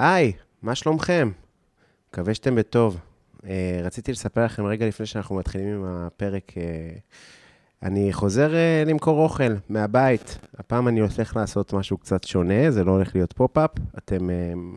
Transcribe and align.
היי, 0.00 0.32
מה 0.62 0.74
שלומכם? 0.74 1.30
מקווה 2.10 2.34
שאתם 2.34 2.54
בטוב. 2.54 3.00
אה, 3.36 3.44
רציתי 3.82 4.12
לספר 4.12 4.44
לכם 4.44 4.64
רגע 4.64 4.86
לפני 4.86 5.06
שאנחנו 5.06 5.36
מתחילים 5.36 5.68
עם 5.68 5.84
הפרק, 5.84 6.52
אה, 6.54 7.00
אני 7.82 8.12
חוזר 8.12 8.50
אה, 8.50 8.88
למכור 8.88 9.22
אוכל 9.22 9.52
מהבית. 9.68 10.38
הפעם 10.58 10.88
אני 10.88 11.00
הולך 11.00 11.36
לעשות 11.36 11.72
משהו 11.72 11.98
קצת 11.98 12.24
שונה, 12.24 12.70
זה 12.70 12.84
לא 12.84 12.90
הולך 12.90 13.14
להיות 13.14 13.32
פופ-אפ. 13.32 13.70
אתם 13.98 14.28
אה, 14.28 14.76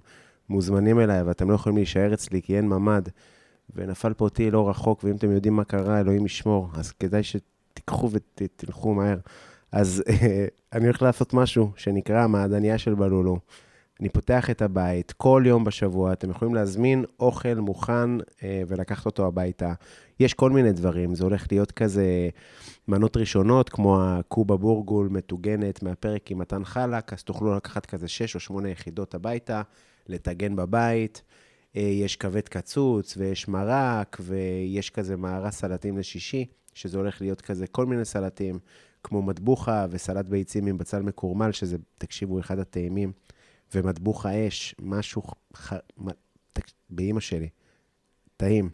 מוזמנים 0.49 0.99
אליי, 0.99 1.21
ואתם 1.21 1.49
לא 1.49 1.55
יכולים 1.55 1.77
להישאר 1.77 2.13
אצלי 2.13 2.41
כי 2.41 2.57
אין 2.57 2.67
ממ"ד. 2.67 3.09
ונפל 3.75 4.13
פה 4.13 4.29
טיל 4.29 4.53
לא 4.53 4.69
רחוק, 4.69 5.03
ואם 5.03 5.15
אתם 5.15 5.31
יודעים 5.31 5.55
מה 5.55 5.63
קרה, 5.63 5.99
אלוהים 5.99 6.25
ישמור. 6.25 6.69
אז 6.73 6.91
כדאי 6.91 7.21
שתיקחו 7.23 8.09
ותלכו 8.11 8.93
מהר. 8.93 9.17
אז 9.71 10.03
אני 10.73 10.85
הולך 10.85 11.01
לעשות 11.01 11.33
משהו 11.33 11.71
שנקרא 11.75 12.23
המעדניה 12.23 12.77
של 12.77 12.93
בלולו. 12.93 13.39
אני 14.01 14.09
פותח 14.09 14.49
את 14.49 14.61
הבית, 14.61 15.11
כל 15.11 15.43
יום 15.45 15.63
בשבוע 15.63 16.13
אתם 16.13 16.29
יכולים 16.29 16.55
להזמין 16.55 17.05
אוכל 17.19 17.53
מוכן 17.55 18.09
אה, 18.43 18.63
ולקחת 18.67 19.05
אותו 19.05 19.27
הביתה. 19.27 19.73
יש 20.19 20.33
כל 20.33 20.49
מיני 20.51 20.71
דברים, 20.71 21.15
זה 21.15 21.23
הולך 21.23 21.47
להיות 21.51 21.71
כזה 21.71 22.29
מנות 22.87 23.17
ראשונות, 23.17 23.69
כמו 23.69 24.01
הקובה 24.01 24.57
בורגול 24.57 25.09
מטוגנת 25.11 25.83
מהפרק 25.83 26.31
עם 26.31 26.37
מתן 26.37 26.65
חלק, 26.65 27.13
אז 27.13 27.23
תוכלו 27.23 27.55
לקחת 27.55 27.85
כזה 27.85 28.07
6 28.07 28.35
או 28.35 28.39
8 28.39 28.69
יחידות 28.69 29.15
הביתה, 29.15 29.61
לטגן 30.07 30.55
בבית. 30.55 31.21
אה, 31.75 31.81
יש 31.81 32.15
כבד 32.15 32.47
קצוץ, 32.47 33.17
ויש 33.17 33.47
מרק, 33.47 34.17
ויש 34.21 34.89
כזה 34.89 35.17
מערה 35.17 35.51
סלטים 35.51 35.97
לשישי, 35.97 36.45
שזה 36.73 36.97
הולך 36.97 37.21
להיות 37.21 37.41
כזה 37.41 37.67
כל 37.67 37.85
מיני 37.85 38.05
סלטים, 38.05 38.59
כמו 39.03 39.21
מטבוחה 39.21 39.85
וסלט 39.89 40.25
ביצים 40.25 40.67
עם 40.67 40.77
בצל 40.77 41.01
מקורמל, 41.01 41.51
שזה, 41.51 41.77
תקשיבו, 41.97 42.39
אחד 42.39 42.59
הטעימים. 42.59 43.11
ומטבוח 43.75 44.25
האש, 44.25 44.75
משהו, 44.81 45.23
ח... 45.55 45.73
באימא 46.89 47.19
שלי, 47.19 47.49
טעים, 48.37 48.69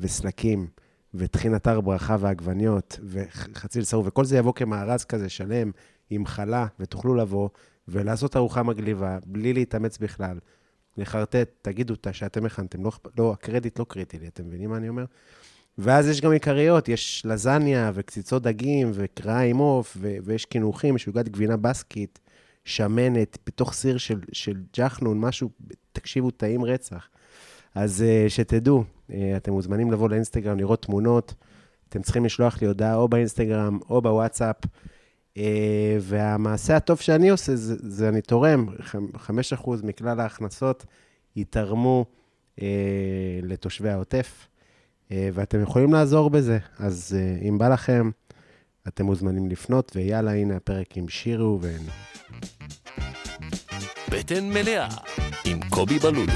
וסלקים, 0.00 0.66
וטחין 1.14 1.56
אתר 1.56 1.80
ברכה 1.80 2.16
ועגבניות, 2.20 3.00
וחציל 3.04 3.84
שרוף, 3.84 4.06
וכל 4.06 4.24
זה 4.24 4.36
יבוא 4.36 4.52
כמארז 4.52 5.04
כזה 5.04 5.28
שלם, 5.28 5.70
עם 6.10 6.26
חלה, 6.26 6.66
ותוכלו 6.80 7.14
לבוא 7.14 7.48
ולעשות 7.88 8.36
ארוחה 8.36 8.62
מגליבה, 8.62 9.18
בלי 9.26 9.52
להתאמץ 9.52 9.98
בכלל. 9.98 10.38
לחרטט, 10.96 11.48
תגידו 11.62 11.94
אותה 11.94 12.12
שאתם 12.12 12.46
הכנתם, 12.46 12.84
לא, 12.84 12.92
לא, 13.18 13.32
הקרדיט 13.32 13.78
לא 13.78 13.86
קריטי 13.88 14.18
לי, 14.18 14.28
אתם 14.28 14.46
מבינים 14.46 14.70
מה 14.70 14.76
אני 14.76 14.88
אומר? 14.88 15.04
ואז 15.78 16.08
יש 16.08 16.20
גם 16.20 16.32
עיקריות, 16.32 16.88
יש 16.88 17.22
לזניה 17.26 17.90
וקציצות 17.94 18.42
דגים 18.42 18.90
וקרעה 18.94 19.44
עם 19.44 19.56
עוף, 19.58 19.96
ויש 20.00 20.44
קינוחים, 20.44 20.96
יש 20.96 21.06
עוגת 21.06 21.28
גבינה 21.28 21.56
בסקית, 21.56 22.18
שמנת, 22.68 23.38
בתוך 23.46 23.72
סיר 23.72 23.98
של, 23.98 24.20
של 24.32 24.56
ג'חנון, 24.76 25.20
משהו, 25.20 25.50
תקשיבו, 25.92 26.30
טעים 26.30 26.64
רצח. 26.64 27.08
אז 27.74 28.04
uh, 28.04 28.30
שתדעו, 28.30 28.84
uh, 28.84 29.12
אתם 29.36 29.52
מוזמנים 29.52 29.92
לבוא 29.92 30.08
לאינסטגרם, 30.08 30.58
לראות 30.58 30.82
תמונות, 30.82 31.34
אתם 31.88 32.02
צריכים 32.02 32.24
לשלוח 32.24 32.62
לי 32.62 32.68
הודעה 32.68 32.94
או 32.94 33.08
באינסטגרם 33.08 33.78
או 33.90 34.02
בוואטסאפ. 34.02 34.56
Uh, 35.34 35.40
והמעשה 36.00 36.76
הטוב 36.76 37.00
שאני 37.00 37.28
עושה, 37.28 37.56
זה, 37.56 37.74
זה 37.78 38.08
אני 38.08 38.22
תורם, 38.22 38.66
5% 39.54 39.70
מכלל 39.82 40.20
ההכנסות 40.20 40.86
ייתרמו 41.36 42.04
לתושבי 43.42 43.88
העוטף, 43.88 44.48
ואתם 45.10 45.62
יכולים 45.62 45.92
לעזור 45.92 46.30
בזה. 46.30 46.58
אז 46.78 47.16
אם 47.48 47.58
בא 47.58 47.68
לכם, 47.68 48.10
אתם 48.88 49.06
מוזמנים 49.06 49.48
לפנות, 49.48 49.92
ויאללה, 49.96 50.34
הנה 50.34 50.56
הפרק 50.56 50.96
עם 50.96 51.08
שירי 51.08 51.42
ובן. 51.42 51.82
בטן 54.10 54.50
מלאה 54.50 54.88
עם 55.44 55.60
קובי 55.68 55.98
בלולו. 55.98 56.32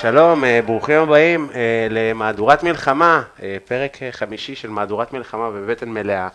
שלום, 0.00 0.44
אה, 0.44 0.60
ברוכים 0.66 1.00
הבאים 1.00 1.48
אה, 1.54 1.86
למהדורת 1.90 2.62
מלחמה, 2.62 3.22
אה, 3.42 3.56
פרק 3.64 3.98
חמישי 4.10 4.54
של 4.54 4.70
מהדורת 4.70 5.12
מלחמה 5.12 5.50
בבטן 5.50 5.88
מלאה. 5.88 6.28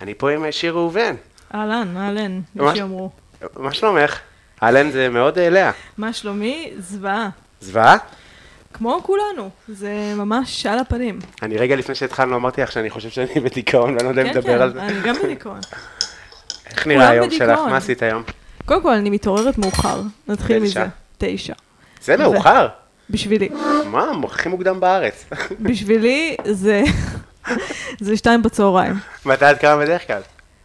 אני 0.00 0.14
פה 0.14 0.30
עם 0.30 0.44
שיר 0.50 0.72
ראובן. 0.72 1.14
אהלן, 1.54 1.96
אהלן, 1.96 2.40
מה 2.54 2.74
שיאמרו. 2.74 3.10
מה 3.56 3.72
שלומך? 3.72 4.18
אהלן 4.62 4.90
זה 4.90 5.08
מאוד 5.08 5.38
לאה. 5.38 5.70
מה 5.98 6.12
שלומי? 6.12 6.72
זוועה. 6.78 7.28
זוועה? 7.60 7.96
כמו 8.72 9.00
כולנו, 9.02 9.50
זה 9.68 10.14
ממש 10.16 10.66
על 10.66 10.78
הפנים. 10.78 11.18
אני 11.42 11.56
רגע 11.56 11.76
לפני 11.76 11.94
שהתחלנו 11.94 12.36
אמרתי 12.36 12.60
לך 12.60 12.72
שאני 12.72 12.90
חושב 12.90 13.08
שאני 13.10 13.40
בדיכאון, 13.44 13.94
ואני 13.94 14.04
לא 14.04 14.08
יודע 14.08 14.22
אם 14.22 14.26
לדבר 14.26 14.42
כן, 14.42 14.60
על 14.60 14.72
זה. 14.72 14.78
כן, 14.78 14.84
אני 14.84 15.00
גם 15.00 15.14
בדיכאון. 15.22 15.60
איך 16.70 16.86
נראה 16.86 17.08
היום 17.08 17.30
שלך? 17.30 17.58
מה 17.58 17.76
עשית 17.76 18.02
היום? 18.02 18.22
קודם 18.66 18.82
כל, 18.82 18.92
אני 18.92 19.10
מתעוררת 19.10 19.58
מאוחר. 19.58 20.02
נתחיל 20.28 20.58
מזה. 20.58 20.86
תשע. 21.18 21.54
זה 22.02 22.16
מאוחר? 22.16 22.68
בשבילי. 23.10 23.48
מה, 23.86 24.10
הכי 24.24 24.48
מוקדם 24.48 24.80
בארץ. 24.80 25.24
בשבילי 25.60 26.36
זה... 26.44 26.82
זה 28.00 28.16
שתיים 28.16 28.42
בצהריים. 28.42 28.94
מתי 29.26 29.50
את 29.50 29.58
קמה 29.58 29.76
בדרך 29.76 30.06
כלל? 30.06 30.20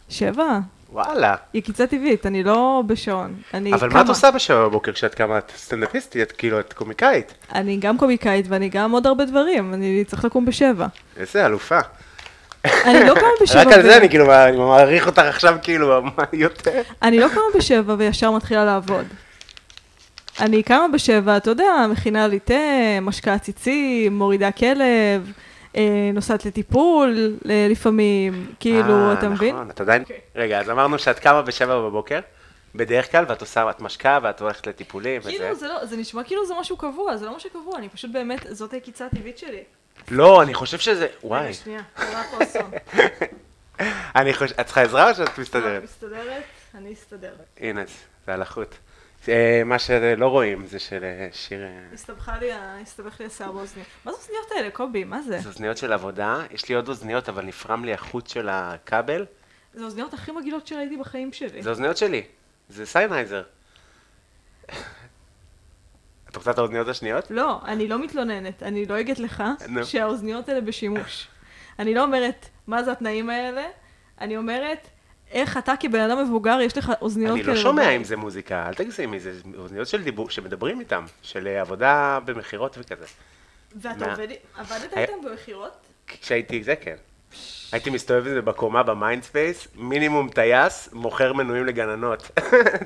שבע. 0.08 0.58
וואלה. 0.92 1.34
היא 1.52 1.62
קיצה 1.62 1.86
טבעית, 1.86 2.26
אני 2.26 2.42
לא 2.42 2.82
בשעון. 2.86 3.34
אני 3.54 3.72
אבל 3.72 3.90
כמה... 3.90 3.98
מה 3.98 4.04
את 4.04 4.08
עושה 4.08 4.30
בשבע 4.30 4.64
בבוקר 4.64 4.92
כשאת 4.92 5.14
קמה? 5.14 5.38
את 5.38 5.52
סטנדאפיסטית, 5.56 6.22
את 6.22 6.32
כאילו, 6.32 6.60
את 6.60 6.72
קומיקאית. 6.72 7.34
אני 7.54 7.76
גם 7.76 7.98
קומיקאית 7.98 8.46
ואני 8.48 8.68
גם 8.68 8.90
עוד 8.90 9.06
הרבה 9.06 9.24
דברים, 9.24 9.74
אני 9.74 10.04
צריך 10.06 10.24
לקום 10.24 10.44
בשבע. 10.44 10.86
איזה 11.16 11.46
אלופה. 11.46 11.78
אני 12.64 13.06
לא 13.06 13.14
קמה 13.14 13.28
בשבע. 13.42 13.60
רק 13.60 13.66
על 13.66 13.82
זה 13.82 13.96
אני 13.96 14.08
כאילו, 14.08 14.34
אני 14.34 14.56
מעריך 14.56 15.06
אותך 15.06 15.18
עכשיו 15.18 15.56
כאילו, 15.62 16.02
מה 16.02 16.24
יותר? 16.32 16.82
אני 17.02 17.18
לא 17.18 17.28
קמה 17.28 17.42
בשבע 17.56 17.94
וישר 17.98 18.30
מתחילה 18.30 18.64
לעבוד. 18.64 19.04
אני 20.40 20.62
קמה 20.62 20.86
בשבע, 20.92 21.36
אתה 21.36 21.50
יודע, 21.50 21.86
מכינה 21.90 22.26
לי 22.26 22.38
תה, 22.38 22.54
משקה 23.02 23.34
עציצים, 23.34 24.18
מורידה 24.18 24.50
כלב. 24.50 25.32
אה, 25.76 26.10
נוסעת 26.14 26.46
לטיפול 26.46 27.38
לפעמים, 27.44 28.52
כאילו, 28.60 29.12
אתה 29.12 29.28
מבין? 29.28 29.54
נכון, 29.54 29.70
את 29.70 29.80
עדיין... 29.80 30.02
אוקיי. 30.02 30.20
רגע, 30.36 30.60
אז 30.60 30.70
אמרנו 30.70 30.98
שאת 30.98 31.18
קמה 31.18 31.42
בשבע 31.42 31.78
בבוקר, 31.78 32.20
בדרך 32.74 33.10
כלל, 33.10 33.24
ואת 33.28 33.40
עושה, 33.40 33.70
את 33.70 33.80
משקה, 33.80 34.18
ואת 34.22 34.40
הולכת 34.40 34.66
לטיפולים, 34.66 35.20
וזה. 35.20 35.30
כאילו, 35.30 35.54
זה 35.54 35.68
לא, 35.68 35.86
זה 35.86 35.96
נשמע 35.96 36.24
כאילו 36.24 36.46
זה 36.46 36.54
משהו 36.60 36.76
קבוע, 36.76 37.16
זה 37.16 37.26
לא 37.26 37.36
משהו 37.36 37.50
קבוע, 37.50 37.78
אני 37.78 37.88
פשוט 37.88 38.10
באמת, 38.10 38.46
זאת 38.50 38.74
הקיצה 38.74 39.06
הטבעית 39.06 39.38
שלי. 39.38 39.62
לא, 40.10 40.42
אני 40.42 40.54
חושב 40.54 40.78
שזה... 40.78 41.06
וואי. 41.24 41.44
רגע, 41.44 41.52
שנייה, 41.52 41.82
קרה 41.94 42.22
פה 42.30 42.44
אסון. 42.44 42.70
אני 44.16 44.34
חושב... 44.34 44.60
את 44.60 44.66
צריכה 44.66 44.82
עזרה 44.82 45.10
או 45.10 45.14
שאת 45.14 45.38
מסתדרת? 45.38 45.82
מסתדרת? 45.82 46.42
אני 46.74 46.92
אסתדר. 46.92 47.32
הנה, 47.60 47.84
זה. 48.26 48.32
אה, 48.32 48.36
מה 49.64 49.78
שלא 49.78 50.26
רואים 50.26 50.66
זה 50.66 50.78
של 50.78 51.04
אה, 51.04 51.28
שיר... 51.32 51.62
אה, 51.62 51.68
הסתבכה 51.92 52.38
לי, 52.38 52.52
הסתבך 52.52 53.20
לי 53.20 53.26
השיער 53.26 53.52
באוזניות. 53.52 53.88
מה 54.04 54.12
זה 54.12 54.18
אוזניות 54.18 54.52
האלה, 54.56 54.70
קובי? 54.70 55.04
מה 55.04 55.22
זה? 55.22 55.38
זה 55.38 55.48
אוזניות 55.48 55.76
של 55.76 55.92
עבודה, 55.92 56.42
יש 56.50 56.68
לי 56.68 56.74
עוד 56.74 56.88
אוזניות, 56.88 57.28
אבל 57.28 57.44
נפרם 57.44 57.84
לי 57.84 57.92
החוט 57.92 58.26
של 58.26 58.48
הכבל. 58.48 59.26
זה 59.74 59.82
האוזניות 59.82 60.14
הכי 60.14 60.32
מגעילות 60.32 60.66
שראיתי 60.66 60.96
בחיים 60.96 61.32
שלי. 61.32 61.62
זה 61.62 61.70
אוזניות 61.70 61.96
שלי, 61.96 62.22
זה 62.68 62.86
Sennheiser. 62.86 63.42
את 66.30 66.36
רוצה 66.36 66.50
את 66.50 66.58
האוזניות 66.58 66.88
השניות? 66.88 67.30
לא, 67.30 67.60
אני 67.64 67.88
לא 67.88 67.98
מתלוננת, 67.98 68.62
אני 68.62 68.84
דואגת 68.86 69.18
לך 69.18 69.44
שהאוזניות 69.84 70.48
האלה 70.48 70.60
בשימוש. 70.60 71.28
אני 71.78 71.94
לא 71.94 72.02
אומרת, 72.02 72.46
מה 72.66 72.82
זה 72.82 72.92
התנאים 72.92 73.30
האלה? 73.30 73.66
אני 74.20 74.36
אומרת, 74.36 74.88
איך 75.30 75.56
אתה 75.56 75.74
כבן 75.80 76.00
אדם 76.00 76.24
מבוגר, 76.24 76.60
יש 76.60 76.78
לך 76.78 76.92
אוזניות 77.00 77.36
כאלה? 77.36 77.48
אני 77.48 77.56
לא 77.56 77.62
שומע 77.62 77.90
אם 77.90 78.04
זה 78.04 78.16
מוזיקה, 78.16 78.68
אל 78.68 78.74
תגזימי, 78.74 79.20
זה 79.20 79.32
אוזניות 79.58 79.88
של 79.88 80.02
דיבור, 80.02 80.30
שמדברים 80.30 80.80
איתם, 80.80 81.04
של 81.22 81.46
אה, 81.46 81.60
עבודה 81.60 82.18
במכירות 82.24 82.78
וכזה. 82.78 83.06
ואתה 83.76 84.10
עובד, 84.10 84.28
עבדת 84.58 84.96
איתם 84.96 85.12
במכירות? 85.24 85.72
כשהייתי, 86.06 86.62
זה 86.62 86.76
כן. 86.76 86.96
הייתי 87.72 87.90
מסתובב 87.90 88.20
בזה 88.20 88.42
בקומה 88.42 88.82
ב 88.82 88.90
Mindspace, 88.90 89.68
מינימום 89.74 90.28
טייס, 90.28 90.88
מוכר 90.92 91.32
מנויים 91.32 91.66
לגננות. 91.66 92.30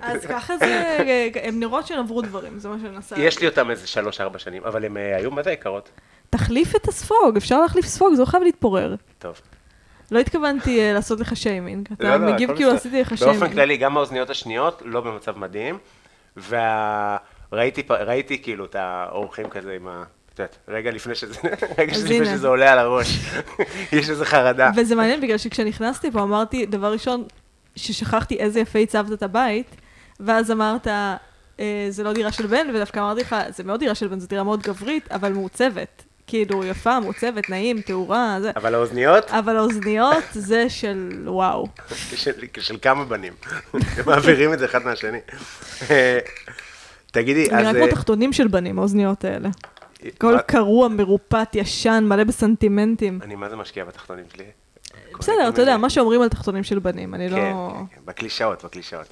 אז 0.02 0.26
ככה 0.26 0.56
זה, 0.58 0.98
הם 1.42 1.60
נראות 1.60 1.86
שהן 1.86 1.98
עברו 1.98 2.22
דברים, 2.22 2.58
זה 2.58 2.68
מה 2.68 2.76
שאני 2.82 2.90
מנסה. 2.90 3.18
יש 3.18 3.40
לי 3.40 3.46
אותם 3.48 3.70
איזה 3.70 3.86
שלוש-ארבע 3.86 4.38
שנים, 4.38 4.64
אבל 4.64 4.84
הם 4.84 4.96
אה, 4.96 5.16
היו 5.16 5.30
מתי 5.30 5.50
יקרות. 5.50 5.88
תחליף 6.30 6.76
את 6.76 6.88
הספוג, 6.88 7.36
אפשר 7.36 7.60
להחליף 7.60 7.86
ספוג, 7.86 8.14
זה 8.14 8.20
לא 8.20 8.26
חייב 8.26 8.42
להתפורר. 8.42 8.94
טוב. 9.18 9.40
לא 10.12 10.18
התכוונתי 10.18 10.78
uh, 10.78 10.94
לעשות 10.94 11.20
לך 11.20 11.36
שיימינג, 11.36 11.88
אתה 11.92 12.04
לא, 12.04 12.26
לא, 12.26 12.32
מגיב 12.32 12.56
כאילו 12.56 12.70
עשיתי 12.70 13.00
לך 13.00 13.18
שיימינג. 13.18 13.40
באופן 13.40 13.54
כללי, 13.54 13.76
גם 13.76 13.96
האוזניות 13.96 14.30
השניות 14.30 14.82
לא 14.84 15.00
במצב 15.00 15.38
מדהים, 15.38 15.78
וראיתי 16.48 17.82
וה... 17.88 18.36
כאילו 18.42 18.64
את 18.64 18.74
האורחים 18.74 19.48
כזה 19.48 19.72
עם 19.72 19.88
ה... 19.88 20.04
את 20.34 20.38
יודעת, 20.38 20.58
רגע 20.68 20.90
לפני 20.90 21.14
שזה, 21.14 21.34
רגע 21.78 21.92
לפני 21.92 22.24
שזה 22.24 22.48
עולה 22.48 22.72
על 22.72 22.78
הראש, 22.78 23.18
יש 23.98 24.10
איזה 24.10 24.24
חרדה. 24.24 24.70
וזה 24.76 24.94
מעניין 24.94 25.20
בגלל 25.20 25.38
שכשנכנסתי 25.38 26.10
פה 26.10 26.22
אמרתי, 26.22 26.66
דבר 26.66 26.92
ראשון, 26.92 27.24
ששכחתי 27.76 28.36
איזה 28.38 28.60
יפה 28.60 28.78
הצבת 28.78 29.12
את 29.12 29.22
הבית, 29.22 29.76
ואז 30.20 30.50
אמרת, 30.50 30.86
אה, 31.60 31.86
זה 31.88 32.02
לא 32.02 32.12
דירה 32.12 32.32
של 32.32 32.46
בן, 32.46 32.66
ודווקא 32.74 33.00
אמרתי 33.00 33.20
לך, 33.20 33.36
זה 33.48 33.64
מאוד 33.64 33.80
דירה 33.80 33.94
של 33.94 34.08
בן, 34.08 34.20
זו 34.20 34.26
דירה 34.26 34.42
מאוד 34.42 34.62
גברית, 34.62 35.12
אבל 35.12 35.32
מעוצבת. 35.32 36.04
כאילו, 36.26 36.64
יפה, 36.64 37.00
מוצבת, 37.00 37.50
נעים, 37.50 37.80
תאורה, 37.80 38.38
זה. 38.42 38.50
אבל 38.56 38.74
האוזניות, 38.74 39.30
אבל 39.30 39.56
האוזניות 39.56 40.24
זה 40.32 40.70
של 40.70 41.22
וואו. 41.26 41.66
של, 41.94 42.32
של 42.60 42.76
כמה 42.82 43.04
בנים. 43.04 43.32
מעבירים 44.06 44.52
את 44.52 44.58
זה 44.58 44.64
אחד 44.64 44.84
מהשני. 44.84 45.18
אה, 45.90 46.18
תגידי, 47.10 47.48
נראה 47.52 47.70
אז... 47.70 47.76
כמו 47.76 47.84
אה, 47.84 47.90
תחתונים 47.90 48.32
של 48.32 48.48
בנים, 48.48 48.78
האוזניות 48.78 49.24
האלה. 49.24 49.48
הכל 50.06 50.34
מה- 50.34 50.42
קרוע, 50.42 50.88
מרופט, 50.88 51.54
ישן, 51.54 52.04
מלא 52.08 52.24
בסנטימנטים. 52.24 53.18
אני 53.22 53.34
מה 53.34 53.48
זה 53.48 53.56
משקיע 53.56 53.84
בתחתונים 53.84 54.24
שלי? 54.34 54.44
בסדר, 55.18 55.48
אתה 55.48 55.62
יודע, 55.62 55.76
מה 55.76 55.90
שאומרים 55.90 56.22
על 56.22 56.28
תחתונים 56.28 56.64
של 56.64 56.78
בנים, 56.78 57.14
אני 57.14 57.30
כן, 57.30 57.34
לא... 57.36 57.72
כן, 57.90 57.96
כן, 57.96 58.00
בקלישאות, 58.04 58.64
בקלישאות. 58.64 59.06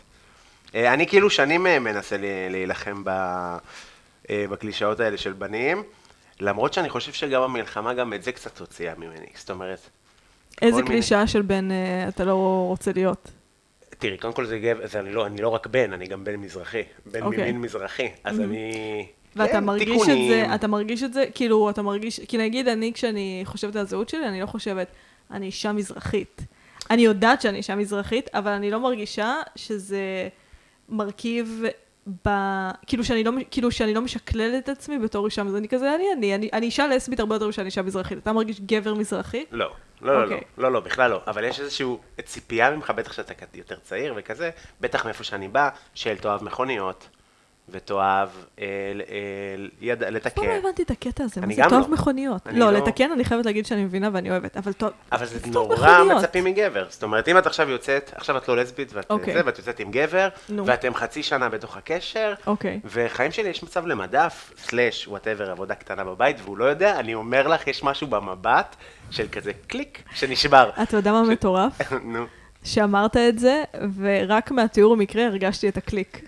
אה, 0.74 0.94
אני 0.94 1.06
כאילו 1.06 1.30
שנים 1.30 1.66
אה, 1.66 1.78
מנסה 1.78 2.16
להילחם 2.50 3.02
אה, 3.08 3.56
בקלישאות 4.50 5.00
האלה 5.00 5.16
של 5.16 5.32
בנים, 5.32 5.82
למרות 6.40 6.72
שאני 6.72 6.88
חושב 6.88 7.12
שגם 7.12 7.42
המלחמה, 7.42 7.94
גם 7.94 8.12
את 8.12 8.22
זה 8.22 8.32
קצת 8.32 8.60
הוציאה 8.60 8.94
ממני. 8.98 9.26
זאת 9.34 9.50
אומרת, 9.50 9.80
איזה 10.62 10.76
מיני. 10.76 10.88
קלישאה 10.88 11.26
של 11.26 11.42
בן 11.42 11.70
אה, 11.70 12.08
אתה 12.08 12.24
לא 12.24 12.64
רוצה 12.68 12.92
להיות. 12.94 13.30
תראי, 13.98 14.18
קודם 14.18 14.32
כל 14.32 14.46
זה 14.46 14.58
גבר, 14.58 14.86
זה 14.86 15.00
אני 15.00 15.12
לא, 15.12 15.26
אני 15.26 15.42
לא 15.42 15.48
רק 15.48 15.66
בן, 15.66 15.92
אני 15.92 16.06
גם 16.06 16.24
בן 16.24 16.36
מזרחי. 16.36 16.82
בן 17.06 17.22
אוקיי. 17.22 17.42
ממין 17.42 17.60
מזרחי. 17.60 18.08
אז 18.24 18.40
אני... 18.40 19.06
ואתה 19.36 19.52
כן, 19.52 19.64
מרגיש 19.64 19.88
את 19.88 19.92
תיקונים. 19.92 20.28
זה, 20.28 20.54
אתה 20.54 20.66
מרגיש 20.66 21.02
את 21.02 21.12
זה, 21.12 21.24
כאילו, 21.34 21.70
אתה 21.70 21.82
מרגיש, 21.82 22.20
כי 22.20 22.38
נגיד 22.38 22.68
אני, 22.68 22.92
כשאני 22.92 23.42
חושבת 23.44 23.76
על 23.76 23.82
הזהות 23.82 24.08
שלי, 24.08 24.28
אני 24.28 24.40
לא 24.40 24.46
חושבת, 24.46 24.86
אני 25.30 25.46
אישה 25.46 25.72
מזרחית. 25.72 26.42
אני 26.90 27.02
יודעת 27.02 27.42
שאני 27.42 27.58
אישה 27.58 27.74
מזרחית, 27.74 28.28
אבל 28.34 28.50
אני 28.50 28.70
לא 28.70 28.80
מרגישה 28.80 29.34
שזה 29.56 30.28
מרכיב 30.88 31.62
ב... 32.06 32.30
כאילו 32.86 33.04
שאני 33.04 33.24
לא, 33.24 33.32
כאילו 33.50 33.70
שאני 33.70 33.94
לא 33.94 34.00
משקללת 34.00 34.64
את 34.64 34.68
עצמי 34.68 34.98
בתור 34.98 35.26
אישה 35.26 35.42
מזרחית, 35.42 35.60
אני 35.60 35.68
כזה, 35.68 35.94
אני, 35.94 36.04
אני, 36.12 36.34
אני, 36.34 36.50
אני 36.52 36.66
אישה 36.66 36.86
לסבית 36.86 37.20
הרבה 37.20 37.34
יותר 37.34 37.48
משאני 37.48 37.66
אישה 37.66 37.82
מזרחית. 37.82 38.18
אתה 38.18 38.32
מרגיש 38.32 38.60
גבר 38.60 38.94
מזרחי? 38.94 39.44
לא, 39.50 39.72
לא, 40.02 40.12
לא, 40.12 40.18
לא, 40.18 40.24
אוקיי. 40.24 40.40
לא, 40.58 40.72
לא, 40.72 40.80
בכלל 40.80 41.10
לא. 41.10 41.20
אבל 41.26 41.44
יש 41.44 41.60
איזושהי 41.60 41.86
ציפייה 42.24 42.70
ממך, 42.70 42.90
בטח 42.90 43.12
שאתה 43.12 43.34
יותר 43.54 43.76
צעיר 43.76 44.14
וכזה, 44.16 44.50
בטח 44.80 45.04
מאיפה 45.04 45.24
שאני 45.24 45.48
בא, 45.48 45.68
של 45.94 46.18
תאהב 46.18 46.44
מכוניות, 46.44 47.08
ותאהב 47.70 48.28
אה, 48.58 48.64
אה, 48.64 49.66
יד, 49.80 50.02
אף 50.02 50.08
פעם 50.08 50.44
לא 50.44 50.50
לתקן. 50.50 50.66
הבנתי 50.66 50.82
את 50.82 50.90
הקטע 50.90 51.24
הזה, 51.24 51.40
מה 51.40 51.54
זה 51.54 51.62
תאהב 51.62 51.72
לא. 51.72 51.88
מכוניות. 51.88 52.46
לא, 52.52 52.72
לא- 52.72 52.78
לתקן 52.78 53.12
אני 53.12 53.24
חייבת 53.24 53.46
להגיד 53.46 53.66
שאני 53.66 53.84
מבינה 53.84 54.08
ואני 54.12 54.30
אוהבת, 54.30 54.56
אבל 54.56 54.72
תאהב... 54.72 54.92
אבל 55.12 55.26
זה 55.26 55.38
נורא 55.46 55.74
מכוניות. 55.74 56.22
מצפים 56.22 56.44
מגבר. 56.44 56.86
זאת 56.88 57.02
אומרת, 57.02 57.28
אם 57.28 57.38
את 57.38 57.46
עכשיו 57.46 57.70
יוצאת, 57.70 58.10
עכשיו 58.14 58.36
את 58.36 58.48
לא 58.48 58.56
לסבית, 58.56 58.92
ואת 58.92 59.10
אוקיי. 59.10 59.34
זה, 59.34 59.40
ואת 59.46 59.58
יוצאת 59.58 59.80
עם 59.80 59.90
גבר. 59.90 60.28
ואתם 60.66 60.94
חצי 60.94 61.22
שנה 61.22 61.48
בתוך 61.48 61.76
הקשר, 61.76 62.34
אוקיי. 62.46 62.80
וחיים 62.84 63.32
שלי 63.32 63.48
יש 63.48 63.62
מצב 63.62 63.86
למדף, 63.86 64.52
slash, 64.58 65.08
whatever, 65.08 65.50
עבודה 65.50 65.74
קטנה 65.74 66.04
בבית, 66.04 66.36
והוא 66.44 66.58
לא 66.58 66.64
יודע, 66.64 67.00
אני 67.00 67.14
אומר 67.14 67.48
לך, 67.48 67.66
יש 67.66 67.84
משהו 67.84 68.06
במבט 68.06 68.76
של 69.10 69.26
כזה 69.32 69.52
קליק, 69.66 70.02
שנשבר. 70.14 70.70
אתה 70.82 70.96
יודע 70.96 71.12
מה 71.12 71.22
מטורף? 71.22 71.92
נו. 72.12 72.26
שאמרת 72.64 73.16
את 73.16 73.38
זה, 73.38 73.62
ורק 73.96 74.50
מהתיאור 74.50 74.92
המקרה 74.92 75.26
הרגשתי 75.26 75.68
את 75.68 75.76
הקליק. 75.76 76.20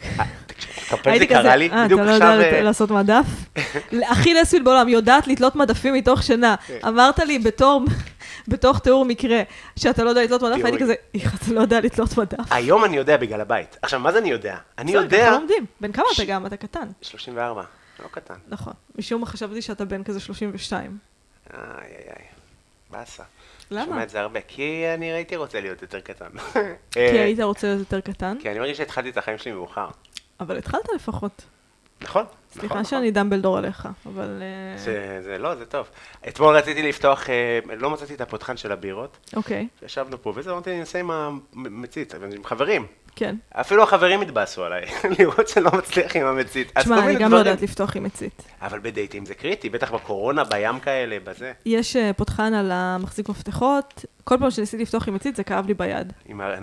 קמפיין 0.89 1.19
זה 1.19 1.27
קרה 1.27 1.57
לי, 1.57 1.71
אה, 1.71 1.85
בדיוק 1.85 2.01
אתה 2.01 2.19
לא. 2.19 2.25
יודע 2.25 2.57
אה, 2.57 2.63
לעשות 2.63 2.91
מדף? 2.91 3.27
הכי 4.13 4.35
לסבית 4.35 4.65
בעולם, 4.65 4.89
יודעת 4.89 5.27
לתלות 5.27 5.57
מדפים 5.57 5.95
מתוך 5.95 6.23
שינה. 6.23 6.55
כן. 6.67 6.79
אמרת 6.89 7.19
לי 7.19 7.39
בתור, 7.39 7.83
בתוך 8.49 8.79
תיאור 8.79 9.05
מקרה, 9.05 9.43
שאתה 9.77 10.05
לא 10.05 10.09
יודע 10.09 10.25
לתלות 10.25 10.43
מדף, 10.43 10.65
הייתי 10.65 10.79
כזה, 10.79 10.95
איך 11.15 11.43
אתה 11.43 11.53
לא 11.53 11.61
יודע 11.61 11.81
לתלות 11.81 12.19
מדף? 12.19 12.39
היום 12.51 12.85
אני 12.85 12.97
יודע 12.97 13.17
בגלל 13.17 13.41
הבית. 13.41 13.77
עכשיו, 13.83 14.01
מה 14.01 14.13
זה 14.13 14.19
אני 14.19 14.31
יודע? 14.31 14.57
אני 14.79 14.93
בסדר, 14.93 15.03
יודע... 15.03 15.27
ככה 15.27 15.31
לומדים. 15.31 15.67
בן 15.81 15.93
כמה 15.93 16.07
אתה 16.15 16.25
גם? 16.25 16.47
אתה 16.47 16.57
קטן. 16.57 16.89
34, 17.03 17.63
לא 18.03 18.09
קטן. 18.11 18.35
נכון. 18.49 18.73
משום 18.99 19.21
מה 19.21 19.27
חשבתי 19.27 19.63
שאתה 19.63 19.85
בן 19.85 20.05
כזה 20.05 20.21
32. 20.21 20.99
איי, 21.55 21.61
איי, 21.61 21.95
איי. 22.07 22.25
באסה. 22.91 23.23
למה? 23.71 23.85
שומע 23.85 24.03
את 24.03 24.11
זה 24.11 24.21
הרבה, 24.21 24.41
כי 24.49 24.85
אני 24.95 25.13
הייתי 25.13 25.37
רוצה 25.37 25.61
להיות 25.61 25.83
יותר 25.83 26.01
קטן. 26.01 26.29
כי 26.93 27.01
היית 27.01 27.41
רוצה 27.41 27.67
להיות 27.67 27.79
יותר 27.79 28.01
קטן, 28.01 28.37
כי 28.41 28.51
אני 28.51 28.59
מרגיש 28.59 28.79
שהתחלתי 28.79 29.11
את 29.11 29.17
החיים 29.17 29.39
שלי 29.39 29.53
מאוחר. 29.53 29.89
אבל 30.41 30.59
התחלת 30.59 30.89
לפחות. 30.95 31.43
נכון? 32.03 32.25
סליחה 32.53 32.67
נכון, 32.67 32.85
שאני 32.85 33.11
דמבלדור 33.11 33.59
עליך, 33.59 33.89
אבל... 34.07 34.43
אה, 34.43 34.79
זה, 34.79 35.19
זה 35.23 35.39
לא, 35.39 35.55
זה 35.55 35.67
טוב. 35.67 35.89
אתמול 36.29 36.57
רציתי 36.57 36.83
לפתוח, 36.83 37.31
אה, 37.31 37.59
לא 37.79 37.91
מצאתי 37.91 38.15
את 38.15 38.21
הפותחן 38.21 38.57
של 38.57 38.73
הבירות, 38.73 39.31
אוקיי, 39.37 39.69
ישבנו 39.83 40.23
פה, 40.23 40.33
וזה 40.37 40.53
אמרתי, 40.53 40.71
אני 40.71 40.81
אנסה 40.81 40.99
עם 40.99 41.11
המצית, 41.55 42.15
עם 42.15 42.45
חברים. 42.45 42.87
כן. 43.17 43.37
אפילו 43.53 43.83
החברים 43.83 44.21
התבאסו 44.21 44.65
עליי, 44.65 44.85
לראות 45.19 45.49
שאני 45.49 45.65
לא 45.65 45.71
מצליח 45.79 46.17
עם 46.17 46.27
המצית. 46.27 46.79
תשמע, 46.79 47.05
אני 47.05 47.17
גם 47.17 47.33
לא. 47.33 47.37
יודעת 47.37 47.63
לפתוח 47.63 47.97
עם 47.97 48.03
מצית. 48.03 48.43
אבל 48.63 48.79
בדייטים 48.79 49.27
זה 49.27 49.35
קריטי, 49.35 49.69
בטח 49.69 49.91
בקורונה, 49.91 50.45
בים 50.45 50.81
כאלה, 50.81 51.19
בזה. 51.25 51.53
יש 51.67 51.97
אה, 51.97 52.13
פותחן 52.13 52.55
על 52.55 52.71
המחזיק 52.73 53.29
מפתחות, 53.29 54.05
כל 54.25 54.37
פעם 54.39 54.51
שניסיתי 54.51 54.83
לפתוח 54.83 55.09
עם 55.09 55.15
מצית 55.15 55.37
זה 55.37 55.45
כאב 55.45 55.67
לי 55.67 55.75
ביד. 55.75 56.13
עם 56.27 56.41
ה... 56.41 56.55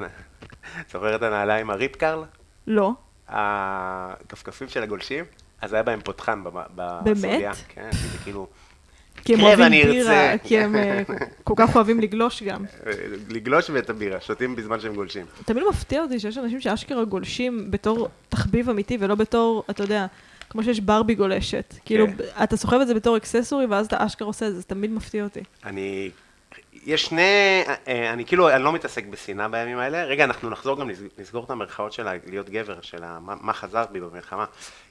זוכרת 0.92 1.22
הנעליים 1.22 1.69
הריפ 1.69 1.95
קרל? 1.95 2.24
לא. 2.68 2.92
הכפכפים 3.30 4.70
של 4.70 4.84
הגולשים? 4.84 5.26
אז 5.62 5.74
היה 5.74 5.84
בהם 5.84 6.00
פותחן 6.04 6.44
במה- 6.44 6.64
באמת? 7.04 7.56
כן, 7.68 7.90
זה 7.92 8.18
כאילו... 8.24 8.48
כי 9.24 9.34
הם 9.34 9.40
כן, 9.40 9.46
אוהבים 9.46 9.72
בירה. 9.72 10.38
כי 10.44 10.60
הם 10.60 10.76
אה, 10.76 11.02
כל 11.44 11.54
כך 11.58 11.76
אוהבים 11.76 12.00
לגלוש 12.00 12.44
גם. 12.44 12.66
לגלוש 13.36 13.70
ואת 13.70 13.90
הבירה, 13.90 14.22
שותים 14.22 14.56
בזמן 14.56 14.80
שהם 14.80 14.96
גולשים. 14.96 15.26
תמיד 15.46 15.64
מפתיע 15.70 16.02
אותי 16.02 16.20
שיש 16.20 16.38
אנשים 16.38 16.62
שאשכרה 16.62 17.06
גולשים 17.06 17.72
בתור 17.72 18.08
תחביב 18.30 18.70
אמיתי 18.70 18.98
ולא 19.00 19.16
בתור, 19.16 19.64
אתה 19.70 19.84
יודע, 19.84 20.06
כמו 20.50 20.64
שיש 20.64 20.80
ברבי 20.80 21.16
גולשת. 21.16 21.74
כאילו, 21.86 22.06
אתה 22.44 22.58
סוחב 22.58 22.80
את 22.82 22.88
זה 22.88 22.94
בתור 22.94 23.18
אקססורי 23.18 23.66
ואז 23.66 23.86
אתה 23.86 24.06
אשכרה 24.06 24.28
עושה 24.28 24.48
את 24.48 24.52
זה, 24.52 24.58
זה 24.60 24.64
תמיד 24.66 24.92
מפתיע 24.92 25.24
אותי. 25.24 25.44
אני... 25.66 26.10
יש 26.86 27.06
שני... 27.06 27.22
אה, 27.88 28.14
אני 28.14 28.26
כאילו, 28.26 28.50
אני 28.50 28.64
לא 28.64 28.72
מתעסק 28.74 29.06
בשנאה 29.06 29.48
בימים 29.48 29.78
האלה. 29.80 30.04
רגע, 30.04 30.24
אנחנו 30.24 30.50
נחזור 30.50 30.80
גם 30.80 30.90
לס- 30.90 31.00
לסגור 31.18 31.44
את 31.46 31.50
המרכאות 31.50 31.94
של 31.94 32.08
להיות 32.28 32.50
גבר, 32.50 32.81
של 32.81 32.98
מה 33.22 33.54
חזר 33.54 33.86
בי 33.92 34.00
במלחמה. 34.00 34.46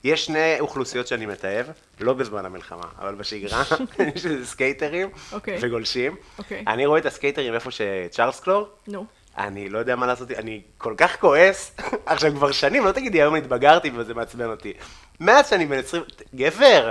יש 0.04 0.24
שני 0.26 0.60
אוכלוסיות 0.60 1.06
שאני 1.06 1.26
מתעב, 1.26 1.66
לא 2.00 2.12
בזמן 2.12 2.44
המלחמה, 2.44 2.84
אבל 2.98 3.14
בשגרה, 3.14 3.62
שזה 4.22 4.46
סקייטרים 4.46 5.08
אוקיי. 5.32 5.58
וגולשים. 5.60 6.16
אוקיי. 6.38 6.64
אני 6.66 6.86
רואה 6.86 6.98
את 7.00 7.06
הסקייטרים 7.06 7.54
איפה 7.54 7.70
שצ'ארלס 7.70 8.40
קלור, 8.40 8.68
נו. 8.88 9.06
אני 9.38 9.68
לא 9.68 9.78
יודע 9.78 9.96
מה 9.96 10.06
לעשות, 10.06 10.30
אני 10.30 10.62
כל 10.78 10.94
כך 10.96 11.20
כועס, 11.20 11.76
עכשיו 12.06 12.32
כבר 12.34 12.52
שנים, 12.52 12.84
לא 12.84 12.92
תגידי 12.92 13.20
היום 13.22 13.34
התבגרתי 13.34 13.90
וזה 13.94 14.14
מעצבן 14.14 14.44
אותי. 14.50 14.72
מאז 15.20 15.48
שאני 15.50 15.66
בן 15.66 15.78
20, 15.78 16.02
גבר, 16.34 16.90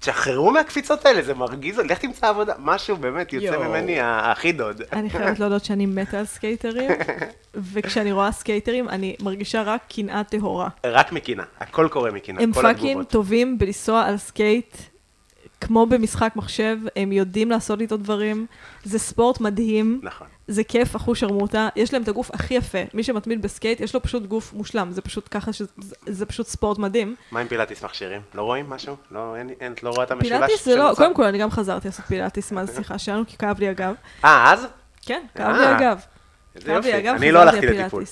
תשחררו 0.00 0.50
מהקפיצות 0.50 1.06
האלה, 1.06 1.22
זה 1.22 1.34
מרגיז, 1.34 1.78
לך 1.78 1.98
תמצא 1.98 2.28
עבודה, 2.28 2.54
משהו 2.58 2.96
באמת 2.96 3.32
יוצא 3.32 3.46
יואו. 3.46 3.64
ממני 3.64 3.96
הכי 4.02 4.52
דוד. 4.52 4.82
אני 4.92 5.10
חייבת 5.10 5.38
להודות 5.40 5.64
שאני 5.64 5.86
מתה 5.86 6.18
על 6.18 6.26
סקייטרים, 6.26 6.90
וכשאני 7.54 8.12
רואה 8.12 8.32
סקייטרים 8.32 8.88
אני 8.88 9.16
מרגישה 9.20 9.62
רק 9.62 9.80
קנאה 9.88 10.24
טהורה. 10.24 10.68
רק 10.86 11.12
מקנאה, 11.12 11.42
הכל 11.60 11.88
קורה 11.88 12.10
מקנאה, 12.10 12.42
הם 12.42 12.52
כל 12.52 12.62
fucking 12.62 12.88
התגובות. 12.90 13.08
טובים 13.10 13.58
בלנסוע 13.58 14.02
על 14.02 14.16
סקייט, 14.16 14.76
כמו 15.60 15.86
במשחק 15.86 16.32
מחשב, 16.36 16.76
הם 16.96 17.12
יודעים 17.12 17.50
לעשות 17.50 17.80
איתו 17.80 17.96
דברים, 17.96 18.46
זה 18.84 18.98
ספורט 18.98 19.40
מדהים, 19.40 20.00
נכון. 20.02 20.26
זה 20.48 20.64
כיף, 20.64 20.96
אחוז 20.96 21.18
שרמוטה, 21.18 21.68
יש 21.76 21.92
להם 21.92 22.02
את 22.02 22.08
הגוף 22.08 22.30
הכי 22.34 22.54
יפה, 22.54 22.78
מי 22.94 23.02
שמתמיד 23.02 23.42
בסקייט, 23.42 23.80
יש 23.80 23.94
לו 23.94 24.02
פשוט 24.02 24.26
גוף 24.26 24.52
מושלם, 24.52 24.92
זה 24.92 25.02
פשוט 25.02 25.28
ככה, 25.30 25.52
שזה, 25.52 25.68
זה 26.06 26.26
פשוט 26.26 26.46
ספורט 26.46 26.78
מדהים. 26.78 27.14
מה 27.32 27.40
עם 27.40 27.48
פילאטיס 27.48 27.84
מכשירים? 27.84 28.20
לא 28.34 28.42
רואים 28.42 28.70
משהו? 28.70 28.96
לא, 29.10 29.36
אין, 29.36 29.50
אין, 29.60 29.74
לא 29.82 29.90
רואה 29.90 30.04
את 30.04 30.10
המשולש? 30.10 30.32
פילאטיס 30.32 30.64
זה 30.64 30.76
לא? 30.76 30.92
קודם 30.96 31.14
כל 31.14 31.24
אני 31.24 31.38
גם 31.38 31.50
חזרתי 31.50 31.88
לעשות 31.88 32.04
פילאטיס 32.04 32.52
מאז 32.52 32.70
השיחה 32.70 32.98
שלנו, 32.98 33.26
כי 33.26 33.36
כאב 33.36 33.60
לי 33.60 33.68
הגב. 33.68 33.94
אה, 34.24 34.52
אז? 34.52 34.66
כן, 35.06 35.22
כאב 35.34 35.56
לי 35.56 35.64
אה, 35.64 35.76
הגב. 35.76 36.00
לי 36.66 36.72
יופי. 36.72 37.08
אני 37.08 37.32
לא 37.32 37.38
הלכתי 37.38 37.66
לטיפול. 37.66 38.04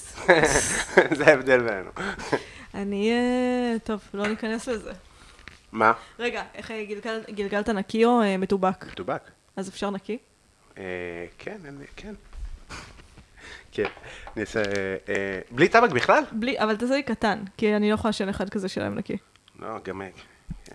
זה 1.19 1.27
ההבדל 1.27 1.61
בינינו. 1.61 1.91
אני, 2.75 3.11
אה, 3.11 3.79
טוב, 3.85 4.01
לא 4.15 4.27
ניכנס 4.27 4.69
לזה. 4.69 4.93
מה? 5.73 5.93
רגע, 6.19 6.43
איך 6.55 6.71
אה, 6.71 6.85
גלגל- 6.85 7.23
גלגלת 7.31 7.69
נקי 7.69 8.05
או 8.05 8.23
אה, 8.23 8.37
מטובק? 8.37 8.85
טובק. 8.95 9.31
אז 9.57 9.69
אפשר 9.69 9.91
נקי? 9.91 10.19
אה, 10.79 10.83
כן, 11.39 11.57
לי- 11.65 11.87
כן. 11.97 12.15
כן, 13.73 13.85
אני 14.37 14.41
אעשה... 14.41 14.63
אה, 15.09 15.41
בלי 15.51 15.69
טבק 15.69 15.91
בכלל? 15.91 16.23
בלי, 16.33 16.59
אבל 16.59 16.77
תעשה 16.77 16.95
לי 16.95 17.03
קטן, 17.03 17.43
כי 17.57 17.77
אני 17.77 17.89
לא 17.91 17.95
יכולה 17.95 18.13
שאין 18.13 18.29
אחד 18.29 18.49
כזה 18.49 18.69
שלהם 18.69 18.95
נקי. 18.95 19.17
לא, 19.59 19.69
גם 19.85 20.03
אה, 20.03 20.09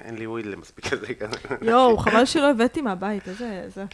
אין 0.02 0.16
לי 0.18 0.28
וויד 0.28 0.46
למספיק 0.46 0.88
כזה. 0.88 1.14
כזה. 1.14 1.38
יואו, 1.62 1.98
חבל 1.98 2.26
שלא 2.26 2.50
הבאתי 2.52 2.82
מהבית, 2.82 3.28
איזה... 3.28 3.64
זה. 3.68 3.86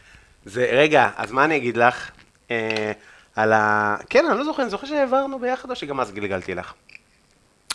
זה, 0.46 0.70
רגע, 0.72 1.10
אז 1.16 1.32
מה 1.32 1.46
אני 1.46 1.58
אגיד 1.58 1.78
לך? 1.78 2.12
אה, 2.52 2.92
על 3.36 3.54
ה... 3.54 3.96
כן, 4.10 4.26
אני 4.30 4.38
לא 4.38 4.44
זוכר, 4.44 4.62
אני 4.62 4.70
זוכר 4.72 4.88
שהעברנו 4.88 5.40
ביחד 5.40 5.70
או 5.70 5.76
שגם 5.76 6.00
אז 6.00 6.12
גלגלתי 6.12 6.56
לך. 6.56 6.74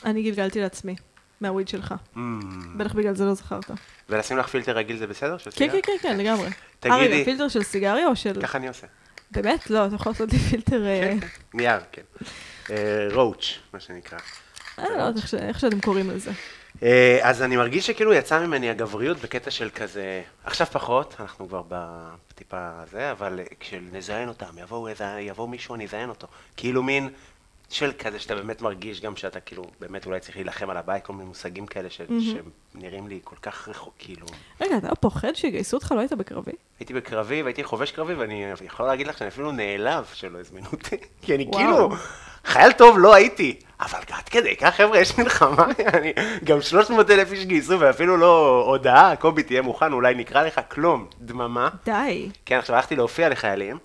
אני 0.04 0.22
גלגלתי 0.22 0.60
לעצמי, 0.60 0.94
מה 1.42 1.51
weed 1.51 1.68
שלך. 1.68 1.94
Mm. 2.14 2.18
בטח 2.76 2.92
בגלל 2.92 3.14
זה 3.14 3.24
לא 3.24 3.34
זכרת. 3.34 3.70
ולשים 4.08 4.38
לך 4.38 4.46
פילטר 4.48 4.72
רגיל 4.72 4.96
זה 4.96 5.06
בסדר? 5.06 5.38
של 5.38 5.50
כן? 5.50 5.68
כן, 5.72 5.78
כן, 5.82 5.92
כן, 6.02 6.16
לגמרי. 6.18 6.48
תגידי- 6.80 6.96
אה, 6.96 7.00
רגע, 7.06 7.24
פילטר 7.24 7.48
של 7.48 7.62
סיגריה 7.62 8.06
או 8.06 8.16
של... 8.16 8.42
ככה 8.42 8.58
אני 8.58 8.68
עושה. 8.68 8.86
באמת? 9.30 9.70
לא, 9.70 9.86
אתה 9.86 9.94
יכול 9.94 10.12
לעשות 10.12 10.32
לי 10.32 10.38
פילטר... 10.38 10.86
אה, 10.86 11.12
נייר, 11.54 11.80
כן. 11.92 12.02
אה, 12.70 13.08
roach, 13.12 13.58
מה 13.72 13.80
שנקרא. 13.80 14.18
אני 14.78 14.86
לא 14.98 15.02
יודעת 15.02 15.34
איך 15.34 15.60
שאתם 15.60 15.80
קוראים 15.80 16.10
לזה. 16.10 16.30
אה, 16.82 17.18
אז 17.22 17.42
אני 17.42 17.56
מרגיש 17.56 17.86
שכאילו 17.86 18.14
יצא 18.14 18.46
ממני 18.46 18.70
הגבריות 18.70 19.18
בקטע 19.18 19.50
של 19.50 19.70
כזה, 19.74 20.22
עכשיו 20.44 20.66
פחות, 20.66 21.16
אנחנו 21.20 21.48
כבר 21.48 21.62
בטיפה 21.68 22.70
זה, 22.90 23.10
אבל 23.10 23.40
כשנזיין 23.60 24.28
אותם, 24.28 24.58
יבואו 24.62 24.88
איזה, 24.88 25.04
יבוא 25.20 25.48
מישהו, 25.48 25.74
אני 25.74 25.84
אזיין 25.84 26.08
אותו. 26.08 26.26
כאילו 26.56 26.82
מין 26.82 27.08
של 27.72 27.92
כזה 27.98 28.18
שאתה 28.18 28.34
באמת 28.34 28.62
מרגיש 28.62 29.00
גם 29.00 29.16
שאתה 29.16 29.40
כאילו, 29.40 29.64
באמת 29.80 30.06
אולי 30.06 30.20
צריך 30.20 30.36
להילחם 30.36 30.70
על 30.70 30.76
הבית, 30.76 31.04
כל 31.04 31.12
מיני 31.12 31.24
מושגים 31.28 31.66
כאלה 31.66 31.90
ש- 31.90 32.00
שנראים 32.74 33.08
לי 33.08 33.20
כל 33.24 33.36
כך 33.42 33.68
רחוק, 33.68 33.94
כאילו. 33.98 34.26
רגע, 34.60 34.76
אתה 34.78 34.94
פוחד 34.94 35.32
שיגייסו 35.34 35.76
אותך? 35.76 35.92
לא 35.92 36.00
היית 36.00 36.12
בקרבי? 36.12 36.50
הייתי 36.80 36.94
בקרבי 36.94 37.42
והייתי 37.42 37.64
חובש 37.64 37.90
קרבי, 37.92 38.14
ואני 38.14 38.44
יכול 38.64 38.86
להגיד 38.86 39.06
לך 39.06 39.18
שאני 39.18 39.28
אפילו 39.28 39.52
נעלב 39.52 40.04
שלא 40.12 40.40
הזמינו 40.40 40.66
אותי. 40.72 40.96
כי 41.22 41.34
אני 41.34 41.44
וואו. 41.44 41.58
כאילו, 41.58 41.88
חייל 42.44 42.72
טוב 42.72 42.98
לא 42.98 43.14
הייתי, 43.14 43.56
אבל 43.80 43.98
עד 44.10 44.28
כדי 44.28 44.56
כך, 44.56 44.74
חבר'ה, 44.76 44.98
יש 44.98 45.18
מלחמה, 45.18 45.66
אני, 45.94 46.12
גם 46.44 46.62
300 46.62 47.10
אלף 47.10 47.32
איש 47.32 47.44
גייסו, 47.44 47.80
ואפילו 47.80 48.16
לא 48.16 48.64
הודעה, 48.66 49.16
קובי 49.16 49.42
תהיה 49.42 49.62
מוכן, 49.62 49.92
אולי 49.92 50.14
נקרא 50.14 50.42
לך 50.42 50.60
כלום, 50.70 51.06
דממה. 51.20 51.68
די. 51.84 52.30
כן, 52.46 52.58
עכשיו 52.58 52.76
הלכתי 52.76 52.96
להופיע 52.96 53.28
לחיילים. 53.28 53.78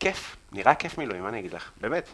כיף, 0.00 0.36
נראה 0.54 0.74
כיף 0.74 0.98
מילואים, 0.98 1.22
מה 1.22 1.28
אני 1.28 1.38
אגיד 1.38 1.52
לך? 1.52 1.70
באמת. 1.80 2.08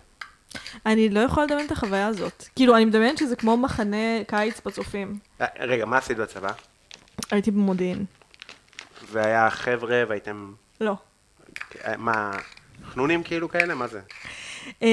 אני 0.86 1.08
לא 1.08 1.20
יכולה 1.20 1.46
לדמיין 1.46 1.66
את 1.66 1.72
החוויה 1.72 2.06
הזאת. 2.06 2.44
כאילו, 2.56 2.76
אני 2.76 2.84
מדמיינת 2.84 3.18
שזה 3.18 3.36
כמו 3.36 3.56
מחנה 3.56 4.24
קיץ 4.26 4.60
בצופים. 4.66 5.18
אה, 5.40 5.46
רגע, 5.58 5.84
מה 5.84 5.98
עשית 5.98 6.16
בצבא? 6.18 6.52
הייתי 7.30 7.50
במודיעין. 7.50 8.04
והיה 9.12 9.50
חבר'ה 9.50 10.02
והייתם, 10.08 10.52
לא. 10.80 10.94
אה, 11.84 11.96
מה, 11.96 12.30
חנונים 12.84 13.22
כאילו 13.22 13.48
כאלה? 13.48 13.74
מה 13.74 13.86
זה? 13.86 14.00
אמ, 14.82 14.88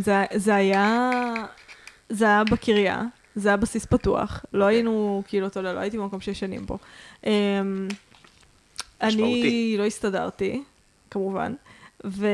זה, 0.00 0.24
זה 0.34 0.54
היה, 0.54 1.10
זה 2.08 2.24
היה 2.24 2.44
בקריה, 2.44 3.02
זה 3.34 3.48
היה 3.48 3.56
בסיס 3.56 3.86
פתוח, 3.86 4.44
לא 4.52 4.64
אוקיי. 4.64 4.76
היינו, 4.76 5.22
כאילו, 5.28 5.46
אתה 5.46 5.60
יודע, 5.60 5.72
לא 5.72 5.78
הייתי 5.78 5.98
במקום 5.98 6.20
שש 6.20 6.40
שנים 6.40 6.66
פה. 6.66 6.78
אמ, 7.26 7.88
אני. 9.02 9.74
לא 9.78 9.84
הסתדרתי, 9.84 10.62
כמובן, 11.10 11.54
ו... 12.04 12.26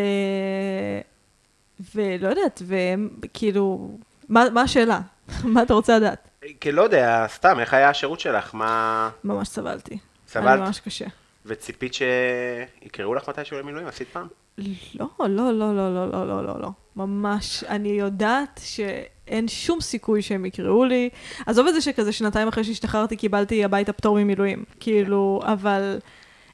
ולא 1.94 2.28
יודעת, 2.28 2.62
וכאילו, 2.66 3.90
מה, 4.28 4.44
מה 4.52 4.62
השאלה? 4.62 5.00
מה 5.44 5.62
אתה 5.62 5.74
רוצה 5.74 5.96
לדעת? 5.96 6.28
כי 6.60 6.72
לא 6.72 6.82
יודע, 6.82 7.26
סתם, 7.28 7.60
איך 7.60 7.74
היה 7.74 7.90
השירות 7.90 8.20
שלך? 8.20 8.54
מה... 8.54 9.10
ממש 9.24 9.48
סבלתי. 9.48 9.98
סבלת? 10.28 10.46
היה 10.46 10.56
ממש 10.56 10.80
קשה. 10.80 11.06
וציפית 11.46 11.94
שיקראו 11.94 13.14
לך 13.14 13.28
מתישהו 13.28 13.58
למילואים? 13.58 13.86
עשית 13.86 14.08
פעם? 14.08 14.26
לא, 14.58 15.08
לא, 15.20 15.28
לא, 15.28 15.52
לא, 15.52 15.94
לא, 15.94 16.10
לא, 16.12 16.28
לא, 16.28 16.44
לא, 16.44 16.60
לא. 16.60 16.68
ממש, 16.96 17.64
אני 17.64 17.88
יודעת 17.88 18.60
שאין 18.64 19.48
שום 19.48 19.80
סיכוי 19.80 20.22
שהם 20.22 20.44
יקראו 20.46 20.84
לי. 20.84 21.08
עזוב 21.46 21.66
את 21.66 21.74
זה 21.74 21.80
שכזה 21.80 22.12
שנתיים 22.12 22.48
אחרי 22.48 22.64
שהשתחררתי 22.64 23.16
קיבלתי 23.16 23.64
הביתה 23.64 23.92
פטור 23.92 24.18
ממילואים. 24.18 24.64
כאילו, 24.80 25.40
אבל 25.44 25.98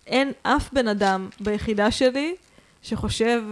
אין 0.06 0.32
אף 0.42 0.72
בן 0.72 0.88
אדם 0.88 1.28
ביחידה 1.40 1.90
שלי 1.90 2.34
שחושב, 2.82 3.42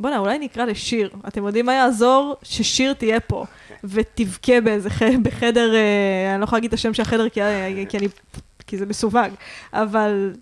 בואנה, 0.00 0.18
אולי 0.18 0.38
נקרא 0.38 0.64
לשיר. 0.64 1.10
אתם 1.28 1.46
יודעים 1.46 1.66
מה 1.66 1.74
יעזור? 1.74 2.36
ששיר 2.42 2.92
תהיה 2.92 3.20
פה, 3.20 3.44
ותבכה 3.84 4.60
באיזה 4.60 4.90
ח... 4.90 5.02
בחדר, 5.22 5.74
אה, 5.74 6.32
אני 6.32 6.40
לא 6.40 6.44
יכולה 6.44 6.58
להגיד 6.58 6.68
את 6.68 6.74
השם 6.74 6.94
של 6.94 7.02
החדר 7.02 7.28
כי, 7.28 7.40
כי 7.88 7.98
אני... 7.98 8.08
כי 8.66 8.78
זה 8.78 8.86
מסווג, 8.86 9.30
אבל 9.72 10.32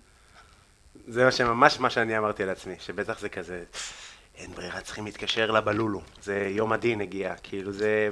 זה 1.07 1.25
מה 1.25 1.31
שממש 1.31 1.79
מה 1.79 1.89
שאני 1.89 2.17
אמרתי 2.17 2.45
לעצמי, 2.45 2.73
שבטח 2.79 3.19
זה 3.19 3.29
כזה, 3.29 3.63
אין 4.37 4.51
ברירה, 4.51 4.81
צריכים 4.81 5.05
להתקשר 5.05 5.51
לבלולו. 5.51 6.01
זה 6.23 6.47
יום 6.51 6.71
הדין 6.71 7.01
הגיע, 7.01 7.33
כאילו 7.43 7.71
זה... 7.71 8.09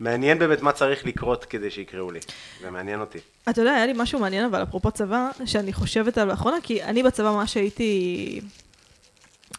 מעניין 0.00 0.38
באמת 0.38 0.62
מה 0.62 0.72
צריך 0.72 1.06
לקרות 1.06 1.44
כדי 1.44 1.70
שיקראו 1.70 2.10
לי. 2.10 2.20
זה 2.60 2.70
מעניין 2.70 3.00
אותי. 3.00 3.18
אתה 3.48 3.60
יודע, 3.60 3.72
היה 3.72 3.86
לי 3.86 3.92
משהו 3.96 4.18
מעניין, 4.18 4.44
אבל 4.44 4.62
אפרופו 4.62 4.90
צבא, 4.90 5.30
שאני 5.44 5.72
חושבת 5.72 6.18
עליו 6.18 6.30
לאחרונה, 6.30 6.56
כי 6.62 6.82
אני 6.82 7.02
בצבא 7.02 7.30
ממש 7.30 7.54
הייתי... 7.54 8.40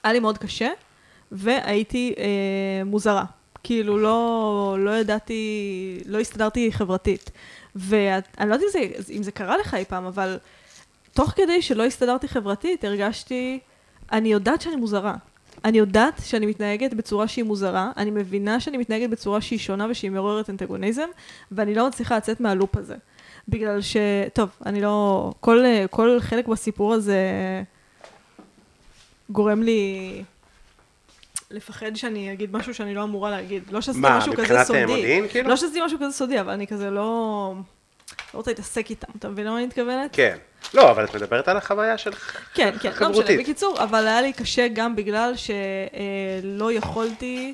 היה 0.03 0.13
לי 0.13 0.19
מאוד 0.19 0.37
קשה, 0.37 0.69
והייתי 1.31 2.13
אה, 2.17 2.83
מוזרה. 2.85 3.23
כאילו, 3.63 3.97
לא, 3.97 4.75
לא 4.79 4.91
ידעתי, 4.91 5.99
לא 6.05 6.19
הסתדרתי 6.19 6.71
חברתית. 6.71 7.31
ואני 7.75 8.49
לא 8.49 8.53
יודעת 8.53 8.61
אם 8.63 8.71
זה, 8.71 9.13
אם 9.13 9.23
זה 9.23 9.31
קרה 9.31 9.57
לך 9.57 9.73
אי 9.73 9.85
פעם, 9.85 10.05
אבל 10.05 10.37
תוך 11.13 11.29
כדי 11.35 11.61
שלא 11.61 11.85
הסתדרתי 11.85 12.27
חברתית, 12.27 12.83
הרגשתי, 12.83 13.59
אני 14.11 14.31
יודעת 14.31 14.61
שאני 14.61 14.75
מוזרה. 14.75 15.15
אני 15.65 15.77
יודעת 15.77 16.21
שאני 16.25 16.45
מתנהגת 16.45 16.93
בצורה 16.93 17.27
שהיא 17.27 17.45
מוזרה, 17.45 17.91
אני 17.97 18.11
מבינה 18.11 18.59
שאני 18.59 18.77
מתנהגת 18.77 19.09
בצורה 19.09 19.41
שהיא 19.41 19.59
שונה 19.59 19.87
ושהיא 19.89 20.11
מעוררת 20.11 20.49
אנטגוניזם, 20.49 21.07
ואני 21.51 21.75
לא 21.75 21.87
מצליחה 21.87 22.17
לצאת 22.17 22.39
מהלופ 22.39 22.77
הזה. 22.77 22.95
בגלל 23.47 23.81
ש... 23.81 23.97
טוב, 24.33 24.49
אני 24.65 24.81
לא... 24.81 25.31
כל, 25.39 25.63
כל 25.89 26.17
חלק 26.19 26.47
בסיפור 26.47 26.93
הזה 26.93 27.17
גורם 29.29 29.63
לי 29.63 30.23
לפחד 31.51 31.95
שאני 31.95 32.33
אגיד 32.33 32.57
משהו 32.57 32.73
שאני 32.73 32.95
לא 32.95 33.03
אמורה 33.03 33.31
להגיד. 33.31 33.63
לא 33.71 33.81
שעשיתי 33.81 34.01
מה, 34.01 34.17
משהו 34.17 34.33
כזה 34.33 34.41
מבחינת, 34.41 34.67
סודי. 34.67 34.79
אה, 34.79 34.85
מודיעין, 34.85 35.27
כאילו? 35.27 35.49
לא 35.49 35.55
שעשיתי 35.55 35.79
משהו 35.85 35.97
כזה 35.99 36.11
סודי, 36.11 36.39
אבל 36.39 36.49
אני 36.51 36.67
כזה 36.67 36.89
לא... 36.89 37.53
לא 38.33 38.37
רוצה 38.37 38.51
להתעסק 38.51 38.89
איתם, 38.89 39.11
אתה 39.19 39.29
מבין 39.29 39.47
למה 39.47 39.57
אני 39.57 39.65
מתכוונת? 39.65 40.09
כן. 40.13 40.37
לא, 40.73 40.91
אבל 40.91 41.03
את 41.03 41.15
מדברת 41.15 41.47
על 41.47 41.57
החוויה 41.57 41.97
שלך. 41.97 42.37
כן, 42.57 42.73
כן, 42.81 42.91
לא 43.01 43.09
משנה. 43.09 43.37
בקיצור, 43.39 43.83
אבל 43.83 44.07
היה 44.07 44.21
לי 44.21 44.33
קשה 44.33 44.67
גם 44.73 44.95
בגלל 44.95 45.33
שלא 45.35 46.71
יכולתי... 46.71 47.53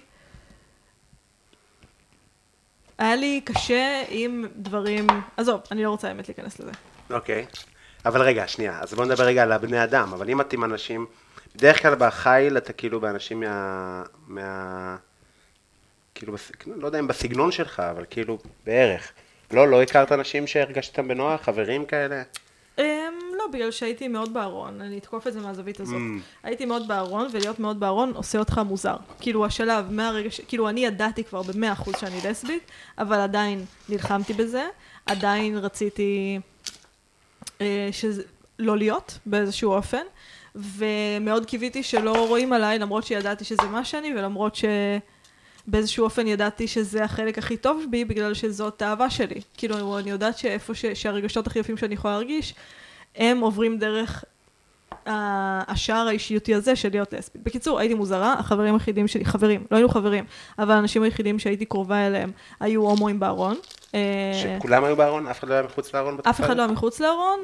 היה 2.97 3.15
לי 3.15 3.41
קשה 3.43 4.03
עם 4.09 4.45
דברים... 4.55 5.07
עזוב, 5.37 5.61
אני 5.71 5.83
לא 5.83 5.89
רוצה 5.89 6.07
האמת 6.07 6.27
להיכנס 6.27 6.59
לזה. 6.59 6.71
אוקיי. 7.09 7.45
אבל 8.05 8.21
רגע, 8.21 8.47
שנייה, 8.47 8.79
אז 8.81 8.93
בוא 8.93 9.05
נדבר 9.05 9.23
רגע 9.23 9.43
על 9.43 9.51
הבני 9.51 9.83
אדם, 9.83 10.13
אבל 10.13 10.29
אם 10.29 10.41
את 10.41 10.53
עם 10.53 10.63
אנשים, 10.63 11.05
בדרך 11.59 11.81
כלל 11.81 11.95
בחיל 11.95 12.57
אתה 12.57 12.73
כאילו 12.73 12.99
באנשים 12.99 13.39
מה... 13.39 14.03
מה... 14.27 14.95
כאילו, 16.15 16.33
בס... 16.33 16.51
לא 16.65 16.85
יודע 16.85 16.99
אם 16.99 17.07
בסגנון 17.07 17.51
שלך, 17.51 17.79
אבל 17.79 18.05
כאילו, 18.09 18.37
בערך. 18.65 19.11
לא, 19.51 19.67
לא 19.67 19.81
הכרת 19.81 20.11
אנשים 20.11 20.47
שהרגשת 20.47 20.91
איתם 20.91 21.07
בנוח, 21.07 21.41
חברים 21.41 21.85
כאלה? 21.85 22.23
Um, 22.77 22.81
לא, 23.37 23.47
בגלל 23.53 23.71
שהייתי 23.71 24.07
מאוד 24.07 24.33
בארון, 24.33 24.81
אני 24.81 24.97
אתקוף 24.97 25.27
את 25.27 25.33
זה 25.33 25.39
מהזווית 25.39 25.79
הזאת. 25.79 25.95
Mm. 25.95 26.21
הייתי 26.43 26.65
מאוד 26.65 26.87
בארון, 26.87 27.27
ולהיות 27.31 27.59
מאוד 27.59 27.79
בארון 27.79 28.11
עושה 28.15 28.39
אותך 28.39 28.61
מוזר. 28.65 28.95
כאילו 29.19 29.45
השלב, 29.45 29.91
מהרגע 29.91 30.31
ש... 30.31 30.41
כאילו 30.41 30.69
אני 30.69 30.85
ידעתי 30.85 31.23
כבר 31.23 31.41
במאה 31.41 31.71
אחוז 31.71 31.93
שאני 31.99 32.19
לסבית, 32.23 32.71
אבל 32.97 33.19
עדיין 33.19 33.65
נלחמתי 33.89 34.33
בזה, 34.33 34.67
עדיין 35.05 35.57
רציתי 35.57 36.39
אה, 37.61 37.89
שזה... 37.91 38.23
לא 38.59 38.77
להיות 38.77 39.17
באיזשהו 39.25 39.71
אופן, 39.71 40.03
ומאוד 40.77 41.45
קיוויתי 41.45 41.83
שלא 41.83 42.27
רואים 42.27 42.53
עליי, 42.53 42.79
למרות 42.79 43.03
שידעתי 43.03 43.45
שזה 43.45 43.63
מה 43.71 43.85
שאני, 43.85 44.13
ולמרות 44.15 44.57
שבאיזשהו 45.67 46.03
אופן 46.03 46.27
ידעתי 46.27 46.67
שזה 46.67 47.03
החלק 47.03 47.37
הכי 47.37 47.57
טוב 47.57 47.85
בי, 47.89 48.05
בגלל 48.05 48.33
שזאת 48.33 48.81
האהבה 48.81 49.09
שלי. 49.09 49.41
כאילו, 49.57 49.99
אני 49.99 50.09
יודעת 50.09 50.37
שאיפה 50.37 50.75
ש... 50.75 50.85
שהרגשות 50.85 51.47
הכי 51.47 51.59
יפים 51.59 51.77
שאני 51.77 51.93
יכולה 51.93 52.13
להרגיש, 52.13 52.55
הם 53.15 53.39
עוברים 53.39 53.77
דרך 53.77 54.23
השער 55.05 56.07
האישיותי 56.07 56.55
הזה 56.55 56.75
של 56.75 56.89
להיות 56.89 57.13
לסבית. 57.13 57.43
בקיצור, 57.43 57.79
הייתי 57.79 57.93
מוזרה, 57.93 58.33
החברים 58.39 58.73
היחידים 58.73 59.07
שלי, 59.07 59.25
חברים, 59.25 59.63
לא 59.71 59.77
היינו 59.77 59.89
חברים, 59.89 60.25
אבל 60.59 60.71
האנשים 60.71 61.03
היחידים 61.03 61.39
שהייתי 61.39 61.65
קרובה 61.65 62.07
אליהם 62.07 62.31
היו 62.59 62.81
הומואים 62.81 63.19
בארון. 63.19 63.57
אה, 63.95 63.99
שכולם 64.33 64.83
היו 64.83 64.95
בארון? 64.95 65.27
אף 65.27 65.39
אחד 65.39 65.49
לא 65.49 65.53
היה 65.53 65.63
מחוץ 65.63 65.93
לארון 65.93 66.17
בתקופה 66.17 66.29
אף 66.29 66.41
אחד? 66.41 66.57
לא 66.57 66.61
היה 66.61 66.71
מחוץ 66.71 66.99
לארון. 66.99 67.39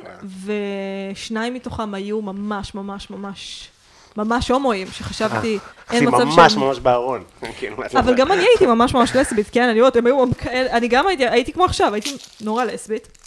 ושניים 1.13 1.53
מתוכם 1.53 1.93
היו 1.93 2.21
ממש 2.21 2.75
ממש 2.75 3.09
ממש 3.09 3.69
ממש 4.17 4.51
הומואים, 4.51 4.87
שחשבתי, 4.87 5.59
אין 5.91 6.01
היא 6.01 6.07
מצב 6.07 6.19
אה, 6.19 6.25
ממש 6.25 6.53
שהם... 6.53 6.61
ממש 6.61 6.79
בארון. 6.79 7.23
כאילו, 7.57 7.77
אבל? 7.95 8.15
גם 8.15 8.31
אני 8.31 8.41
הייתי 8.41 8.65
ממש 8.65 8.93
ממש 8.93 9.15
לסבית, 9.15 9.49
כן, 9.51 9.69
אני 9.69 9.79
אומרת, 9.79 9.95
הם 9.95 10.05
היו 10.05 10.25
כאלה, 10.37 10.71
אני 10.71 10.87
גם 10.87 11.07
הייתי, 11.07 11.27
הייתי 11.27 11.53
כמו 11.53 11.65
עכשיו, 11.65 11.93
הייתי 11.93 12.17
נורא 12.41 12.63
לסבית, 12.63 13.17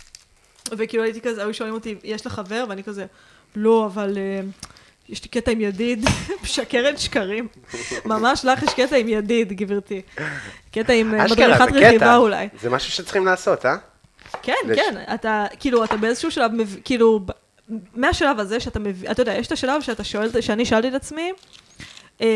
וכאילו 0.73 1.03
הייתי 1.03 1.21
כזה, 1.21 1.43
היו 1.43 1.55
שואלים 1.55 1.75
אותי, 1.75 1.95
יש 2.05 2.27
לך 2.27 2.33
חבר? 2.33 2.65
ואני 2.69 2.85
כזה, 2.85 3.07
לא, 3.57 3.87
אבל 3.87 4.19
אה, 4.19 4.41
יש 5.09 5.23
לי 5.23 5.29
קטע 5.29 5.51
עם 5.51 5.61
ידיד, 5.61 6.05
משקרת 6.43 6.99
שקרים. 6.99 7.49
ממש 8.05 8.45
לך 8.45 8.63
יש 8.63 8.75
קטע 8.75 8.97
עם 8.97 9.09
ידיד, 9.09 9.53
גברתי. 9.53 10.03
קטע 10.73 10.93
עם 10.93 11.15
אה, 11.15 11.25
מדריכת. 11.25 11.69
רכיבה 11.73 12.17
אולי. 12.17 12.49
זה 12.61 12.71
משהו 12.71 12.93
שצריכים 12.93 13.27
לעשות, 13.27 13.67
אה? 13.67 13.77
כן, 14.43 14.53
כן, 14.75 15.05
אתה, 15.15 15.47
כאילו, 15.61 15.85
אתה 15.85 15.97
באיזשהו 15.97 16.31
שלב, 16.31 16.51
כאילו, 16.85 17.21
מהשלב 17.95 18.41
הזה 18.41 18.61
שאתה 18.61 18.79
מבין, 18.79 19.11
אתה 19.11 19.23
יודע, 19.23 19.35
יש 19.35 19.47
את 19.47 19.53
השלב 19.53 19.83
שאתה 19.83 20.05
שואל, 20.05 20.41
שאני 20.41 20.65
שאלתי 20.65 20.89
את 20.89 20.95
עצמי, 20.95 21.33
אה, 22.21 22.27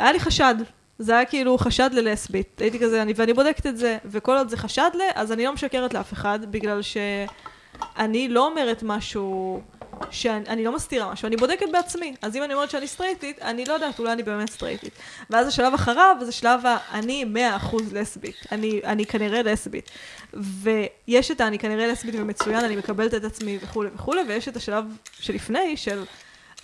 היה 0.00 0.12
לי 0.12 0.20
חשד, 0.20 0.54
זה 0.98 1.16
היה 1.16 1.24
כאילו 1.24 1.58
חשד 1.58 1.90
ללסבית, 1.92 2.60
הייתי 2.60 2.78
כזה, 2.78 3.02
אני, 3.02 3.12
ואני 3.16 3.32
בודקת 3.32 3.66
את 3.66 3.76
זה, 3.76 3.98
וכל 4.04 4.36
עוד 4.36 4.48
זה 4.48 4.56
חשד 4.56 4.90
ל, 4.94 5.00
אז 5.14 5.32
אני 5.32 5.44
לא 5.44 5.52
משקרת 5.52 5.94
לאף 5.94 6.12
אחד, 6.12 6.38
בגלל 6.50 6.80
שאני 6.82 8.28
לא 8.28 8.46
אומרת 8.46 8.82
משהו 8.82 9.60
שאני 10.10 10.64
לא 10.64 10.72
מסתירה 10.72 11.12
משהו, 11.12 11.26
אני 11.26 11.36
בודקת 11.36 11.66
בעצמי. 11.72 12.14
אז 12.22 12.36
אם 12.36 12.42
אני 12.42 12.54
אומרת 12.54 12.70
שאני 12.70 12.86
סטרייטית, 12.86 13.42
אני 13.42 13.64
לא 13.64 13.72
יודעת, 13.72 13.98
אולי 13.98 14.12
אני 14.12 14.22
באמת 14.22 14.50
סטרייטית. 14.50 14.92
ואז 15.30 15.48
השלב 15.48 15.74
אחריו, 15.74 16.16
זה 16.20 16.32
שלב 16.32 16.66
ה... 16.66 16.76
אני 16.92 17.24
100% 17.72 17.76
לסבית. 17.92 18.36
אני, 18.52 18.80
אני 18.84 19.06
כנראה 19.06 19.42
לסבית. 19.42 19.90
ויש 20.34 21.30
את 21.30 21.40
ה"אני 21.40 21.58
כנראה 21.58 21.86
לסבית 21.86 22.14
ומצוין, 22.18 22.64
אני 22.64 22.76
מקבלת 22.76 23.14
את 23.14 23.24
עצמי 23.24 23.58
וכולי 23.62 23.90
וכולי, 23.94 24.20
ויש 24.28 24.48
את 24.48 24.56
השלב 24.56 24.84
שלפני, 25.20 25.76
של 25.76 26.04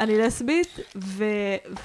אני 0.00 0.18
לסבית, 0.18 0.78
ו... 0.96 1.25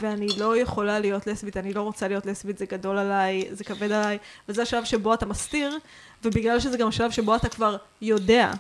ואני 0.02 0.28
לא 0.38 0.58
יכולה 0.58 1.00
להיות 1.00 1.28
לסבית, 1.28 1.58
אני 1.58 1.74
לא 1.74 1.82
רוצה 1.82 2.08
להיות 2.08 2.26
לסבית, 2.26 2.58
זה 2.58 2.66
גדול 2.66 2.98
עליי, 2.98 3.46
זה 3.52 3.64
כבד 3.64 3.92
עליי, 3.92 4.18
וזה 4.50 4.62
השלב 4.62 4.84
שבו 4.84 5.14
אתה 5.14 5.26
מסתיר, 5.26 5.78
ובגלל 6.24 6.60
שזה 6.60 6.78
גם 6.78 6.88
השלב 6.88 7.12
שבו 7.12 7.36
אתה 7.36 7.50
כבר 7.50 7.78
יודע, 8.02 8.52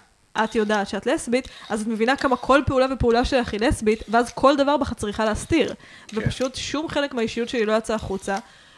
את 0.43 0.55
יודעת 0.55 0.89
שאת 0.89 1.05
לסבית, 1.05 1.47
אז 1.69 1.81
את 1.81 1.87
מבינה 1.87 2.15
כמה 2.15 2.37
כל 2.37 2.61
פעולה 2.65 2.85
ופעולה 2.93 3.25
שלך 3.25 3.53
היא 3.53 3.59
לסבית, 3.59 4.03
ואז 4.09 4.31
כל 4.33 4.55
דבר 4.57 4.77
בך 4.77 4.93
צריכה 4.93 5.25
להסתיר. 5.25 5.73
כן. 6.07 6.17
ופשוט 6.17 6.55
שום 6.55 6.89
חלק 6.89 7.13
מהאישיות 7.13 7.49
שלי 7.49 7.65
לא 7.65 7.73
יצא 7.73 7.93
החוצה. 7.93 8.37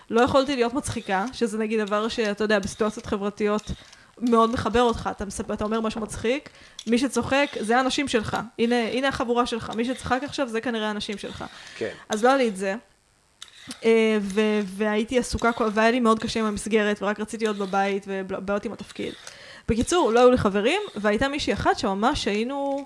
לא 0.09 0.21
יכולתי 0.21 0.55
להיות 0.55 0.73
מצחיקה, 0.73 1.25
שזה 1.33 1.57
נגיד 1.57 1.79
דבר 1.81 2.07
שאתה 2.07 2.43
יודע, 2.43 2.59
בסיטואציות 2.59 3.05
חברתיות 3.05 3.71
מאוד 4.21 4.51
מחבר 4.51 4.81
אותך. 4.81 5.09
אתה, 5.11 5.25
מספר, 5.25 5.53
אתה 5.53 5.63
אומר 5.63 5.81
משהו 5.81 6.01
מצחיק, 6.01 6.49
מי 6.87 6.97
שצוחק 6.97 7.49
זה 7.59 7.77
האנשים 7.77 8.07
שלך. 8.07 8.37
הנה, 8.59 8.75
הנה 8.75 9.07
החבורה 9.07 9.45
שלך. 9.45 9.71
מי 9.75 9.85
שצחק 9.85 10.21
עכשיו 10.23 10.47
זה 10.47 10.61
כנראה 10.61 10.87
האנשים 10.87 11.17
שלך. 11.17 11.43
כן. 11.77 11.91
אז 12.09 12.23
לא 12.23 12.29
היה 12.29 12.37
לי 12.37 12.47
את 12.47 12.57
זה. 12.57 12.75
אה, 13.85 14.17
ו- 14.21 14.61
והייתי 14.65 15.19
עסוקה, 15.19 15.51
והיה 15.73 15.91
לי 15.91 15.99
מאוד 15.99 16.19
קשה 16.19 16.39
עם 16.39 16.45
המסגרת, 16.45 17.03
ורק 17.03 17.19
רציתי 17.19 17.45
להיות 17.45 17.57
בבית, 17.57 18.05
ובעיות 18.07 18.65
עם 18.65 18.73
התפקיד. 18.73 19.13
בקיצור, 19.67 20.11
לא 20.11 20.19
היו 20.19 20.31
לי 20.31 20.37
חברים, 20.37 20.81
והייתה 20.95 21.27
מישהי 21.27 21.53
אחת 21.53 21.79
שממש 21.79 22.25
היינו, 22.25 22.85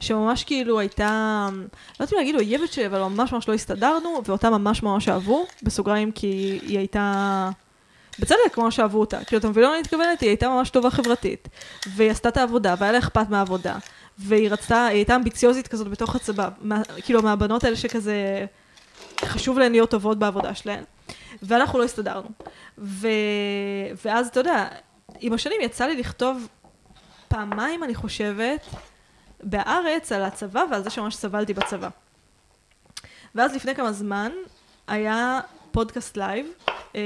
שממש 0.00 0.44
כאילו 0.44 0.78
הייתה, 0.78 1.48
לא 1.52 2.04
יודעת 2.04 2.12
אם 2.12 2.18
להגיד 2.18 2.34
אויבת 2.34 2.72
שלי, 2.72 2.86
אבל 2.86 3.02
ממש 3.02 3.32
ממש 3.32 3.48
לא 3.48 3.54
הסתדרנו, 3.54 4.22
ואותה 4.26 4.50
ממש 4.50 4.82
ממש 4.82 5.08
אהבו, 5.08 5.46
בסוגריים, 5.62 6.12
כי 6.12 6.60
היא 6.62 6.78
הייתה... 6.78 7.50
בצדק, 8.18 8.52
כמו 8.52 8.72
שאהבו 8.72 9.00
אותה. 9.00 9.24
כאילו, 9.24 9.40
אתה 9.40 9.48
מבין 9.48 9.64
למה 9.64 9.72
אני 9.72 9.80
מתכוונת? 9.80 10.20
היא 10.20 10.28
הייתה 10.28 10.48
ממש 10.48 10.70
טובה 10.70 10.90
חברתית, 10.90 11.48
והיא 11.86 12.10
עשתה 12.10 12.28
את 12.28 12.36
העבודה, 12.36 12.74
והיה 12.78 12.92
לה 12.92 12.98
אכפת 12.98 13.30
מהעבודה, 13.30 13.76
והיא 14.18 14.50
רצתה, 14.50 14.86
היא 14.86 14.96
הייתה 14.96 15.16
אמביציוזית 15.16 15.68
כזאת 15.68 15.88
בתוך 15.88 16.16
הצבא, 16.16 16.48
מה, 16.60 16.82
כאילו, 17.04 17.22
מהבנות 17.22 17.64
האלה 17.64 17.76
שכזה, 17.76 18.46
חשוב 19.24 19.58
להן 19.58 19.72
להיות 19.72 19.90
טובות 19.90 20.18
בעבודה 20.18 20.54
שלהן, 20.54 20.84
ואנחנו 21.42 21.78
לא 21.78 21.84
הסתדרנו. 21.84 22.28
ו... 22.78 23.08
ואז, 24.04 24.28
אתה 24.28 24.40
יודע, 24.40 24.68
עם 25.22 25.32
השנים 25.32 25.60
יצא 25.60 25.86
לי 25.86 25.96
לכתוב 25.96 26.48
פעמיים, 27.28 27.84
אני 27.84 27.94
חושבת, 27.94 28.66
בהארץ 29.42 30.12
על 30.12 30.22
הצבא 30.22 30.64
ועל 30.70 30.82
זה 30.82 30.90
שממש 30.90 31.16
סבלתי 31.16 31.54
בצבא. 31.54 31.88
ואז 33.34 33.54
לפני 33.54 33.74
כמה 33.74 33.92
זמן 33.92 34.32
היה 34.86 35.40
פודקאסט 35.70 36.16
live, 36.16 36.46
אה, 36.96 37.00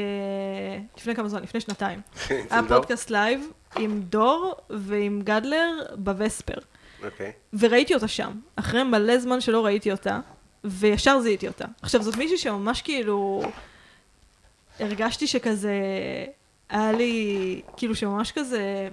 לפני 0.96 1.14
כמה 1.14 1.28
זמן? 1.28 1.42
לפני 1.42 1.60
שנתיים. 1.60 2.00
היה 2.28 2.58
עם 2.58 2.66
דור? 2.66 2.78
פודקאסט 2.78 3.10
live 3.10 3.50
עם 3.76 4.00
דור 4.00 4.54
ועם 4.70 5.20
גדלר 5.24 5.70
בווספר. 5.94 6.58
אוקיי. 7.04 7.32
וראיתי 7.58 7.94
אותה 7.94 8.08
שם, 8.08 8.40
אחרי 8.56 8.82
מלא 8.82 9.18
זמן 9.18 9.40
שלא 9.40 9.64
ראיתי 9.64 9.92
אותה, 9.92 10.20
וישר 10.64 11.20
זיהיתי 11.20 11.48
אותה. 11.48 11.64
עכשיו, 11.82 12.02
זאת 12.02 12.16
מישהי 12.16 12.38
שממש 12.38 12.82
כאילו... 12.82 13.42
הרגשתי 14.80 15.26
שכזה... 15.26 15.72
היה 16.68 16.92
לי... 16.92 17.60
כאילו 17.76 17.94
שממש 17.94 18.32
כזה... 18.32 18.88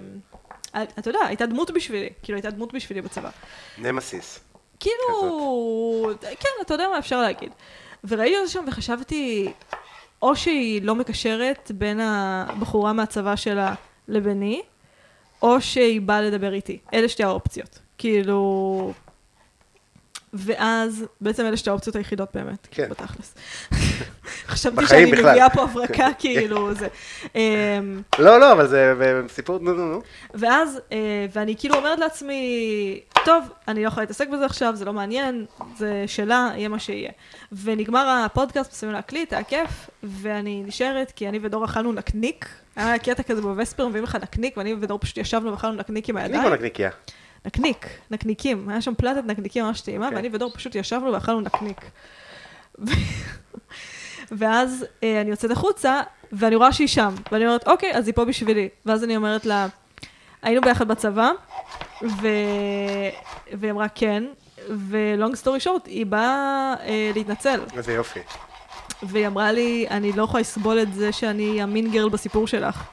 אתה 0.98 1.10
יודע, 1.10 1.18
הייתה 1.26 1.46
דמות 1.46 1.70
בשבילי. 1.70 2.08
כאילו, 2.22 2.36
הייתה 2.36 2.50
דמות 2.50 2.72
בשבילי 2.72 3.02
בצבא. 3.02 3.30
נמסיס. 3.78 4.40
כאילו... 4.80 6.10
כן, 6.20 6.48
אתה 6.62 6.74
יודע 6.74 6.88
מה 6.88 6.98
אפשר 6.98 7.22
להגיד. 7.22 7.52
וראיתי 8.04 8.36
אותה 8.36 8.48
שם 8.48 8.64
וחשבתי, 8.66 9.52
או 10.22 10.36
שהיא 10.36 10.82
לא 10.82 10.94
מקשרת 10.94 11.70
בין 11.74 12.00
הבחורה 12.00 12.92
מהצבא 12.92 13.36
שלה 13.36 13.74
לביני, 14.08 14.62
או 15.42 15.60
שהיא 15.60 16.00
באה 16.00 16.22
לדבר 16.22 16.52
איתי. 16.52 16.78
אלה 16.94 17.08
שתי 17.08 17.24
האופציות. 17.24 17.78
כאילו... 17.98 18.92
ואז, 20.34 21.04
בעצם 21.20 21.46
אלה 21.46 21.56
שתי 21.56 21.70
האופציות 21.70 21.96
היחידות 21.96 22.28
באמת, 22.34 22.68
כן. 22.70 22.88
בתכלס. 22.88 23.34
חשבתי 24.46 24.86
שאני 24.86 25.12
בכלל. 25.12 25.30
מביאה 25.30 25.50
פה 25.50 25.62
הברקה, 25.62 26.08
כאילו, 26.18 26.74
זה. 26.74 26.88
אמ, 27.34 28.02
לא, 28.18 28.40
לא, 28.40 28.52
אבל 28.52 28.66
זה 28.66 28.94
סיפור, 29.28 29.58
נו, 29.58 29.72
נו, 29.72 29.92
נו. 29.92 30.00
ואז, 30.34 30.80
אה, 30.92 31.26
ואני 31.32 31.56
כאילו 31.58 31.74
אומרת 31.74 31.98
לעצמי, 31.98 33.00
טוב, 33.24 33.44
אני 33.68 33.82
לא 33.82 33.88
יכולה 33.88 34.02
להתעסק 34.02 34.28
בזה 34.28 34.44
עכשיו, 34.44 34.76
זה 34.76 34.84
לא 34.84 34.92
מעניין, 34.92 35.46
זה 35.76 36.04
שלה, 36.06 36.50
יהיה 36.56 36.68
מה 36.68 36.78
שיהיה. 36.78 37.10
ונגמר 37.62 38.24
הפודקאסט, 38.26 38.72
מסיימים 38.72 38.96
להקליט, 38.96 39.32
היה 39.32 39.42
כיף, 39.42 39.90
ואני 40.02 40.62
נשארת, 40.66 41.12
כי 41.16 41.28
אני 41.28 41.38
ודור 41.42 41.64
אכלנו 41.64 41.92
נקניק. 41.92 42.48
היה 42.76 42.98
קטע 42.98 43.22
כזה 43.22 43.42
בווספר, 43.42 43.88
מביאים 43.88 44.04
לך 44.04 44.18
נקניק, 44.22 44.56
ואני 44.56 44.74
ודור 44.80 44.98
פשוט 44.98 45.18
ישבנו 45.18 45.52
ואכלנו 45.52 45.74
נקניק 45.74 46.08
עם 46.08 46.16
הידיים. 46.16 46.42
כמו 46.42 46.50
נקניקיה. 46.54 46.90
נקניק, 47.46 47.86
נקניקים. 48.10 48.68
היה 48.68 48.80
שם 48.80 48.94
פלטת 48.94 49.24
נקניקים 49.26 49.64
ממש 49.64 49.80
טעימה, 49.80 50.06
אוקיי. 50.06 50.16
ואני 50.16 50.28
ודור 50.32 50.50
פשוט 50.54 50.74
ישבנו 50.74 51.12
ואכלנו 51.12 51.40
נקניק. 51.40 51.80
ואז 54.38 54.86
אה, 55.02 55.20
אני 55.20 55.30
יוצאת 55.30 55.50
החוצה, 55.50 56.00
ואני 56.32 56.56
רואה 56.56 56.72
שהיא 56.72 56.88
שם, 56.88 57.14
ואני 57.32 57.46
אומרת, 57.46 57.68
אוקיי, 57.68 57.92
אז 57.94 58.06
היא 58.06 58.14
פה 58.14 58.24
בשבילי. 58.24 58.68
ואז 58.86 59.04
אני 59.04 59.16
אומרת 59.16 59.46
לה, 59.46 59.66
היינו 60.42 60.60
ביחד 60.60 60.88
בצבא, 60.88 61.30
ו... 62.02 62.28
והיא 63.52 63.70
אמרה 63.72 63.88
כן, 63.88 64.24
ולונג 64.68 65.34
סטורי 65.34 65.60
שורט, 65.60 65.86
היא 65.86 66.06
באה 66.06 66.74
אה, 66.80 67.10
להתנצל. 67.14 67.60
איזה 67.76 67.92
יופי. 67.92 68.20
והיא 69.02 69.26
אמרה 69.26 69.52
לי, 69.52 69.86
אני 69.90 70.12
לא 70.12 70.22
יכולה 70.22 70.40
לסבול 70.40 70.82
את 70.82 70.94
זה 70.94 71.12
שאני 71.12 71.62
המין 71.62 71.90
גרל 71.90 72.08
בסיפור 72.08 72.46
שלך. 72.46 72.84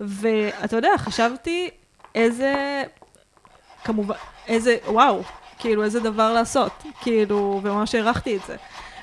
ואתה 0.00 0.76
יודע, 0.76 0.90
חשבתי 0.98 1.70
איזה, 2.14 2.82
כמובן, 3.84 4.14
איזה, 4.48 4.76
וואו, 4.86 5.22
כאילו 5.58 5.84
איזה 5.84 6.00
דבר 6.00 6.32
לעשות, 6.32 6.72
כאילו, 7.00 7.60
וממש 7.62 7.94
הערכתי 7.94 8.36
את 8.36 8.40
זה. 8.46 8.56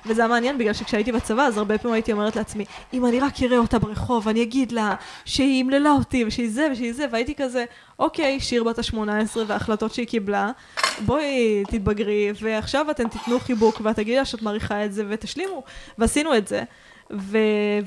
וזה 0.06 0.22
היה 0.22 0.30
מעניין 0.30 0.58
בגלל 0.58 0.74
שכשהייתי 0.74 1.12
בצבא 1.12 1.42
אז 1.42 1.58
הרבה 1.58 1.78
פעמים 1.78 1.94
הייתי 1.94 2.12
אומרת 2.12 2.36
לעצמי, 2.36 2.66
אם 2.94 3.06
אני 3.06 3.20
רק 3.20 3.34
אראה 3.44 3.58
אותה 3.58 3.80
ברחוב, 3.80 4.28
אני 4.28 4.44
אגיד 4.44 4.72
לה 4.72 4.96
שהיא 5.26 5.64
אמללה 5.64 5.92
אותי 5.92 6.26
ושהיא 6.26 6.50
זה 6.52 6.68
ושהיא 6.72 6.94
זה, 6.94 7.06
והייתי 7.12 7.36
כזה, 7.36 7.66
אוקיי, 8.00 8.40
שיר 8.40 8.64
בת 8.64 8.80
ה-18 8.80 9.38
וההחלטות 9.48 9.94
שהיא 9.94 10.08
קיבלה, 10.08 10.52
בואי 11.06 11.64
תתבגרי, 11.68 12.32
ועכשיו 12.42 12.92
אתן 12.92 13.08
תיתנו 13.08 13.40
חיבוק 13.40 13.82
ואת 13.84 13.96
תגידי 13.96 14.18
לה 14.18 14.26
שאת 14.26 14.42
מעריכה 14.42 14.86
את 14.86 14.94
זה 14.94 15.04
ותשלימו. 15.10 15.64
ועשינו 15.98 16.38
את 16.38 16.48
זה. 16.48 16.64
ו... 17.14 17.38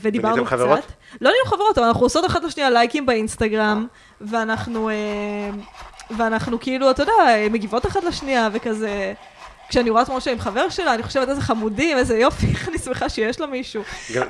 ודיברנו 0.01 0.45
קצת. 0.45 0.51
חברות? 0.51 0.81
לא 1.21 1.31
נהיינו 1.31 1.47
חברות, 1.47 1.79
אבל 1.79 1.87
אנחנו 1.87 2.03
עושות 2.03 2.27
אחת 2.27 2.45
לשנייה 2.45 2.71
לייקים 2.71 3.07
באינסטגרם, 3.07 3.87
ואנחנו, 4.21 4.89
אה, 4.89 4.95
ואנחנו 6.17 6.61
כאילו, 6.61 6.91
אתה 6.91 7.03
יודע, 7.03 7.13
מגיבות 7.51 7.87
אחת 7.87 8.05
לשנייה, 8.05 8.49
וכזה... 8.53 9.13
כשאני 9.69 9.91
רואה 9.91 10.05
תמונה 10.05 10.21
שלי 10.21 10.33
עם 10.33 10.39
חבר 10.39 10.69
שלה, 10.69 10.95
אני 10.95 11.03
חושבת 11.03 11.29
איזה 11.29 11.41
חמודים, 11.41 11.99
איזה 11.99 12.19
יופי, 12.19 12.47
איך 12.47 12.69
אני 12.69 12.79
שמחה 12.79 13.09
שיש 13.09 13.41
לה 13.41 13.47
מישהו. 13.47 13.83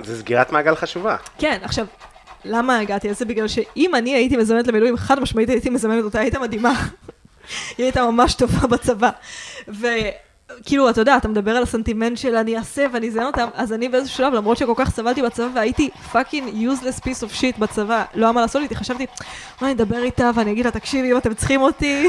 זה 0.03 0.19
סגירת 0.19 0.53
מעגל 0.53 0.75
חשובה. 0.75 1.17
כן, 1.39 1.59
עכשיו, 1.63 1.87
למה 2.45 2.79
הגעתי 2.79 3.09
לזה? 3.09 3.25
בגלל 3.25 3.49
שאם 3.49 3.95
אני 3.95 4.15
הייתי 4.15 4.37
מזמנת 4.37 4.67
למילואים, 4.67 4.97
חד 4.97 5.21
משמעית 5.21 5.49
הייתי 5.49 5.71
מזמנת 5.71 6.05
אותה, 6.05 6.21
הייתה 6.21 6.39
מדהימה. 6.39 6.73
היא 7.79 7.85
הייתה 7.85 8.11
ממש 8.11 8.35
טובה 8.35 8.67
בצבא. 8.67 9.11
וכאילו, 10.61 10.91
אתה 10.91 11.01
יודע, 11.01 11.17
אתה 11.17 11.29
מדבר 11.29 11.57
על 11.57 11.63
הסנטימנט 11.63 12.19
של 12.19 12.37
אני 12.37 12.57
אעשה 12.57 12.87
ואני 12.93 13.09
אזיין 13.09 13.27
אותם, 13.27 13.49
אז 13.55 13.73
אני 13.73 13.89
באיזשהו 13.89 14.17
שלב, 14.17 14.35
למרות 14.35 14.57
שכל 14.57 14.75
כך 14.77 14.91
סבלתי 14.91 15.23
בצבא 15.23 15.49
והייתי 15.55 15.91
fucking 16.13 16.71
useless 16.71 17.01
piece 17.01 17.23
of 17.23 17.41
shit 17.41 17.59
בצבא, 17.59 18.05
לא 18.15 18.27
היה 18.27 18.33
מה 18.33 18.41
לעשות 18.41 18.63
איתי, 18.63 18.77
חשבתי, 18.77 19.07
אולי 19.61 19.73
אני 19.73 19.83
אדבר 19.83 20.03
איתה 20.03 20.31
ואני 20.35 20.53
אגיד 20.53 20.65
לה, 20.65 20.71
תקשיבי, 20.71 21.13
אם 21.13 21.17
אתם 21.17 21.35
צריכים 21.35 21.61
אותי, 21.61 22.09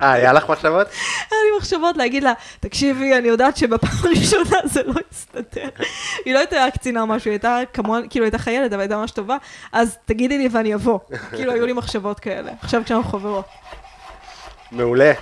אה, 0.00 0.12
היה 0.12 0.32
לך 0.32 0.50
מחשבות? 0.50 0.86
היה 1.30 1.40
לי 1.50 1.58
מחשבות 1.58 1.96
להגיד 1.96 2.22
לה, 2.22 2.32
תקשיבי, 2.60 3.18
אני 3.18 3.28
יודעת 3.28 3.56
שבפעם 3.56 3.90
הראשונה 4.04 4.58
זה 4.64 4.82
לא 4.82 5.00
יסתדר. 5.12 5.68
היא 6.24 6.34
לא 6.34 6.38
הייתה 6.38 6.66
קצינה 6.74 7.00
או 7.00 7.06
משהו, 7.06 7.28
היא 7.28 7.32
הייתה 7.32 7.58
כמוה, 7.72 8.00
כאילו 8.10 8.24
הייתה 8.24 8.38
חיילת, 8.38 8.72
אבל 8.72 8.80
הייתה 8.80 8.96
ממש 8.96 9.10
טובה, 9.10 9.36
אז 9.72 9.98
תגידי 10.04 10.38
לי 10.38 10.48
ואני 10.52 10.74
אבוא. 10.74 10.98
כאילו 11.30 11.52
היו 11.52 11.66
לי 11.66 11.72
מחשבות 11.72 12.20
כאלה, 12.20 12.52
עכשיו 12.62 12.82
כשאנחנו 12.84 13.10
חברות. 13.10 13.44
מעולה. 14.72 15.12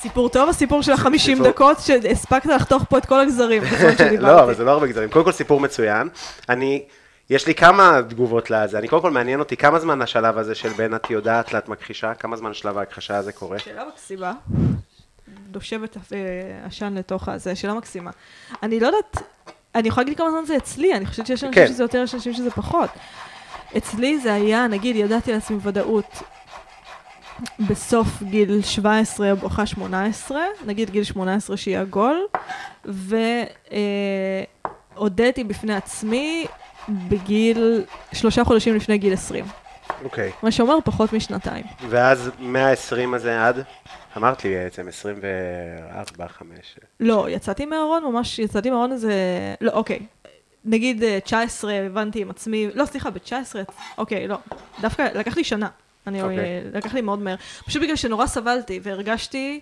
סיפור 0.00 0.28
טוב, 0.28 0.48
הסיפור 0.48 0.82
של 0.82 0.92
החמישים 0.92 1.36
סיפור- 1.36 1.50
דקות, 1.52 1.80
שהספקת 1.80 2.46
לחתוך 2.46 2.82
פה 2.88 2.98
את 2.98 3.06
כל 3.06 3.20
הגזרים. 3.20 3.62
לא, 4.20 4.42
אבל 4.42 4.54
זה 4.54 4.64
לא 4.64 4.70
הרבה 4.70 4.86
גזרים. 4.86 5.10
קודם 5.10 5.24
כל 5.24 5.32
סיפור 5.32 5.60
מצוין. 5.60 6.08
אני, 6.48 6.84
יש 7.30 7.46
לי 7.46 7.54
כמה 7.54 8.00
תגובות 8.08 8.50
לזה. 8.50 8.78
אני 8.78 8.88
קודם 8.88 9.02
כל 9.02 9.10
מעניין 9.10 9.40
אותי 9.40 9.56
כמה 9.56 9.78
זמן 9.78 10.02
השלב 10.02 10.38
הזה 10.38 10.54
של 10.54 10.68
בין 10.68 10.94
את 10.94 11.10
יודעת 11.10 11.52
לאת 11.52 11.68
מכחישה, 11.68 12.14
כמה 12.14 12.36
זמן 12.36 12.54
שלב 12.54 12.78
ההכחשה 12.78 13.16
הזה 13.16 13.32
קורה. 13.32 13.58
שאלה 13.58 13.82
מקסימה. 13.94 14.32
נושבת 15.54 15.96
אה, 15.96 16.00
עשן 16.66 16.94
לתוך 16.94 17.28
הזה, 17.28 17.56
שאלה 17.56 17.74
מקסימה. 17.74 18.10
אני 18.62 18.80
לא 18.80 18.86
יודעת, 18.86 19.22
אני 19.74 19.88
יכולה 19.88 20.04
להגיד 20.04 20.18
כמה 20.18 20.30
זמן 20.30 20.44
זה 20.44 20.56
אצלי, 20.56 20.94
אני 20.94 21.06
חושבת 21.06 21.26
שיש 21.26 21.44
אנשים 21.44 21.64
כן. 21.66 21.72
שזה 21.72 21.82
יותר, 21.84 21.98
יש 21.98 22.14
אנשים 22.14 22.32
שזה 22.32 22.50
פחות. 22.50 22.90
אצלי 23.76 24.18
זה 24.18 24.34
היה, 24.34 24.66
נגיד, 24.66 24.96
ידעתי 24.96 25.32
לעצמי 25.32 25.56
ודאות 25.62 26.22
בסוף 27.68 28.22
גיל 28.22 28.62
17 28.62 29.34
בואכה 29.34 29.66
18, 29.66 30.40
נגיד 30.66 30.90
גיל 30.90 31.04
18 31.04 31.56
שיהיה 31.56 31.80
עגול, 31.80 32.26
והודיתי 34.94 35.44
בפני 35.44 35.74
עצמי 35.74 36.46
בגיל 36.88 37.84
שלושה 38.12 38.44
חודשים 38.44 38.76
לפני 38.76 38.98
גיל 38.98 39.12
20. 39.12 39.44
אוקיי. 40.04 40.32
מה 40.42 40.50
שאומר 40.50 40.78
פחות 40.84 41.12
משנתיים. 41.12 41.64
ואז 41.88 42.30
120 42.38 43.14
הזה 43.14 43.46
עד? 43.46 43.62
אמרת 44.16 44.44
לי 44.44 44.54
בעצם 44.54 44.88
24, 44.88 46.28
5. 46.28 46.48
לא, 47.00 47.26
יצאתי 47.30 47.66
מהארון, 47.66 48.04
ממש 48.04 48.38
יצאתי 48.38 48.70
מהארון 48.70 48.92
איזה... 48.92 49.12
לא, 49.60 49.72
אוקיי. 49.72 49.98
נגיד 50.64 51.02
אה, 51.02 51.20
19 51.20 51.72
הבנתי 51.72 52.22
עם 52.22 52.30
עצמי, 52.30 52.68
לא, 52.74 52.84
סליחה, 52.84 53.10
ב-19, 53.10 53.56
אוקיי, 53.98 54.28
לא. 54.28 54.36
דווקא 54.80 55.02
לקח 55.14 55.36
לי 55.36 55.44
שנה. 55.44 55.68
אני, 56.10 56.22
אוקיי. 56.22 56.36
אוקיי. 56.36 56.70
לקח 56.72 56.94
לי 56.94 57.00
מאוד 57.00 57.18
מהר. 57.18 57.36
פשוט 57.66 57.82
בגלל 57.82 57.96
שנורא 57.96 58.26
סבלתי 58.26 58.80
והרגשתי, 58.82 59.60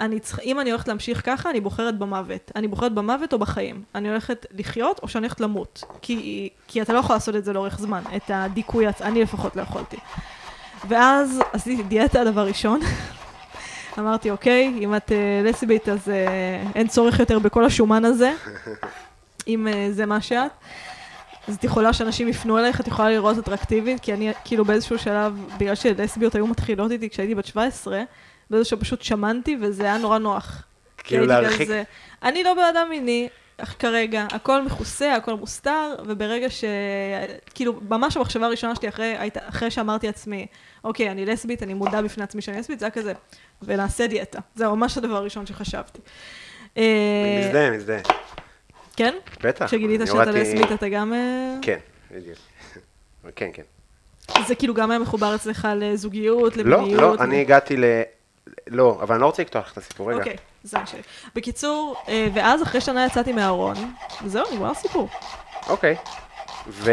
אני 0.00 0.20
צריכה, 0.20 0.42
אם 0.42 0.60
אני 0.60 0.70
הולכת 0.70 0.88
להמשיך 0.88 1.22
ככה, 1.26 1.50
אני 1.50 1.60
בוחרת 1.60 1.98
במוות. 1.98 2.52
אני 2.56 2.68
בוחרת 2.68 2.92
במוות 2.92 3.32
או 3.32 3.38
בחיים. 3.38 3.82
אני 3.94 4.08
הולכת 4.08 4.46
לחיות 4.58 5.00
או 5.02 5.08
שאני 5.08 5.26
הולכת 5.26 5.40
למות. 5.40 5.84
כי, 6.02 6.48
כי 6.68 6.82
אתה 6.82 6.92
לא 6.92 6.98
יכול 6.98 7.16
לעשות 7.16 7.36
את 7.36 7.44
זה 7.44 7.52
לאורך 7.52 7.78
זמן, 7.78 8.02
את 8.16 8.30
הדיכוי, 8.34 8.86
אני 9.00 9.22
לפחות 9.22 9.56
לא 9.56 9.62
יכולתי. 9.62 9.96
ואז 10.88 11.40
עשיתי 11.52 11.82
דיאטה 11.82 12.24
דבר 12.24 12.46
ראשון. 12.46 12.80
אמרתי, 13.98 14.30
אוקיי, 14.30 14.74
אם 14.80 14.96
את 14.96 15.08
uh, 15.08 15.48
לסבית 15.48 15.88
אז 15.88 16.08
uh, 16.08 16.10
אין 16.74 16.88
צורך 16.88 17.18
יותר 17.18 17.38
בכל 17.38 17.64
השומן 17.64 18.04
הזה, 18.04 18.32
אם 19.48 19.66
uh, 19.70 19.92
זה 19.92 20.06
מה 20.06 20.20
שאת. 20.20 20.50
אז 21.50 21.56
את 21.56 21.64
יכולה 21.64 21.92
שאנשים 21.92 22.28
יפנו 22.28 22.58
אליך, 22.58 22.80
את 22.80 22.88
יכולה 22.88 23.10
לראות 23.10 23.38
אטרקטיבית, 23.38 24.00
כי 24.00 24.14
אני 24.14 24.32
כאילו 24.44 24.64
באיזשהו 24.64 24.98
שלב, 24.98 25.32
בגלל 25.58 25.74
שלסביות 25.74 26.34
היו 26.34 26.46
מתחילות 26.46 26.90
איתי 26.90 27.10
כשהייתי 27.10 27.34
בת 27.34 27.46
17, 27.46 28.02
באיזשהו 28.50 28.80
פשוט 28.80 29.02
שמנתי 29.02 29.56
וזה 29.60 29.82
היה 29.84 29.98
נורא 29.98 30.18
נוח. 30.18 30.62
כאילו 30.98 31.26
להרחיק- 31.26 31.68
אני 32.22 32.42
לא 32.44 32.54
בן 32.54 32.62
אדם 32.74 32.86
מיני, 32.90 33.28
אך 33.58 33.74
כרגע, 33.78 34.26
הכל 34.32 34.62
מכוסה, 34.62 35.14
הכל 35.14 35.34
מוסתר, 35.34 35.94
וברגע 36.06 36.50
ש... 36.50 36.64
כאילו, 37.54 37.80
ממש 37.88 38.16
המחשבה 38.16 38.46
הראשונה 38.46 38.74
שלי 38.74 38.88
אחרי, 38.88 39.14
אחרי 39.48 39.70
שאמרתי 39.70 40.06
לעצמי, 40.06 40.46
אוקיי, 40.84 41.10
אני 41.10 41.26
לסבית, 41.26 41.62
אני 41.62 41.74
מודה 41.74 42.02
בפני 42.02 42.24
עצמי 42.24 42.42
שאני 42.42 42.58
לסבית, 42.58 42.78
זה 42.78 42.86
היה 42.86 42.90
כזה, 42.90 43.12
ונעשה 43.62 44.06
דיאטה. 44.06 44.38
זה 44.54 44.68
ממש 44.68 44.98
הדבר 44.98 45.16
הראשון 45.16 45.46
שחשבתי. 45.46 45.98
אה, 46.78 47.44
מזדהה, 47.46 47.70
מזדהה. 47.70 48.00
כן? 48.96 49.14
בטח. 49.42 49.66
כשגילית 49.66 50.00
שאתה 50.06 50.24
לסבית, 50.30 50.72
אתה 50.72 50.88
גם... 50.88 51.12
אה, 51.12 51.54
כן, 51.62 51.78
בדיוק. 52.10 52.38
כן, 53.36 53.50
כן. 53.52 53.62
זה 54.46 54.54
כאילו 54.54 54.74
גם 54.74 54.90
היה 54.90 54.98
מחובר 54.98 55.34
אצלך 55.34 55.68
לזוגיות, 55.76 56.56
לא, 56.56 56.62
למיניות? 56.64 57.00
לא, 57.00 57.14
ל- 57.16 57.20
אני 57.20 57.40
הגעתי 57.40 57.76
ל... 57.76 57.84
לא, 58.66 58.98
אבל 59.02 59.14
אני 59.14 59.20
לא 59.20 59.26
רוצה 59.26 59.42
לקטוע 59.42 59.62
לך 59.62 59.72
את 59.72 59.78
הסיפור, 59.78 60.10
רגע. 60.10 60.18
אוקיי, 60.18 60.36
זה 60.62 60.78
שלי. 60.86 61.00
בקיצור, 61.34 61.96
אה, 62.08 62.28
ואז 62.34 62.62
אחרי 62.62 62.80
שנה 62.80 63.06
יצאתי 63.06 63.32
מהארון, 63.32 63.76
וזהו, 64.24 64.44
נגמר 64.54 64.70
הסיפור. 64.70 65.08
אוקיי. 65.68 65.96
ו... 66.68 66.92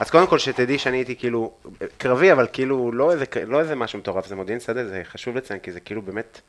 אז 0.00 0.10
קודם 0.10 0.26
כל 0.26 0.38
שתדעי 0.38 0.78
שאני 0.78 0.96
הייתי 0.96 1.16
כאילו 1.16 1.52
קרבי, 1.98 2.32
אבל 2.32 2.46
כאילו 2.52 2.92
לא 2.92 3.12
איזה, 3.12 3.24
לא 3.46 3.60
איזה 3.60 3.74
משהו 3.74 3.98
מטורף, 3.98 4.26
זה 4.26 4.36
מודיעין 4.36 4.60
שדה, 4.60 4.84
זה 4.88 5.02
חשוב 5.04 5.36
לציין, 5.36 5.60
כי 5.60 5.72
זה 5.72 5.80
כאילו 5.80 6.02
באמת... 6.02 6.40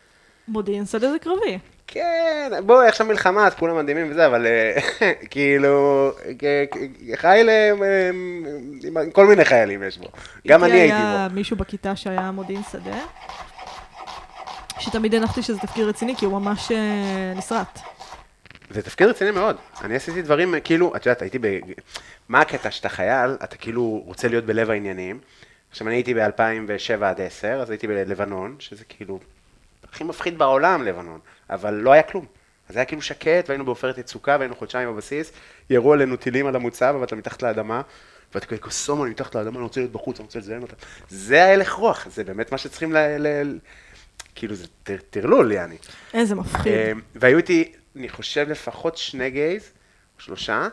מודיעין 0.49 0.85
שדה 0.85 1.11
זה 1.11 1.19
קרבי. 1.19 1.57
כן, 1.87 2.51
בואי, 2.65 2.87
עכשיו 2.87 3.07
מלחמה, 3.07 3.47
אז 3.47 3.53
כולם 3.55 3.77
מדהימים 3.77 4.11
וזה, 4.11 4.25
אבל 4.25 4.45
אה, 4.47 4.77
כאילו, 5.31 6.11
כ- 6.39 6.75
חייל 7.15 7.49
אה, 7.49 7.71
עם 8.83 9.11
כל 9.11 9.27
מיני 9.27 9.45
חיילים 9.45 9.83
יש 9.83 9.97
בו. 9.97 10.07
גם 10.47 10.63
אני 10.63 10.71
הייתי 10.73 10.95
היה 10.95 11.27
בו. 11.29 11.35
מישהו 11.35 11.57
בכיתה 11.57 11.95
שהיה 11.95 12.31
מודיעין 12.31 12.61
שדה, 12.71 12.99
שתמיד 14.79 15.15
הנחתי 15.15 15.43
שזה 15.43 15.59
תפקיד 15.59 15.83
רציני, 15.85 16.15
כי 16.15 16.25
הוא 16.25 16.33
ממש 16.41 16.71
אה, 16.71 17.33
נסרט. 17.35 17.79
זה 18.69 18.81
תפקיד 18.81 19.07
רציני 19.07 19.31
מאוד. 19.31 19.55
אני 19.83 19.95
עשיתי 19.95 20.21
דברים, 20.21 20.55
כאילו, 20.63 20.95
את 20.95 21.05
יודעת, 21.05 21.21
הייתי 21.21 21.39
ב... 21.39 21.47
מה 22.29 22.41
הקטע 22.41 22.71
שאתה 22.71 22.89
חייל, 22.89 23.31
אתה 23.43 23.57
כאילו 23.57 24.03
רוצה 24.05 24.27
להיות 24.27 24.45
בלב 24.45 24.69
העניינים. 24.69 25.19
עכשיו, 25.71 25.87
אני 25.87 25.95
הייתי 25.95 26.13
ב-2007 26.13 27.03
עד 27.05 27.21
10, 27.21 27.61
אז 27.61 27.69
הייתי 27.69 27.87
בלבנון, 27.87 28.55
שזה 28.59 28.83
כאילו 28.89 29.19
הכי 29.99 30.07
מפחיד 30.07 30.37
בעולם, 30.37 30.83
לבנון, 30.83 31.19
אבל 31.49 31.73
לא 31.73 31.91
היה 31.91 32.03
כלום. 32.03 32.25
אז 32.69 32.75
היה 32.75 32.85
כאילו 32.85 33.01
שקט, 33.01 33.45
והיינו 33.49 33.65
בעופרת 33.65 33.97
יצוקה, 33.97 34.35
והיינו 34.39 34.55
חודשיים 34.55 34.89
בבסיס, 34.89 35.31
ירו 35.69 35.93
עלינו 35.93 36.15
טילים 36.15 36.47
על 36.47 36.55
המוצב, 36.55 36.93
אבל 36.95 37.03
אתה 37.03 37.15
מתחת 37.15 37.43
לאדמה, 37.43 37.81
ואתה 38.33 38.45
כזה 38.45 38.61
קוסומו, 38.61 39.03
אני 39.03 39.11
מתחת 39.11 39.35
לאדמה, 39.35 39.55
אני 39.55 39.63
רוצה 39.63 39.79
להיות 39.79 39.91
בחוץ, 39.91 40.19
אני 40.19 40.25
רוצה 40.25 40.39
לזיין 40.39 40.61
אותה. 40.61 40.75
זה 41.09 41.43
ההלך 41.43 41.73
רוח, 41.73 42.07
זה 42.09 42.23
באמת 42.23 42.51
מה 42.51 42.57
שצריכים 42.57 42.93
ל... 42.93 42.97
ל... 42.97 43.57
כאילו, 44.35 44.55
זה 44.55 44.67
טר- 44.83 44.97
טרלול, 45.09 45.51
יעני. 45.51 45.77
איזה 46.13 46.35
מפחיד. 46.35 46.73
אה, 46.73 46.91
והיו 47.15 47.37
איתי, 47.37 47.71
אני 47.95 48.09
חושב, 48.09 48.49
לפחות 48.49 48.97
שני 48.97 49.29
גייז, 49.29 49.71
שלושה, 50.17 50.67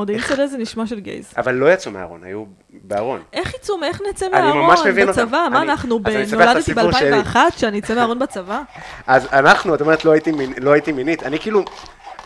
מודיעין 0.00 0.22
שדה 0.22 0.46
זה 0.46 0.58
נשמע 0.58 0.86
של 0.86 1.00
גייז. 1.00 1.32
אבל 1.36 1.54
לא 1.54 1.72
יצאו 1.72 1.92
מהארון, 1.92 2.24
היו 2.24 2.44
בארון. 2.70 3.22
איך 3.32 3.54
יצאו, 3.54 3.74
איך 3.82 4.00
נצא 4.10 4.28
מהארון. 4.28 4.76
בצבא? 5.06 5.48
מה 5.52 5.62
אנחנו, 5.62 5.98
נולדתי 6.32 6.58
הסיפור 6.58 6.92
שלי. 6.92 7.22
ב-2001, 7.22 7.36
שאני 7.56 7.78
אצא 7.78 7.94
מהארון 7.94 8.18
בצבא? 8.18 8.62
אז 9.06 9.26
אנחנו, 9.32 9.74
את 9.74 9.80
אומרת, 9.80 10.04
לא 10.04 10.12
הייתי, 10.12 10.32
לא 10.60 10.72
הייתי 10.72 10.92
מינית, 10.92 11.22
אני 11.22 11.38
כאילו, 11.38 11.64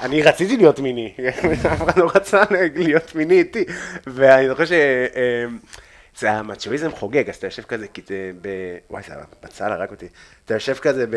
אני 0.02 0.22
רציתי 0.22 0.56
להיות 0.56 0.78
מיני, 0.78 1.14
אף 1.72 1.82
אחד 1.82 1.98
לא 1.98 2.10
רצה 2.14 2.42
להיות 2.74 3.14
מיני 3.14 3.38
איתי, 3.38 3.64
ואני 4.06 4.48
זוכר 4.48 4.64
ש... 4.64 4.72
אה, 4.72 5.44
זה 6.18 6.30
המצ'ואיזם 6.32 6.90
חוגג, 6.92 7.28
אז 7.28 7.36
אתה 7.36 7.46
יושב 7.46 7.62
כזה, 7.62 7.88
כי 7.88 8.02
זה 8.06 8.30
ב... 8.40 8.48
וואי, 8.90 9.02
זה 9.08 9.14
בצל 9.42 9.72
הרג 9.72 9.90
אותי. 9.90 10.08
אתה 10.44 10.54
יושב 10.54 10.74
כזה 10.74 11.06
ב... 11.06 11.16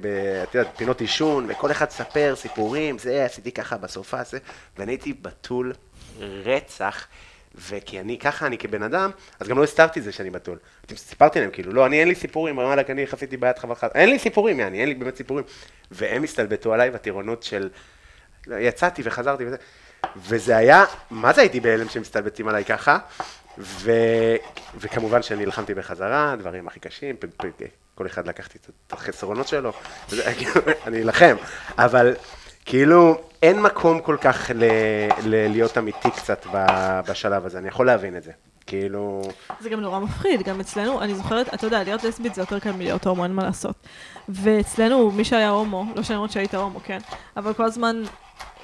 ב... 0.00 0.06
את 0.42 0.54
יודעת, 0.54 0.76
פינות 0.76 1.00
עישון, 1.00 1.46
וכל 1.48 1.70
אחד 1.70 1.90
ספר 1.90 2.34
סיפורים, 2.36 2.98
זה, 2.98 3.24
עשיתי 3.24 3.52
ככה 3.52 3.76
בסופה, 3.76 4.24
זה, 4.24 4.38
ואני 4.78 4.92
הייתי 4.92 5.12
בתול 5.12 5.72
רצח, 6.18 7.06
וכי 7.54 8.00
אני 8.00 8.18
ככה, 8.18 8.46
אני 8.46 8.58
כבן 8.58 8.82
אדם, 8.82 9.10
אז 9.40 9.48
גם 9.48 9.58
לא 9.58 9.64
הסתרתי 9.64 10.00
את 10.00 10.04
זה 10.04 10.12
שאני 10.12 10.30
בתול. 10.30 10.58
סיפרתי 10.96 11.40
להם, 11.40 11.50
כאילו, 11.50 11.72
לא, 11.72 11.86
אני 11.86 12.00
אין 12.00 12.08
לי 12.08 12.14
סיפורים, 12.14 12.58
וואלכ, 12.58 12.90
אני 12.90 13.02
יחסיתי 13.02 13.36
בעיית 13.36 13.58
חד, 13.58 13.88
אין 13.94 14.10
לי 14.10 14.18
סיפורים, 14.18 14.60
יעני, 14.60 14.80
אין 14.80 14.88
לי 14.88 14.94
באמת 14.94 15.16
סיפורים. 15.16 15.44
והם 15.90 16.24
הסתלבטו 16.24 16.72
עליי 16.74 16.90
בטירונות 16.90 17.42
של, 17.42 17.68
יצאתי 18.46 19.02
וחזרתי 19.04 19.46
וזה, 19.46 19.56
וזה 20.16 20.56
היה, 20.56 20.84
מה 21.10 21.32
זה 21.32 21.40
הייתי 21.40 21.60
בהלם 21.60 21.88
שהם 21.88 22.02
מסתלבטים 22.02 22.48
עליי 22.48 22.64
ככה, 22.64 22.98
ו... 23.58 23.92
וכמובן 24.78 25.22
שנלחמתי 25.22 25.74
בחזרה, 25.74 26.34
דברים 26.38 26.68
הכי 26.68 26.80
קשים, 26.80 27.16
פ... 27.16 27.24
פ... 27.36 27.46
כל 27.94 28.06
אחד 28.06 28.28
לקחתי 28.28 28.58
את 28.58 28.92
החסרונות 28.92 29.48
שלו, 29.48 29.72
כאילו, 30.38 30.60
אני 30.86 31.02
אלחם, 31.02 31.36
אבל 31.78 32.14
כאילו 32.68 33.16
אין 33.42 33.62
מקום 33.62 34.00
כל 34.00 34.16
כך 34.20 34.50
ל... 34.54 34.64
ל... 35.24 35.50
להיות 35.50 35.78
אמיתי 35.78 36.10
קצת. 36.10 36.46
בשלב 37.08 37.46
הזה, 37.46 37.58
אני 37.58 37.68
יכול 37.68 37.86
להבין 37.86 38.16
את 38.16 38.22
זה, 38.22 38.32
כאילו, 38.66 39.22
זה 39.60 39.70
גם 39.70 39.80
נורא 39.80 39.98
מפחיד, 39.98 40.42
גם 40.42 40.60
אצלנו, 40.60 41.02
אני 41.02 41.14
זוכרת, 41.14 41.54
אתה 41.54 41.66
יודע, 41.66 41.82
להיות 41.82 42.04
לסבית 42.04 42.34
זה 42.34 42.42
יותר 42.42 42.58
קל 42.58 42.72
מלהיות 42.72 43.06
הומו, 43.06 43.24
אין 43.24 43.34
מה 43.34 43.44
לעשות. 43.44 43.74
ואצלנו, 44.28 45.10
מי 45.10 45.24
שהיה 45.24 45.50
הומו, 45.50 45.84
לא 45.96 46.02
שאני 46.02 46.16
אומרת 46.16 46.30
שהיית 46.30 46.54
הומו, 46.54 46.80
כן, 46.84 46.98
אבל 47.36 47.54
כל 47.54 47.64
הזמן 47.64 48.02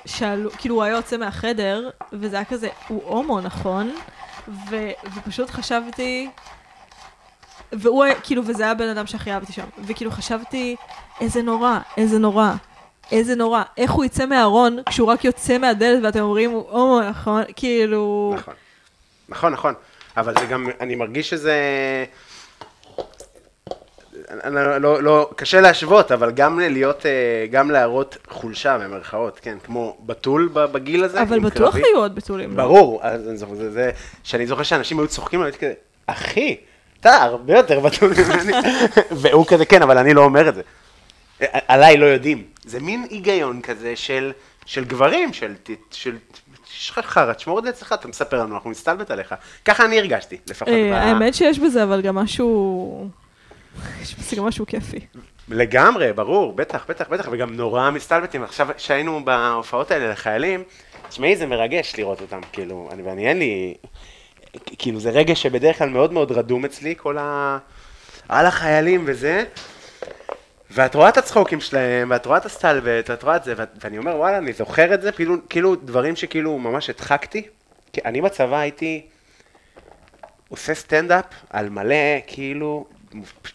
שאלו, 0.07 0.51
כאילו 0.51 0.75
הוא 0.75 0.83
היה 0.83 0.97
יוצא 0.97 1.17
מהחדר, 1.17 1.91
וזה 2.13 2.37
היה 2.37 2.45
כזה, 2.45 2.69
הוא 2.89 3.03
הומו, 3.05 3.41
נכון? 3.41 3.95
ו, 4.49 4.77
ופשוט 5.15 5.51
חשבתי, 5.51 6.31
והוא 7.73 8.05
היה, 8.05 8.15
כאילו, 8.21 8.43
וזה 8.47 8.63
היה 8.63 8.73
הבן 8.73 8.89
אדם 8.89 9.07
שהכי 9.07 9.33
אהבתי 9.33 9.53
שם, 9.53 9.67
וכאילו 9.79 10.11
חשבתי, 10.11 10.77
איזה 11.21 11.43
נורא, 11.43 11.79
איזה 11.97 12.19
נורא. 12.19 12.55
איזה 13.13 13.35
נורא, 13.35 13.63
איך 13.77 13.91
הוא 13.91 14.05
יצא 14.05 14.27
מהארון 14.27 14.79
כשהוא 14.89 15.09
רק 15.09 15.25
יוצא 15.25 15.59
מהדלת 15.59 16.03
ואתם 16.03 16.21
אומרים, 16.21 16.51
הוא 16.51 16.71
הומו, 16.71 17.01
נכון? 17.11 17.43
כאילו... 17.57 18.35
נכון, 18.39 18.55
נכון, 19.29 19.53
נכון, 19.53 19.75
אבל 20.17 20.35
זה 20.39 20.47
גם, 20.47 20.67
אני 20.81 20.95
מרגיש 20.95 21.31
שזה... 21.31 21.55
לא, 24.45 24.79
לא, 24.79 25.03
לא, 25.03 25.31
קשה 25.37 25.61
להשוות, 25.61 26.13
אבל 26.13 26.31
גם 26.31 26.61
להיות, 26.61 27.07
אה, 27.07 27.47
גם 27.51 27.71
להראות 27.71 28.17
חולשה 28.29 28.79
במרכאות, 28.79 29.41
כן, 29.43 29.59
כמו 29.65 29.97
בתול 30.07 30.51
בגיל 30.55 31.05
הזה. 31.05 31.23
אבל 31.23 31.41
בטוח 31.41 31.75
קרבי. 31.75 31.89
היו 31.89 31.99
עוד 31.99 32.15
בתולים. 32.15 32.57
לא? 32.57 32.65
ברור, 32.65 33.01
אז 33.03 33.29
אני 33.29 33.37
זוכר, 33.37 33.55
זה, 33.55 33.71
זה, 33.71 33.91
שאני 34.25 34.47
זוכר 34.47 34.63
שאנשים 34.63 34.99
היו 34.99 35.09
צוחקים 35.09 35.43
הייתי 35.43 35.59
כזה, 35.59 35.73
אחי, 36.07 36.57
אתה 37.01 37.15
הרבה 37.23 37.57
יותר 37.57 37.81
בתול 37.81 38.13
ממני, 38.19 38.53
והוא 39.23 39.47
כזה, 39.47 39.65
כן, 39.65 39.83
אבל 39.83 39.99
אני 39.99 40.15
לא 40.15 40.25
אומר 40.25 40.49
את 40.49 40.55
זה. 40.55 40.63
עליי 41.69 41.97
לא 41.97 42.07
יודעים. 42.07 42.43
זה 42.65 42.81
מין 42.81 43.07
היגיון 43.11 43.61
כזה 43.63 43.97
של, 43.97 44.33
של 44.67 44.85
גברים, 44.85 45.33
של, 45.33 45.55
ת- 45.63 45.71
של, 45.95 46.17
יש 46.77 46.91
לך 46.91 46.99
חרא, 46.99 47.33
תשמור 47.33 47.59
את 47.59 47.65
זה 47.65 47.71
אצלך, 47.71 47.93
אתה 47.93 48.09
מספר 48.09 48.41
לנו, 48.41 48.55
אנחנו 48.55 48.71
נסתלבט 48.71 49.11
עליך. 49.11 49.35
ככה 49.65 49.85
אני 49.85 49.99
הרגשתי, 49.99 50.37
לפחות. 50.51 50.69
אה, 50.75 51.03
האמת 51.03 51.35
שיש 51.35 51.59
בזה 51.59 51.83
אבל 51.83 52.01
גם 52.01 52.15
משהו... 52.15 53.09
יש 54.03 54.15
בזה 54.15 54.37
גם 54.37 54.45
משהו 54.45 54.67
כיפי. 54.67 55.01
לגמרי, 55.49 56.13
ברור, 56.13 56.53
בטח, 56.53 56.85
בטח, 56.89 57.09
בטח, 57.09 57.29
וגם 57.31 57.57
נורא 57.57 57.91
מסתלבטים. 57.91 58.43
עכשיו, 58.43 58.69
כשהיינו 58.77 59.25
בהופעות 59.25 59.91
האלה 59.91 60.11
לחיילים, 60.13 60.63
תשמעי, 61.09 61.37
זה 61.37 61.47
מרגש 61.47 61.93
לראות 61.99 62.21
אותם, 62.21 62.41
כאילו, 62.53 62.89
אני, 62.93 63.03
ואני 63.03 63.29
אין 63.29 63.39
לי, 63.39 63.75
כאילו, 64.79 65.01
זה 65.01 65.11
רגע 65.11 65.35
שבדרך 65.35 65.79
כלל 65.79 65.89
מאוד 65.89 66.13
מאוד 66.13 66.33
רדום 66.33 66.65
אצלי, 66.65 66.95
כל 66.97 67.19
ה... 67.19 67.59
על 68.29 68.47
החיילים 68.47 69.05
וזה, 69.07 69.45
ואת 70.75 70.95
רואה 70.95 71.09
את 71.09 71.17
הצחוקים 71.17 71.61
שלהם, 71.61 72.11
ואת 72.11 72.27
רואה 72.27 72.39
את 72.39 72.45
הסטלבט, 72.47 73.11
ואת 73.11 73.23
רואה 73.23 73.37
את 73.37 73.45
זה, 73.45 73.55
ואת- 73.57 73.77
ואני 73.81 73.99
אומר, 73.99 74.17
וואלה, 74.17 74.39
אני 74.39 74.53
זוכר 74.53 74.95
את 74.95 75.03
זה, 75.03 75.13
כאילו, 75.13 75.37
כאילו 75.49 75.75
דברים 75.77 76.17
שכאילו 76.17 76.59
ממש 76.59 76.91
הדחקתי. 76.91 77.43
כי 77.93 78.01
אני 78.05 78.21
בצבא 78.21 78.57
הייתי 78.59 79.07
עושה 80.49 80.75
סטנדאפ 80.75 81.25
על 81.51 81.69
מלא, 81.69 81.95
כאילו, 82.27 82.87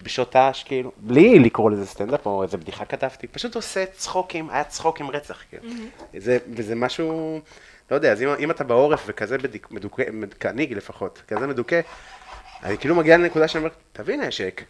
בשעות 0.04 0.36
ת"ש, 0.36 0.64
כאילו, 0.64 0.92
בלי 0.98 1.40
לקרוא 1.40 1.72
לזה 1.72 1.86
סטנדאפ 1.86 2.26
או 2.26 2.44
איזה 2.44 2.58
בדיחה 2.58 2.86
כתבתי, 2.86 3.28
פשוט 3.28 3.56
עושה 3.56 3.86
צחוקים, 3.86 4.50
היה 4.50 4.64
צחוק 4.64 5.00
עם 5.00 5.10
רצח, 5.10 5.44
כאילו. 5.50 5.64
זה, 6.18 6.38
וזה 6.56 6.76
משהו, 6.76 7.42
לא 7.92 7.96
יודע, 7.96 8.12
אז 8.12 8.22
אם, 8.22 8.28
אם 8.40 8.52
אתה 8.52 8.64
בעורף 8.64 9.04
וכזה 9.08 9.38
בדיק, 9.38 9.68
מדוכא, 9.72 10.04
מד- 10.14 10.46
אני 10.46 10.68
לפחות, 10.76 11.22
כזה 11.28 11.48
מדוכא, 11.48 11.80
אני 12.64 12.78
כאילו 12.78 12.96
מגיע 12.96 13.18
לנקודה 13.18 13.48
שאני 13.48 13.64
אומר, 13.64 13.74
תביא 13.94 14.18
נשק, 14.18 14.62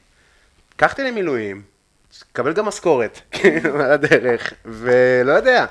קח 0.77 0.91
אותי 0.91 1.03
למילואים, 1.03 1.61
קבל 2.33 2.53
גם 2.53 2.65
משכורת, 2.65 3.21
כאילו, 3.31 3.75
על 3.75 3.91
הדרך, 3.91 4.53
ולא 4.65 5.31
יודע. 5.31 5.65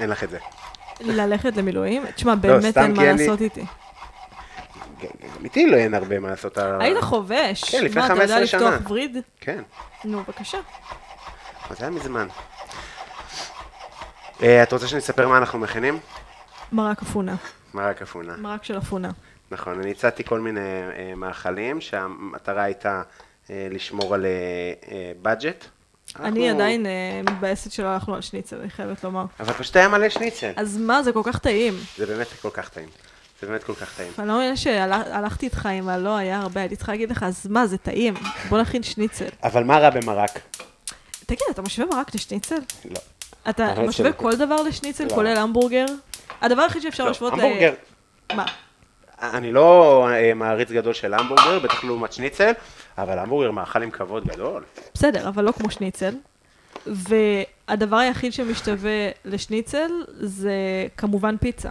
אין 0.00 0.10
לך 0.10 0.24
את 0.24 0.30
זה. 0.30 0.38
ללכת 1.00 1.56
למילואים? 1.56 2.06
תשמע, 2.14 2.34
באמת 2.34 2.64
לא, 2.64 2.70
סתם 2.70 2.80
אין 2.80 2.96
מה 2.96 3.04
לעשות 3.04 3.40
איתי. 3.40 3.64
גם 5.02 5.44
איתי 5.44 5.66
לא 5.66 5.76
אין 5.76 5.94
הרבה 5.94 6.18
מה 6.18 6.28
לעשות. 6.30 6.58
היית 6.80 7.00
חובש. 7.00 7.64
כן, 7.64 7.84
לפני 7.84 8.00
מה, 8.00 8.06
אתה 8.06 8.14
15 8.14 8.36
יודע 8.36 8.46
שנה. 8.46 8.70
לפתוח 8.70 8.90
וריד? 8.90 9.16
כן, 9.40 9.62
נו, 10.04 10.22
בבקשה. 10.22 10.58
זה 11.70 11.84
היה 11.84 11.90
מזמן. 11.90 12.28
אה, 14.42 14.62
את 14.62 14.72
רוצה 14.72 14.86
שאני 14.86 15.00
אספר 15.00 15.28
מה 15.28 15.38
אנחנו 15.38 15.58
מכינים? 15.58 15.98
מרק 16.72 17.02
אפונה. 17.02 17.34
מרק 17.74 18.02
אפונה. 18.02 18.36
מרק 18.36 18.64
של 18.64 18.78
אפונה. 18.78 19.10
נכון, 19.50 19.80
אני 19.80 19.90
הצעתי 19.90 20.24
כל 20.24 20.40
מיני 20.40 20.60
אה, 20.60 21.12
מאכלים 21.16 21.80
שהמטרה 21.80 22.62
הייתה 22.62 23.02
לשמור 23.70 24.14
על 24.14 24.26
בדג'ט. 25.22 25.64
אני 26.18 26.50
עדיין 26.50 26.86
אה, 26.86 27.20
מתבאסת 27.24 27.72
שלא 27.72 27.86
הלכנו 27.86 28.14
על 28.14 28.20
שניצל, 28.20 28.60
אני 28.60 28.70
חייבת 28.70 29.04
לומר. 29.04 29.24
אבל 29.40 29.52
פשוט 29.52 29.76
היה 29.76 29.88
מלא 29.88 30.08
שניצל. 30.08 30.52
אז 30.56 30.78
מה, 30.78 31.02
זה 31.02 31.12
כל 31.12 31.22
כך 31.24 31.38
טעים. 31.38 31.74
זה 31.96 32.06
באמת 32.06 32.26
כל 32.42 32.50
כך 32.52 32.68
טעים. 32.68 32.88
זה 33.40 33.46
באמת 33.46 33.64
כל 33.64 33.74
כך 33.74 33.96
טעים. 33.96 34.12
אני 34.18 34.28
לא 34.28 34.38
מבינה 34.38 34.56
שהלכתי 34.56 35.46
איתך 35.46 35.66
עם 35.66 35.88
הלא 35.88 36.16
היה 36.16 36.38
הרבה, 36.40 36.60
הייתי 36.60 36.76
צריכה 36.76 36.92
להגיד 36.92 37.10
לך, 37.10 37.22
אז 37.22 37.46
מה, 37.46 37.66
זה 37.66 37.78
טעים. 37.78 38.14
בוא 38.48 38.60
נכין 38.60 38.82
שניצל. 38.82 39.28
אבל 39.44 39.64
מה 39.64 39.78
רע 39.78 39.90
במרק? 39.90 40.38
תגיד, 41.26 41.46
אתה 41.50 41.62
משווה 41.62 41.86
מרק 41.96 42.14
לשניצל? 42.14 42.58
לא. 42.90 43.00
אתה 43.50 43.66
האמת 43.66 43.88
משווה. 43.88 44.12
כל 44.12 44.36
דבר 44.36 44.62
לשניצל, 44.62 45.04
לא. 45.04 45.14
כולל 45.14 45.36
המבורגר? 45.36 45.86
הדבר 46.40 46.62
היחיד 46.62 46.82
שאפשר 46.82 47.04
לא, 47.04 47.10
להשוות. 47.10 47.32
המבורגר, 47.32 47.74
מה? 48.34 48.46
אני 49.22 49.52
לא 49.52 50.08
אה, 50.10 50.34
מעריץ 50.34 50.70
גדול 50.70 50.92
של 50.92 51.14
המבורגר, 51.14 51.58
בטח 51.58 51.84
לעומת 51.84 52.12
שניצל, 52.12 52.52
אבל 52.98 53.18
המבורגר 53.18 53.50
מאכל 53.50 53.82
עם 53.82 53.90
כבוד 53.90 54.24
גדול. 54.24 54.62
בסדר, 54.94 55.28
אבל 55.28 55.44
לא 55.44 55.52
כמו 55.52 55.70
שניצל. 55.70 56.14
והדבר 56.86 57.96
היחיד 57.96 58.32
שמשתווה 58.32 59.08
לשניצל 59.24 59.90
זה 60.20 60.52
כמובן 60.96 61.36
פיצה. 61.36 61.70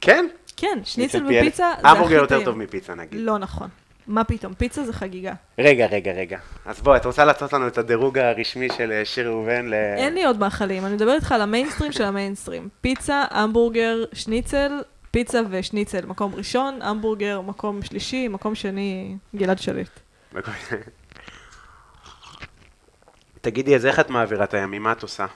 כן? 0.00 0.26
כן, 0.56 0.78
שניצל. 0.84 1.24
ופיצה 1.26 1.72
זה 1.80 1.88
הכי 1.88 1.98
טעים. 2.04 2.12
יותר 2.12 2.44
טוב 2.44 2.56
מפיצה 2.56 2.94
נגיד. 2.94 3.20
לא 3.20 3.38
נכון. 3.38 3.68
מה 4.06 4.24
פתאום, 4.24 4.54
פיצה 4.54 4.84
זה 4.84 4.92
חגיגה. 4.92 5.32
רגע, 5.58 5.86
רגע, 5.86 6.12
רגע. 6.12 6.38
אז 6.66 6.80
בואי, 6.80 6.96
את 6.96 7.06
רוצה 7.06 7.24
לעשות 7.24 7.52
לנו 7.52 7.66
את 7.66 7.78
הדירוג 7.78 8.18
הרשמי 8.18 8.68
של 8.76 8.92
אה, 8.92 9.04
שיר 9.04 9.28
ראובן 9.28 9.66
ל... 9.66 9.74
אין 9.74 10.14
לי 10.14 10.24
עוד 10.24 10.38
מאכלים, 10.38 10.86
אני 10.86 10.94
מדברת 10.94 11.16
איתך 11.16 11.32
על 11.32 11.40
המיינסטרים 11.40 11.92
של 11.92 12.04
המיינסטרים. 12.04 12.68
פיצה, 12.80 13.24
המבורגר, 13.30 14.04
שניצל, 14.12 14.80
פיצה 15.12 15.40
ושניצל, 15.50 16.06
מקום 16.06 16.34
ראשון, 16.34 16.82
המבורגר, 16.82 17.40
מקום 17.40 17.82
שלישי, 17.82 18.28
מקום 18.28 18.54
שני, 18.54 19.16
גלעד 19.36 19.58
שליט. 19.58 19.90
תגידי, 23.40 23.76
אז 23.76 23.86
איך 23.86 24.00
את 24.00 24.10
מעבירה 24.10 24.44
את 24.44 24.54
הימים? 24.54 24.82
מה 24.82 24.92
את 24.92 25.02
עושה? 25.02 25.26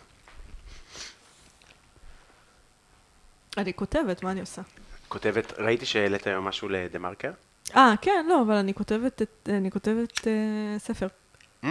אני 3.56 3.74
כותבת, 3.74 4.22
מה 4.22 4.30
אני 4.30 4.40
עושה? 4.40 4.62
כותבת, 5.08 5.52
ראיתי 5.58 5.86
שהעלית 5.86 6.26
היום 6.26 6.44
משהו 6.44 6.68
לדה 6.68 6.98
מרקר? 6.98 7.30
אה, 7.76 7.94
כן, 8.02 8.26
לא, 8.28 8.42
אבל 8.42 8.54
אני 8.54 8.74
כותבת, 8.74 9.22
את, 9.22 9.48
אני 9.48 9.70
כותבת 9.70 10.26
אה, 10.26 10.78
ספר. 10.78 11.06
Mm. 11.64 11.66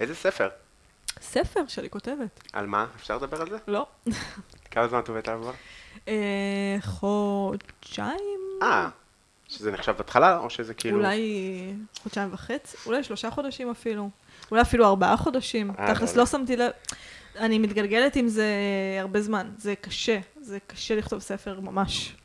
איזה 0.00 0.14
ספר? 0.14 0.48
ספר 1.20 1.66
שאני 1.68 1.90
כותבת. 1.90 2.40
על 2.52 2.66
מה? 2.66 2.86
אפשר 2.96 3.16
לדבר 3.16 3.40
על 3.40 3.50
זה? 3.50 3.56
לא. 3.66 3.86
כמה 4.76 4.88
זמן 4.88 4.98
את 4.98 5.08
עובדת 5.08 5.28
עליו 5.28 5.40
כבר? 5.42 5.52
אה, 6.08 6.76
חודשיים? 6.80 8.40
אה, 8.62 8.88
שזה 9.48 9.72
נחשב 9.72 9.94
התחלה, 9.98 10.38
או 10.38 10.50
שזה 10.50 10.74
כאילו... 10.74 10.98
אולי 10.98 11.74
חודשיים 12.02 12.28
וחצי, 12.32 12.76
אולי 12.86 13.04
שלושה 13.04 13.30
חודשים 13.30 13.70
אפילו. 13.70 14.10
אולי 14.50 14.62
אפילו 14.62 14.86
ארבעה 14.86 15.16
חודשים. 15.16 15.70
אה, 15.78 15.94
תכלס 15.94 16.16
לא, 16.16 16.20
לא 16.20 16.26
שמתי 16.26 16.56
לב. 16.56 16.70
אני 17.36 17.58
מתגלגלת 17.58 18.16
עם 18.16 18.28
זה 18.28 18.46
הרבה 19.00 19.20
זמן. 19.20 19.50
זה 19.58 19.74
קשה. 19.80 20.18
זה 20.40 20.58
קשה 20.66 20.96
לכתוב 20.96 21.20
ספר 21.20 21.60
ממש. 21.60 22.16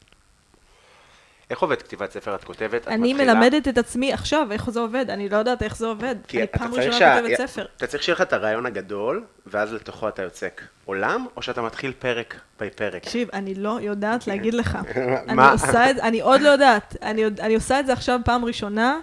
איך 1.52 1.60
עובד 1.60 1.82
כתיבת 1.82 2.12
ספר? 2.12 2.36
את 2.36 2.44
כותבת, 2.44 2.82
את 2.82 2.88
אני 2.88 3.14
מתחילה? 3.14 3.34
מלמדת 3.34 3.68
את 3.68 3.78
עצמי 3.78 4.14
עכשיו 4.14 4.48
איך 4.52 4.70
זה 4.70 4.80
עובד. 4.80 5.10
אני 5.10 5.30
לא 5.30 5.38
יודעת 5.38 5.64
איך 5.64 5.78
זה 5.78 5.86
עובד. 5.88 6.16
אני 6.34 6.48
פעם 6.48 6.74
ראשונה 6.74 6.94
שה- 7.00 7.22
כותבת 7.22 7.38
ספר. 7.38 7.66
אתה 7.78 7.88
צריך 7.88 8.04
שיהיה 8.04 8.16
לך 8.16 8.22
את 8.22 8.34
הרעיון 8.34 8.66
הגדול, 8.66 9.24
ואז 9.46 9.74
לתוכו 9.74 10.08
אתה 10.08 10.22
יוצק 10.22 10.62
עולם, 10.86 11.26
או 11.38 11.42
שאתה 11.42 11.62
מתחיל 11.62 11.92
פרק 12.00 12.36
בי 12.60 12.70
פרק? 12.70 13.04
תקשיב, 13.04 13.30
אני 13.34 13.56
לא 13.56 13.78
יודעת 13.82 14.28
להגיד 14.28 14.54
לך. 14.54 14.78
אני 15.28 15.34
מה? 15.36 15.52
עושה 15.52 15.90
את 15.90 15.96
זה, 15.96 16.04
אני 16.04 16.22
עוד 16.22 16.42
לא 16.42 16.50
יודעת. 16.50 16.96
אני, 17.02 17.26
אני 17.26 17.56
עושה 17.56 17.80
את 17.80 17.86
זה 17.86 17.94
עכשיו 17.94 18.20
פעם 18.26 18.46
ראשונה. 18.46 19.00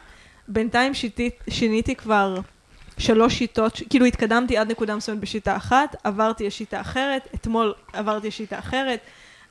בינתיים 0.49 0.95
שיטית, 0.95 1.43
שיניתי 1.51 1.95
כבר 1.97 2.39
שלוש 2.99 3.35
שיטות, 3.35 3.81
כאילו 3.91 4.07
התקדמתי 4.07 4.57
עד 4.59 4.71
נקודה 4.71 4.97
מסוימת 4.97 5.21
בשיטה 5.21 5.57
אחת, 5.57 5.97
עברתי 6.05 6.47
לשיטה 6.47 6.81
אחרת, 6.81 7.29
אתמול 7.35 7.75
עברתי 7.93 8.29
לשיטה 8.29 8.59
אחרת. 8.59 9.01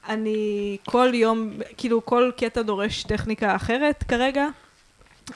אני 0.08 0.78
כל 0.86 1.12
יום, 1.14 1.52
כאילו 1.78 2.06
כל 2.06 2.32
קטע 2.38 2.62
דורש 2.62 3.04
טכניקה 3.04 3.56
אחרת 3.56 4.04
כרגע. 4.04 4.48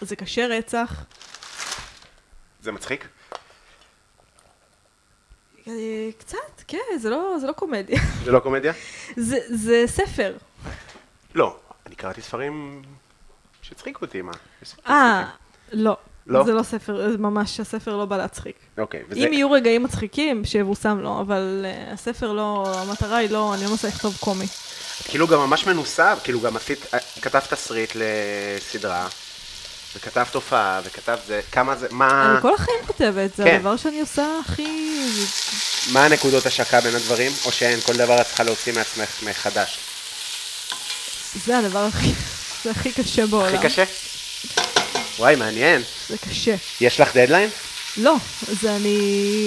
זה 0.01 0.15
קשה 0.15 0.47
רצח. 0.47 1.05
זה 2.61 2.71
מצחיק? 2.71 3.07
אה, 5.67 6.09
קצת, 6.19 6.61
כן, 6.67 6.77
זה 6.99 7.09
לא, 7.09 7.35
זה 7.41 7.47
לא 7.47 7.51
קומדיה. 7.51 7.99
זה 8.23 8.31
לא 8.31 8.39
קומדיה? 8.39 8.73
זה, 9.15 9.37
זה 9.49 9.83
ספר. 9.87 10.37
לא. 11.35 11.57
אני 11.85 11.95
קראתי 11.95 12.21
ספרים 12.21 12.81
שהצחיקו 13.61 14.05
אותי, 14.05 14.21
מה? 14.21 14.31
אה. 14.87 15.29
לא. 15.71 15.97
לא? 16.27 16.43
זה 16.43 16.53
לא 16.53 16.63
ספר, 16.63 17.11
זה 17.11 17.17
ממש, 17.17 17.59
הספר 17.59 17.97
לא 17.97 18.05
בא 18.05 18.17
להצחיק. 18.17 18.55
אוקיי, 18.77 19.03
וזה... 19.09 19.19
אם 19.19 19.33
יהיו 19.33 19.51
רגעים 19.51 19.83
מצחיקים, 19.83 20.45
שיבושם 20.45 20.99
לו, 21.01 21.19
אבל 21.21 21.65
uh, 21.65 21.93
הספר 21.93 22.31
לא, 22.31 22.73
המטרה 22.77 23.17
היא 23.17 23.29
לא, 23.29 23.53
אני 23.53 23.63
לא 23.63 23.69
מנסה 23.69 23.87
לכתוב 23.87 24.17
קומי. 24.19 24.45
כאילו 25.03 25.27
גם 25.27 25.39
ממש 25.39 25.67
מנוסה, 25.67 26.13
כאילו 26.23 26.41
גם 26.41 26.55
עשית, 26.55 26.85
כתבת 27.21 27.53
תסריט 27.53 27.93
לסדרה, 27.95 29.07
וכתבת 29.95 30.35
הופעה, 30.35 30.81
וכתבת 30.85 31.19
זה, 31.27 31.41
כמה 31.51 31.75
זה, 31.75 31.87
מה, 31.91 32.31
אני 32.31 32.41
כל 32.41 32.53
החיים 32.53 32.79
כותבת, 32.87 33.35
זה 33.35 33.43
כן. 33.43 33.55
הדבר 33.55 33.77
שאני 33.77 34.01
עושה 34.01 34.25
הכי... 34.45 34.99
מה 35.91 36.05
הנקודות 36.05 36.45
השקה 36.45 36.81
בין 36.81 36.95
הדברים, 36.95 37.31
או 37.45 37.51
שאין, 37.51 37.79
כל 37.81 37.93
דבר 37.93 38.21
את 38.21 38.25
צריכה 38.25 38.43
להוציא 38.43 38.73
מעצמך 38.73 39.23
מחדש. 39.23 39.79
זה 41.45 41.57
הדבר 41.57 41.85
הכי, 41.85 42.11
זה 42.63 42.71
הכי 42.71 42.91
קשה 42.91 43.27
בעולם. 43.27 43.55
הכי 43.55 43.67
קשה? 43.67 43.83
וואי, 45.21 45.35
מעניין. 45.35 45.81
זה 46.09 46.17
קשה. 46.17 46.55
יש 46.81 46.99
לך 46.99 47.15
דדליין? 47.15 47.49
לא, 47.97 48.15
זה 48.61 48.75
אני, 48.75 48.97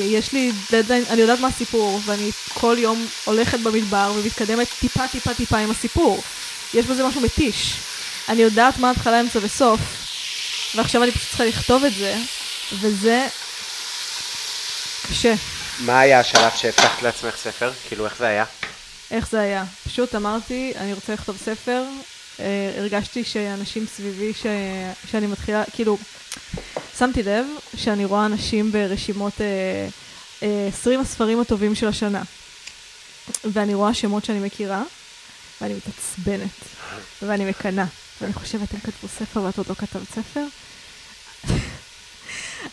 יש 0.07 0.33
לי 0.33 0.53
דדליין, 0.73 1.05
אני 1.11 1.21
יודעת 1.21 1.41
מה 1.41 1.49
הסיפור, 1.49 2.01
ואני 2.05 2.31
כל 2.55 2.77
יום 2.79 3.07
הולכת 3.25 3.61
במדבר 3.61 4.13
ומתקדמת 4.17 4.69
טיפה 4.81 5.09
טיפה 5.09 5.35
טיפה 5.35 5.59
עם 5.59 5.71
הסיפור. 5.71 6.23
יש 6.75 6.87
בזה 6.87 7.05
משהו 7.05 7.21
מתיש. 7.21 7.73
אני 8.29 8.43
יודעת 8.43 8.79
מה 8.79 8.89
ההתחלה, 8.89 9.21
אמצע 9.21 9.39
וסוף, 9.43 9.81
ועכשיו 10.75 11.03
אני 11.03 11.11
פשוט 11.13 11.29
צריכה 11.29 11.45
לכתוב 11.45 11.85
את 11.85 11.95
זה, 11.95 12.17
וזה 12.73 13.27
קשה. 15.09 15.35
מה 15.81 16.01
היה 16.01 16.21
השלב 16.21 16.51
שהבטחת 16.57 17.03
לעצמך 17.03 17.37
ספר? 17.37 17.73
כאילו, 17.89 18.05
איך 18.05 18.17
זה 18.19 18.27
היה? 18.27 18.45
איך 19.11 19.29
זה 19.31 19.41
היה? 19.41 19.65
פשוט 19.85 20.15
אמרתי, 20.15 20.73
אני 20.77 20.93
רוצה 20.93 21.13
לכתוב 21.13 21.37
ספר, 21.45 21.85
הרגשתי 22.79 23.25
שאנשים 23.25 23.87
סביבי, 23.87 24.33
ש... 24.35 24.47
שאני 25.11 25.27
מתחילה, 25.27 25.65
כאילו, 25.73 25.99
שמתי 26.99 27.23
לב 27.23 27.47
שאני 27.77 28.05
רואה 28.05 28.27
אנשים 28.27 28.73
ברשימות 28.73 29.41
אה, 29.41 29.89
אה, 30.43 30.69
20 30.69 31.01
הספרים 31.01 31.41
הטובים 31.41 31.75
של 31.75 31.89
השנה. 31.89 32.23
ואני 33.45 33.75
רואה 33.75 33.95
שמות 33.95 34.25
שאני 34.25 34.41
מכירה, 34.41 34.83
ואני 35.61 35.75
מתעצבנת, 35.75 36.51
ואני 37.23 37.45
מקנאה. 37.45 37.85
ואני 38.21 38.33
חושבת, 38.33 38.75
הם 38.75 38.81
כתבו 38.81 39.09
ספר 39.09 39.43
ואת 39.43 39.59
עוד 39.59 39.67
לא 39.69 39.75
כתבת 39.75 40.09
ספר? 40.11 40.45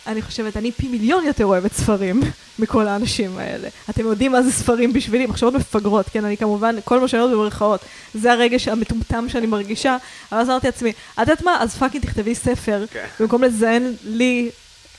אני 0.06 0.22
חושבת, 0.22 0.56
אני 0.56 0.72
פי 0.72 0.88
מיליון 0.88 1.24
יותר 1.24 1.46
אוהבת 1.46 1.72
ספרים 1.72 2.20
מכל 2.58 2.86
האנשים 2.88 3.38
האלה. 3.38 3.68
אתם 3.90 4.06
יודעים 4.06 4.32
מה 4.32 4.42
זה 4.42 4.52
ספרים 4.52 4.92
בשבילי, 4.92 5.26
מחשבות 5.26 5.54
מפגרות, 5.54 6.08
כן? 6.08 6.24
אני 6.24 6.36
כמובן, 6.36 6.76
כל 6.84 7.00
מה 7.00 7.08
שאני 7.08 7.22
אומרת 7.22 7.36
במרכאות, 7.36 7.80
זה 8.14 8.32
הרגש 8.32 8.68
המטומטם 8.68 9.28
שאני 9.28 9.46
מרגישה, 9.46 9.96
אבל 10.32 10.40
אז 10.40 10.50
אמרתי 10.50 10.66
לעצמי, 10.66 10.90
את 11.14 11.18
יודעת 11.18 11.42
מה? 11.42 11.56
אז 11.60 11.76
fucking 11.76 12.04
תכתבי 12.04 12.34
ספר, 12.34 12.84
כן. 12.90 13.06
במקום 13.20 13.42
לזיין 13.44 13.94
לי 14.04 14.50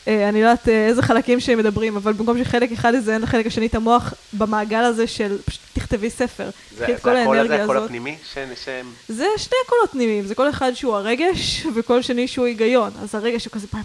אה, 0.07 0.29
אני 0.29 0.41
לא 0.41 0.47
יודעת 0.47 0.69
אה, 0.69 0.87
איזה 0.87 1.01
חלקים 1.01 1.39
שהם 1.39 1.57
מדברים, 1.57 1.95
אבל 1.95 2.13
במקום 2.13 2.43
שחלק 2.43 2.71
אחד 2.71 2.93
יזיין 2.93 3.21
לחלק 3.21 3.47
השני 3.47 3.65
את 3.65 3.75
המוח 3.75 4.13
במעגל 4.33 4.83
הזה 4.83 5.07
של 5.07 5.37
פשוט 5.45 5.61
תכתבי 5.73 6.09
ספר. 6.09 6.49
זה 6.77 6.85
זה 6.85 6.93
הקול 6.95 7.39
הזה, 7.39 7.63
הקול. 7.63 7.77
הפנימי? 7.77 8.15
ש- 8.33 8.63
שהם... 8.65 8.85
זה 9.07 9.25
שני 9.37 9.57
קולות 9.67 9.91
פנימיים, 9.91 10.25
זה 10.25 10.35
כל 10.35 10.49
אחד 10.49 10.73
שהוא 10.73 10.95
הרגש 10.95 11.65
וקול 11.75 12.01
שני 12.01 12.27
שהוא 12.27 12.45
היגיון. 12.45 12.91
אז 13.01 13.15
הרגש 13.15 13.45
הוא 13.45 13.51
כזה, 13.51 13.67
"מה, 13.73 13.81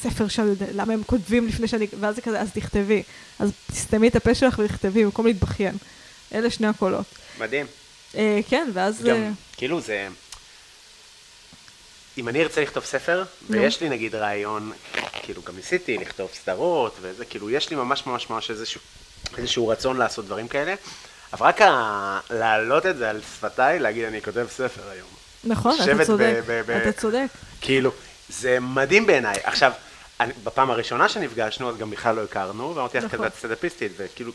בספר 0.00 0.28
שם, 0.28 0.52
למה 0.74 0.92
הם 0.92 1.02
כותבים 1.06 1.48
לפני 1.48 1.68
שאני... 1.68 1.86
ואז 2.00 2.16
זה 2.16 2.22
כזה, 2.22 2.40
אז 2.40 2.50
תכתבי. 2.52 3.02
אז 3.38 3.50
תסתמי 3.72 4.08
את 4.08 4.16
הפה 4.16 4.34
שלך 4.34 4.58
ותכתבי 4.64 5.04
במקום 5.04 5.26
להתבכיין. 5.26 5.74
אלה 6.34 6.50
שני 6.50 6.66
הקולות. 6.66 7.04
מדהים. 7.38 7.66
אה, 8.16 8.40
כן, 8.48 8.70
ואז... 8.74 9.06
אה, 9.06 9.10
גם, 9.12 9.32
כאילו 9.56 9.80
זה... 9.80 10.08
אם 12.18 12.28
אני 12.28 12.42
ארצה 12.42 12.60
לכתוב 12.62 12.84
ספר, 12.84 13.24
ויש 13.50 13.80
לי 13.80 13.88
נגיד 13.88 14.14
רעיון, 14.14 14.72
כאילו 15.22 15.42
גם 15.42 15.56
ניסיתי 15.56 15.98
לכתוב 15.98 16.30
סדרות, 16.42 16.96
וזה, 17.00 17.24
כאילו 17.24 17.50
יש 17.50 17.70
לי 17.70 17.76
ממש 17.76 18.06
ממש 18.06 18.30
ממש 18.30 18.50
איזשהו, 18.50 18.80
איזשהו 19.38 19.68
רצון 19.68 19.96
לעשות 19.96 20.24
דברים 20.26 20.48
כאלה, 20.48 20.74
אבל 21.32 21.46
רק 21.46 21.60
ה- 21.62 22.20
להעלות 22.30 22.86
את 22.86 22.96
זה 22.96 23.10
על 23.10 23.20
שפתיי, 23.36 23.78
להגיד 23.78 24.04
אני 24.04 24.22
כותב 24.22 24.46
ספר 24.50 24.88
היום. 24.90 25.08
נכון, 25.44 25.76
אתה 25.84 26.04
צודק, 26.04 26.34
ב- 26.46 26.52
ב- 26.52 26.62
ב- 26.66 26.70
אתה 26.70 26.92
צודק. 26.92 27.26
כאילו, 27.60 27.90
זה 28.28 28.60
מדהים 28.60 29.06
בעיניי. 29.06 29.36
עכשיו, 29.44 29.72
אני, 30.20 30.32
בפעם 30.44 30.70
הראשונה 30.70 31.08
שנפגשנו, 31.08 31.70
אז 31.70 31.76
גם 31.76 31.90
בכלל 31.90 32.16
לא 32.16 32.24
הכרנו, 32.24 32.76
ואמרתי 32.76 32.98
לך, 32.98 33.14
נכון. 33.14 33.26
את 33.26 33.34
סטנדאפיסטית, 33.34 33.92
וכאילו, 33.96 34.32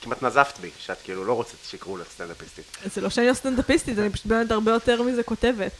כמעט 0.00 0.22
נזפת 0.22 0.58
בי, 0.58 0.70
שאת 0.78 0.96
כאילו 1.04 1.24
לא 1.24 1.32
רוצה 1.32 1.54
שיקראו 1.70 1.96
לך 1.96 2.06
סטנדאפיסטית. 2.10 2.64
זה 2.94 3.00
לא 3.00 3.10
שאני 3.10 3.28
לא 3.28 3.34
סטנדאפיסטית, 3.34 3.98
אני 3.98 4.10
פשוט 4.10 4.26
באמת 4.26 4.50
הרבה 4.50 4.72
יותר 4.72 5.02
מזה 5.02 5.22
כותבת. 5.22 5.72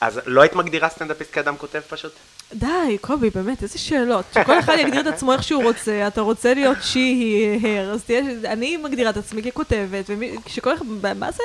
אז 0.00 0.20
לא 0.26 0.40
היית 0.40 0.54
מגדירה 0.54 0.88
סטנדאפיסט 0.88 1.32
כאדם 1.32 1.56
כותב 1.56 1.80
פשוט? 1.88 2.12
די, 2.54 2.98
קובי, 3.00 3.30
באמת, 3.30 3.62
איזה 3.62 3.78
שאלות. 3.78 4.24
שכל 4.34 4.58
אחד 4.58 4.76
יגדיר 4.78 5.00
את 5.00 5.06
עצמו 5.06 5.32
איך 5.32 5.42
שהוא 5.42 5.62
רוצה, 5.62 6.06
אתה 6.06 6.20
רוצה 6.20 6.54
להיות 6.54 6.78
she, 6.78 7.62
her, 7.62 7.92
אז 7.94 8.04
תהיה, 8.04 8.20
אני 8.44 8.76
מגדירה 8.76 9.10
את 9.10 9.16
עצמי 9.16 9.42
ככותבת, 9.42 10.04
וכשכל 10.08 10.74
אחד, 10.74 10.84
מה 11.16 11.30
זה... 11.32 11.42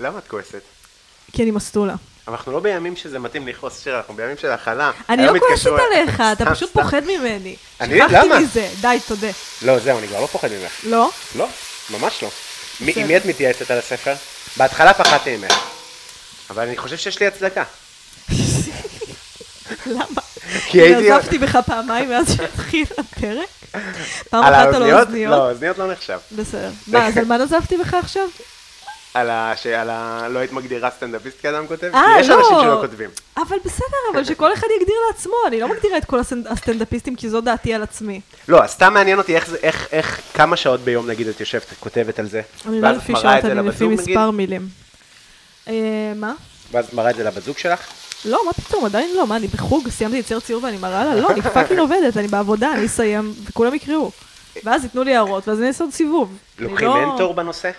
למה 0.00 0.18
את 0.18 0.28
כועסת? 0.28 0.62
כי 1.34 1.42
אני 1.42 1.50
מסטולה. 1.50 1.94
אנחנו 2.28 2.52
לא 2.52 2.60
בימים 2.60 2.96
שזה 2.96 3.18
מתאים 3.18 3.48
לכעוס 3.48 3.84
שיר, 3.84 3.96
אנחנו 3.96 4.14
בימים 4.14 4.36
של 4.36 4.50
הכלה. 4.50 4.90
אני 5.08 5.26
לא 5.26 5.38
כועסת 5.38 5.70
עליך, 5.92 6.22
אתה 6.32 6.50
פשוט. 6.50 6.72
פוחד 6.72 7.02
ממני. 7.04 7.56
אני? 7.80 7.98
שכחתי 7.98 8.14
למה? 8.14 8.40
מזה, 8.40 8.68
די, 8.80 8.98
תודה. 9.06 9.30
לא, 9.62 9.78
זהו, 9.78 9.98
אני 9.98 10.08
כבר 10.08 10.20
לא 10.20 10.26
פוחד 10.26 10.48
ממך. 10.48 10.72
לא? 10.84 11.10
לא, 11.36 11.46
ממש 11.90 12.22
לא. 12.22 12.30
עם 12.96 13.08
מי 13.08 13.16
את 13.16 13.24
מתייעצת 13.24 13.70
על 13.70 13.78
הספר? 13.78 14.14
בהתחלה 14.56 14.94
פחדתי 14.94 15.36
ממך. 15.36 15.58
אבל 16.50 16.62
אני 16.62 16.76
חושב 16.76 16.96
שיש 16.96 17.20
לי 17.20 17.26
הצדקה. 17.26 17.64
למה? 19.86 20.20
כי 20.70 20.80
הייתי... 20.82 21.10
נזפתי 21.10 21.38
בך 21.38 21.58
פעמיים 21.66 22.08
מאז 22.08 22.36
שהתחיל 22.36 22.86
הפרק? 22.98 23.48
פעם 24.30 24.44
אחת 24.44 24.74
על? 24.74 24.82
האוזניות? 24.82 25.30
לא, 25.30 25.46
האוזניות 25.46 25.78
לא 25.78 25.92
נחשב. 25.92 26.18
בסדר. 26.32 26.70
מה, 26.86 27.06
אז 27.06 27.18
על 27.18 27.24
מה 27.24 27.36
נזפתי 27.36 27.76
בך 27.76 27.94
עכשיו? 27.94 28.28
על 29.14 29.30
ה... 29.30 29.52
שעל 29.56 29.90
ה... 29.90 30.28
לא 30.30 30.38
היית 30.38 30.52
מגדירה 30.52 30.90
סטנדאפיסט 30.90 31.36
כאדם 31.42 31.66
כותב? 31.66 31.90
אה, 31.94 32.06
כי 32.14 32.20
יש 32.20 32.28
לא. 32.28 32.38
אנשים 32.38 32.56
שלא 32.62 32.78
כותבים. 32.80 33.10
אבל 33.36 33.56
בסדר, 33.64 33.84
אבל 34.12 34.24
שכל 34.24 34.52
אחד 34.52 34.66
יגדיר 34.80 34.96
לעצמו, 35.10 35.34
אני 35.46 35.60
לא 35.60 35.68
מגדירה 35.68 35.98
את 35.98 36.04
כל 36.04 36.18
הסטנד- 36.20 36.46
הסטנדאפיסטים 36.52 37.16
כי 37.16 37.28
זו 37.28 37.40
דעתי 37.40 37.74
על 37.74 37.82
עצמי. 37.82 38.20
לא, 38.48 38.60
סתם 38.66 38.94
מעניין 38.94 39.18
אותי 39.18 39.34
איך 39.36 39.54
איך, 39.62 39.88
איך, 39.92 40.20
כמה 40.34 40.56
שעות 40.56 40.80
ביום 40.80 41.06
נגיד 41.10 41.28
את 41.28 41.40
יושבת, 41.40 41.64
כותבת 41.80 42.18
על 42.18 42.26
זה. 42.26 42.42
אני 42.68 42.80
לא 42.80 42.90
לפי 42.90 43.12
שעות, 43.16 43.44
אני 43.44 43.68
לפי? 43.68 43.86
מספר 43.86 44.30
מילים. 44.30 44.68
אה, 45.68 45.72
מה? 46.16 46.34
ואז 46.72 46.94
מראה 46.94 47.10
את 47.10 47.16
זה 47.16 47.24
לבת 47.24 47.42
זוג 47.42 47.58
שלך? 47.58 47.80
לא, 48.24 48.40
מה 48.46 48.52
פתאום, 48.52 48.84
עדיין 48.84 49.16
לא, 49.16 49.26
מה, 49.26 49.36
אני 49.36 49.46
בחוג, 49.46 49.88
סיימתי 49.88 50.16
לצייר 50.16 50.40
ציור 50.40 50.64
ואני 50.64 50.76
מראה 50.76 51.04
לה? 51.04 51.14
לא, 51.14 51.30
אני 51.30 51.42
fucking 51.42 51.78
עובדת, 51.80 52.16
אני 52.16 52.28
בעבודה, 52.28 52.72
אני 52.72 52.86
אסיים, 52.86 53.32
וכולם 53.50 53.74
יקראו. 53.74 54.10
ואז 54.64 54.84
ייתנו 54.84 55.02
לי 55.04 55.14
הערות, 55.14 55.48
ואז 55.48 55.58
אני 55.58 55.68
אעשה 55.68 55.84
עוד 55.84 55.92
סיבוב. 55.92 56.36
לוקחים 56.58 56.88
לא- 56.88 57.06
מנטור 57.12 57.34
בנושא? 57.34 57.70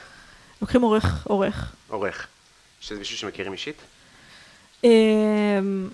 לוקחים 0.66 0.82
עורך, 0.82 1.28
עורך. 1.28 1.76
עורך. 1.88 2.28
שזה 2.82 3.00
מישהו 3.00 3.18
שמכירים 3.18 3.52
אישית? 3.54 3.76
אמ, 4.84 5.90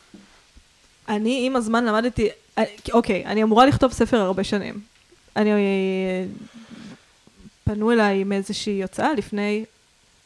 אני 1.10 1.46
עם 1.46 1.56
הזמן 1.56 1.86
למדתי, 1.86 2.30
אה, 2.58 2.64
אוקיי, 2.94 3.26
אני 3.26 3.44
אמורה 3.44 3.66
לכתוב 3.66 3.92
ספר 3.92 4.18
הרבה 4.18 4.44
שנים. 4.44 4.82
אני, 5.36 5.50
פנו 7.64 7.92
אליי 7.92 8.22
עם 8.22 8.32
איזושהי 8.32 8.82
הוצאה 8.82 9.14
לפני 9.14 9.66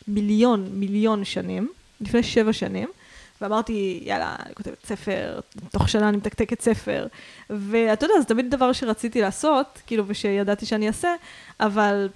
מיליון, 0.08 0.70
מיליון 0.72 1.24
שנים, 1.24 1.70
לפני 2.02 2.24
שבע 2.24 2.54
שנים, 2.54 2.90
ואמרתי, 3.42 4.00
יאללה, 4.06 4.36
אני 4.46 4.56
כותבת 4.56 4.86
ספר, 4.86 5.40
תוך 5.72 5.90
שנה 5.90 6.10
אני 6.10 6.18
מתקתקת 6.18 6.62
ספר. 6.62 7.08
ואתה 7.50 8.06
יודע, 8.06 8.20
זה 8.20 8.26
תמיד 8.26 8.52
דבר 8.52 8.74
שרציתי 8.74 9.22
לעשות, 9.22 9.82
כאילו, 9.88 10.04
ושידעתי 10.08 10.66
שאני 10.66 10.88
אעשה, 10.88 11.10
אבל 11.60 12.10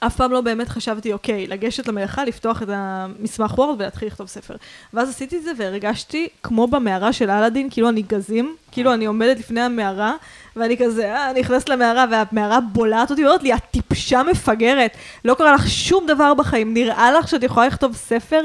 אף 0.00 0.16
פעם 0.16 0.32
לא 0.32 0.40
באמת 0.40 0.68
חשבתי, 0.68 1.12
אוקיי, 1.12 1.46
לגשת 1.46 1.88
למלאכה, 1.88 2.24
לפתוח 2.24 2.62
את 2.62 2.68
המסמך 2.72 3.58
וורד 3.58 3.80
ולהתחיל 3.80 4.08
לכתוב 4.08 4.26
ספר. 4.26 4.56
ואז 4.94 5.08
עשיתי 5.08 5.36
את 5.36 5.42
זה 5.42 5.52
והרגשתי 5.56 6.28
כמו 6.42 6.66
במערה 6.66 7.12
של 7.12 7.30
אלאדין, 7.30 7.70
כאילו 7.70 7.88
אני 7.88 8.02
גזים, 8.02 8.56
כאילו 8.72 8.94
אני 8.94 9.06
עומדת 9.06 9.38
לפני 9.38 9.60
המערה, 9.60 10.14
ואני 10.56 10.76
כזה, 10.76 11.14
אה, 11.14 11.32
נכנסת 11.32 11.68
למערה, 11.68 12.04
והמערה 12.10 12.60
בולעת 12.60 13.10
אותי, 13.10 13.24
ואומרת 13.24 13.42
לי, 13.42 13.54
את 13.54 13.60
טיפשה 13.70 14.22
מפגרת, 14.22 14.96
לא 15.24 15.34
קרה 15.34 15.52
לך 15.52 15.68
שום 15.68 16.06
דבר 16.06 16.34
בחיים, 16.34 16.74
נראה 16.74 17.12
לך 17.12 17.28
שאת 17.28 17.42
יכולה 17.42 17.66
לכתוב 17.66 17.96
ספר? 17.96 18.40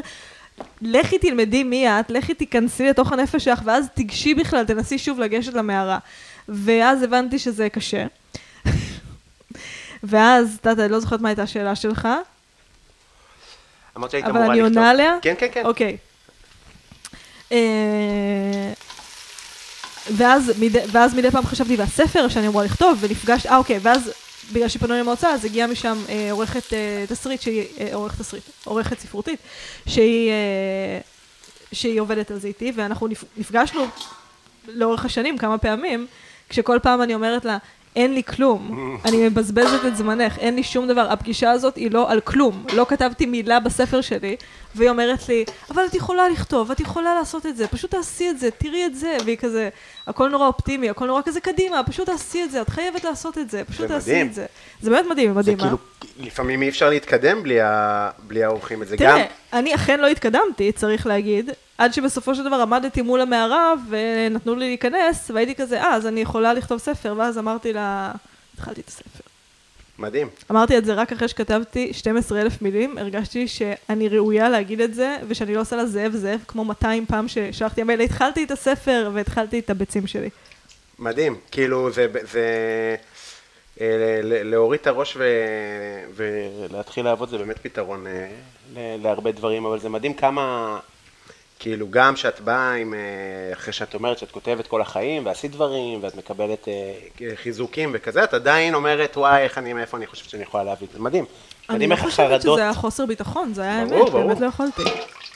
לכי 0.81 1.19
תלמדי 1.19 1.63
מי 1.63 1.87
את, 1.89 2.09
לכי 2.09 2.33
תיכנסי 2.33 2.87
לתוך 2.87 3.11
הנפש 3.11 3.43
שלך, 3.43 3.61
ואז 3.65 3.87
תיגשי 3.93 4.33
בכלל, 4.33 4.65
תנסי 4.65 4.97
שוב 4.97 5.19
לגשת 5.19 5.53
למערה. 5.53 5.97
ואז 6.49 7.03
הבנתי 7.03 7.39
שזה 7.39 7.69
קשה. 7.69 8.05
ואז, 10.03 10.57
את 10.61 10.65
יודעת, 10.65 10.85
אני 10.85 10.91
לא 10.91 10.99
זוכרת 10.99 11.21
מה 11.21 11.29
הייתה 11.29 11.43
השאלה 11.43 11.75
שלך, 11.75 12.07
אמרת 13.97 14.11
שהיית 14.11 14.25
אבל 14.25 14.37
אמורה 14.37 14.53
אני 14.53 14.61
לכתוב. 14.61 14.77
עונה 14.77 14.89
עליה? 14.89 15.17
כן, 15.21 15.33
כן, 15.37 15.47
כן. 15.53 15.65
אוקיי. 15.65 15.97
אה, 17.51 18.73
ואז 20.11 20.51
מדי, 20.59 20.79
ואז 20.91 21.15
מדי 21.15 21.31
פעם 21.31 21.45
חשבתי, 21.45 21.75
והספר 21.75 22.27
שאני 22.27 22.47
אמורה 22.47 22.65
לכתוב, 22.65 22.97
ונפגשתי, 23.01 23.49
אה 23.49 23.57
אוקיי, 23.57 23.79
ואז 23.81 24.11
בגלל 24.53 24.67
שפנו 24.67 24.93
לי 24.93 25.01
מההוצאה, 25.01 25.31
אז 25.31 25.45
הגיעה 25.45 25.67
משם 25.67 25.97
אה, 26.09 26.31
עורכת 26.31 26.73
אה, 26.73 27.05
תסריט, 27.09 27.41
שהיא, 27.41 27.65
אה, 27.79 27.89
עורכת 27.93 28.19
תסריט, 28.19 28.43
עורכת 28.63 28.99
ספרותית, 28.99 29.39
שהיא, 29.87 30.29
אה, 30.29 30.99
שהיא 31.71 32.01
עובדת 32.01 32.31
על 32.31 32.39
זה 32.39 32.47
איתי, 32.47 32.71
ואנחנו 32.75 33.07
נפ, 33.07 33.23
נפגשנו 33.37 33.85
לאורך 34.67 35.05
השנים 35.05 35.37
כמה 35.37 35.57
פעמים, 35.57 36.07
כשכל 36.49 36.79
פעם 36.83 37.01
אני 37.01 37.13
אומרת 37.13 37.45
לה, 37.45 37.57
אין 37.95 38.13
לי 38.13 38.23
כלום, 38.23 38.97
אני 39.05 39.29
מבזבזת 39.29 39.85
את 39.87 39.95
זמנך, 39.95 40.37
אין 40.37 40.55
לי 40.55 40.63
שום 40.63 40.87
דבר, 40.87 41.11
הפגישה 41.11 41.51
הזאת 41.51 41.75
היא 41.75 41.91
לא 41.91 42.11
על 42.11 42.19
כלום, 42.21 42.63
לא 42.73 42.85
כתבתי 42.89 43.25
מילה 43.25 43.59
בספר 43.59 44.01
שלי, 44.01 44.35
והיא 44.75 44.89
אומרת 44.89 45.29
לי, 45.29 45.45
אבל 45.71 45.85
את 45.85 45.95
יכולה 45.95 46.29
לכתוב, 46.29 46.71
את 46.71 46.79
יכולה 46.79 47.15
לעשות 47.15 47.45
את 47.45 47.57
זה, 47.57 47.67
פשוט 47.67 47.91
תעשי 47.91 48.29
את 48.29 48.39
זה, 48.39 48.49
תראי 48.51 48.85
את 48.85 48.95
זה, 48.95 49.17
והיא 49.25 49.37
כזה, 49.37 49.69
הכל 50.07 50.29
נורא 50.29 50.47
אופטימי, 50.47 50.89
הכל 50.89 51.07
נורא 51.07 51.21
כזה 51.25 51.39
קדימה, 51.41 51.83
פשוט 51.83 52.05
תעשי 52.09 52.43
את 52.43 52.51
זה, 52.51 52.61
את 52.61 52.69
חייבת 52.69 53.03
לעשות 53.03 53.37
את 53.37 53.49
זה, 53.49 53.63
פשוט 53.63 53.87
זה 53.87 53.93
תעשי 53.93 54.09
מדהים. 54.11 54.27
את 54.27 54.33
זה. 54.33 54.45
זה 54.81 54.89
באמת 54.89 55.05
מדהים, 55.09 55.33
זה 55.33 55.39
מדהים, 55.39 55.57
אה? 55.59 55.63
כאילו, 55.63 55.77
לפעמים 56.19 56.61
אי 56.61 56.69
אפשר 56.69 56.89
להתקדם 56.89 57.43
בלי 57.43 57.61
ה- 57.61 58.09
בלי 58.27 58.43
האורחים. 58.43 58.85
זה 58.85 58.97
גם... 58.97 59.15
תראה, 59.17 59.25
אני 59.53 59.75
אכן 59.75 59.99
לא 59.99 60.07
התקדמתי, 60.07 60.71
צריך 60.71 61.07
להגיד, 61.07 61.49
עד 61.77 61.93
שבסופו 61.93 62.35
של 62.35 62.43
דבר 62.43 62.55
עמדתי 62.61 63.01
מול 63.01 63.21
המערה 63.21 63.73
ונתנו 63.89 64.55
לי 64.55 64.67
להיכנס, 64.67 65.31
והייתי 65.33 65.55
כזה, 65.55 65.81
אה, 65.81 65.95
אז 65.95 66.07
אני 66.07 66.21
יכולה 66.21 66.53
לכתוב 66.53 66.77
ספר, 66.79 67.13
ואז 67.17 67.37
אמרתי 67.37 67.73
לה, 67.73 68.11
התחלתי 68.53 68.81
את 68.81 68.87
הספר. 68.87 69.23
מדהים. 70.01 70.27
אמרתי 70.51 70.77
את 70.77 70.85
זה 70.85 70.93
רק 70.93 71.11
אחרי 71.11 71.27
שכתבתי 71.27 71.93
12,000 71.93 72.61
מילים, 72.61 72.97
הרגשתי 72.97 73.47
שאני 73.47 74.09
ראויה 74.09 74.49
להגיד 74.49 74.81
את 74.81 74.93
זה, 74.93 75.17
ושאני 75.27 75.55
לא 75.55 75.61
עושה 75.61 75.75
לה 75.75 75.85
זאב 75.85 76.11
זאב, 76.15 76.39
כמו 76.47 76.65
200 76.65 77.05
פעם 77.05 77.27
ששלחתי 77.27 77.81
המייל, 77.81 78.01
התחלתי 78.01 78.43
את 78.43 78.51
הספר 78.51 79.09
והתחלתי 79.13 79.59
את 79.59 79.69
הביצים 79.69 80.07
שלי. 80.07 80.29
מדהים, 80.99 81.35
כאילו 81.51 81.91
זה, 81.91 82.07
זה 82.31 82.45
אה, 83.81 84.19
להוריד 84.23 84.79
את 84.79 84.87
הראש 84.87 85.17
ו, 85.17 85.23
ולהתחיל 86.15 87.05
לעבוד 87.05 87.29
זה 87.29 87.37
באמת 87.37 87.59
פתרון 87.59 88.07
אה, 88.07 88.95
להרבה 89.01 89.31
דברים, 89.31 89.65
אבל 89.65 89.79
זה 89.79 89.89
מדהים 89.89 90.13
כמה, 90.13 90.79
כאילו 91.61 91.87
גם 91.89 92.15
שאת 92.15 92.39
באה 92.39 92.73
עם, 92.73 92.93
אה, 92.93 93.53
אחרי 93.53 93.73
שאת 93.73 93.93
אומרת 93.93 94.17
שאת 94.17 94.31
כותבת 94.31 94.67
כל 94.67 94.81
החיים 94.81 95.25
ועשית 95.25 95.51
דברים 95.51 96.03
ואת 96.03 96.15
מקבלת 96.15 96.67
אה, 96.67 97.35
חיזוקים 97.35 97.91
וכזה, 97.93 98.23
את 98.23 98.33
עדיין 98.33 98.73
אומרת 98.73 99.17
וואי 99.17 99.41
איך 99.41 99.57
אני, 99.57 99.73
מאיפה 99.73 99.97
אני 99.97 100.07
חושבת 100.07 100.29
שאני 100.29 100.43
יכולה 100.43 100.63
להביא, 100.63 100.87
זה 100.93 100.99
מדהים. 100.99 101.25
אני 101.69 101.87
לא 101.87 101.95
חושבת 101.95 102.25
החרדות, 102.25 102.41
שזה 102.41 102.61
היה 102.61 102.73
חוסר 102.73 103.05
ביטחון, 103.05 103.53
זה 103.53 103.61
היה 103.61 103.85
ברור, 103.85 104.01
אמת, 104.01 104.11
ברור. 104.11 104.27
באמת 104.27 104.39
לא 104.39 104.45
יכולתי. 104.45 104.81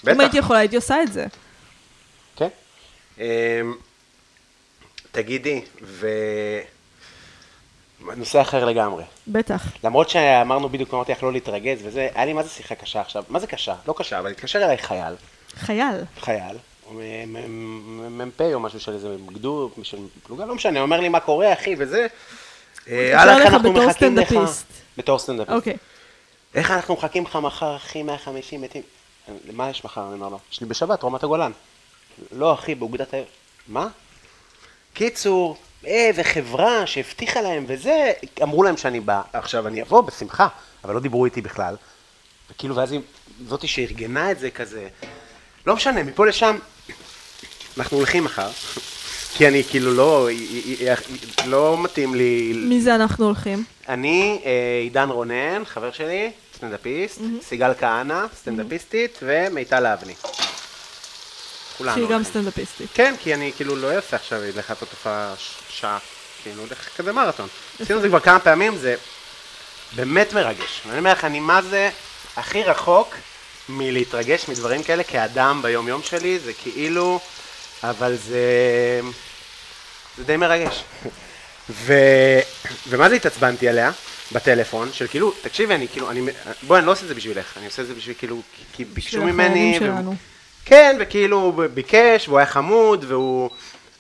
בטח. 0.04 0.14
אם 0.14 0.20
הייתי 0.20 0.38
יכולה, 0.38 0.60
הייתי 0.60 0.76
עושה 0.76 1.04
את 1.04 1.14
זה. 1.14 1.26
כן. 2.36 2.48
אמ, 3.18 3.24
תגידי, 5.12 5.62
ו... 5.82 6.08
נושא 8.02 8.42
אחר 8.42 8.66
לגמרי. 8.66 9.04
בטח. 9.28 9.64
למרות 9.84 10.10
שאמרנו 10.10 10.70
בדיוק, 10.70 10.94
אמרתי 10.94 11.12
לך 11.12 11.24
לא 11.24 11.32
להתרגז 11.32 11.80
וזה, 11.84 12.10
היה 12.16 12.26
לי 12.26 12.34
מה 12.34 12.44
זה 12.44 12.50
שיחה 12.50 12.76
קשה 12.76 13.02
עכשיו, 13.02 13.24
מה 13.30 13.40
זה 13.40 13.48
קשה? 13.48 13.76
לא 13.88 13.94
קשה, 13.98 14.20
אבל 14.20 14.32
התקשר 14.32 14.64
אליי 14.64 14.78
חייל, 14.78 15.14
חייל. 15.58 16.04
חייל, 16.20 16.58
מ"פ 18.10 18.42
או 18.54 18.60
משהו 18.60 18.80
של 18.80 18.94
איזה 18.94 19.16
גדוד, 19.26 19.72
של 19.84 19.98
פלוגה, 20.24 20.46
לא 20.46 20.56
משנה, 20.56 20.82
אומר 20.82 21.00
לי 21.00 21.10
מה 21.10 21.20
קורה, 21.20 21.54
אחי, 21.54 21.76
וזה. 21.78 22.08
אה, 22.88 23.22
הלאה, 23.22 23.38
איך 23.38 23.42
אליך 23.42 23.54
אנחנו 23.54 23.72
בתור 23.72 23.88
מחכים 23.88 24.18
לך? 24.18 24.28
סטנדאפיסט. 24.28 24.66
בתור 24.98 25.20
סטנדאפיסט. 25.20 25.56
אוקיי. 25.56 25.78
איך 26.56 26.72
אנחנו 26.72 26.94
מחכים 26.94 27.24
לך 27.24 27.36
מחר, 27.36 27.76
אחי, 27.76 28.04
150 28.04 28.62
מתים? 28.62 28.82
מה 29.54 29.70
יש 29.70 29.86
מחר? 29.86 30.06
אני 30.06 30.14
אומר 30.14 30.30
לו, 30.30 30.40
יש 30.52 30.62
לי 30.62 30.68
בשבת, 30.68 31.04
רמת 31.04 31.24
הגולן. 31.24 31.52
לא, 32.32 32.54
אחי, 32.54 32.76
באוגדת 32.76 33.14
ה... 33.14 33.18
מה? 33.68 33.88
קיצור, 34.94 35.58
איזה 35.86 36.24
חברה 36.24 36.88
שהבטיחה 36.88 37.42
להם 37.42 37.66
וזה, 37.68 38.12
אמרו 38.44 38.64
להם 38.64 38.78
שאני 38.78 39.00
בא. 39.00 39.22
עכשיו, 39.34 39.68
אני 39.68 39.82
אבוא 39.82 40.02
בשמחה, 40.02 40.48
אבל 40.84 40.94
לא 40.94 41.00
דיברו 41.00 41.26
איתי 41.26 41.42
בכלל. 41.42 41.76
וכאילו, 42.52 42.76
ואז 42.76 42.92
היא, 42.92 43.02
זאתי 43.48 43.68
שארגנה 43.68 44.32
את 44.32 44.40
זה 44.40 44.52
כזה, 44.52 44.88
לא 45.68 45.76
משנה, 45.76 46.04
מפה 46.04 46.26
לשם, 46.26 46.58
אנחנו 47.78 47.98
הולכים 47.98 48.24
מחר, 48.24 48.50
כי 49.34 49.48
אני 49.48 49.64
כאילו 49.64 49.94
לא, 49.94 50.30
לא 51.46 51.78
מתאים 51.84 52.16
לי 52.16 52.54
מי 52.56 52.82
זה 52.82 52.96
אנחנו 52.96 53.26
הולכים? 53.26 53.64
אני, 53.90 54.42
אה, 54.46 54.52
עידן 54.84 55.10
רונן, 55.10 55.64
חבר 55.66 55.92
שלי, 55.92 56.32
סטנדאפיסט, 56.58 57.20
סיגל 57.42 57.72
כהנא, 57.80 58.26
סטנדאפיסטית, 58.36 59.20
ומיטל 59.22 59.86
אבני. 59.86 60.14
כולנו. 61.78 61.96
שהיא 61.96 62.08
גם. 62.10 62.24
סטנדאפיסטית. 62.24 62.90
כן, 62.94 63.16
כי 63.24 63.34
אני 63.34 63.52
כאילו 63.56 63.76
לא 63.76 63.92
אעשה 63.96 64.16
עכשיו 64.16 64.40
לחפות 64.56 64.90
הופעה 64.92 65.34
ש- 65.38 65.54
שעה, 65.70 65.98
כאילו, 66.44 66.62
הולך 66.62 66.90
כזה 66.98 67.12
מרתון. 67.14 67.48
עשינו 67.80 67.98
את 67.98 68.04
זה 68.04 68.08
כבר 68.10 68.20
כמה 68.20 68.40
פעמים, 68.40 68.78
זה 68.78 68.96
באמת 69.96 70.34
מרגש. 70.34 70.82
ואני 70.88 71.00
אומר 71.00 71.12
לך, 71.12 71.26
אני 71.26 71.40
מה 71.40 71.62
זה 71.62 71.90
הכי 72.38 72.64
רחוק 72.64 73.16
מלהתרגש 73.70 74.50
מדברים 74.50 74.84
כאלה 74.84 75.04
כאדם 75.04 75.60
ביום-יום 75.64 76.02
שלי, 76.04 76.40
זה 76.40 76.54
כאילו, 76.54 77.20
אבל 77.84 78.16
זה... 78.16 79.02
זה 80.18 80.24
די 80.24 80.38
מרגש. 80.38 80.84
ו... 81.70 81.94
ומה 82.90 83.10
זה 83.10 83.16
התעצבנתי 83.16 83.70
עליה? 83.70 83.92
בטלפון, 84.32 84.90
של 84.94 85.08
כאילו, 85.08 85.32
תקשיבי, 85.42 85.76
אני 85.76 85.88
כאילו, 85.88 86.12
אני, 86.12 86.22
בואי, 86.68 86.80
אני 86.80 86.88
לא 86.88 86.92
עושה 86.92 87.04
את 87.04 87.08
זה 87.08 87.16
בשבילך, 87.16 87.58
אני 87.58 87.66
עושה 87.66 87.82
את 87.82 87.88
זה 87.88 87.94
בשביל 87.94 88.16
כאילו, 88.20 88.42
כי 88.74 88.86
ביקשו 88.86 89.22
ממני, 89.22 89.76
שלנו. 89.80 90.16
כן, 90.66 90.98
וכאילו, 91.00 91.38
הוא 91.38 91.66
ביקש, 91.74 92.28
והוא 92.28 92.38
היה 92.38 92.46
חמוד, 92.48 93.06
והוא, 93.08 93.50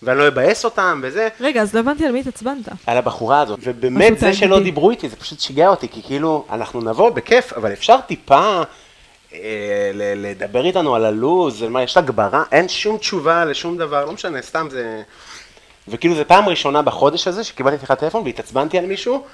ואני 0.04 0.20
לא 0.20 0.28
אבאס 0.28 0.66
אותם, 0.66 1.02
וזה, 1.04 1.28
רגע, 1.40 1.62
אז 1.62 1.74
לא 1.74 1.80
הבנתי 1.80 2.06
על 2.06 2.12
מי 2.12 2.20
התעצבנת. 2.20 2.70
על 2.86 2.98
הבחורה 2.98 3.42
הזאת, 3.42 3.60
ובאמת 3.64 4.20
זה 4.20 4.34
שלא. 4.34 4.60
דיברו 4.60 4.92
איתי, 4.92 5.10
זה 5.10 5.16
פשוט 5.16 5.40
שיגע 5.40 5.68
אותי, 5.68 5.88
כי 5.90 6.02
כאילו, 6.04 6.46
אנחנו 6.52 6.82
נבוא 6.82 7.10
בכיף, 7.10 7.54
אבל 7.54 7.74
אפשר 7.74 7.98
טיפה 8.08 8.62
לדבר 9.94 10.66
איתנו 10.66 10.96
על 10.96 11.06
הלו"ז, 11.06 11.62
על 11.62 11.70
מה, 11.70 11.84
יש 11.84 11.98
הגברה, 11.98 12.44
אין 12.52 12.68
שום 12.68 12.98
תשובה 12.98 13.46
לשום 13.46 13.78
דבר, 13.78 14.06
לא 14.06 14.12
משנה, 14.12 14.42
סתם 14.42 14.68
זה... 14.72 15.02
וכאילו, 15.88 16.16
זו 16.16 16.24
פעם 16.28 16.50
ראשונה 16.50 16.82
בחודש 16.82 17.28
הזה 17.28 17.44
שקיבלתי 17.44 17.80
שיחת 17.80 18.00
טלפון 18.00 18.24
והתעצבנתי 18.26 18.78
על 18.78 18.86
מישהו, 18.86 19.26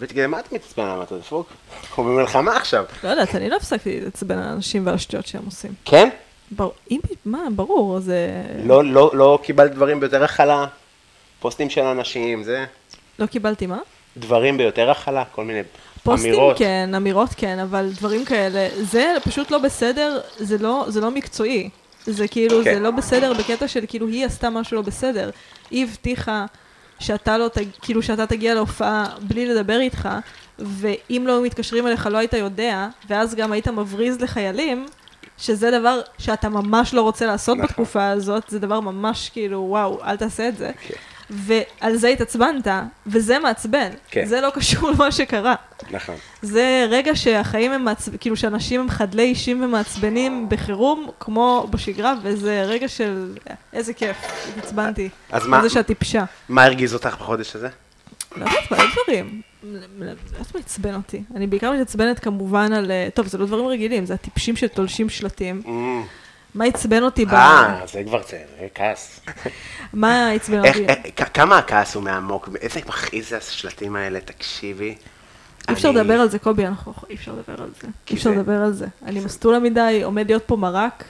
כזה, 0.00 0.26
מה 0.26 0.40
אתה 0.40 0.48
מתעצבן 0.52 0.84
על 0.84 0.96
מה 0.98 1.02
אתה 1.02 1.18
דפוק? 1.18 1.48
אנחנו 1.82 2.04
במלחמה 2.04 2.56
עכשיו. 2.56 2.84
לא 3.04 3.08
יודעת, 3.08 3.34
אני 3.34 3.50
לא 3.50 3.56
הפסקתי 3.56 4.00
להתעצבן 4.00 4.38
על 4.38 4.48
אנשים 4.48 4.86
ועל 4.86 4.94
השטויות 4.94 5.26
שהם 5.26 5.42
עושים. 5.44 5.72
כן? 5.84 6.08
מה, 7.24 7.38
ברור, 7.56 8.00
זה... 8.00 8.42
לא, 8.64 8.84
לא, 8.84 9.10
לא 9.14 9.38
קיבלת 9.42 9.74
דברים 9.74 10.00
ביותר 10.00 10.24
הכלה, 10.24 10.66
פוסטים 11.40 11.70
של 11.70 11.80
אנשים, 11.80 12.44
זה... 12.44 12.64
לא 13.18 13.26
קיבלתי 13.26 13.66
מה? 13.66 13.78
דברים 14.16 14.56
ביותר 14.56 14.90
הכלה, 14.90 15.24
כל 15.32 15.44
מיני 15.44 15.60
פוסטים 16.04 16.34
אמירות. 16.34 16.58
כן, 16.58 16.90
אמירות 16.96 17.28
כן, 17.36 17.58
אבל 17.58 17.90
דברים 17.96 18.24
כאלה, 18.24 18.68
זה 18.82 19.14
פשוט 19.24 19.50
לא 19.50 19.58
בסדר, 19.58 20.20
זה 20.36 20.58
לא, 20.58 20.84
זה 20.88 21.00
לא 21.00 21.10
מקצועי. 21.10 21.70
זה 22.06 22.28
כאילו, 22.28 22.64
כן. 22.64 22.74
זה 22.74 22.80
לא 22.80 22.90
בסדר 22.90 23.32
בקטע 23.32 23.68
של 23.68 23.84
כאילו 23.88 24.08
היא 24.08 24.26
עשתה 24.26 24.50
משהו 24.50 24.76
לא 24.76 24.82
בסדר. 24.82 25.30
היא 25.70 25.84
הבטיחה 25.84 26.46
שאתה 26.98 27.38
לא, 27.38 27.50
כאילו 27.82 28.02
שאתה 28.02 28.26
תגיע 28.26 28.54
להופעה 28.54 29.06
בלי 29.20 29.46
לדבר 29.46 29.80
איתך, 29.80 30.08
ואם 30.58 31.24
לא 31.26 31.42
מתקשרים 31.42 31.86
אליך 31.86 32.06
לא 32.06 32.18
היית 32.18 32.32
יודע, 32.32 32.88
ואז 33.08 33.34
גם 33.34 33.52
היית 33.52 33.68
מבריז 33.68 34.20
לחיילים, 34.20 34.86
שזה 35.38 35.70
דבר 35.70 36.00
שאתה 36.18 36.48
ממש 36.48 36.94
לא 36.94 37.02
רוצה 37.02 37.26
לעשות 37.26 37.56
נכון. 37.58 37.68
בתקופה 37.68 38.08
הזאת, 38.08 38.44
זה 38.48 38.58
דבר 38.58 38.80
ממש 38.80 39.30
כאילו, 39.32 39.60
וואו, 39.68 40.04
אל 40.04 40.16
תעשה 40.16 40.48
את 40.48 40.56
זה. 40.56 40.70
כן. 40.88 40.94
ועל 41.30 41.96
זה 41.96 42.08
התעצבנת, 42.08 42.66
וזה 43.06 43.38
מעצבן. 43.38 43.88
כן. 44.10 44.24
זה 44.26 44.40
לא 44.40 44.50
קשור 44.54 44.90
למה 44.90 45.12
שקרה. 45.12 45.54
נכון. 45.90 46.14
זה 46.42 46.86
רגע 46.90 47.16
שהחיים 47.16 47.72
הם 47.72 47.84
מעצבנים, 47.84 48.18
כאילו 48.18 48.36
שאנשים 48.36 48.80
הם 48.80 48.88
חדלי 48.90 49.22
אישים 49.22 49.64
ומעצבנים 49.64 50.48
בחירום, 50.48 51.08
כמו 51.20 51.66
בשגרה, 51.70 52.14
וזה 52.22 52.62
רגע 52.62 52.88
של 52.88 53.34
איזה 53.72 53.92
כיף, 53.94 54.16
התעצבנתי. 54.48 55.08
אז 55.32 55.46
מה- 55.46 55.62
זה 55.62 55.70
שאת 55.70 55.86
טיפשה. 55.86 56.24
מה 56.48 56.64
הרגיז 56.64 56.94
אותך 56.94 57.16
בחודש 57.20 57.56
הזה? 57.56 57.68
לא 58.36 58.44
יודעת, 58.44 58.70
מלא 58.70 58.82
דברים. 59.04 59.40
לא 59.62 59.78
יודעת 60.04 60.54
מה 60.54 60.60
עצבן 60.60 60.94
אותי. 60.94 61.22
אני 61.36 61.46
בעיקר 61.46 61.72
מתעצבנת 61.72 62.18
כמובן 62.18 62.72
על... 62.72 62.90
אה, 62.90 63.08
טוב, 63.14 63.26
זה 63.26 63.38
לא 63.38 63.46
דברים 63.46 63.66
רגילים, 63.66 64.06
זה 64.06 64.14
הטיפשים 64.14 64.56
שתולשים 64.56 65.08
שלטים. 65.08 65.62
מה 66.54 66.64
עצבן 66.64 67.02
אותי 67.02 67.24
ב... 67.24 67.34
אה, 67.34 67.80
זה 67.92 68.02
כבר 68.06 68.22
זה, 68.28 68.42
זה 68.60 68.66
כעס. 68.74 69.20
מה 69.92 70.30
עצבן 70.30 70.58
אותי? 70.58 70.86
כמה 71.34 71.58
הכעס 71.58 71.94
הוא 71.94 72.02
מעמוק, 72.02 72.48
איזה 72.60 72.80
מכעיס 72.86 73.30
זה 73.30 73.36
השלטים 73.36 73.96
האלה, 73.96 74.20
תקשיבי. 74.20 74.94
אי 75.68 75.74
אפשר 75.74 75.90
לדבר 75.90 76.20
על 76.20 76.30
זה, 76.30 76.38
קובי, 76.38 76.66
אנחנו... 76.66 76.92
אי 77.10 77.14
אפשר 77.14 77.32
לדבר 77.32 77.62
על 77.62 77.70
זה. 77.80 77.88
אי 78.10 78.16
אפשר 78.16 78.30
לדבר 78.30 78.62
על 78.62 78.72
זה. 78.72 78.86
אני 79.06 79.20
מסטולה 79.20 79.58
מדי, 79.58 80.00
עומד 80.04 80.26
להיות 80.26 80.42
פה 80.46 80.56
מרק. 80.56 81.04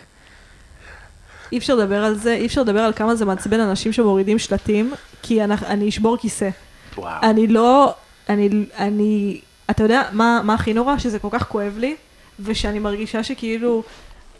אי 1.52 1.58
אפשר 1.58 1.74
לדבר 1.74 2.04
על 2.04 2.14
זה, 2.14 2.34
אי 2.34 2.46
אפשר 2.46 2.60
לדבר 2.60 2.80
על 2.80 2.92
כמה 2.92 3.14
זה 3.14 3.24
מעצבן 3.24 3.60
אנשים 3.60 3.92
שמורידים 3.92 4.38
שלטים, 4.38 4.94
כי 5.22 5.44
אני 5.44 5.88
אשבור 5.88 6.16
כיסא. 6.16 6.48
וואו. 6.96 7.22
אני 7.22 7.46
לא... 7.46 7.94
אני... 8.28 8.66
אני... 8.78 9.40
אתה 9.70 9.82
יודע 9.82 10.02
מה, 10.12 10.40
מה 10.44 10.54
הכי 10.54 10.74
נורא? 10.74 10.98
שזה 10.98 11.18
כל 11.18 11.28
כך 11.30 11.48
כואב 11.48 11.74
לי, 11.78 11.96
ושאני 12.40 12.78
מרגישה 12.78 13.22
שכאילו 13.22 13.82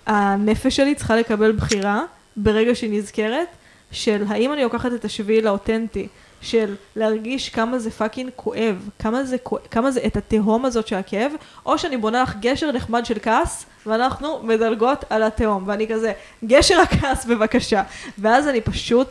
הנפש 0.07 0.77
שלי 0.77 0.95
צריכה 0.95 1.17
לקבל 1.17 1.53
בחירה 1.53 2.03
ברגע 2.37 2.75
שהיא 2.75 2.99
נזכרת, 2.99 3.49
של 3.93 4.25
האם 4.29 4.53
אני 4.53 4.63
לוקחת 4.63 4.93
את 4.93 5.05
השביל 5.05 5.47
האותנטי, 5.47 6.09
של 6.41 6.75
להרגיש 6.97 7.49
כמה 7.49 7.79
זה 7.79 7.91
fucking 7.91 8.31
כואב, 8.37 8.89
כמה 8.99 9.25
זה, 9.25 9.39
כואב- 9.39 9.63
כמה 9.71 9.91
זה 9.91 10.01
את 10.07 10.17
התהום 10.17 10.65
הזאת 10.65 10.87
של 10.87 10.97
הכאב, 10.97 11.33
או 11.67 11.79
שאני 11.79 11.97
בונה 11.97 12.23
לך 12.23 12.35
גשר 12.41 12.73
נחמד 12.73 13.07
של 13.07 13.19
כעס, 13.23 13.67
ואנחנו 13.87 14.41
מדלגות 14.43 15.05
על 15.11 15.23
התהום, 15.23 15.63
ואני 15.67 15.89
כזה, 15.89 16.13
גשר 16.45 16.81
הכעס 16.81 17.25
בבקשה. 17.25 17.83
ואז 18.19 18.49
אני 18.49 18.61
פשוט 18.61 19.09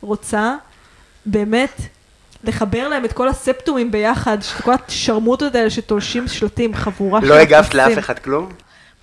רוצה 0.00 0.54
באמת 1.26 1.80
לחבר 2.44 2.88
להם 2.88 3.04
את 3.04 3.12
כל 3.12 3.28
הספטומים 3.28 3.90
ביחד, 3.90 4.38
את 4.38 4.62
כל 4.62 4.72
השרמוטות 4.88 5.54
האלה 5.54 5.70
שתולשים 5.70 6.28
שלטים, 6.28 6.74
חבורה 6.74 7.20
של 7.20 7.26
לא 7.26 7.34
הגבת. 7.34 7.74
לאף 7.74 7.98
אחד 7.98 8.18
כלום? 8.18 8.48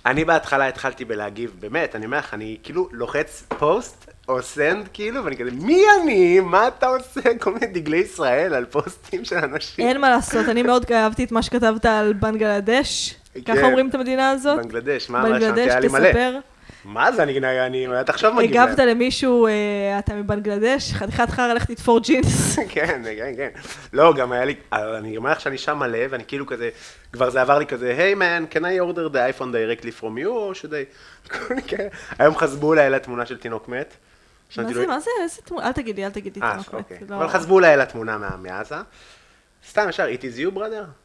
אני 0.06 0.24
בהתחלה 0.24 0.68
התחלתי 0.68 1.04
בלהגיב, 1.04 1.52
באמת, 1.60 1.96
אני 1.96 2.06
אומר 2.06 2.18
לך, 2.18 2.34
אני 2.34 2.56
כאילו 2.62 2.88
לוחץ 2.92 3.44
פוסט 3.58 4.10
או 4.28 4.42
send 4.42 4.88
כאילו, 4.92 5.24
ואני 5.24 5.36
כזה, 5.36 5.50
מי 5.50 5.82
אני? 6.02 6.40
מה 6.40 6.68
אתה 6.68 6.86
עושה? 6.86 7.20
כל 7.42 7.52
מיני 7.54 7.66
דגלי 7.66 7.96
ישראל 7.96 8.54
על 8.54 8.64
פוסטים 8.64 9.24
של 9.24 9.36
אנשים. 9.36 9.88
אין 9.88 10.00
מה 10.00 10.10
לעשות, 10.10 10.48
אני 10.48 10.62
מאוד 10.62 10.86
אהבתי 10.92 11.24
את 11.24 11.32
מה 11.32 11.42
שכתבת 11.42 11.84
על 11.84 12.12
בנגלדש, 12.12 13.14
ככה 13.44 13.56
כן. 13.56 13.64
אומרים 13.64 13.88
את 13.88 13.94
המדינה 13.94 14.30
הזאת. 14.30 14.58
בנגלדש, 14.58 15.10
מה 15.10 15.18
רשמתי? 15.22 15.32
בנגלדש, 15.32 15.68
היה 15.68 15.80
לי 15.80 15.88
מלא. 15.88 16.08
תספר. 16.08 16.38
מה 16.84 17.12
זה, 17.12 17.22
אני, 17.22 17.38
אני, 17.38 17.86
אני 17.86 18.04
תחשוב 18.06 18.34
מגיב 18.34 18.56
הגבת 18.62 18.78
למישהו, 18.78 19.46
אה, 19.46 19.52
אתה 19.98 20.14
מבנגלדש, 20.14 20.92
חתיכת 20.92 21.30
חרא, 21.30 21.52
לך 21.54 21.64
תתפור 21.64 22.00
ג'ינס. 22.00 22.56
כן, 22.74 23.02
כן, 23.04 23.32
כן. 23.36 23.48
לא, 23.92 24.14
גם 24.14 24.32
היה 24.32 24.44
לי, 24.44 24.54
אני 24.72 25.16
אומר 25.16 25.30
לך 25.32 25.40
שאני 25.40 25.58
שם 25.58 25.78
מלא, 25.78 25.98
ואני 26.10 26.24
כאילו 26.24 26.46
כזה, 26.46 26.70
כבר 27.12 27.30
זה 27.30 27.40
עבר 27.40 27.58
לי 27.58 27.66
כזה, 27.66 27.94
היי 27.98 28.14
מן, 28.14 28.44
can 28.50 28.56
I 28.56 28.92
order 28.92 29.14
the 29.14 29.38
iPhone 29.38 29.44
directly 29.44 30.00
from 30.00 30.24
you, 30.24 30.26
או 30.26 30.54
שדי... 30.54 30.84
כאלה. 31.66 31.88
היום 32.18 32.36
חזבו 32.36 32.72
אליי 32.74 32.90
לתמונה 32.90 33.26
של 33.26 33.38
תינוק 33.38 33.68
מת. 33.68 33.94
מה 34.56 34.64
זה, 34.64 34.80
לו- 34.82 34.88
מה 34.88 35.00
זה, 35.00 35.10
איזה 35.22 35.42
תמונה? 35.44 35.66
אל 35.66 35.72
תגיד 35.72 35.96
לי, 35.96 36.04
אל 36.04 36.10
תגיד 36.10 36.36
לי 36.36 36.42
אה, 36.42 36.50
תינוק 36.50 36.74
מת. 36.74 36.80
אוקיי. 36.80 36.98
לא- 37.08 37.16
אבל 37.16 37.28
חזבו 37.28 37.58
אליי 37.58 37.76
לתמונה 37.76 38.18
מעזה. 38.42 38.74
סתם 39.70 39.86
ישר, 39.88 40.06
it 40.06 40.20
is 40.20 40.38
you 40.38 40.56
brother? 40.58 41.03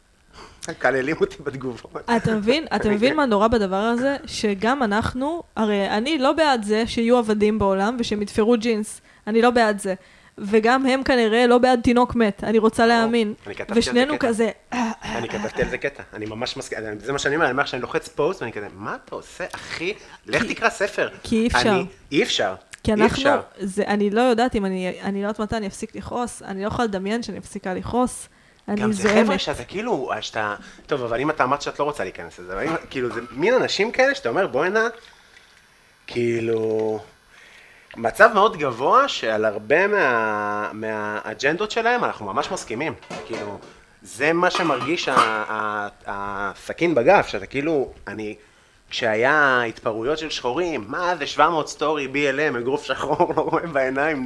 מקללים 0.70 1.16
אותי 1.22 1.36
בתגובות. 1.44 2.10
אתה 2.18 2.36
מבין, 2.36 2.66
אתה 2.76 2.90
מבין 2.90 3.16
מה 3.16 3.26
נורא 3.26 3.48
בדבר 3.48 3.76
הזה? 3.76 4.18
שגם 4.26 4.84
אנחנו, 4.84 5.44
הרי 5.56 5.90
אני 5.90 6.18
לא 6.18 6.32
בעד 6.32 6.64
זה 6.64 6.88
שיהיו 6.88 7.18
עבדים 7.18 7.60
בעולם 7.60 7.98
ושהם 8.00 8.22
יתפרו 8.22 8.56
ג'ינס. 8.58 9.02
אני 9.28 9.42
לא 9.42 9.50
בעד 9.50 9.80
זה. 9.80 9.94
וגם 10.42 10.86
הם 10.86 11.04
כנראה 11.04 11.48
לא 11.48 11.58
בעד 11.58 11.80
תינוק 11.84 12.16
מת, 12.16 12.44
אני 12.44 12.58
רוצה 12.58 12.86
להאמין. 12.86 13.34
אני 13.48 13.56
כתבתי 13.56 13.74
על 13.74 13.82
זה 13.82 13.90
ושנינו 13.90 14.18
קטע. 14.18 14.28
כזה, 14.28 14.50
אני 15.04 15.30
כתבתי 15.30 15.62
על 15.62 15.70
זה 15.70 15.78
קטע, 15.78 16.04
אני 16.14 16.26
ממש 16.26 16.58
מסכים, 16.58 16.80
זה 17.00 17.12
מה 17.12 17.20
שאני 17.20 17.36
אומר, 17.36 17.46
אני 17.46 17.52
אומר 17.52 17.66
שאני 17.66 17.82
לוחץ 17.82 18.08
פוסט 18.08 18.42
ואני 18.42 18.54
כזה, 18.54 18.68
מה 18.74 18.98
אתה 19.06 19.16
עושה, 19.16 19.46
אחי? 19.56 19.94
לך 20.28 20.44
תקרא 20.44 20.70
ספר. 20.70 21.10
כי 21.24 21.36
אי 21.36 21.48
אפשר. 21.48 21.82
אי 22.12 22.24
אפשר. 22.24 22.56
כי 22.84 22.94
אנחנו. 22.94 23.30
זה, 23.58 23.84
אני 23.88 24.10
לא 24.10 24.22
יודעת 24.22 24.56
אם 24.56 24.66
אני, 24.66 25.02
אני 25.02 25.22
לא 25.22 25.28
יודעת 25.28 25.40
מתי 25.40 25.58
אני 25.58 25.68
אפסיק 25.68 25.96
לכעוס, 25.96 26.44
אני 26.44 26.62
לא 26.62 26.68
יכולה 26.68 26.88
לדמיין 26.88 27.24
שאני 27.24 27.40
מפסיקה 27.40 27.74
לכעוס. 27.74 28.30
אני 28.70 28.82
גם 28.82 28.91
זה 28.91 29.03
זועמת. 29.03 29.26
חבר'ה 29.26 29.39
שאתה 29.39 29.63
כאילו, 29.63 30.11
שאתה, 30.22 30.55
טוב, 30.88 31.03
אבל 31.03 31.20
אם 31.20 31.30
אתה 31.30 31.43
אמרת 31.43 31.61
שאת 31.61 31.80
לא 31.80 31.84
רוצה 31.84 32.03
להיכנס 32.03 32.39
לזה, 32.39 32.53
אבל 32.53 32.67
אם, 32.67 32.74
כאילו, 32.89 33.13
זה 33.13 33.22
מין 33.32 33.53
אנשים 33.53 33.91
כאלה 33.91 34.15
שאתה 34.15 34.30
אומר, 34.30 34.47
בוא 34.47 34.65
הנה, 34.65 34.88
כאילו, 36.07 36.99
מצב 37.97 38.30
מאוד 38.34 38.57
גבוה 38.57 39.07
שעל 39.07 39.45
הרבה 39.45 39.88
מה, 39.88 40.70
מהאג'נדות 40.74 41.72
שלהם 41.72 42.03
אנחנו 42.03 42.26
ממש 42.26 42.51
מסכימים. 42.51 42.93
כאילו, 43.26 43.59
זה 44.01 44.34
מה 44.34 44.51
שמרגיש 44.51 45.09
הסכין 46.05 46.95
בגף, 46.95 47.28
שאתה 47.28 47.45
כאילו, 47.45 47.93
אני, 48.07 48.36
כשהיה 48.90 49.64
התפרעויות 49.64 50.18
של 50.18 50.30
שחורים, 50.30 50.86
מה 50.88 51.16
זה 51.16 51.28
700 51.28 51.68
סטורי 51.68 52.08
BLM, 52.14 52.58
אגרוף 52.58 52.84
שחור, 52.84 53.34
לא 53.38 53.42
רואה 53.42 53.68
בעיניים, 53.68 54.26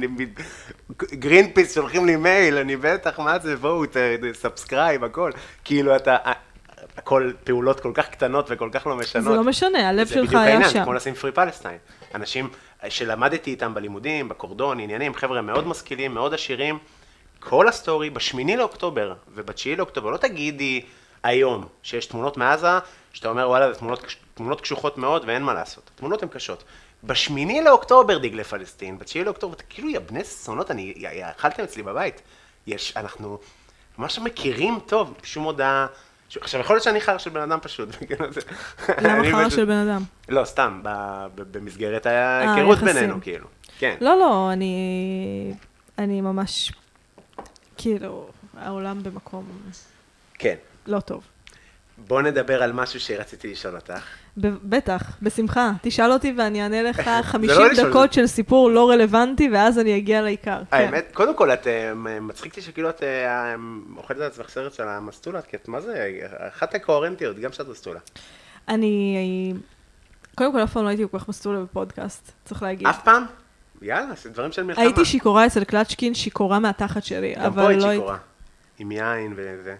גרינפיס 1.12 1.74
שולחים 1.74 2.06
לי 2.06 2.16
מייל, 2.16 2.56
אני 2.58 2.76
בטח, 2.76 3.18
מה 3.18 3.38
זה, 3.38 3.56
בואו, 3.56 3.84
subscribe, 4.32 5.04
הכל. 5.04 5.30
כאילו, 5.64 5.96
אתה, 5.96 6.16
הכל 6.96 7.32
פעולות 7.44 7.80
כל 7.80 7.90
כך 7.94 8.08
קטנות 8.08 8.46
וכל 8.50 8.68
כך 8.72 8.86
לא 8.86 8.96
משנות. 8.96 9.24
זה 9.24 9.30
לא 9.30 9.44
משנה, 9.44 9.88
הלב 9.88 10.06
זה 10.06 10.14
שלך 10.14 10.26
בדיוק 10.26 10.42
היה 10.42 10.52
העניין, 10.52 10.70
שם. 10.70 10.84
כמו 10.84 10.92
לשים 10.92 11.14
free 11.14 11.32
Palestine. 11.32 11.78
אנשים 12.14 12.48
שלמדתי 12.88 13.50
איתם 13.50 13.74
בלימודים, 13.74 14.28
בקורדון, 14.28 14.80
עניינים, 14.80 15.14
חבר'ה 15.14 15.42
מאוד 15.42 15.66
משכילים, 15.66 16.14
מאוד 16.14 16.34
עשירים. 16.34 16.78
כל 17.40 17.68
הסטורי, 17.68 18.10
בשמיני 18.10 18.56
לאוקטובר 18.56 19.14
ובתשיעי 19.34 19.76
לאוקטובר, 19.76 20.10
לא 20.10 20.16
תגידי 20.16 20.82
היום 21.22 21.66
שיש 21.82 22.06
תמונות 22.06 22.36
מעזה, 22.36 22.78
שאתה 23.12 23.28
אומר 23.28 23.48
וואלה, 23.48 23.72
זה 23.72 23.78
תמונות, 23.78 24.14
תמונות 24.34 24.60
קשוחות 24.60 24.98
מאוד 24.98 25.22
ואין 25.26 25.42
מה 25.42 25.54
לעשות. 25.54 25.90
התמונות 25.94 26.22
הן 26.22 26.28
קשות. 26.28 26.64
בשמיני 27.04 27.62
לאוקטובר 27.64 28.18
דגלי 28.18 28.44
פלסטין, 28.44 28.98
בתשיעי 28.98 29.24
לאוקטובר, 29.24 29.54
כאילו 29.68 29.88
יא 29.88 29.98
בני 29.98 30.24
זונות, 30.24 30.70
אני, 30.70 30.94
אכלתם 31.22 31.62
אצלי 31.62 31.82
בבית. 31.82 32.22
יש, 32.66 32.96
אנחנו 32.96 33.38
ממש 33.98 34.18
מכירים 34.18 34.78
טוב, 34.86 35.14
שום 35.22 35.44
הודעה. 35.44 35.86
ש- 36.28 36.36
עכשיו, 36.36 36.60
יכול 36.60 36.76
להיות 36.76 36.84
שאני 36.84 37.00
חרא 37.00 37.18
של 37.18 37.30
בן 37.30 37.40
אדם 37.40 37.58
פשוט. 37.62 37.88
זה- 38.30 38.40
למה 39.00 39.30
חרא 39.32 39.48
של 39.50 39.64
בן 39.64 39.88
אדם? 39.88 40.02
לא, 40.28 40.44
סתם, 40.44 40.80
ב- 40.84 41.26
ב- 41.34 41.58
במסגרת 41.58 42.06
ההיכרות 42.06 42.78
יחסים. 42.78 42.94
בינינו, 42.94 43.20
כאילו. 43.20 43.46
כן. 43.78 43.96
לא, 44.00 44.18
לא, 44.18 44.50
אני... 44.52 45.54
אני 45.98 46.20
ממש... 46.20 46.72
כאילו, 47.76 48.28
העולם 48.56 49.02
במקום 49.02 49.48
כן. 50.38 50.54
לא 50.86 51.00
טוב. 51.00 51.22
בוא 51.98 52.22
נדבר 52.22 52.62
על 52.62 52.72
משהו 52.72 53.00
שרציתי 53.00 53.52
לשאול 53.52 53.76
אותך. 53.76 54.04
בטח, 54.36 55.16
בשמחה. 55.22 55.72
תשאל 55.82 56.12
אותי 56.12 56.34
ואני 56.36 56.62
אענה 56.62 56.82
לך 56.82 57.10
50 57.22 57.50
לא. 57.50 57.88
דקות 57.88 58.12
של 58.12 58.26
סיפור 58.26 58.70
לא 58.70 58.90
רלוונטי, 58.90 59.48
ואז 59.52 59.78
אני 59.78 59.96
אגיע 59.96 60.22
לעיקר. 60.22 60.62
כן. 60.70 60.76
האמת, 60.76 61.10
קודם 61.12 61.36
כל, 61.36 61.50
את 61.50 61.66
אה, 61.66 61.94
מצחיק 62.20 62.52
אותי 62.52 62.62
שכאילו 62.62 62.90
את 62.90 63.02
אה, 63.02 63.54
אוכלת 63.96 64.16
על 64.16 64.22
עצמך 64.22 64.48
סרט 64.48 64.72
של 64.72 64.88
המסטולה, 64.88 65.42
כי 65.42 65.56
את 65.56 65.68
מה 65.68 65.80
זה, 65.80 66.08
אחת 66.48 66.74
הקוהרנטיות, 66.74 67.38
גם 67.38 67.52
שאת 67.52 67.68
מסטולה. 67.68 68.00
אני... 68.68 69.54
קודם 70.34 70.52
כל, 70.52 70.62
אף 70.62 70.72
פעם 70.72 70.84
לא 70.84 70.88
הייתי 70.88 71.04
כל 71.10 71.18
כך 71.18 71.28
מסטולה 71.28 71.60
בפודקאסט, 71.60 72.32
צריך 72.44 72.62
להגיד. 72.62 72.86
אף 72.86 73.04
פעם? 73.04 73.24
יאללה, 73.82 74.14
זה 74.22 74.30
דברים 74.30 74.52
של 74.52 74.62
מלחמה. 74.62 74.84
הייתי 74.84 75.04
שיכורה 75.04 75.46
אצל 75.46 75.64
קלצ'קין, 75.64 76.14
שיכורה 76.14 76.58
מהתחת 76.58 77.04
שלי, 77.04 77.34
גם 77.34 77.42
אבל 77.42 77.62
פה 77.62 77.68
היית 77.68 77.82
לא 77.82 77.88
הייתי... 77.88 78.02
שיכורה. 78.02 78.18
עם 78.78 78.92
יין 78.92 79.32
וזה. 79.36 79.76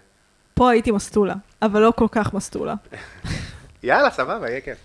פה 0.53 0.71
הייתי 0.71 0.91
מסטולה, 0.91 1.35
אבל 1.61 1.81
לא 1.81 1.93
כל 1.95 2.07
כך 2.11 2.33
מסטולה. 2.33 2.75
יאללה, 3.85 4.11
סבבה, 4.11 4.49
יהיה 4.49 4.61
כיף. 4.61 4.77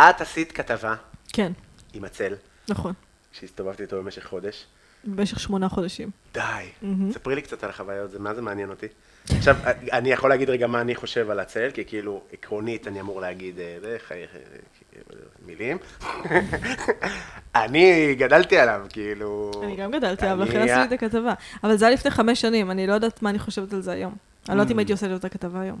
את 0.00 0.20
עשית 0.20 0.52
כתבה 0.52 0.94
כן, 1.32 1.52
עם 1.94 2.04
הצל, 2.04 2.34
נכון. 2.68 2.92
שהסתובבתי 3.32 3.82
איתו 3.82 4.02
במשך 4.02 4.24
חודש. 4.26 4.66
במשך 5.04 5.40
שמונה 5.40 5.68
חודשים. 5.68 6.10
די, 6.34 6.40
מהמם. 6.82 7.12
ספרי 7.12 7.34
לי 7.34 7.42
קצת 7.42 7.64
על 7.64 7.70
החוויות, 7.70 8.10
זה 8.10 8.18
מה 8.18 8.34
זה 8.34 8.42
מעניין 8.42 8.70
אותי. 8.70 8.86
עכשיו, 9.30 9.56
אני 9.92 10.12
יכול 10.12 10.30
להגיד 10.30 10.50
רגע 10.50 10.66
מה 10.66 10.80
אני 10.80 10.94
חושב 10.94 11.30
על 11.30 11.40
הצל, 11.40 11.68
כי 11.74 11.84
כאילו, 11.84 12.22
עקרונית 12.32 12.86
אני 12.86 13.00
אמור 13.00 13.20
להגיד 13.20 13.58
אה, 13.58 13.76
זה, 13.80 13.96
חיי- 14.08 14.26
חיי- 14.32 15.02
מילים. 15.46 15.78
אני 17.54 18.14
גדלתי 18.14 18.58
עליו, 18.58 18.86
כאילו... 18.88 19.50
אני 19.64 19.76
גם 19.76 19.90
גדלתי 19.90 20.26
עליו, 20.26 20.46
לכן 20.48 20.60
עשיתי 20.68 20.94
את 20.94 21.02
הכתבה. 21.02 21.34
אבל 21.64 21.76
זה 21.76 21.86
היה 21.86 21.94
לפני 21.94 22.10
חמש 22.10 22.40
שנים, 22.40 22.70
אני 22.70 22.86
לא 22.86 22.92
יודעת 22.92 23.22
מה 23.22 23.30
אני 23.30 23.38
חושבת 23.38 23.72
על 23.72 23.80
זה 23.82 23.92
היום. 23.92 24.14
אני 24.48 24.56
לא 24.56 24.62
יודעת 24.62 24.72
אם 24.72 24.76
Mm. 24.76 24.80
הייתי 24.80 24.92
עושה 24.92 25.06
את 25.06 25.12
אותה 25.12 25.28
כתבה 25.28 25.60
היום. 25.60 25.80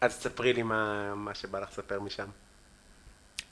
אז 0.00 0.18
תספרי 0.18 0.52
לי 0.52 0.62
מה 0.62 1.14
מה 1.14 1.34
שבא 1.34 1.60
לך 1.60 1.68
לספר 1.72 2.00
משם. 2.00 2.26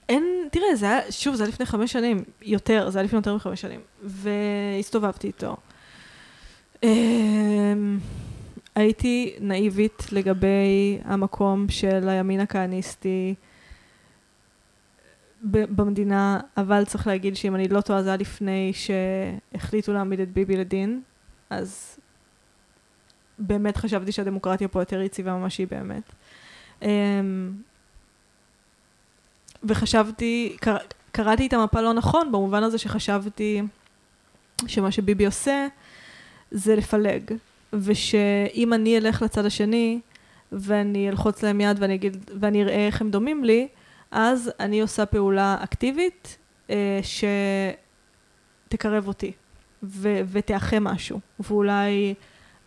אין, 0.08 0.48
תראה, 0.52 0.76
זה 0.76 0.86
היה, 0.86 1.12
שוב, 1.12 1.34
זה 1.34 1.42
היה 1.42 1.52
לפני 1.52 1.66
חמש 1.66 1.92
שנים, 1.92 2.24
יותר, 2.42 2.90
זה 2.90 2.98
היה 2.98 3.04
לפני 3.04 3.18
יותר 3.18 3.36
מחמש 3.36 3.60
שנים, 3.60 3.80
והסתובבתי 4.02 5.26
איתו. 5.26 5.56
אמ, 6.82 7.98
הייתי 8.74 9.34
נאיבית 9.40 10.12
לגבי 10.12 10.98
המקום 11.04 11.66
של 11.68 12.08
הימין 12.08 12.40
הכהניסטי 12.40 13.34
במדינה, 15.42 16.40
אבל 16.56 16.84
צריך 16.84 17.06
להגיד 17.06 17.36
שאם 17.36 17.54
אני 17.54 17.68
לא 17.68 17.80
טועה, 17.80 18.02
זה 18.02 18.08
היה 18.08 18.16
לפני 18.16 18.72
שהחליטו 18.74 19.92
להעמיד 19.92 20.20
את 20.20 20.32
ביבי 20.32 20.56
לדין, 20.56 21.02
אז 21.50 21.98
באמת 23.38 23.76
חשבתי 23.76 24.12
שהדמוקרטיה 24.12 24.68
פה 24.68 24.80
יותר 24.80 25.00
יציבה 25.00 25.34
ממה 25.34 25.50
שהיא 25.50 25.66
באמת. 25.70 26.12
אמ, 26.82 27.52
וחשבתי, 29.64 30.56
קר, 30.60 30.76
קראתי 31.12 31.46
את 31.46 31.52
המפה 31.52 31.80
לא 31.80 31.92
נכון, 31.92 32.32
במובן 32.32 32.62
הזה 32.62 32.78
שחשבתי 32.78 33.62
שמה 34.66 34.92
שביבי 34.92 35.26
עושה 35.26 35.66
זה 36.50 36.76
לפלג, 36.76 37.22
ושאם 37.72 38.72
אני 38.72 38.98
אלך 38.98 39.22
לצד 39.22 39.44
השני, 39.44 40.00
ואני 40.52 41.08
אלחוץ 41.08 41.42
להם 41.42 41.60
יד 41.60 41.76
ואני 41.80 41.94
אגיד, 41.94 42.30
ואני 42.40 42.62
אראה 42.62 42.86
איך 42.86 43.00
הם 43.00 43.10
דומים 43.10 43.44
לי, 43.44 43.68
אז 44.10 44.50
אני 44.60 44.80
עושה 44.80 45.06
פעולה 45.06 45.56
אקטיבית 45.60 46.38
אה, 46.70 47.00
שתקרב 48.68 49.08
אותי, 49.08 49.32
ו- 49.82 50.20
ותאחה 50.32 50.80
משהו, 50.80 51.20
ואולי... 51.40 52.14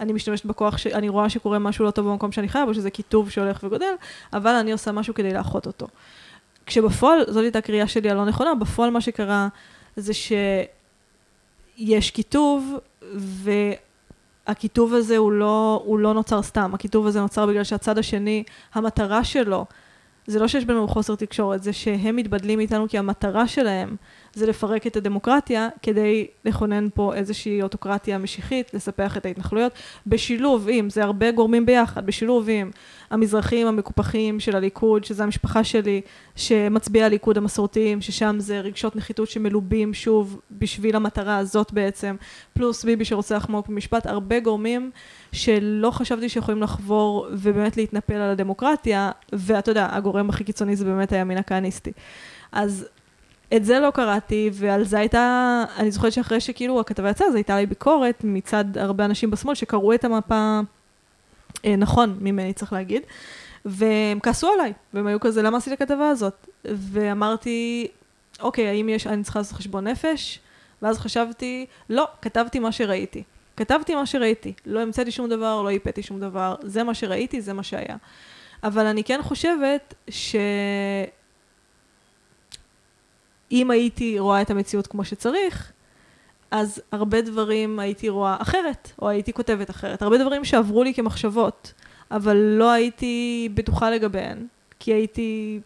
אני 0.02 0.14
משתמשת 0.14 0.45
בכוח, 0.45 0.78
ש... 0.78 0.88
אני 0.88 1.10
רואה 1.10 1.30
שקורה 1.30 1.60
משהו 1.60 1.86
לא 1.86 1.91
טוב 1.91 2.08
במקום 2.08 2.32
שאני 2.32 2.49
חיה 2.49 2.66
בו, 2.66 2.74
שזה 2.74 2.89
קיטוב 2.89 3.30
שהולך 3.30 3.60
וגודל, 3.64 3.93
אבל 4.34 4.52
אני 4.52 4.72
עושה 4.72 4.91
משהו 4.91 5.14
כדי 5.14 5.34
לאחות 5.34 5.68
אותו. 5.68 5.88
כשבפועל, 6.66 7.24
זאת 7.28 7.43
הייתה 7.43 7.60
הקריאה 7.60 7.88
שלי 7.88 8.10
הלא 8.10 8.26
נכונה, 8.26 8.56
בפועל 8.56 8.89
מה 8.89 9.02
שקרה 9.02 9.47
זה 9.95 10.14
שיש 10.14 12.12
קיטוב, 12.12 12.78
והקיטוב 14.47 14.93
הזה 14.93 15.18
הוא 15.18 15.32
לא, 15.32 15.82
הוא 15.86 15.99
לא 15.99 16.14
נוצר 16.14 16.41
סתם, 16.41 16.72
הקיטוב 16.74 17.08
הזה 17.08 17.22
נוצר 17.22 17.45
בגלל 17.45 17.64
שהצד 17.64 17.97
השני, 17.97 18.43
המטרה 18.74 19.24
שלו, 19.24 19.66
זה 20.32 20.40
לא 20.40 20.48
שיש 20.48 20.66
בינינו 20.66 20.88
חוסר 20.88 21.16
תקשורת, 21.16 21.64
זה 21.64 21.74
שהם 21.74 22.16
מתבדלים 22.16 22.58
מאיתנו 22.58 22.90
כי 22.90 22.98
המטרה 22.98 23.48
שלהם 23.48 23.96
זה 24.34 24.46
לפרק 24.46 24.88
את 24.88 24.96
הדמוקרטיה 24.96 25.70
כדי 25.82 26.28
לכונן 26.46 26.88
פה 26.94 27.14
איזושהי 27.14 27.62
אוטוקרטיה 27.62 28.18
משיחית, 28.18 28.74
לספח 28.74 29.18
את 29.18 29.26
ההתנחלויות, 29.26 29.74
בשילוב 30.08 30.68
עם, 30.72 30.90
זה 30.90 31.04
הרבה 31.04 31.32
גורמים 31.32 31.66
ביחד, 31.66 32.06
בשילוב 32.06 32.50
עם 32.50 32.72
המזרחים 33.10 33.68
המקופחים 33.68 34.40
של 34.40 34.56
הליכוד, 34.56 35.04
שזה 35.04 35.24
המשפחה 35.24 35.64
שלי, 35.64 36.02
שמצביעי 36.36 37.06
הליכוד 37.06 37.38
המסורתיים, 37.38 38.02
ששם 38.02 38.36
זה 38.40 38.60
רגשות 38.60 38.96
נחיתות 38.96 39.30
שמלובים 39.30 39.94
שוב 39.94 40.42
בשביל 40.52 40.96
המטרה 40.96 41.38
הזאת 41.38 41.74
בעצם, 41.74 42.16
פלוס 42.54 42.84
ביבי 42.84 43.06
שרוצה 43.06 43.36
לחמוק 43.36 43.68
במשפט, 43.68 44.06
הרבה 44.06 44.40
גורמים 44.40 44.92
שלא 45.32 45.92
חשבתי 45.92 46.30
שיכולים 46.30 46.62
לחבור 46.62 47.28
ובאמת 47.32 47.78
להתנפל 47.78 48.14
על 48.14 48.30
הדמוקרטיה, 48.30 49.12
ואתה 49.34 49.72
יודע, 49.72 49.88
הגורם 49.92 50.30
הכי 50.30 50.44
קיצוני 50.44 50.76
זה 50.76 50.86
באמת 50.86 51.12
הימין 51.12 51.38
הכהניסטי. 51.38 51.92
אז 52.52 52.88
את 53.56 53.66
זה 53.66 53.80
לא 53.80 53.92
קראתי, 53.92 54.50
ועל 54.54 54.84
זה 54.84 55.00
הייתה, 55.00 55.64
אני 55.78 55.92
זוכרת 55.92 56.12
שאחרי 56.12 56.40
שכאילו 56.40 56.80
הכתבה 56.80 57.10
יצאה, 57.10 57.28
אז 57.28 57.36
הייתה 57.36 57.58
לי 57.58 57.66
ביקורת 57.66 58.22
מצד 58.24 58.78
הרבה 58.78 59.06
אנשים 59.06 59.32
בשמאל 59.32 59.56
שקראו 59.56 59.94
את 59.94 60.06
המפה 60.06 60.60
אה, 61.66 61.76
נכון 61.76 62.18
ממני, 62.22 62.54
צריך 62.54 62.74
להגיד, 62.74 63.02
והם 63.66 64.20
כעסו 64.20 64.50
עליי, 64.54 64.74
והם 64.94 65.08
היו 65.08 65.20
כזה, 65.20 65.42
למה 65.42 65.58
עשית 65.58 65.74
הכתבה 65.74 66.10
הזאת? 66.10 66.48
ואמרתי, 66.66 67.88
אוקיי, 68.40 68.68
האם 68.68 68.90
יש, 68.90 69.08
אני 69.08 69.24
צריכה 69.24 69.40
לעשות 69.40 69.58
חשבון 69.58 69.88
נפש? 69.88 70.40
ואז 70.82 71.00
חשבתי, 71.00 71.66
לא, 71.90 72.08
כתבתי 72.22 72.60
מה 72.60 72.72
שראיתי. 72.72 73.24
כתבתי 73.58 73.95
מה 73.95 74.06
שראיתי, 74.06 74.54
לא 74.66 74.80
המצאתי 74.80 75.12
שום 75.12 75.30
דבר, 75.30 75.62
לא 75.62 75.70
איפאתי 75.70 76.04
שום 76.04 76.20
דבר, 76.20 76.56
זה 76.62 76.84
מה 76.84 76.93
שראיתי, 76.93 77.41
זה 77.41 77.54
מה 77.54 77.64
שהיה. 77.64 77.95
אבל 78.64 78.86
אני 78.86 79.04
כן 79.04 79.20
חושבת 79.22 79.93
ש... 80.10 80.36
אם 83.52 83.72
הייתי 83.72 84.20
רואה 84.20 84.41
את 84.41 84.52
המציאות 84.52 84.88
כמו 84.88 85.06
שצריך, 85.06 85.72
אז 86.52 86.82
הרבה 86.91 87.22
דברים 87.22 87.80
הייתי 87.80 88.10
רואה 88.10 88.38
אחרת, 88.39 88.91
או 89.02 89.10
הייתי 89.10 89.34
כותבת 89.34 89.70
אחרת. 89.70 90.02
הרבה 90.02 90.18
דברים 90.18 90.45
שעברו 90.45 90.84
לי 90.84 90.93
כמחשבות, 90.93 91.74
אבל 92.12 92.38
לא 92.38 92.72
הייתי 92.72 93.49
בטוחה 93.54 93.89
לגביהן, 93.89 94.47
כי 94.80 94.93
הייתי 94.93 95.60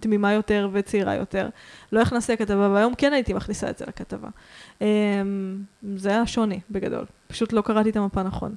תמימה 0.00 0.32
יותר 0.32 0.68
וצעירה 0.72 1.14
יותר. 1.14 1.48
לא 1.92 2.00
הכנסתי 2.00 2.32
לכתבה, 2.32 2.68
והיום 2.68 2.94
כן 2.94 3.12
הייתי 3.12 3.32
מכניסה 3.32 3.70
את 3.70 3.78
זה 3.78 3.84
לכתבה. 3.88 4.28
אמ, 4.82 5.56
זה 5.96 6.08
היה 6.08 6.26
שוני, 6.26 6.60
בגדול. 6.70 7.04
פשוט 7.26 7.52
לא 7.52 7.62
קראתי 7.62 7.90
את 7.90 7.96
המפה 7.96 8.22
נכון. 8.22 8.54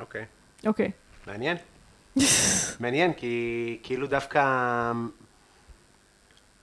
אוקיי. 0.00 0.24
אוקיי. 0.66 0.90
מעניין. 1.26 1.56
מעניין, 2.80 3.12
כי 3.12 3.78
כאילו 3.82 4.06
דווקא... 4.06 4.42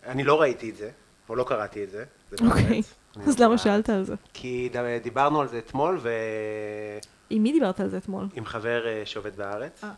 אני 0.05 0.23
לא 0.23 0.41
ראיתי 0.41 0.69
את 0.69 0.75
זה, 0.77 0.89
או 1.29 1.35
לא 1.35 1.43
קראתי 1.47 1.83
את 1.83 1.89
זה. 1.91 2.05
אוקיי. 2.31 2.81
אז 3.27 3.39
לא 3.39 3.45
למה 3.45 3.47
בארץ. 3.47 3.63
שאלת 3.63 3.89
על 3.89 4.03
זה? 4.03 4.15
כי 4.33 4.69
דיברנו 5.03 5.41
על 5.41 5.47
זה 5.47 5.57
אתמול, 5.57 5.99
ועם 6.01 6.11
עם 7.29 7.43
מי 7.43 7.51
דיברת 7.51 7.79
על 7.79 7.89
זה 7.89 7.97
אתמול? 7.97 8.27
חבר 8.45 8.87
אה, 8.87 9.01
שעובד 9.05 9.35
בארץ, 9.35 9.83
אה. 9.83 9.91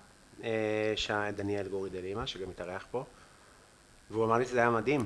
אה, 0.43 0.93
שה- 0.95 1.31
דניאל 1.31 1.67
גורי 1.67 1.89
דלימה, 1.89 2.27
שגם 2.27 2.49
התארח 2.49 2.85
פה, 2.91 3.03
והוא 4.12 4.26
אמר 4.26 4.38
לי 4.38 4.45
שזה 4.45 4.60
היה 4.60 4.70
מדהים, 4.70 5.05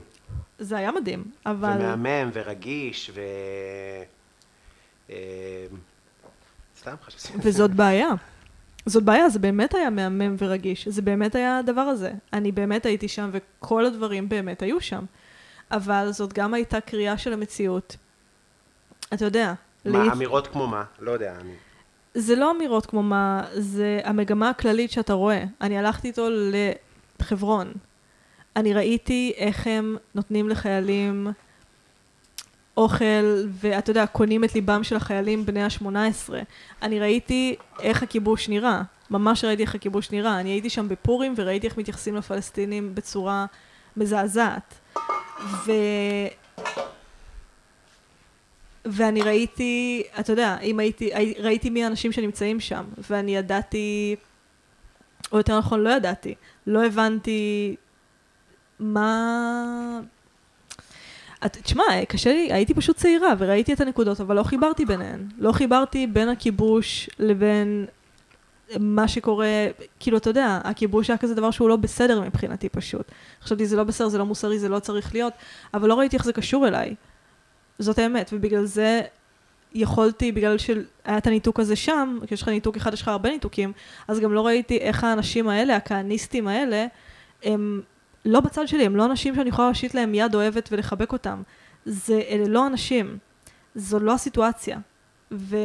זה 0.60 0.78
היה 0.78 0.92
מדהים, 0.92 1.24
אבל... 1.46 1.76
ומהמם, 1.80 2.30
ורגיש, 2.34 3.12
ו... 3.14 3.22
אה, 5.10 5.16
סתם 6.80 6.96
חשבתי. 7.06 7.38
וזאת 7.44 7.72
בעיה. 7.72 8.10
זאת 8.86 9.04
בעיה, 9.04 9.30
זה 9.30 9.40
באמת 9.40 9.74
היה 9.76 9.90
מהמם 9.90 10.36
ורגיש. 10.38 10.88
זה 10.88 11.02
באמת 11.02 11.36
היה 11.36 11.58
הדבר 11.58 11.82
הזה. 11.82 12.12
אני 12.34 12.52
באמת 12.52 12.86
הייתי 12.86 13.08
שם, 13.08 13.30
וכל 13.34 13.86
הדברים 13.86 14.30
באמת 14.30 14.62
היו 14.62 14.82
שם. 14.82 15.06
אבל 15.72 16.08
זאת 16.12 16.34
גם 16.34 16.54
הייתה 16.54 16.82
קריאה 16.82 17.18
של 17.18 17.34
המציאות. 17.34 17.96
אתה 19.14 19.26
יודע, 19.26 19.54
מה, 19.86 20.04
להת- 20.04 20.12
אמירות 20.14 20.48
כמו 20.48 20.68
מה? 20.68 20.84
לא 21.00 21.12
יודע, 21.12 21.36
אני... 21.42 21.54
זה 22.14 22.36
לא 22.36 22.52
אמירות 22.52 22.86
כמו 22.86 23.04
מה, 23.04 23.44
זה 23.54 24.00
המגמה 24.04 24.50
הכללית 24.50 24.92
שאתה 24.92 25.14
רואה. 25.14 25.44
אני 25.62 25.78
הלכתי 25.78 26.08
איתו 26.08 26.28
לחברון. 27.20 27.72
אני 28.56 28.74
ראיתי 28.74 29.34
איך 29.38 29.68
הם 29.68 29.98
נותנים 30.16 30.50
לחיילים 30.50 31.28
אוכל, 32.78 33.46
ואתה 33.52 33.92
יודע, 33.92 34.06
קונים 34.06 34.44
את 34.44 34.56
ליבם 34.56 34.84
של 34.84 34.96
החיילים 34.96 35.46
בני 35.46 35.64
ה-18. 35.64 36.34
אני 36.82 37.00
ראיתי 37.00 37.56
איך 37.80 38.04
הכיבוש 38.04 38.50
נראה. 38.50 38.82
ממש 39.12 39.46
ראיתי 39.46 39.62
איך 39.64 39.76
הכיבוש 39.76 40.12
נראה. 40.12 40.40
אני 40.40 40.50
הייתי 40.50 40.70
שם 40.70 40.90
בפורים 40.90 41.34
וראיתי 41.38 41.68
איך 41.68 41.78
מתייחסים 41.78 42.16
לפלסטינים 42.16 42.96
בצורה 42.96 43.46
מזעזעת. 43.98 44.74
ו... 45.66 45.72
ואני 48.86 49.22
ראיתי, 49.22 50.04
אתה 50.20 50.34
יודע, 50.34 50.58
אם 50.60 50.80
הייתי, 50.80 51.16
הי- 51.16 51.34
ראיתי 51.40 51.70
מי 51.70 51.84
האנשים 51.84 52.12
שנמצאים 52.12 52.60
שם, 52.60 52.84
ואני 53.10 53.36
ידעתי, 53.36 54.16
או 55.32 55.38
יותר 55.38 55.58
נכון, 55.60 55.80
לא 55.80 55.90
ידעתי, 55.90 56.36
לא 56.68 56.86
הבנתי 56.86 57.76
מה... 58.82 60.00
את, 61.46 61.58
תשמע, 61.58 61.84
קשה 62.08 62.34
לי, 62.34 62.54
הייתי 62.54 62.74
פשוט 62.74 62.98
צעירה 62.98 63.34
וראיתי 63.38 63.74
את 63.74 63.82
הנקודות, 63.82 64.22
אבל 64.22 64.36
לא 64.36 64.44
חיברתי 64.44 64.86
ביניהן. 64.86 65.28
לא 65.38 65.52
חיברתי 65.52 66.08
בין 66.08 66.30
הכיבוש 66.30 67.10
לבין 67.20 67.86
מה 68.80 69.08
שקורה, 69.08 69.48
כאילו, 70.00 70.18
אתה 70.18 70.30
יודע, 70.30 70.60
הכיבוש 70.64 71.10
היה 71.10 71.18
כזה 71.18 71.36
דבר 71.36 71.52
שהוא 71.52 71.70
לא 71.70 71.76
בסדר 71.76 72.22
מבחינתי 72.22 72.70
פשוט. 72.70 73.12
חשבתי, 73.44 73.66
זה 73.66 73.76
לא 73.76 73.84
בסדר, 73.84 74.08
זה 74.08 74.18
לא 74.18 74.26
מוסרי, 74.26 74.60
זה 74.60 74.70
לא 74.70 74.80
צריך 74.80 75.14
להיות, 75.14 75.34
אבל 75.74 75.90
לא 75.90 76.00
ראיתי 76.00 76.16
איך 76.16 76.26
זה 76.26 76.34
קשור 76.34 76.68
אליי. 76.68 76.96
זאת 77.80 78.00
האמת, 78.00 78.30
ובגלל 78.34 78.66
זה 78.66 79.02
יכולתי, 79.74 80.32
בגלל 80.32 80.58
שהיה 80.58 81.18
את 81.18 81.28
הניתוק 81.28 81.60
הזה 81.60 81.76
שם, 81.76 82.20
כי 82.28 82.34
יש 82.34 82.42
לך 82.42 82.48
ניתוק 82.48 82.78
אחד, 82.78 82.94
יש 82.94 83.02
לך 83.02 83.08
הרבה 83.08 83.30
ניתוקים, 83.30 83.72
אז 84.08 84.20
גם 84.20 84.34
לא 84.34 84.46
ראיתי 84.46 84.78
איך 84.78 85.04
האנשים 85.04 85.50
האלה, 85.50 85.76
הכהניסטים 85.76 86.48
האלה, 86.48 86.86
הם 87.44 87.82
לא 88.26 88.40
בצד 88.40 88.68
שלי, 88.68 88.86
הם 88.86 88.96
לא 88.96 89.06
אנשים 89.06 89.36
שאני 89.36 89.50
יכולה 89.50 89.68
להושיט 89.68 89.94
להם 89.94 90.16
יד 90.16 90.36
אוהבת 90.36 90.70
ולחבק 90.72 91.12
אותם. 91.14 91.42
זה, 91.86 92.22
אלה 92.30 92.48
לא 92.48 92.68
אנשים. 92.68 93.18
זו 93.76 94.00
לא 94.00 94.14
הסיטואציה. 94.14 94.80
ו... 95.32 95.58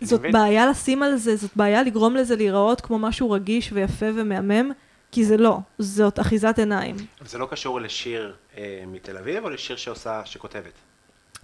זאת 0.00 0.20
מבין. 0.20 0.32
בעיה 0.32 0.66
לשים 0.66 1.02
על 1.02 1.16
זה, 1.16 1.36
זאת 1.36 1.56
בעיה 1.56 1.82
לגרום 1.82 2.16
לזה 2.16 2.36
להיראות 2.36 2.80
כמו 2.80 2.98
משהו 2.98 3.30
רגיש 3.30 3.72
ויפה 3.72 4.06
ומהמם, 4.14 4.72
כי 5.12 5.24
זה 5.24 5.36
לא, 5.36 5.58
זאת 5.78 6.20
אחיזת 6.20 6.58
עיניים. 6.58 6.96
אבל 7.20 7.28
זה 7.28 7.38
לא 7.38 7.46
קשור 7.50 7.80
לשיר 7.80 8.34
אה, 8.56 8.84
מתל 8.86 9.16
אביב, 9.16 9.44
או 9.44 9.50
לשיר 9.50 9.76
שעושה, 9.76 10.22
שכותבת? 10.24 10.72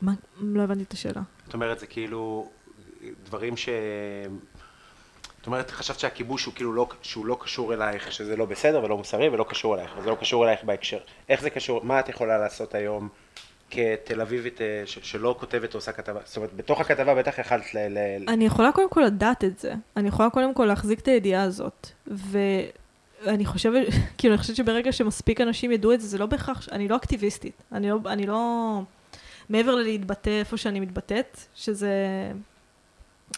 מה, 0.02 0.12
לא 0.40 0.62
הבנתי 0.62 0.82
את 0.82 0.92
השאלה. 0.92 1.22
זאת 1.44 1.54
אומרת, 1.54 1.78
זה 1.78 1.86
כאילו 1.86 2.50
דברים 3.24 3.56
ש... 3.56 3.68
זאת 5.42 5.46
אומרת, 5.46 5.70
חשבת 5.70 5.98
שהכיבוש 5.98 6.44
הוא 6.44 6.54
כאילו 6.54 6.72
לא, 6.72 6.88
שהוא 7.02 7.26
לא 7.26 7.36
קשור 7.40 7.74
אלייך, 7.74 8.12
שזה 8.12 8.36
לא 8.36 8.44
בסדר 8.44 8.84
ולא 8.84 8.96
מוסרי 8.96 9.28
ולא 9.28 9.44
קשור 9.48 9.74
אלייך, 9.74 9.90
וזה 9.98 10.10
לא 10.10 10.16
קשור 10.20 10.44
אלייך 10.44 10.64
בהקשר. 10.64 10.98
איך 11.28 11.40
זה 11.40 11.50
קשור, 11.50 11.80
מה 11.84 12.00
את 12.00 12.08
יכולה 12.08 12.38
לעשות 12.38 12.74
היום 12.74 13.08
כתל 13.70 14.20
אביבית 14.20 14.60
אה, 14.60 14.82
שלא 14.86 15.36
כותבת 15.40 15.74
או 15.74 15.78
עושה 15.78 15.92
כתבה? 15.92 16.20
זאת 16.24 16.36
אומרת, 16.36 16.52
בתוך 16.56 16.80
הכתבה 16.80 17.14
בטח 17.14 17.38
יכלת 17.38 17.74
ל... 17.74 17.78
ל... 17.78 17.98
אני 18.28 18.46
יכולה 18.46 18.72
קודם 18.72 18.90
כל 18.90 19.00
לדעת 19.00 19.44
את 19.44 19.58
זה. 19.58 19.72
אני 19.96 20.08
יכולה 20.08 20.30
קודם 20.30 20.54
כל 20.54 20.64
להחזיק 20.64 21.00
את 21.00 21.08
הידיעה 21.08 21.42
הזאת. 21.42 21.86
ואני 22.06 23.46
חושבת, 23.46 23.86
כאילו, 24.18 24.34
אני 24.34 24.40
חושבת 24.40 24.56
שברגע 24.56 24.92
שמספיק 24.92 25.40
אנשים 25.40 25.72
ידעו 25.72 25.92
את 25.92 26.00
זה, 26.00 26.08
זה 26.08 26.18
לא 26.18 26.26
בהכרח, 26.26 26.68
אני 26.72 26.88
לא 26.88 26.96
אקטיביסטית. 26.96 27.62
אני 27.72 27.90
לא, 27.90 27.98
אני 28.06 28.26
לא... 28.26 28.80
מעבר 29.48 29.74
ללהתבטא 29.74 30.30
איפה 30.30 30.56
שאני 30.56 30.80
מתבטאת, 30.80 31.40
שזה 31.54 31.96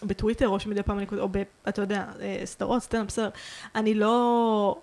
בטוויטר, 0.02 0.48
או 0.48 0.60
שמדי 0.60 0.82
פעם 0.82 0.98
אני 0.98 1.06
כותבת, 1.06 1.22
או 1.22 1.28
ב... 1.28 1.42
אתה 1.68 1.82
יודע, 1.82 2.06
אה, 2.20 2.40
סדרות, 2.44 2.82
סטנדאפ, 2.82 3.06
בסדר. 3.06 3.28
אני 3.74 3.94
לא... 3.94 4.76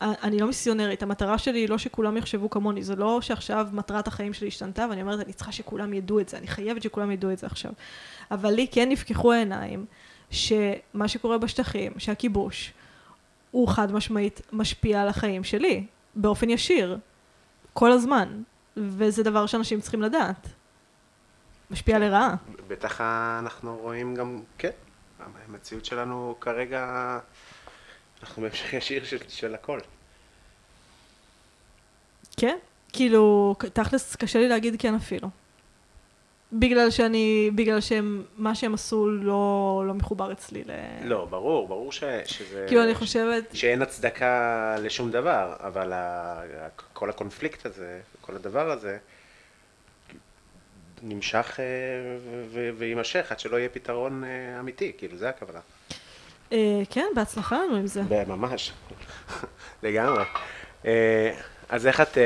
אני 0.00 0.38
לא 0.38 0.46
מיסיונרית, 0.46 1.02
המטרה 1.02 1.38
שלי 1.38 1.58
היא 1.58 1.68
לא 1.68 1.78
שכולם 1.78 2.16
יחשבו 2.16 2.50
כמוני, 2.50 2.82
זה 2.82 2.96
לא 2.96 3.20
שעכשיו 3.20 3.68
מטרת 3.72 4.08
החיים 4.08 4.32
שלי 4.32 4.48
השתנתה, 4.48 4.86
ואני 4.90 5.02
אומרת, 5.02 5.20
אני 5.20 5.32
צריכה 5.32 5.52
שכולם 5.52 5.94
ידעו 5.94 6.20
את 6.20 6.28
זה, 6.28 6.38
אני 6.38 6.46
חייבת 6.46 6.82
שכולם 6.82 7.10
ידעו 7.10 7.30
את 7.32 7.38
זה 7.38 7.46
עכשיו. 7.46 7.72
אבל 8.30 8.50
לי 8.50 8.66
כן 8.70 8.88
נפקחו 8.88 9.32
העיניים, 9.32 9.86
שמה 10.30 11.08
שקורה 11.08 11.38
בשטחים, 11.38 11.92
שהכיבוש, 11.98 12.72
הוא 13.50 13.68
חד 13.68 13.92
משמעית 13.92 14.40
משפיע 14.52 15.02
על 15.02 15.08
החיים 15.08 15.44
שלי, 15.44 15.86
באופן 16.14 16.50
ישיר, 16.50 16.98
כל 17.72 17.92
הזמן, 17.92 18.42
וזה 18.76 19.22
דבר 19.22 19.46
שאנשים 19.46 19.80
צריכים 19.80 20.02
לדעת. 20.02 20.48
משפיע 21.70 21.98
לרעה. 21.98 22.34
בטח 22.68 23.00
אנחנו 23.38 23.76
רואים 23.76 24.14
גם, 24.14 24.40
כן, 24.58 24.70
המציאות 25.48 25.84
שלנו 25.84 26.34
כרגע, 26.40 27.18
אנחנו 28.22 28.42
בהמשך 28.42 28.72
ישיר 28.72 29.04
של, 29.04 29.18
של 29.28 29.54
הכל. 29.54 29.78
כן, 32.36 32.56
כאילו, 32.92 33.54
תכלס 33.72 34.16
קשה 34.16 34.38
לי 34.38 34.48
להגיד 34.48 34.76
כן 34.78 34.94
אפילו. 34.94 35.28
בגלל 36.52 36.90
שאני, 36.90 37.50
בגלל 37.54 37.80
שהם, 37.80 38.22
מה 38.36 38.54
שהם 38.54 38.74
עשו 38.74 39.10
לא, 39.10 39.84
לא 39.86 39.94
מחובר 39.94 40.32
אצלי 40.32 40.64
ל... 40.64 40.70
לא, 41.04 41.24
ברור, 41.24 41.68
ברור 41.68 41.92
ש, 41.92 42.04
שזה... 42.24 42.64
כאילו, 42.68 42.84
אני 42.84 42.94
חושבת, 42.94 43.44
שאין 43.52 43.82
הצדקה 43.82 44.76
לשום 44.78 45.10
דבר, 45.10 45.56
אבל 45.58 45.92
ה, 45.92 46.42
כל 46.92 47.10
הקונפליקט 47.10 47.66
הזה, 47.66 48.00
כל 48.20 48.36
הדבר 48.36 48.70
הזה, 48.70 48.98
נמשך 51.02 51.60
אה, 51.60 51.64
ויימשך 52.76 53.26
עד 53.30 53.40
שלא 53.40 53.56
יהיה 53.56 53.68
פתרון 53.68 54.24
אה, 54.24 54.60
אמיתי, 54.60 54.92
כאילו, 54.98 55.16
זה 55.16 55.28
הכוונה. 55.28 55.58
אה, 56.52 56.82
כן, 56.90 57.06
בהצלחה 57.14 57.58
לנו 57.58 57.76
עם 57.76 57.86
זה. 57.86 58.02
ממש, 58.26 58.72
לגמרי. 59.82 60.24
אז 61.68 61.86
איך 61.86 62.00
את... 62.00 62.18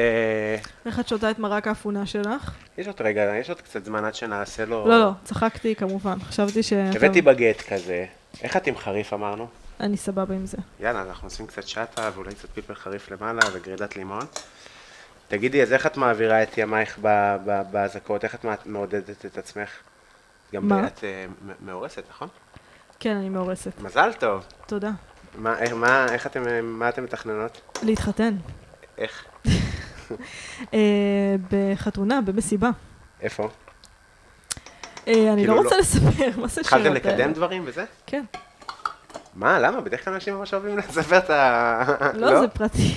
איך 0.87 1.01
את 1.01 1.09
שותה 1.09 1.31
את 1.31 1.39
מרק 1.39 1.68
האפונה 1.68 2.07
שלך? 2.07 2.55
יש 2.79 2.87
עוד 2.87 2.97
רגע, 3.01 3.37
יש 3.37 3.49
עוד 3.49 3.61
קצת 3.61 3.85
זמן 3.85 4.05
עד 4.05 4.14
שנעשה 4.14 4.64
לו... 4.64 4.89
לא, 4.89 5.01
לא, 5.01 5.11
צחקתי 5.25 5.75
כמובן. 5.75 6.18
חשבתי 6.18 6.62
ש... 6.62 6.72
הבאתי 6.72 7.22
בגט 7.22 7.62
כזה. 7.72 8.07
איך 8.43 8.57
את 8.57 8.66
עם 8.66 8.77
חריף 8.77 9.12
אמרנו? 9.12 9.47
אני 9.81 9.97
סבבה 9.97 10.35
עם 10.35 10.47
זה. 10.47 10.57
יאללה, 10.81 11.03
אנחנו 11.03 11.27
עושים 11.27 11.47
קצת 11.47 11.68
שטה 11.68 12.11
ואולי 12.14 12.35
קצת 12.35 12.51
פלפל 12.51 12.75
חריף 12.75 13.11
למעלה 13.11 13.41
וגרידת 13.53 13.97
לימון. 13.97 14.27
תגידי, 15.37 15.62
אז 15.62 15.72
איך 15.72 15.87
את 15.87 15.97
מעבירה 15.97 16.43
את 16.43 16.59
ימייך 16.59 16.99
באזעקות? 17.70 18.24
איך 18.24 18.35
את 18.35 18.45
מע- 18.45 18.55
מעודדת 18.66 19.26
את 19.26 19.39
עצמך? 19.39 19.68
גם 20.55 20.68
מה? 20.68 20.87
את 20.87 21.05
אה, 21.05 21.24
מאורסת, 21.61 22.03
נכון? 22.11 22.28
כן, 23.01 23.16
אני 23.16 23.28
מאורסת. 23.28 23.80
מזל 23.80 24.12
טוב. 24.12 24.45
תודה. 24.66 24.91
מה, 25.39 25.59
איך, 25.59 25.72
מה, 25.72 26.07
איך 26.12 26.26
אתם, 26.26 26.43
מה 26.64 26.89
אתם 26.89 27.05
מתכננות? 27.05 27.61
להתחתן. 27.82 28.35
איך? 28.99 29.24
אה, 30.74 30.78
בחתונה, 31.51 32.20
במסיבה. 32.20 32.70
איפה? 33.20 33.49
אה, 35.09 35.32
אני 35.32 35.37
כאילו 35.37 35.55
לא 35.55 35.61
לא- 35.61 35.64
רוצה 35.64 35.76
לספר, 35.76 36.01
מה 36.41 36.47
זה 36.49 36.61
השאלות 36.61 36.87
התחלתם? 36.87 36.95
לקדם 36.95 37.32
דברים 37.32 37.62
וזה? 37.66 37.85
כן. 38.07 38.24
מה, 39.35 39.59
למה? 39.59 39.80
בדרך 39.80 40.05
כלל 40.05 40.14
אנשים 40.14 40.35
ממש 40.39 40.55
אוהבים 40.55 40.78
לספר 40.78 41.18
את 41.18 41.30
ה... 41.30 42.11
לא, 42.14 42.41
זה 42.41 42.49
פרטי. 42.49 42.95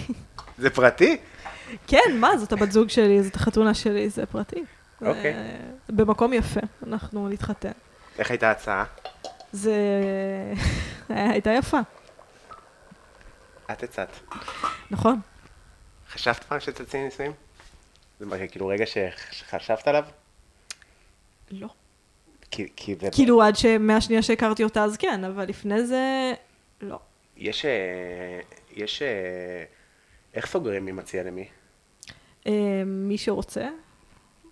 זה 0.58 0.70
פרטי? 0.70 1.18
כן, 1.88 2.18
מה, 2.20 2.38
זאת 2.38 2.53
הבת 2.53 2.72
זוג 2.72 2.89
שלי, 2.89 3.24
זאת 3.24 3.36
החתונה 3.36 3.74
שלי, 3.74 4.09
זה 4.09 4.26
פרטי. 4.26 4.63
אוקיי. 5.01 5.34
אה, 5.34 5.57
במקום 5.89 6.34
יפה, 6.34 6.59
אנחנו 6.88 7.30
נתחתן. 7.30 7.72
איך 8.20 8.32
הייתה 8.32 8.47
ההצעה? 8.47 8.86
זה... 9.51 9.76
הייתה 11.09 11.49
יפה. 11.49 11.80
את 13.72 13.84
הצעת. 13.84 14.20
נכון. 14.91 15.20
חשבת 16.09 16.43
פעם 16.43 16.59
שתציעי 16.59 17.03
נישואים? 17.03 17.32
זה 18.20 18.26
מה, 18.26 18.47
כאילו 18.47 18.68
רגע 18.68 18.86
שחשבת 18.86 19.88
עליו? 19.88 20.03
לא. 21.51 21.68
כי, 22.51 22.68
כי 22.76 22.95
זה... 23.01 23.09
כאילו, 23.11 23.41
עד 23.41 23.55
שמהשנייה 23.55 24.22
שהכרתי 24.22 24.63
אותה 24.63 24.84
אז 24.84 24.97
כן, 24.97 25.24
אבל 25.24 25.45
לפני 25.45 25.86
זה, 25.86 26.34
לא. 26.82 26.99
יש... 27.38 27.65
אה, 27.65 28.39
יש... 28.72 29.01
אה, 29.01 29.63
איך 30.34 30.45
סוגרים 30.45 30.86
מי 30.86 30.91
מציע 30.91 31.24
למי? 31.24 31.47
אה, 32.48 32.54
מי 32.86 33.18
שרוצה, 33.18 33.68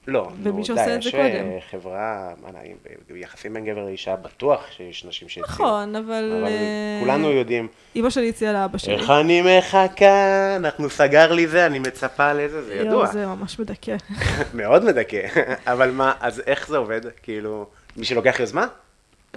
לא, 0.07 0.29
נו, 0.43 0.51
די, 0.51 0.61
יש. 0.99 1.15
אה, 1.15 1.57
חברה, 1.71 2.33
מה 2.41 2.51
נעים, 2.51 2.75
ביחסים 3.09 3.53
בין 3.53 3.65
גבר 3.65 3.85
לאישה, 3.85 4.15
בטוח 4.15 4.71
שיש 4.71 5.05
נשים 5.05 5.29
שהציעו. 5.29 5.47
נכון, 5.47 5.95
אבל... 5.95 6.33
אבל 6.39 6.47
אה, 6.47 6.99
כולנו 6.99 7.31
יודעים. 7.31 7.67
אימא 7.95 8.09
שלי 8.09 8.29
הציעה 8.29 8.53
לאבא 8.53 8.77
שלי. 8.77 8.93
איך 8.93 9.09
אני 9.09 9.41
מחכה, 9.57 10.55
אנחנו 10.55 10.89
סגר 10.89 11.33
לי 11.33 11.47
זה, 11.47 11.65
אני 11.65 11.79
מצפה 11.79 12.33
לזה, 12.33 12.63
זה 12.63 12.75
ידוע. 12.75 13.07
זה 13.07 13.25
ממש 13.25 13.59
מדכא. 13.59 13.95
מאוד 14.53 14.83
מדכא. 14.83 15.27
אבל 15.67 15.91
מה, 15.91 16.13
אז 16.19 16.41
איך 16.47 16.67
זה 16.67 16.77
עובד? 16.77 17.01
כאילו, 17.23 17.65
מי 17.97 18.05
שלוקח 18.05 18.39
יוזמה? 18.39 18.67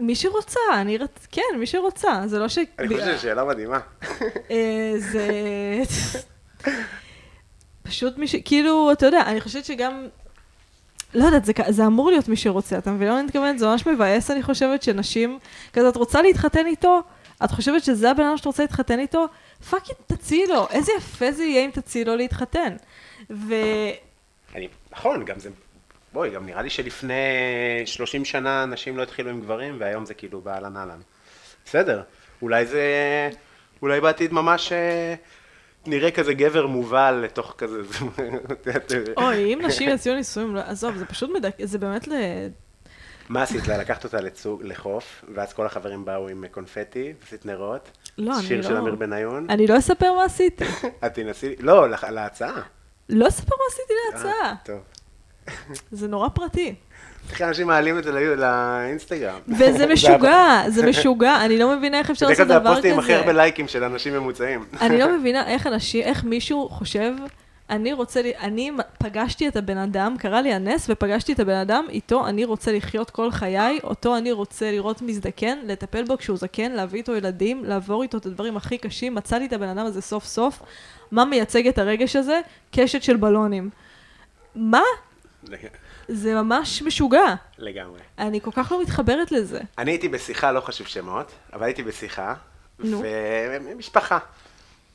מי 0.00 0.14
שרוצה, 0.14 0.60
אני 0.74 0.98
רצ... 0.98 1.26
כן, 1.32 1.58
מי 1.58 1.66
שרוצה, 1.66 2.22
זה 2.26 2.38
לא 2.38 2.48
ש... 2.48 2.58
אני 2.78 2.88
חושב 2.88 3.00
שזו 3.00 3.22
שאלה 3.22 3.44
מדהימה. 3.44 3.78
זה... 4.98 5.28
פשוט 7.88 8.18
מי 8.18 8.28
ש... 8.28 8.36
כאילו, 8.44 8.92
אתה 8.92 9.06
יודע, 9.06 9.22
אני 9.26 9.40
חושבת 9.40 9.64
שגם... 9.64 10.06
לא 11.14 11.24
יודעת, 11.24 11.44
זה, 11.44 11.52
זה 11.68 11.86
אמור 11.86 12.10
להיות 12.10 12.28
מי 12.28 12.36
שרוצה, 12.36 12.78
אתה 12.78 12.90
מבין 12.90 13.08
מה 13.08 13.18
אני 13.18 13.26
מתכוונת? 13.26 13.58
זה 13.58 13.66
ממש 13.66 13.86
מבאס, 13.86 14.30
אני 14.30 14.42
חושבת, 14.42 14.82
שנשים... 14.82 15.38
כזה, 15.72 15.88
את 15.88 15.96
רוצה 15.96 16.22
להתחתן 16.22 16.66
איתו? 16.66 17.00
את 17.44 17.50
חושבת 17.50 17.84
שזה 17.84 18.10
הבן 18.10 18.22
אדם 18.22 18.36
שאת 18.36 18.46
רוצה 18.46 18.62
להתחתן 18.62 18.98
איתו? 18.98 19.26
פאקינג 19.70 19.98
תציעי 20.06 20.46
לו, 20.46 20.68
איזה 20.70 20.92
יפה 20.98 21.32
זה 21.32 21.44
יהיה 21.44 21.64
אם 21.64 21.70
תציעי 21.70 22.04
לו 22.04 22.16
להתחתן. 22.16 22.76
ו... 23.30 23.54
אני, 24.54 24.68
נכון, 24.92 25.24
גם 25.24 25.38
זה, 25.38 25.50
בואי, 26.12 26.30
גם 26.30 26.46
נראה 26.46 26.62
לי 26.62 26.70
שלפני 26.70 27.14
30 27.86 28.24
שנה 28.24 28.66
נשים 28.66 28.96
לא 28.96 29.02
התחילו 29.02 29.30
עם 29.30 29.40
גברים, 29.40 29.76
והיום 29.78 30.06
זה 30.06 30.14
כאילו 30.14 30.40
באהלן 30.40 30.76
אהלן. 30.76 31.00
בסדר, 31.64 32.02
אולי 32.42 32.66
זה, 32.66 32.82
אולי 33.82 34.00
בעתיד 34.00 34.32
ממש 34.32 34.72
אה, 34.72 35.14
נראה 35.88 36.10
כזה 36.10 36.34
גבר 36.34 36.66
מובל 36.66 37.20
לתוך 37.24 37.54
כזה, 37.58 37.82
זה- 38.88 39.04
אוי, 39.16 39.54
אם 39.54 39.60
נשים 39.62 39.88
יציעו 39.88 40.16
נישואים, 40.16 40.54
לא- 40.54 40.60
עזוב, 40.60 40.96
זה 40.96 41.06
פשוט 41.06 41.30
מדכא, 41.34 41.66
זה 41.66 41.78
באמת 41.78 42.08
ל... 42.08 42.12
מה 43.28 43.42
עשית 43.42 43.68
לה? 43.68 43.78
לקחת 43.78 44.04
אותה 44.04 44.20
לצוג, 44.20 44.62
לחוף, 44.64 45.24
ואז 45.34 45.52
כל 45.52 45.66
החברים 45.66 46.04
באו 46.04 46.28
עם 46.28 46.44
קונפטי, 46.50 47.12
עשית 47.26 47.46
נרות, 47.46 47.90
לא, 48.18 48.38
אני 48.38 48.46
שיר 48.46 48.62
של 48.62 48.74
לא- 48.74 48.78
אמיר 48.78 48.94
בניון, 48.94 49.46
אני 49.50 49.66
לא 49.66 49.78
אספר 49.78 50.12
מה 50.12 50.24
עשיתי. 50.24 50.64
את 51.06 51.14
תנסי, 51.14 51.54
לא, 51.60 51.86
להצעה. 52.10 52.62
לא 53.08 53.28
אספר 53.28 53.54
מה 53.58 53.64
עשיתי 53.72 53.92
להצעה. 54.12 54.50
אה, 54.50 54.54
טוב. 54.64 54.78
זה 55.92 56.08
נורא 56.08 56.28
פרטי. 56.28 56.74
איך 57.30 57.42
אנשים 57.42 57.66
מעלים 57.66 57.98
את 57.98 58.04
זה 58.04 58.12
לא- 58.12 58.34
לאינסטגרם? 58.34 59.38
וזה 59.48 59.86
משוגע, 59.92 60.62
זה 60.68 60.86
משוגע, 60.86 61.44
אני 61.44 61.58
לא 61.58 61.76
מבינה 61.76 61.98
איך 61.98 62.10
אפשר 62.10 62.26
לעשות 62.26 62.46
כלל 62.46 62.54
זה 62.54 62.60
דבר 62.60 62.70
הפוסטים 62.70 62.92
עם 62.92 62.98
הכי 62.98 63.14
הרבה 63.14 63.24
כזה. 63.28 63.32
לייקים 63.32 63.68
של 63.68 63.84
אנשים 63.84 64.14
ממוצעים. 64.14 64.64
אני 64.80 64.98
לא 64.98 65.12
מבינה 65.18 65.46
איך 65.48 65.66
אנשים, 65.66 66.04
איך 66.04 66.24
מישהו 66.24 66.68
חושב, 66.68 67.12
אני 67.70 67.92
רוצה, 67.92 68.20
אני 68.40 68.70
פגשתי 68.98 69.48
את 69.48 69.56
הבן 69.56 69.78
אדם, 69.78 70.16
קרה 70.18 70.42
לי 70.42 70.52
הנס 70.52 70.86
ופגשתי 70.90 71.32
את 71.32 71.40
הבן 71.40 71.54
אדם, 71.56 71.84
איתו 71.88 72.26
אני 72.26 72.44
רוצה 72.44 72.72
לחיות 72.72 73.10
כל 73.10 73.30
חיי, 73.30 73.78
אותו 73.84 74.16
אני 74.16 74.32
רוצה 74.32 74.70
לראות 74.72 75.02
מזדקן, 75.02 75.58
לטפל 75.64 76.04
בו 76.04 76.18
כשהוא 76.18 76.36
זקן, 76.36 76.72
להביא 76.72 76.98
איתו 76.98 77.16
ילדים, 77.16 77.64
לעבור 77.64 78.02
איתו 78.02 78.18
את 78.18 78.26
הדברים 78.26 78.56
הכי 78.56 78.78
קשים, 78.78 79.14
מצאתי 79.14 79.46
את 79.46 79.52
הבן 79.52 79.68
אדם 79.68 79.86
הזה 79.86 80.00
סוף 80.00 80.24
סוף. 80.24 80.62
מה 81.12 81.24
מייצג 81.24 81.66
את 81.68 81.78
הרגש 81.78 82.16
הזה? 82.16 82.40
קשת 82.72 83.02
של 83.02 83.16
בלונים. 83.16 83.70
מה? 84.54 84.82
זה 86.08 86.34
ממש 86.34 86.82
משוגע. 86.82 87.34
לגמרי. 87.58 88.00
אני 88.18 88.40
כל 88.40 88.50
כך 88.54 88.72
לא 88.72 88.82
מתחברת 88.82 89.32
לזה. 89.32 89.60
אני 89.78 89.90
הייתי 89.90 90.08
בשיחה, 90.08 90.52
לא 90.52 90.60
חשוב 90.60 90.86
שמות, 90.86 91.32
אבל 91.52 91.64
הייתי 91.64 91.82
בשיחה, 91.82 92.34
נו. 92.78 93.02
ומשפחה. 93.50 94.18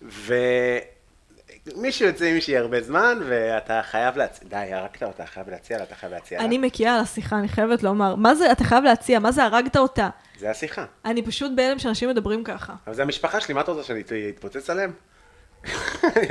ומישהו 0.01 2.07
יוצא 2.07 2.25
עם 2.25 2.33
מישהי 2.33 2.57
הרבה 2.57 2.81
זמן, 2.81 3.19
ואתה 3.27 3.81
חייב 3.83 4.17
להציע, 4.17 4.47
די, 4.49 4.73
הרגת 4.73 5.03
אותה, 5.03 5.25
חייב 5.25 5.49
להציע 5.49 5.77
לה, 5.77 5.83
אתה 5.83 5.95
חייב 5.95 6.13
להציע 6.13 6.39
לה. 6.39 6.45
אני 6.45 6.57
מקיאה 6.57 6.95
על 6.95 7.01
השיחה, 7.01 7.39
אני 7.39 7.47
חייבת 7.47 7.83
לומר. 7.83 8.15
מה 8.15 8.35
זה, 8.35 8.51
אתה 8.51 8.63
חייב 8.63 8.83
להציע, 8.83 9.19
מה 9.19 9.31
זה 9.31 9.43
הרגת 9.43 9.77
אותה? 9.77 10.09
זה 10.39 10.49
השיחה. 10.49 10.85
אני 11.05 11.21
פשוט 11.21 11.51
בהלם 11.55 11.79
שאנשים 11.79 12.09
מדברים 12.09 12.43
ככה. 12.43 12.73
אבל 12.87 12.95
זה 12.95 13.01
המשפחה 13.01 13.41
שלי, 13.41 13.53
מה 13.53 13.61
אתה 13.61 13.71
רוצה 13.71 13.83
שאני 13.83 14.03
אתפוצץ 14.29 14.69
עליהם? 14.69 14.91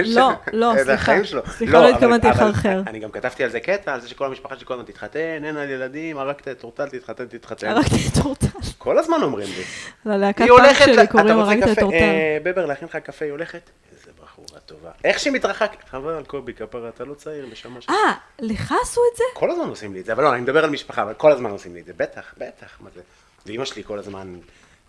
לא, 0.05 0.30
לא, 0.53 0.72
זה 0.85 0.85
סליחה. 0.85 1.12
סליחה, 1.47 1.72
לא 1.72 1.78
אבל- 1.78 1.95
התכוונתי 1.95 2.28
לחרחר. 2.28 2.80
אני 2.87 2.99
גם 2.99 3.11
כתבתי 3.11 3.45
על 3.45 3.51
זה 3.51 3.61
קטע, 3.61 3.95
על 3.95 4.01
זה 4.01 4.09
שכל 4.09 4.24
המשפחה 4.26 4.57
שלי 4.57 4.66
כל 4.66 4.74
הזמן 4.74 4.87
תתחתן, 4.87 5.45
אין 5.45 5.57
על 5.57 5.70
ילדים, 5.70 6.18
הרגת 6.18 6.49
את 6.49 6.64
אורטל, 6.64 6.89
תתחתן, 6.89 7.24
תתחתן. 7.26 7.68
הרגתי 7.68 8.09
את 8.12 8.24
אורטל. 8.24 8.47
כל 8.78 8.99
הזמן 8.99 9.22
אומרים 9.22 9.49
לי. 9.57 9.64
ללהקת 10.07 10.45
פאנק 10.57 10.76
שלי 10.85 11.07
קוראים 11.07 11.39
הרגת 11.39 11.78
את. 11.78 11.83
אה, 11.83 12.39
בבר, 12.43 12.66
להכין 12.66 12.89
לך 12.89 12.97
קפה, 12.97 13.24
היא 13.24 13.33
הולכת? 13.33 13.70
איזה 13.93 14.11
בחורה 14.22 14.61
טובה. 14.66 14.91
איך 15.05 15.18
שהיא 15.18 15.33
מתרחקת, 15.33 15.89
חבל 15.91 16.12
על 16.12 16.24
קובי 16.24 16.55
כפרה, 16.55 16.89
אתה 16.89 17.05
לא 17.05 17.14
צעיר, 17.14 17.47
נשמה 17.53 17.80
שלי. 17.80 17.95
אה, 17.95 18.12
לך 18.39 18.74
עשו 18.83 19.01
את 19.12 19.16
זה? 19.16 19.24
כל 19.35 19.51
הזמן 19.51 19.68
עושים 19.68 19.95
לי 19.95 20.01
את 20.01 20.05
זה, 20.05 20.12
אבל 20.12 20.24
לא, 20.24 20.33
אני 20.35 20.41
מדבר 20.41 20.64
על 20.64 20.70
משפחה, 20.70 21.03
אבל 21.03 21.14
כל 21.14 21.33
הזמן 21.33 21.51
עושים 21.51 21.74
לי 21.74 21.80
את 21.80 21.87
זה, 21.87 21.93
בטח, 21.97 22.35
בטח, 22.39 22.76
מה 22.80 22.91
זה. 22.95 23.01
ואימא 23.47 23.64
שלי 23.64 23.85
כל 23.85 23.99
הזמן, 23.99 24.35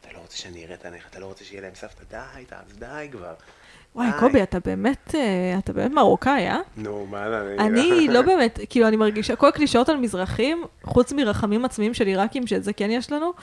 אתה 0.02 0.10
לא 0.14 0.20
רוצה 0.20 0.38
שאני 0.38 0.66
אראה 0.66 0.76
את 0.76 0.86
עיניך, 0.86 1.04
אתה 1.10 1.20
לא 1.20 1.26
רוצה 1.26 1.44
שיהיה 1.44 1.62
להם 1.62 1.76
סבתא, 1.76 2.04
די, 2.10 2.18
די, 2.50 2.56
די 2.80 3.08
כבר. 3.12 3.34
וואי. 3.96 4.10
קובי, 4.20 4.44
אתה 4.44 4.60
באמת, 4.60 5.16
אה, 5.16 5.56
אתה 5.60 5.74
באמת 5.74 5.92
מרוקאי, 5.92 6.48
אה? 6.48 6.60
נו, 6.78 7.08
מה 7.12 7.26
אני... 7.60 7.60
אני 7.60 8.08
לא 8.08 8.22
באמת, 8.22 8.60
כאילו, 8.70 8.88
אני 8.88 8.96
מרגישה, 8.96 9.36
כל 9.36 9.48
הקלישאות 9.48 9.90
על 9.90 9.98
מזרחים, 9.98 10.64
חוץ 10.84 11.14
מרחמים 11.14 11.66
עצמיים 11.66 11.94
של 11.94 12.08
עיראקים, 12.08 12.48
שאת 12.48 12.64
זה 12.64 12.74
כן 12.74 12.92
יש 12.92 13.12
לנו, 13.12 13.34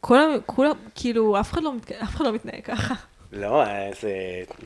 כל 0.00 0.18
ה... 0.18 0.26
כולם, 0.46 0.72
כאילו, 0.94 1.40
אף 1.40 1.52
אחד 1.52 1.62
לא 1.62 1.72
אף 2.02 2.16
אחד 2.16 2.24
לא 2.24 2.32
מתנהג 2.32 2.64
ככה. 2.64 2.94
לא, 3.32 3.62
אה, 3.62 3.90
זה 4.00 4.10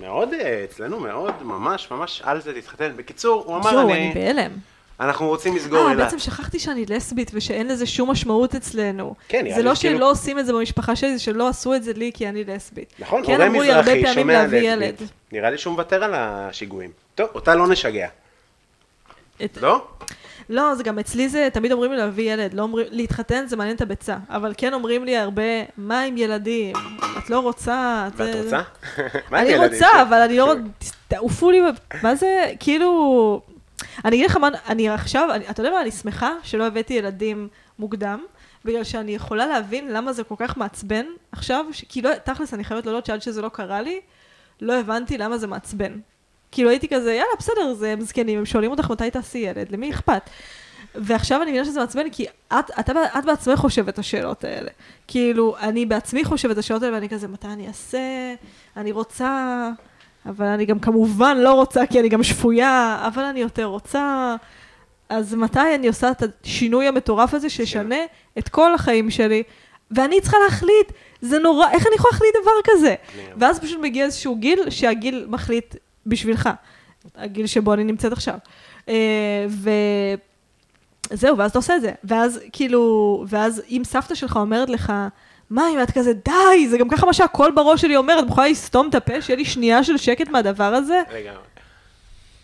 מאוד, 0.01 0.33
אה, 0.33 0.65
אצלנו 0.65 1.01
מאוד, 1.01 1.35
ממש, 1.43 1.91
ממש 1.91 2.23
על 2.25 2.41
זה 2.41 2.61
תתחתן. 2.61 2.93
בקיצור, 2.97 3.45
הוא 3.47 3.57
אמר, 3.57 3.83
אני 3.83 3.93
אני, 3.93 4.13
בהלם. 4.15 4.51
אנחנו 5.03 5.29
רוצים 5.29 5.57
לסגור 5.57 5.87
אה, 5.87 5.91
אילת. 5.93 6.05
בעצם 6.05 6.19
שכחתי 6.19 6.59
שאני 6.59 6.85
לסבית 6.89 7.31
ושאין 7.35 7.69
לזה 7.69 7.87
שום 7.87 8.11
משמעות 8.11 8.55
אצלנו. 8.55 9.15
כן, 9.29 9.45
נראה 9.45 9.57
זה 9.57 9.63
לא 9.63 9.75
שכאילו- 9.75 9.97
שלא 9.99 10.11
עושים 10.11 10.39
את 10.39 10.47
זה 10.47 10.53
במשפחה 10.53 10.97
שלי, 10.97 11.13
זה 11.17 11.23
שלא 11.23 11.49
עשו 11.49 11.75
את 11.75 11.85
זה 11.85 11.93
לי 11.93 12.11
כי 12.15 12.29
אני 12.29 12.45
לסבית. 12.45 12.93
נכון, 12.99 13.23
כן 13.27 13.33
הורה 13.33 13.47
אמרו 13.47 13.63
לי 13.63 13.73
הרבה 13.73 13.83
מזרחי 13.83 14.03
פעמים 14.03 14.15
שומע 14.15 14.33
להביא 14.33 14.71
לסבית. 14.71 15.01
ילד. 15.01 15.09
נראה 15.33 15.51
לי 15.51 15.59
שהוא 15.59 15.73
מוותר 15.73 16.05
על 16.05 16.13
השיגועים. 16.17 16.91
טוב, 17.15 17.29
אותה 17.35 17.55
לא 17.55 17.67
נשגע. 17.69 18.09
לא? 19.63 19.85
לא, 20.49 20.75
זה 20.75 20.83
גם 20.83 20.99
אצלי 20.99 21.29
זה, 21.29 21.49
תמיד 21.53 21.73
אומרים 21.73 21.91
לי 21.93 21.97
להביא 21.99 22.33
ילד, 22.33 22.55
לא 22.55 22.63
אומרים, 22.63 22.87
להתחתן 22.91 23.45
זה 23.47 23.57
מעניין 23.57 23.77
את 23.77 23.81
הביצה, 23.81 24.17
אבל 24.31 24.53
כן 24.57 24.75
אומרים 24.75 25.05
לי 25.05 25.17
הרבה, 25.17 25.43
מה 25.77 26.01
עם 26.01 26.17
ילדים? 26.17 26.77
את 27.19 27.31
לא 27.31 27.39
רוצה? 27.39 28.05
את 28.09 28.13
ואת 28.21 28.33
זה- 28.33 28.43
רוצה? 28.43 28.61
אני? 29.33 29.57
רוצה, 29.57 29.87
אבל 30.03 30.17
אני 30.21 30.37
לא 30.37 30.55
תעופו 31.09 31.51
לי, 31.51 31.61
מה 32.03 32.15
זה, 32.15 32.45
כאילו... 32.61 33.41
אני 34.05 34.17
אגיד 34.17 34.31
לך 34.31 34.37
מה, 34.37 34.49
אני 34.69 34.89
עכשיו, 34.89 35.29
אני, 35.35 35.51
אתה 35.51 35.61
יודע 35.61 35.71
מה, 35.71 35.81
אני 35.81 35.91
שמחה 35.91 36.33
שלא 36.43 36.67
הבאתי 36.67 36.95
ילדים 36.95 37.49
מוקדם, 37.79 38.25
בגלל 38.65 38.85
שאני 38.85 39.15
יכולה 39.15 39.47
להבין 39.47 39.93
למה 39.93 40.13
זה 40.13 40.25
כל 40.25 40.35
כך 40.39 40.57
מעצבן 40.57 41.07
עכשיו, 41.33 41.65
ש- 41.73 41.85
כי 41.89 42.03
לא, 42.03 42.11
תכלס, 42.25 42.55
אני 42.55 42.65
חייבת 42.65 42.87
להודות 42.87 43.07
שעד 43.07 43.23
שזה 43.23 43.43
לא 43.43 43.49
קרה 43.49 43.83
לי, 43.83 44.01
לא 44.61 44.81
הבנתי 44.81 45.19
למה 45.19 45.39
זה 45.39 45.47
מעצבן. 45.47 45.93
כאילו 46.53 46.71
הייתי 46.71 46.89
כזה, 46.89 47.13
יאללה, 47.13 47.33
בסדר, 47.39 47.75
זה 47.75 47.93
הם 47.93 48.01
זקנים, 48.01 48.39
הם 48.39 48.47
שואלים 48.47 48.71
אותך 48.71 48.91
מתי 48.91 49.11
תעשי 49.11 49.39
ילד, 49.39 49.73
למי 49.73 49.91
אכפת? 49.91 50.31
ועכשיו 50.95 51.43
אני 51.43 51.51
מבינה 51.51 51.65
שזה 51.65 51.81
מעצבן, 51.81 52.11
כי 52.11 52.27
את, 52.49 52.71
אתה, 52.81 52.93
את 53.19 53.25
בעצמך 53.25 53.59
חושבת 53.59 53.89
את 53.89 53.99
השאלות 53.99 54.45
האלה. 54.45 54.71
כאילו, 55.09 55.57
אני 55.59 55.87
בעצמי 55.87 56.25
חושבת 56.25 56.53
את 56.53 56.59
השאלות 56.59 56.83
האלה, 56.83 56.95
ואני 56.95 57.09
כזה, 57.09 57.29
מתי 57.29 57.47
אני 57.47 57.69
אעשה? 57.69 58.35
אני 58.77 58.93
רוצה, 58.93 59.71
אבל 60.27 60.47
אני 60.47 60.65
גם 60.65 60.79
כמובן 60.79 61.37
לא 61.37 61.53
רוצה, 61.53 61.87
כי 61.87 62.01
אני 62.01 62.09
גם 62.09 62.23
שפויה, 62.23 63.05
אבל 63.07 63.23
אני 63.23 63.41
יותר 63.41 63.65
רוצה. 63.65 64.37
אז 65.09 65.35
מתי 65.35 65.75
אני 65.75 65.89
עושה 65.89 66.11
את 66.11 66.23
השינוי 66.45 66.87
המטורף 66.89 67.35
הזה, 67.35 67.51
שישנה 67.51 67.97
את 68.39 68.49
כל 68.49 68.75
החיים 68.75 69.11
שלי? 69.11 69.43
ואני 69.91 70.21
צריכה 70.21 70.37
להחליט, 70.45 70.93
זה 71.21 71.39
נורא, 71.39 71.71
איך 71.71 71.87
אני 71.87 71.95
יכולה 71.95 72.13
להחליט 72.13 72.35
דבר 72.43 72.53
כזה? 72.65 72.95
ואז 73.37 73.61
פשוט 73.61 73.81
מגיע 73.81 74.05
איזשהו 74.05 74.37
גיל, 74.37 74.71
שהגיל 74.71 75.27
מחליט 75.29 75.77
בשבילך. 76.07 76.49
הגיל 77.17 77.47
שבו 77.47 77.75
אני 77.75 77.85
נמצאת 77.85 78.13
עכשיו. 78.13 78.39
אה, 78.89 79.47
וזהו, 81.11 81.39
ואז 81.39 81.51
אתה 81.51 81.59
עושה 81.59 81.77
את 81.77 81.81
זה. 81.81 81.93
ואז 82.05 82.41
כאילו, 82.53 83.25
ואז 83.29 83.63
אם 83.69 83.83
סבתא 83.85 84.15
שלך 84.15 84.37
אומרת 84.37 84.71
לך, 84.71 84.93
מה 85.53 85.69
אם 85.75 85.83
את 85.83 85.91
כזה, 85.91 86.13
די, 86.13 86.69
זה 86.69 86.79
גם 86.79 86.89
ככה 86.89 87.07
מה 87.07 87.13
שהקול 87.13 87.51
בראש 87.55 87.81
שלי 87.81 87.97
אומר, 87.97 88.19
את 88.19 88.25
מוכנה 88.25 88.49
לסתום 88.49 88.89
את 88.89 88.95
הפה, 88.95 89.23
שיהיה 89.23 89.37
לי 89.37 89.45
שנייה 89.45 89.85
של 89.85 89.97
שקט 89.97 90.29
מהדבר 90.29 90.65
הזה? 90.65 91.03
לגמרי. 91.13 91.43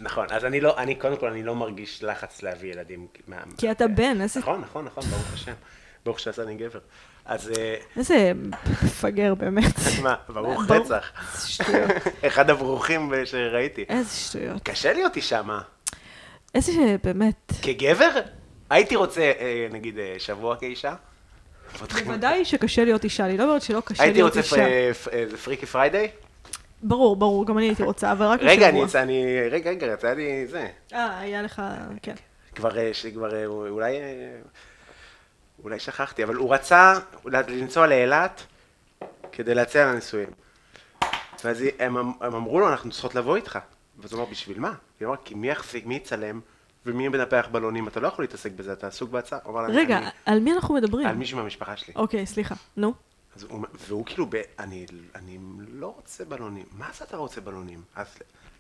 נכון, 0.01 0.27
אז 0.31 0.45
אני 0.45 0.61
לא, 0.61 0.79
אני 0.79 0.95
קודם 0.95 1.17
כל, 1.17 1.27
אני 1.29 1.43
לא 1.43 1.55
מרגיש 1.55 2.03
לחץ 2.05 2.43
להביא 2.43 2.73
ילדים. 2.73 3.07
מה- 3.29 3.37
כי 3.59 3.71
אתה 3.71 3.89
בן, 3.89 4.21
איזה... 4.21 4.41
נכון, 4.41 4.61
נכון, 4.61 4.85
נכון, 4.85 5.05
ברוך 5.05 5.33
השם. 5.35 5.53
ברוך 6.05 6.21
שעשני 6.21 6.55
גבר. 6.57 6.79
אז 7.25 7.51
אה, 7.59 7.75
איזה 7.97 8.33
מפגר 8.85 9.35
באמת. 9.35 9.75
מה, 10.03 10.15
ברוך. 10.29 10.71
רצח. 10.71 11.13
שטויות. 11.47 11.91
אחד 12.27 12.51
הברוכים 12.51 13.13
שראיתי. 13.25 13.85
איזה 13.89 14.17
שטויות. 14.17 14.63
קשה 14.63 14.93
להיות 14.93 15.17
אישה, 15.17 15.43
מה? 15.43 15.61
איזה 16.55 16.73
באמת. 17.05 17.53
כגבר? 17.63 18.11
הייתי 18.71 18.97
רוצה, 18.97 19.21
אה, 19.21 19.67
נגיד, 19.71 19.99
אה, 19.99 20.15
שבוע 20.19 20.57
כאישה. 20.57 20.95
בוודאי 22.05 22.45
שקשה 22.45 22.85
להיות 22.85 23.05
אישה, 23.05 23.25
אני 23.25 23.37
לא 23.37 23.45
אומרת 23.45 23.63
שלא 23.63 23.83
קשה 23.85 24.03
הייתי 24.03 24.19
להיות 24.19 24.37
רוצה 24.37 24.41
אישה. 24.57 24.95
פ- 24.95 25.05
פ- 25.05 25.09
איזה 25.09 25.37
Freaky 25.39 25.67
Friday? 25.67 26.11
ברור, 26.83 27.17
ברור, 27.17 27.47
גם 27.47 27.59
אני 27.59 27.67
הייתי 27.67 27.83
רוצה, 27.83 28.13
אבל 28.13 28.27
רק 28.27 28.41
רגע, 28.43 28.69
אני 28.69 28.85
השבוע. 28.85 29.03
אני... 29.03 29.25
רגע, 29.51 29.71
רגע, 29.71 29.87
יצא 29.87 30.13
לי 30.13 30.47
זה. 30.47 30.69
אה, 30.93 31.19
היה 31.19 31.43
לך, 31.43 31.63
כן. 32.03 32.15
כבר, 32.55 32.79
אה, 32.79 32.91
שכבר, 32.95 33.35
אה, 33.35 33.47
אולי... 33.47 33.97
אה, 33.97 34.03
אולי 35.65 35.79
שכחתי, 35.81 36.25
אבל 36.25 36.35
הוא 36.35 36.55
רצה 36.55 36.95
לנסוע 37.25 37.87
לאילת 37.87 38.43
כדי 39.33 39.55
להציע 39.55 39.87
לנישואים. 39.87 40.29
ואז 41.45 41.65
הם, 41.79 41.97
אמ- 41.99 42.13
הם 42.21 42.35
אמרו 42.35 42.61
לו, 42.61 42.69
אנחנו 42.69 42.91
צריכות 42.91 43.15
לבוא 43.15 43.37
איתך. 43.37 43.59
ואז 43.99 44.13
הוא 44.13 44.21
אמר, 44.21 44.31
בשביל 44.31 44.59
מה? 44.61 44.73
היא 45.01 45.07
אמרה, 45.07 45.17
כי 45.25 45.35
מי 45.35 45.49
יחזיק, 45.51 45.87
מי 45.87 45.95
יצלם, 45.95 46.41
ומי 46.89 47.09
מנפח 47.09 47.49
בלונים, 47.53 47.89
אתה 47.89 48.01
לא 48.01 48.09
יכול 48.09 48.23
להתעסק 48.23 48.53
בזה, 48.53 48.73
אתה 48.73 48.87
עסוק 48.87 49.11
בהצעה. 49.11 49.39
רגע, 49.69 49.99
אני- 49.99 50.07
על 50.27 50.41
מי 50.41 50.53
אנחנו 50.53 50.75
מדברים? 50.75 51.07
על 51.07 51.17
מישהו 51.17 51.39
מהמשפחה 51.39 51.77
שלי. 51.77 51.95
אוקיי, 51.97 52.27
סליחה, 52.27 52.55
נו. 52.77 52.95
אז 53.37 53.43
הוא, 53.49 53.67
והוא 53.89 54.07
כאילו, 54.07 54.27
ב, 54.31 54.35
אני, 54.59 54.87
אני 55.15 55.39
לא 55.73 55.93
רוצה 55.97 56.25
בלונים. 56.25 56.65
מה 56.73 56.89
זה 56.99 57.05
אתה 57.05 57.17
לא 57.17 57.23
רוצה 57.23 57.41
בלונים? 57.41 57.83
אז 57.97 58.07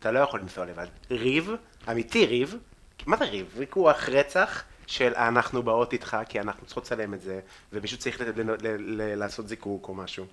אתה 0.01 0.11
לא 0.11 0.19
יכול 0.19 0.41
לנסוע 0.41 0.67
לבד. 0.67 0.87
ריב, 1.11 1.51
אמיתי 1.91 2.27
ריב, 2.27 2.57
מה 3.07 3.17
זה 3.17 3.25
ריב? 3.25 3.47
ויכוח 3.57 4.09
רצח 4.09 4.63
של 4.87 5.13
אנחנו 5.17 5.63
באות 5.63 5.93
איתך, 5.93 6.17
כי 6.29 6.41
אנחנו 6.41 6.67
צריכות 6.67 6.85
לצלם 6.85 7.15
את 7.15 7.21
זה, 7.21 7.41
ומישהו 7.73 7.99
צריך 7.99 8.21
ל, 8.21 8.25
ל, 8.43 8.57
ל, 8.79 9.15
לעשות 9.15 9.49
זיקוק 9.49 9.89
או 9.89 9.95
משהו. 9.95 10.25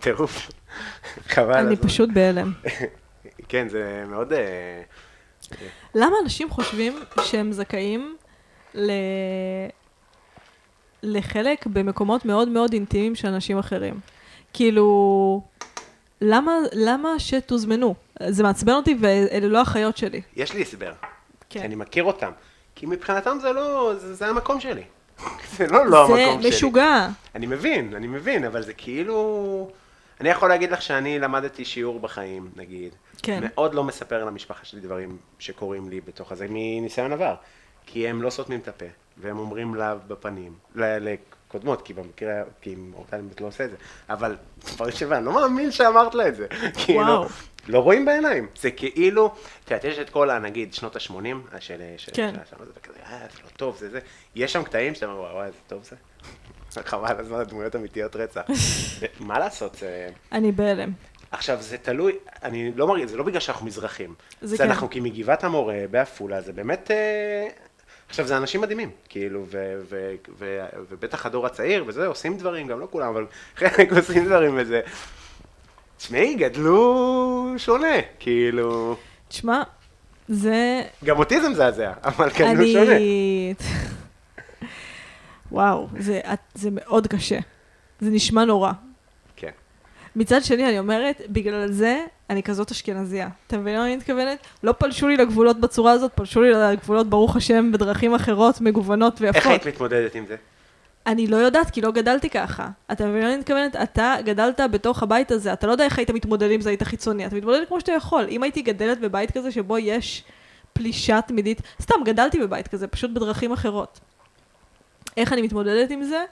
טירוף. 0.00 0.50
חבל. 1.34 1.54
אני. 1.54 1.76
פשוט 1.76 2.08
בהלם. 2.14 2.52
כן, 3.48 3.68
זה 3.68 4.04
מאוד... 4.08 4.32
למה 5.94 6.16
אנשים 6.22 6.50
חושבים 6.50 7.00
שהם 7.22 7.52
זכאים 7.52 8.16
ל... 8.74 8.90
לחלק 11.02 11.66
במקומות 11.66 12.24
מאוד 12.24 12.48
מאוד 12.48 12.72
אינטימיים 12.72 13.14
של 13.14 13.28
אנשים 13.28 13.58
אחרים? 13.58 14.00
כאילו, 14.52 15.42
למה, 16.20 16.52
למה 16.72 17.08
שתוזמנו? 17.18 17.94
זה 18.28 18.42
מעצבן 18.42 18.72
אותי 18.72 18.96
ואלה 19.00 19.48
לא 19.48 19.60
החיות 19.60 19.96
שלי. 19.96 20.22
יש 20.36 20.52
לי 20.52 20.62
הסבר. 20.62 20.92
כן. 21.50 21.60
כי 21.60 21.66
אני 21.66 21.74
מכיר 21.74 22.04
אותם. 22.04 22.30
כי 22.74 22.86
מבחינתם 22.86 23.38
זה 23.40 23.52
לא, 23.52 23.92
זה, 23.98 24.14
זה 24.14 24.26
המקום 24.26 24.60
שלי. 24.60 24.82
זה 25.56 25.66
לא 25.66 25.86
לא 25.86 26.02
המקום 26.02 26.16
זה 26.16 26.42
שלי. 26.42 26.48
משוגע. 26.48 27.08
אני 27.34 27.46
מבין, 27.46 27.94
אני 27.94 28.06
מבין, 28.06 28.44
אבל 28.44 28.62
זה 28.62 28.72
כאילו... 28.72 29.70
אני 30.20 30.28
יכול 30.28 30.48
להגיד 30.48 30.70
לך 30.72 30.82
שאני 30.82 31.18
למדתי 31.18 31.64
שיעור 31.64 32.00
בחיים, 32.00 32.50
נגיד. 32.56 32.94
כן. 33.22 33.40
מאוד 33.42 33.74
לא 33.74 33.84
מספר 33.84 34.24
למשפחה 34.24 34.64
שלי 34.64 34.80
דברים 34.80 35.16
שקורים 35.38 35.88
לי 35.90 36.00
בתוך 36.00 36.32
הזה, 36.32 36.46
מניסיון 36.50 37.12
עבר. 37.12 37.34
כי 37.86 38.08
הם 38.08 38.22
לא 38.22 38.30
סותמים 38.30 38.60
את 38.60 38.68
הפה, 38.68 38.84
והם 39.16 39.38
אומרים 39.38 39.74
לה 39.74 39.94
בפנים, 39.94 40.52
לקודמות, 40.74 41.82
כי 41.82 41.94
במקרה, 41.94 42.32
כי 42.60 42.72
עם 42.72 42.92
אורטל 42.94 43.16
באמת 43.16 43.40
לא 43.40 43.46
עושה 43.46 43.64
את 43.64 43.70
זה. 43.70 43.76
אבל 44.08 44.36
כבר 44.66 44.90
שבע, 44.90 45.16
אני 45.16 45.24
לא 45.26 45.32
מאמין 45.32 45.70
שאמרת 45.72 46.14
לה 46.14 46.28
את 46.28 46.36
זה. 46.36 46.46
כאילו. 46.84 47.00
לא 47.68 47.78
רואים 47.78 48.04
בעיניים. 48.04 48.46
זה 48.60 48.70
כאילו, 48.70 49.26
את 49.64 49.70
יודעת, 49.70 49.84
יש 49.84 49.98
את 49.98 50.10
כל, 50.10 50.30
ה- 50.30 50.38
נגיד, 50.38 50.74
שנות 50.74 50.96
ה-80, 50.96 51.12
של... 51.60 51.82
כן. 52.14 52.34
זה 52.74 52.80
כזה, 52.82 52.98
אה, 53.06 53.18
זה 53.34 53.38
לא 53.44 53.48
טוב, 53.56 53.76
זה 53.76 53.90
זה. 53.90 54.00
יש 54.34 54.52
שם 54.52 54.62
קטעים 54.62 54.94
שאתה 54.94 55.06
אומר, 55.06 55.34
וואי, 55.34 55.46
איזה 55.46 55.58
טוב 55.66 55.82
זה. 55.84 55.96
חבל 56.84 57.14
הזמן, 57.18 57.38
הדמויות 57.38 57.76
אמיתיות 57.76 58.16
רצח. 58.16 58.40
מה 59.20 59.38
לעשות, 59.38 59.74
זה... 59.74 60.08
אני 60.32 60.52
בהלם. 60.52 60.92
עכשיו, 61.30 61.58
זה 61.60 61.78
תלוי, 61.78 62.12
אני 62.42 62.72
לא 62.76 62.86
מרגיש, 62.86 63.10
זה 63.10 63.16
לא 63.16 63.24
בגלל 63.24 63.40
שאנחנו 63.40 63.66
מזרחים. 63.66 64.14
זה 64.40 64.48
זה 64.48 64.58
כן. 64.58 64.64
אנחנו 64.64 64.90
כי 64.90 65.00
מגבעת 65.00 65.44
המורה 65.44 65.84
בעפולה, 65.90 66.40
זה 66.40 66.52
באמת... 66.52 66.90
אה, 66.90 67.46
עכשיו, 68.08 68.26
זה 68.26 68.36
אנשים 68.36 68.60
מדהימים, 68.60 68.90
כאילו, 69.08 69.44
ו- 69.50 69.80
ו- 69.88 70.14
ו- 70.38 70.66
ובטח 70.90 71.26
הדור 71.26 71.46
הצעיר, 71.46 71.84
וזה, 71.86 72.06
עושים 72.06 72.36
דברים, 72.36 72.66
גם 72.66 72.80
לא 72.80 72.88
כולם, 72.90 73.08
אבל 73.08 73.26
חלק 73.56 73.92
עושים 73.96 74.24
דברים 74.24 74.54
וזה. 74.56 74.80
תשמעי, 75.96 76.34
גדלו 76.34 77.54
שונה, 77.56 77.96
כאילו... 78.18 78.96
תשמע, 79.28 79.62
זה... 80.28 80.82
גם 81.04 81.18
אותי 81.18 81.40
זה 81.40 81.48
מזעזע, 81.48 81.92
אבל 82.04 82.28
גדלו 82.28 82.46
אני... 82.46 82.72
שונה. 82.72 82.94
וואו, 85.54 85.88
זה, 85.98 86.20
זה 86.54 86.68
מאוד 86.72 87.06
קשה. 87.06 87.38
זה 88.00 88.10
נשמע 88.10 88.44
נורא. 88.44 88.72
כן. 89.36 89.50
מצד 90.16 90.44
שני, 90.44 90.68
אני 90.68 90.78
אומרת, 90.78 91.22
בגלל 91.28 91.72
זה 91.72 92.04
אני 92.30 92.42
כזאת 92.42 92.70
אשכנזייה. 92.70 93.28
אתה 93.46 93.58
מבין 93.58 93.76
מה 93.76 93.86
אני 93.86 93.96
מתכוונת? 93.96 94.38
לא 94.62 94.72
פלשו 94.72 95.08
לי 95.08 95.16
לגבולות 95.16 95.60
בצורה 95.60 95.92
הזאת, 95.92 96.12
פלשו 96.14 96.42
לי 96.42 96.50
לגבולות, 96.50 97.10
ברוך 97.10 97.36
השם, 97.36 97.72
בדרכים 97.72 98.14
אחרות, 98.14 98.60
מגוונות 98.60 99.12
איך 99.12 99.34
ויפות. 99.34 99.50
היית 99.50 99.66
מתמודדת 99.66 100.14
עם 100.14 100.26
זה? 100.26 100.36
אני 101.06 101.26
לא 101.26 101.36
יודעת, 101.36 101.70
כי 101.70 101.80
לא 101.80 101.90
גדלתי 101.90 102.30
ככה. 102.30 102.68
אתה 102.92 103.06
מבין 103.06 103.22
מה 103.22 103.28
אני 103.28 103.36
מתכוונת? 103.36 103.76
אתה 103.76 104.14
גדלת 104.24 104.60
בתוך 104.70 105.02
הבית 105.02 105.30
הזה, 105.30 105.52
אתה 105.52 105.66
לא 105.66 105.72
יודע 105.72 105.84
איך 105.84 105.98
היית 105.98 106.10
מתמודד 106.10 106.50
עם 106.50 106.60
זה, 106.60 106.70
היית 106.70 106.82
חיצוני. 106.82 107.26
אתה 107.26 107.36
מתמודד 107.36 107.60
כמו 107.68 107.80
שאתה 107.80 107.92
יכול. 107.92 108.26
אם 108.28 108.42
הייתי 108.42 108.62
גדלת 108.62 109.00
בבית 109.00 109.30
כזה 109.30 109.52
שבו 109.52 109.78
יש 109.78 110.24
פלישה 110.72 111.20
תמידית, 111.20 111.62
סתם, 111.82 111.94
גדלתי 112.04 112.40
בבית 112.40 112.68
כזה, 112.68 112.86
פשוט 112.86 113.10
בדרכים 113.10 113.52
אחרות. 113.52 114.00
איך 115.16 115.32
אני 115.32 115.42
מתמודדת 115.42 115.90
עם 115.90 116.02
זה? 116.02 116.24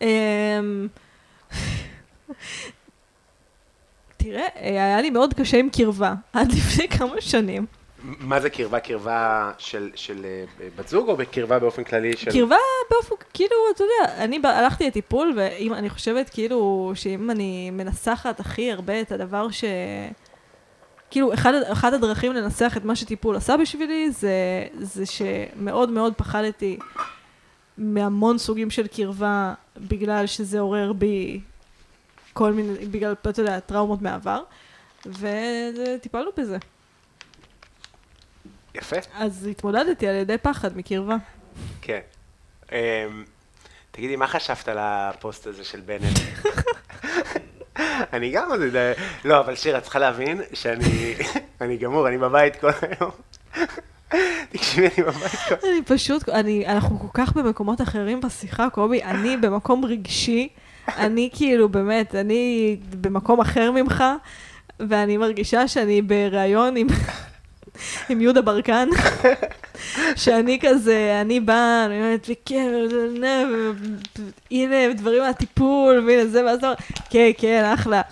אמ, 0.00 0.88
תראה, 4.16 4.46
היה 4.54 5.00
לי 5.00 5.10
מאוד 5.10 5.34
קשה 5.34 5.56
עם 5.58 5.68
קרבה, 5.70 6.14
עד 6.32 6.52
לפני 6.52 6.88
כמה 6.88 7.20
שנים. 7.20 7.66
מה 8.02 8.40
זה 8.40 8.50
קרבה? 8.50 8.80
קרבה 8.80 9.52
של, 9.58 9.90
של 9.94 10.24
אה, 10.24 10.66
בת 10.76 10.88
זוג 10.88 11.08
או 11.08 11.16
בקרבה 11.16 11.58
באופן 11.58 11.84
כללי 11.84 12.16
של... 12.16 12.30
קרבה 12.30 12.56
באופן, 12.90 13.14
כאילו, 13.34 13.56
אתה 13.74 13.84
יודע, 13.84 14.24
אני 14.24 14.40
הלכתי 14.44 14.86
לטיפול, 14.86 15.32
ואם 15.36 15.74
אני 15.74 15.90
חושבת 15.90 16.30
כאילו, 16.30 16.92
שאם 16.94 17.30
אני 17.30 17.70
מנסחת 17.70 18.40
הכי 18.40 18.72
הרבה 18.72 19.00
את 19.00 19.12
הדבר 19.12 19.50
ש... 19.50 19.64
כאילו, 21.10 21.34
אחד, 21.34 21.52
אחד 21.72 21.94
הדרכים 21.94 22.32
לנסח 22.32 22.74
את 22.76 22.84
מה 22.84 22.96
שטיפול 22.96 23.36
עשה 23.36 23.56
בשבילי, 23.56 24.10
זה, 24.10 24.30
זה 24.78 25.06
שמאוד 25.06 25.90
מאוד 25.90 26.14
פחדתי 26.16 26.78
מהמון 27.78 28.38
סוגים 28.38 28.70
של 28.70 28.86
קרבה, 28.86 29.54
בגלל 29.76 30.26
שזה 30.26 30.60
עורר 30.60 30.92
בי 30.92 31.40
כל 32.32 32.52
מיני, 32.52 32.86
בגלל, 32.86 33.12
אתה 33.12 33.40
יודע, 33.40 33.60
טראומות 33.60 34.02
מהעבר, 34.02 34.42
וטיפלנו 35.06 36.30
בזה. 36.36 36.58
יפה. 38.74 38.96
אז 39.14 39.46
התמודדתי 39.50 40.08
על 40.08 40.14
ידי 40.14 40.38
פחד 40.38 40.76
מקרבה. 40.76 41.16
כן. 41.82 42.00
אמ, 42.72 42.76
תגידי, 43.90 44.16
מה 44.16 44.26
חשבת 44.26 44.68
על 44.68 44.76
הפוסט 44.80 45.46
הזה 45.46 45.64
של 45.64 45.80
בנט? 45.80 46.18
אני 48.12 48.30
גם. 48.30 48.50
לא, 49.24 49.40
אבל 49.40 49.56
שיר, 49.56 49.78
את 49.78 49.82
צריכה 49.82 49.98
להבין 49.98 50.40
שאני 50.52 51.14
אני 51.60 51.76
גמור, 51.76 52.08
אני 52.08 52.18
בבית 52.18 52.56
כל 52.56 52.70
היום. 52.82 53.10
תקשיבי, 54.50 54.86
אני 54.86 54.94
כל 54.94 55.10
היום. 55.50 55.64
אני 55.64 55.82
פשוט, 55.84 56.28
אני, 56.28 56.66
אנחנו 56.66 56.98
כל 57.00 57.08
כך 57.14 57.32
במקומות 57.32 57.80
אחרים 57.80 58.20
בשיחה, 58.20 58.70
קובי, 58.70 59.02
אני 59.02 59.36
במקום 59.36 59.84
רגשי, 59.84 60.48
אני 60.88 61.30
כאילו, 61.32 61.68
באמת, 61.68 62.14
אני 62.14 62.76
במקום 63.00 63.40
אחר 63.40 63.70
ממך, 63.70 64.04
ואני 64.80 65.16
מרגישה 65.16 65.68
שאני 65.68 66.02
בריאיון 66.02 66.76
עם, 66.76 66.86
עם 68.08 68.20
יהודה 68.20 68.42
ברקן, 68.42 68.88
שאני 70.16 70.58
כזה, 70.62 71.18
אני 71.20 71.40
באה, 71.40 71.84
אני 71.84 72.00
אומרת, 72.00 72.26
וכן, 72.30 72.72
הנה 74.50 74.92
דברים 74.94 75.22
מהטיפול, 75.22 76.04
והנה 76.06 76.26
זה, 76.26 76.44
ואז 76.44 76.58
אתה 76.58 76.66
אומר, 76.66 76.76
כן, 77.10 77.30
כן, 77.38 77.70
אחלה. 77.74 78.02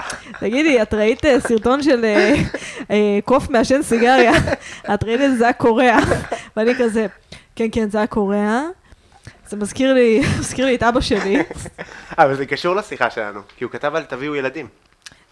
תגידי, 0.41 0.83
את 0.83 0.95
ראית 0.95 1.25
אה, 1.25 1.41
סרטון 1.41 1.83
של 1.83 2.05
אה, 2.05 2.35
אה, 2.91 3.19
קוף 3.25 3.51
מעשן 3.51 3.83
סיגריה? 3.83 4.33
את 4.95 5.05
ראית 5.05 5.21
את 5.21 5.39
זה, 5.39 5.51
קורע. 5.59 5.97
ואני 6.57 6.75
כזה, 6.79 7.07
כן, 7.57 7.67
כן, 7.73 7.91
זה 7.91 8.05
קורע. 8.09 8.63
זה 9.49 9.57
מזכיר 9.57 9.95
לי, 9.95 10.21
מזכיר 10.41 10.67
לי 10.67 10.75
את 10.75 10.83
אבא 10.83 11.01
שלי. 11.01 11.43
אבל 12.19 12.35
זה 12.35 12.47
קשור 12.47 12.75
לשיחה 12.77 13.11
שלנו, 13.11 13.41
כי 13.57 13.65
הוא 13.65 13.73
כתב 13.73 13.95
על 13.95 14.05
תביאו 14.05 14.35
ילדים. 14.35 14.69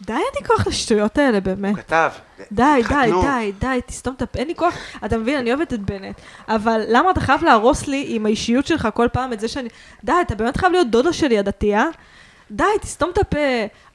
די, 0.07 0.13
אין 0.13 0.23
לי 0.41 0.47
כוח 0.47 0.67
לשטויות 0.67 1.19
האלה, 1.19 1.41
באמת. 1.41 1.75
הוא 1.75 1.83
כתב. 1.83 2.11
די, 2.53 2.63
די. 2.89 3.11
די, 3.23 3.53
די, 3.59 3.79
תסתום 3.87 4.15
את 4.15 4.23
הפה, 4.23 4.39
אין 4.39 4.49
לי 4.49 4.55
כוח. 4.55 4.75
אתה 5.05 5.19
מבין, 5.19 5.39
אני 5.39 5.53
אוהבת 5.55 5.73
את 5.73 5.81
בנט. 5.81 6.21
אבל 6.49 6.83
למה 6.89 7.11
אתה 7.11 7.21
חייב 7.21 7.45
להרוס 7.45 7.87
לי 7.89 8.05
עם 8.09 8.27
האישיות 8.27 8.67
שלך 8.67 8.89
כל 8.95 9.09
פעם 9.13 9.33
את 9.33 9.41
זה 9.41 9.49
שאני... 9.49 9.69
די, 10.05 10.13
אתה 10.23 10.35
באמת 10.35 10.57
חייב 10.57 10.73
להיות 10.73 10.91
דודה 10.91 11.13
שלי 11.13 11.39
הדתייה? 11.39 11.85
די, 12.51 12.65
תסתום 12.81 13.11
את 13.11 13.19
הפה. 13.19 13.39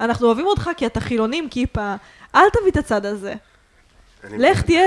אנחנו 0.01 0.27
אוהבים 0.27 0.45
אותך 0.45 0.69
כי 0.77 0.85
אתה 0.85 0.99
חילוני 0.99 1.37
עם 1.37 1.49
כיפה. 1.49 1.95
אל 2.35 2.49
תביא 2.53 2.71
את 2.71 2.77
הצד 2.77 3.05
הזה. 3.05 3.33
לך 4.31 4.61
תהיה 4.61 4.83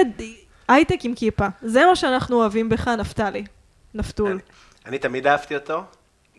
הייטק 0.68 0.99
עם 1.05 1.14
כיפה. 1.14 1.47
זה 1.62 1.87
מה 1.87 1.97
שאנחנו 1.97 2.37
אוהבים 2.37 2.68
בך, 2.68 2.89
נפתלי. 2.89 3.45
נפתול. 3.95 4.31
אני- 4.31 4.41
אני 4.87 4.99
תמיד 4.99 5.27
אהבתי 5.27 5.55
אותו, 5.55 5.83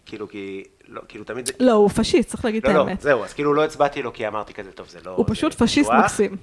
כאילו, 0.05 0.29
כי 0.29 0.63
לא, 0.91 1.01
כאילו 1.07 1.23
תמיד... 1.23 1.49
לא, 1.59 1.71
הוא 1.71 1.89
פשיסט, 1.89 2.29
צריך 2.29 2.45
להגיד 2.45 2.63
את 2.63 2.69
לא, 2.69 2.75
לא, 2.75 2.79
האמת. 2.79 3.01
זהו, 3.01 3.23
אז 3.23 3.33
כאילו 3.33 3.53
לא 3.53 3.63
הצבעתי 3.63 4.01
לו 4.01 4.13
כי 4.13 4.27
אמרתי 4.27 4.53
כזה, 4.53 4.71
טוב, 4.71 4.87
זה 4.89 4.99
לא... 5.05 5.11
הוא 5.11 5.25
זה 5.27 5.33
פשוט 5.33 5.53
פשיסט 5.53 5.89
ניתוח." 5.89 6.05
מקסים. 6.05 6.37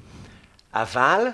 אבל, 0.74 1.26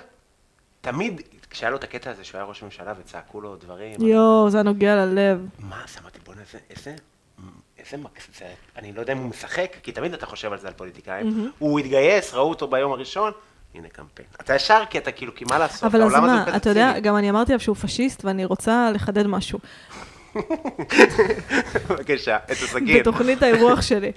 תמיד, 0.81 1.21
כשהיה 1.49 1.69
לו 1.69 1.77
את 1.77 1.83
הקטע 1.83 2.11
הזה 2.11 2.23
שהוא 2.23 2.39
היה 2.39 2.47
ראש 2.47 2.63
ממשלה 2.63 2.93
וצעקו 2.99 3.41
לו 3.41 3.55
דברים, 3.55 4.01
יואו, 4.01 4.49
זה 4.49 4.63
נוגע 4.63 4.95
ללב. 4.95 5.45
מה, 5.59 5.81
אז 5.83 5.97
אמרתי, 6.01 6.19
בוא'נה, 6.25 6.41
איזה, 6.69 6.95
איזה, 7.79 7.97
מקס... 7.97 8.27
זה, 8.39 8.45
אני 8.77 8.93
לא 8.93 8.99
יודע 8.99 9.13
אם 9.13 9.17
הוא 9.17 9.29
משחק, 9.29 9.75
כי 9.83 9.91
תמיד 9.91 10.13
אתה 10.13 10.25
חושב 10.25 10.51
על 10.51 10.59
זה 10.59 10.67
על 10.67 10.73
פוליטיקאים. 10.73 11.51
הוא 11.59 11.79
התגייס, 11.79 12.33
ראו 12.33 12.49
אותו 12.49 12.67
ביום 12.67 12.91
הראשון, 12.91 13.31
הנה 13.75 13.89
קמפיין. 13.89 14.27
אתה 14.41 14.55
ישר, 14.55 14.83
כי 14.89 14.97
אתה 14.97 15.11
כאילו, 15.11 15.35
כי 15.35 15.45
מה 15.49 15.57
לעשות, 15.59 15.83
אבל 15.83 16.01
אז 16.01 16.11
מה, 16.11 16.45
אתה 16.55 16.69
יודע. 16.69 16.99
גם 16.99 17.15
אני 17.17 17.29
אמרתי 17.29 17.51
עליו 17.51 17.59
שהוא 17.59 17.75
פשיסט, 17.75 18.25
ואני 18.25 18.45
רוצה 18.45 18.91
לחדד 18.93 19.27
משהו. 19.27 19.59
בבקשה, 21.89 22.37
את 22.45 22.51
הסכין. 22.51 22.99
בתוכנית 22.99 23.43
האירוח 23.43 23.81
שלי. 23.81 24.11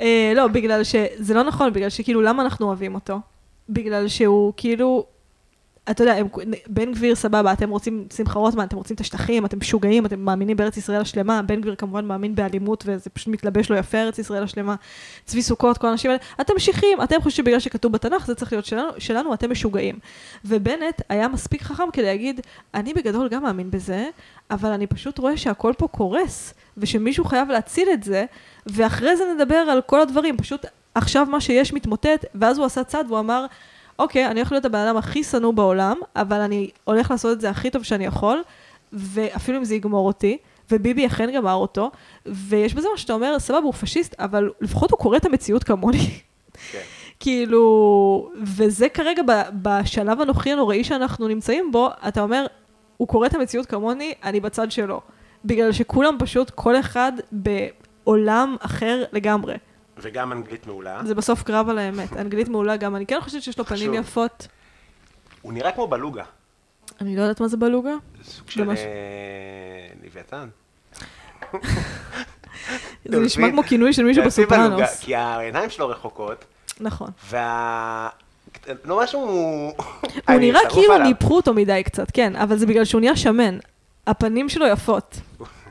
אה, 0.00 0.32
לא, 0.36 0.48
בגלל 0.48 0.84
שזה 0.84 1.34
לא 1.34 1.42
נכון, 1.42 1.72
בגלל 1.72 1.88
שכאילו, 1.88 2.22
למה 2.22 2.42
אנחנו 2.42 2.66
אוהבים 2.66 2.94
אותו? 2.94 3.18
בגלל 3.68 4.08
שהוא 4.08 4.52
כאילו, 4.56 5.06
אתה 5.90 6.02
יודע, 6.02 6.14
הם, 6.14 6.26
בן 6.68 6.92
גביר 6.92 7.14
סבבה, 7.14 7.52
אתם 7.52 7.70
רוצים 7.70 8.06
שמחה 8.16 8.38
רוטמן, 8.38 8.64
אתם 8.64 8.76
רוצים 8.76 8.94
את 8.94 9.00
השטחים, 9.00 9.44
אתם 9.44 9.58
משוגעים, 9.58 10.06
אתם 10.06 10.20
מאמינים 10.20 10.56
בארץ 10.56 10.76
ישראל 10.76 11.00
השלמה, 11.00 11.42
בן 11.42 11.60
גביר 11.60 11.74
כמובן 11.74 12.04
מאמין 12.04 12.34
באלימות, 12.34 12.84
וזה 12.86 13.10
פשוט 13.10 13.28
מתלבש 13.28 13.70
לו 13.70 13.76
יפה, 13.76 13.98
ארץ 13.98 14.18
ישראל 14.18 14.42
השלמה. 14.42 14.74
צבי 15.24 15.42
סוכות, 15.42 15.78
כל 15.78 15.86
האנשים 15.86 16.10
האלה, 16.10 16.22
אתם 16.40 16.54
משיחים, 16.56 17.02
אתם 17.02 17.16
חושבים 17.22 17.44
שבגלל 17.44 17.60
שכתוב 17.60 17.92
בתנ"ך, 17.92 18.26
זה 18.26 18.34
צריך 18.34 18.52
להיות 18.52 18.64
שלנו, 18.64 18.88
שלנו 18.98 19.34
אתם 19.34 19.50
משוגעים. 19.50 19.98
ובנט 20.44 21.02
היה 21.08 21.28
מספיק 21.28 21.62
חכם 21.62 21.90
כדי 21.92 22.04
להגיד, 22.04 22.40
אני 22.74 22.94
בגדול 22.94 23.28
גם 23.28 23.42
מאמין 23.42 23.70
בזה, 23.70 24.08
אבל 24.50 24.70
אני 24.70 24.86
פשוט 24.86 25.18
רואה 25.18 25.36
שהכל 25.36 25.72
פה 25.78 25.88
קורס, 25.88 26.54
ושמישהו 26.76 27.24
חייב 27.24 27.48
להציל 27.48 27.88
את 27.92 28.02
זה, 28.02 28.24
ואחרי 28.66 29.16
זה 29.16 29.24
נדבר 29.34 29.54
על 29.54 29.80
כל 29.86 30.00
הדברים, 30.00 30.36
פשוט 30.36 30.66
עכשיו 30.94 31.26
מה 31.30 31.40
שיש 31.40 31.72
מתמוטט, 31.72 32.24
ואז 32.34 32.58
הוא 32.58 32.66
עשה 32.66 32.84
צעד 32.84 33.06
והוא 33.08 33.18
אמר, 33.18 33.46
אוקיי, 33.98 34.26
אני 34.26 34.40
הולך 34.40 34.52
להיות 34.52 34.64
הבן 34.64 34.78
אדם 34.78 34.96
הכי 34.96 35.24
שנוא 35.24 35.52
בעולם, 35.52 35.96
אבל 36.16 36.40
אני 36.40 36.70
הולך 36.84 37.10
לעשות 37.10 37.32
את 37.32 37.40
זה 37.40 37.50
הכי 37.50 37.70
טוב 37.70 37.82
שאני 37.82 38.04
יכול, 38.04 38.42
ואפילו 38.92 39.58
אם 39.58 39.64
זה 39.64 39.74
יגמור 39.74 40.06
אותי, 40.06 40.38
וביבי 40.70 41.06
אכן 41.06 41.32
גמר 41.34 41.54
אותו, 41.54 41.90
ויש 42.26 42.74
בזה 42.74 42.88
מה 42.92 42.98
שאתה 42.98 43.12
אומר, 43.12 43.38
סבבה, 43.38 43.58
הוא 43.58 43.72
פשיסט, 43.72 44.14
אבל 44.18 44.50
לפחות 44.60 44.90
הוא 44.90 44.98
קורא 44.98 45.16
את 45.16 45.24
המציאות 45.24 45.64
כמוני. 45.64 45.98
כן. 46.72 46.78
כאילו, 47.20 48.30
וזה 48.42 48.88
כרגע 48.88 49.22
ב- 49.22 49.42
בשלב 49.62 50.20
הנוכחי 50.20 50.52
הנוראי 50.52 50.84
שאנחנו 50.84 51.28
נמצאים 51.28 51.72
בו, 51.72 51.88
אתה 52.08 52.20
אומר, 52.20 52.46
הוא 52.96 53.08
קורא 53.08 53.26
את 53.26 53.34
המציאות 53.34 53.66
כמוני, 53.66 54.14
אני 54.24 54.40
בצד 54.40 54.70
שלו. 54.70 55.00
בגלל 55.44 55.72
שכולם 55.72 56.16
פשוט, 56.18 56.50
כל 56.50 56.80
אחד 56.80 57.12
בעולם 57.32 58.56
אחר 58.60 59.04
לגמרי. 59.12 59.54
וגם 60.02 60.32
אנגלית 60.32 60.66
מעולה. 60.66 61.00
זה 61.04 61.14
בסוף 61.14 61.42
קרב 61.42 61.68
על 61.68 61.78
האמת. 61.78 62.16
אנגלית 62.16 62.48
מעולה 62.48 62.76
גם, 62.76 62.96
אני 62.96 63.06
כן 63.06 63.20
חושבת 63.20 63.42
שיש 63.42 63.58
לו 63.58 63.64
פנים 63.64 63.80
חשוב. 63.80 63.94
יפות. 63.94 64.48
הוא 65.42 65.52
נראה 65.52 65.72
כמו 65.72 65.86
בלוגה. 65.86 66.24
אני 67.00 67.16
לא 67.16 67.22
יודעת 67.22 67.40
מה 67.40 67.48
זה 67.48 67.56
בלוגה. 67.56 67.94
סוג 68.24 68.50
של 68.50 68.64
ממש. 68.64 68.78
אה, 68.78 68.84
לוויתן. 70.04 70.48
זה 73.04 73.20
נשמע 73.20 73.50
כמו 73.50 73.62
כינוי 73.62 73.92
של 73.92 74.04
מישהו 74.04 74.22
בלוגה, 74.22 74.42
בסופרנוס. 74.42 75.00
כי 75.00 75.14
העיניים 75.14 75.70
שלו 75.70 75.88
רחוקות, 75.88 76.44
נכון. 76.80 77.10
וה... 77.28 78.08
לא 78.84 79.00
משהו... 79.02 79.20
הוא 80.28 80.36
נראה 80.40 80.60
כאילו. 80.70 80.98
ניפחו 80.98 81.36
אותו 81.36 81.54
מדי 81.54 81.82
קצת, 81.84 82.10
כן, 82.10 82.36
אבל 82.36 82.56
זה 82.56 82.66
בגלל 82.66 82.84
שהוא 82.84 83.00
נהיה 83.00 83.16
שמן. 83.16 83.58
הפנים 84.06 84.48
שלו 84.48 84.66
יפות. 84.66 85.16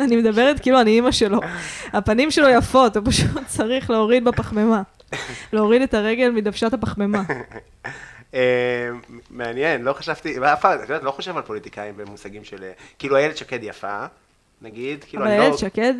אני 0.00 0.16
מדברת 0.16 0.60
כאילו 0.60 0.80
אני 0.80 0.90
אימא 0.90 1.10
שלו. 1.10 1.40
הפנים 1.92 2.30
שלו 2.30 2.48
יפות, 2.48 2.96
הוא 2.96 3.06
פשוט 3.06 3.30
צריך 3.46 3.90
להוריד 3.90 4.24
בפחמימה. 4.24 4.82
להוריד 5.52 5.82
את 5.82 5.94
הרגל 5.94 6.30
מדוושת 6.30 6.74
הפחמימה. 6.74 7.22
אה, 8.34 8.88
מעניין, 9.30 9.82
לא 9.82 9.92
חשבתי, 9.92 10.38
אף 10.52 10.60
פעם, 10.60 10.78
את 10.78 10.80
יודעת, 10.82 11.02
לא 11.02 11.10
חושב 11.10 11.36
על 11.36 11.42
פוליטיקאים 11.42 11.96
במושגים 11.96 12.44
של... 12.44 12.64
כאילו 12.98 13.16
איילת 13.16 13.36
שקד 13.36 13.58
יפה, 13.62 14.04
נגיד, 14.62 15.04
כאילו 15.04 15.22
אבל 15.22 15.30
אני 15.30 15.38
לא... 15.38 15.44
איילת 15.44 15.58
שקד 15.58 15.94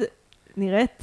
נראית 0.56 1.02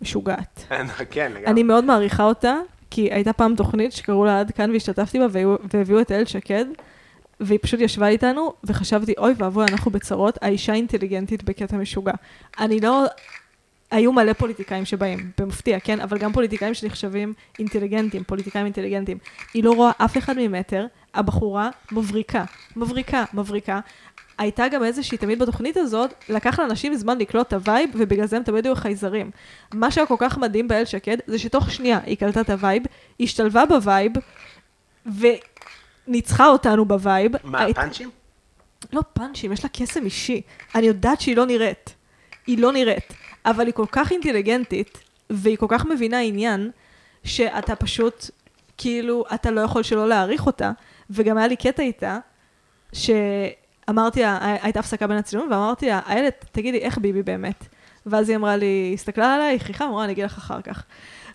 משוגעת. 0.00 0.64
כן, 1.10 1.32
לגמרי. 1.32 1.46
אני 1.46 1.62
מאוד 1.62 1.84
מעריכה 1.84 2.24
אותה, 2.24 2.54
כי 2.90 3.12
הייתה 3.12 3.32
פעם 3.32 3.54
תוכנית 3.56 3.92
שקראו 3.92 4.24
לה 4.24 4.40
עד 4.40 4.50
כאן 4.50 4.70
והשתתפתי 4.70 5.18
בה, 5.18 5.26
והביאו 5.72 6.00
את 6.00 6.12
איילת 6.12 6.28
שקד, 6.28 6.64
והיא 7.40 7.58
פשוט 7.62 7.80
ישבה 7.80 8.08
איתנו, 8.08 8.52
וחשבתי, 8.64 9.14
אוי 9.18 9.34
ואבוי, 9.36 9.64
אנחנו 9.72 9.90
בצרות, 9.90 10.38
האישה 10.42 10.72
אינטליגנטית 10.72 11.42
בקטע 11.42 11.76
משוגע. 11.76 12.12
אני 12.58 12.80
לא... 12.80 13.06
היו 13.90 14.12
מלא 14.12 14.32
פוליטיקאים 14.32 14.84
שבאים, 14.84 15.30
במפתיע, 15.38 15.80
כן? 15.80 16.00
אבל 16.00 16.18
גם 16.18 16.32
פוליטיקאים 16.32 16.74
שנחשבים 16.74 17.34
אינטליגנטים, 17.58 18.24
פוליטיקאים 18.24 18.64
אינטליגנטים. 18.64 19.18
היא 19.54 19.64
לא 19.64 19.72
רואה 19.72 19.90
אף 19.98 20.18
אחד 20.18 20.34
ממטר, 20.38 20.86
הבחורה 21.14 21.70
מבריקה, 21.92 22.44
מבריקה, 22.76 23.24
מבריקה. 23.34 23.80
הייתה 24.38 24.68
גם 24.68 24.84
איזושהי, 24.84 25.18
תמיד 25.18 25.38
בתוכנית 25.38 25.76
הזאת, 25.76 26.14
לקח 26.28 26.58
לאנשים 26.60 26.94
זמן 26.94 27.18
לקלוט 27.18 27.48
את 27.48 27.52
ה 27.52 27.58
vibe, 27.58 27.90
ובגלל 27.94 28.26
זה 28.26 28.36
הם 28.36 28.42
תמיד 28.42 28.66
היו 28.66 28.76
חייזרים. 28.76 29.30
מה 29.74 29.90
שהיה 29.90 30.06
כל 30.06 30.16
כך 30.18 30.38
מדהים 30.38 30.68
באל 30.68 30.84
שקד, 30.84 31.16
זה 31.26 31.38
שתוך 31.38 31.70
שנייה 31.70 31.98
היא 32.06 32.16
קלטה 32.16 32.40
את 32.40 32.50
ה 32.50 32.55
vibe, 32.55 32.82
השתלבה 33.20 33.66
ב 33.66 33.74
vibe, 33.74 34.12
וניצחה 36.08 36.46
אותנו 36.46 36.84
ב 36.84 36.92
vibe. 36.92 37.32
מה, 37.44 37.60
היית- 37.64 37.76
פאנצ'ים? 37.76 38.10
לא 38.92 39.00
פאנצ'ים, 39.12 39.52
יש 39.52 39.64
לה 39.64 39.70
קסם 39.70 40.04
אישי. 40.04 40.42
אני 40.74 40.86
יודעת 40.86 41.20
שהיא 41.20 41.36
לא 41.36 41.46
נראית. 41.46 41.94
היא 42.46 42.58
לא 42.58 42.72
נראית. 42.72 43.12
אבל 43.46 43.66
היא 43.66 43.74
כל 43.74 43.86
כך 43.92 44.12
אינטליגנטית, 44.12 44.98
והיא 45.30 45.56
כל 45.56 45.66
כך 45.68 45.84
מבינה 45.86 46.20
עניין, 46.20 46.70
שאתה 47.24 47.76
פשוט, 47.76 48.30
כאילו, 48.78 49.24
אתה 49.34 49.50
לא 49.50 49.60
יכול 49.60 49.82
שלא 49.82 50.08
להעריך 50.08 50.46
אותה. 50.46 50.72
וגם 51.10 51.38
היה 51.38 51.46
לי 51.46 51.56
קטע 51.56 51.82
איתה, 51.82 52.18
שאמרתי 52.92 54.22
לה, 54.22 54.56
הייתה 54.62 54.80
הפסקה 54.80 55.06
בין 55.06 55.16
הצילומים, 55.16 55.52
ואמרתי 55.52 55.86
לה, 55.86 56.00
איילת, 56.08 56.44
תגידי, 56.52 56.78
איך 56.78 56.98
ביבי 56.98 57.22
באמת? 57.22 57.64
ואז 58.06 58.28
היא 58.28 58.36
אמרה 58.36 58.56
לי, 58.56 58.90
הסתכלה 58.94 59.34
עליי, 59.34 59.60
חיכה, 59.60 59.84
אמרה, 59.86 60.04
אני 60.04 60.12
אגיד 60.12 60.24
לך 60.24 60.38
אחר 60.38 60.62
כך. 60.62 60.82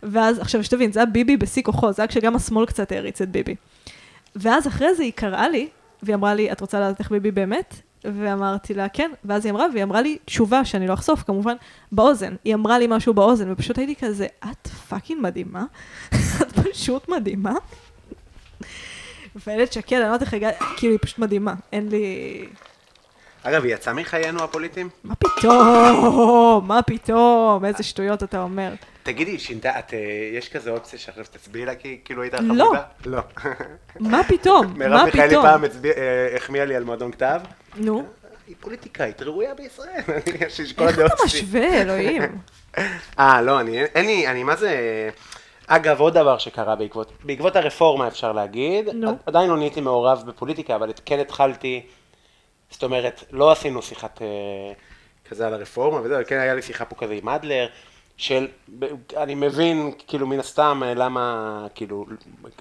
ואז, 0.03 0.39
עכשיו 0.39 0.63
שתבין, 0.63 0.91
זה 0.91 0.99
היה 0.99 1.05
ביבי 1.05 1.37
בשיא 1.37 1.63
כוחו, 1.63 1.91
זה 1.93 2.01
היה 2.01 2.07
כשגם 2.07 2.35
השמאל 2.35 2.65
קצת 2.65 2.91
העריץ 2.91 3.21
את 3.21 3.29
ביבי. 3.29 3.55
ואז 4.39 4.67
אחרי 4.67 4.95
זה 4.95 5.03
היא 5.03 5.13
קראה 5.15 5.49
לי, 5.49 5.67
והיא 6.03 6.15
אמרה 6.15 6.33
לי, 6.33 6.51
את 6.51 6.61
רוצה 6.61 6.79
לדעת 6.79 6.99
איך 6.99 7.11
ביבי 7.11 7.31
באמת? 7.31 7.75
ואמרתי 8.03 8.73
לה, 8.73 8.89
כן. 8.89 9.11
ואז 9.25 9.45
היא 9.45 9.53
אמרה, 9.53 9.65
והיא 9.73 9.83
אמרה 9.83 10.01
לי 10.01 10.17
תשובה 10.25 10.65
שאני 10.65 10.87
לא 10.87 10.93
אחשוף, 10.93 11.23
כמובן, 11.23 11.55
באוזן. 11.91 12.35
היא 12.43 12.53
אמרה 12.55 12.79
לי 12.79 12.87
משהו 12.89 13.13
באוזן, 13.13 13.51
ופשוט 13.51 13.77
הייתי 13.77 13.95
כזה, 13.95 14.27
את 14.51 14.67
fucking 14.67 15.21
מדהימה. 15.21 15.65
את 16.41 16.59
פשוט 16.59 17.09
מדהימה. 17.09 17.53
ואיילת 19.35 19.73
שקד, 19.73 19.95
אני 19.95 20.01
לא 20.01 20.05
יודעת 20.05 20.21
איך 20.21 20.33
הגעתי, 20.33 20.65
כאילו, 20.77 20.93
היא 20.93 20.99
פשוט 21.01 21.19
מדהימה. 21.19 21.53
אין 21.71 21.89
לי... 21.89 22.45
אגב, 23.47 23.63
היא 23.63 23.73
יצאה 23.73 23.93
מחיינו 23.93 24.43
הפוליטיים? 24.43 24.89
מה 25.03 25.15
פתאום? 25.15 26.67
מה 26.67 26.81
פתאום? 26.81 27.65
איזה 27.65 27.83
שטויות 27.83 28.23
אתה 28.23 28.41
אומר. 28.41 28.71
תגידי, 29.03 29.39
שינתה, 29.39 29.79
את, 29.79 29.93
אה, 29.93 29.99
יש 30.37 30.49
כזה 30.49 30.71
אופציה 30.71 30.99
שעכשיו 30.99 31.25
תצביעי 31.31 31.65
לה 31.65 31.75
כי 31.75 31.99
כאילו 32.05 32.21
היית 32.21 32.33
לא. 32.33 32.39
חמודה? 32.39 32.81
לא. 33.05 33.19
מה 33.99 34.21
פתאום? 34.27 34.65
מרב 34.77 34.89
מה 34.91 35.05
מיכאלי 35.05 35.29
פתאום? 35.29 35.43
פעם 35.45 35.63
הצביע- 35.63 35.93
אה, 35.97 36.35
החמיאה 36.35 36.65
לי 36.65 36.75
על 36.75 36.83
מועדון 36.83 37.11
כתב. 37.11 37.39
נו, 37.75 38.03
היא 38.47 38.55
פוליטיקאית 38.59 39.21
ראויה 39.21 39.53
בישראל. 39.53 40.01
איך 40.87 40.99
אתה. 40.99 41.23
משווה, 41.25 41.81
אלוהים? 41.81 42.21
אה, 43.19 43.41
לא, 43.41 43.59
אני, 43.59 43.83
אין 43.83 44.05
לי, 44.05 44.27
אני 44.27 44.43
מה 44.43 44.55
זה... 44.55 44.75
אגב, 45.67 45.99
עוד 45.99 46.13
דבר 46.13 46.37
שקרה 46.37 46.75
בעקבות, 46.75 47.11
בעקבות 47.23 47.55
הרפורמה 47.55 48.07
אפשר 48.07 48.31
להגיד, 48.31 48.89
נו. 48.93 49.17
עדיין 49.25 49.49
לא 49.49 49.57
נהייתי 49.57 49.81
מעורב 49.81 50.23
בפוליטיקה, 50.25 50.75
אבל 50.75 50.91
כן 51.05 51.19
התחלתי, 51.19 51.81
זאת 52.71 52.83
אומרת, 52.83 53.23
לא 53.31 53.51
עשינו 53.51 53.81
שיחת 53.81 54.21
אה, 54.21 54.27
כזה 55.29 55.47
על 55.47 55.53
הרפורמה 55.53 56.01
וזה, 56.01 56.15
אבל 56.15 56.23
כן 56.27 56.39
היה 56.39 56.55
לי 56.55 56.61
שיחה 56.61 56.85
פה 56.85 56.95
כזה 56.95 57.13
עם 57.13 57.29
אדלר, 57.29 57.67
של, 58.17 58.47
אני 59.17 59.35
מבין, 59.35 59.91
כאילו, 60.07 60.27
מן 60.27 60.39
הסתם, 60.39 60.81
אה, 60.85 60.93
למה, 60.93 61.67
כאילו, 61.75 62.05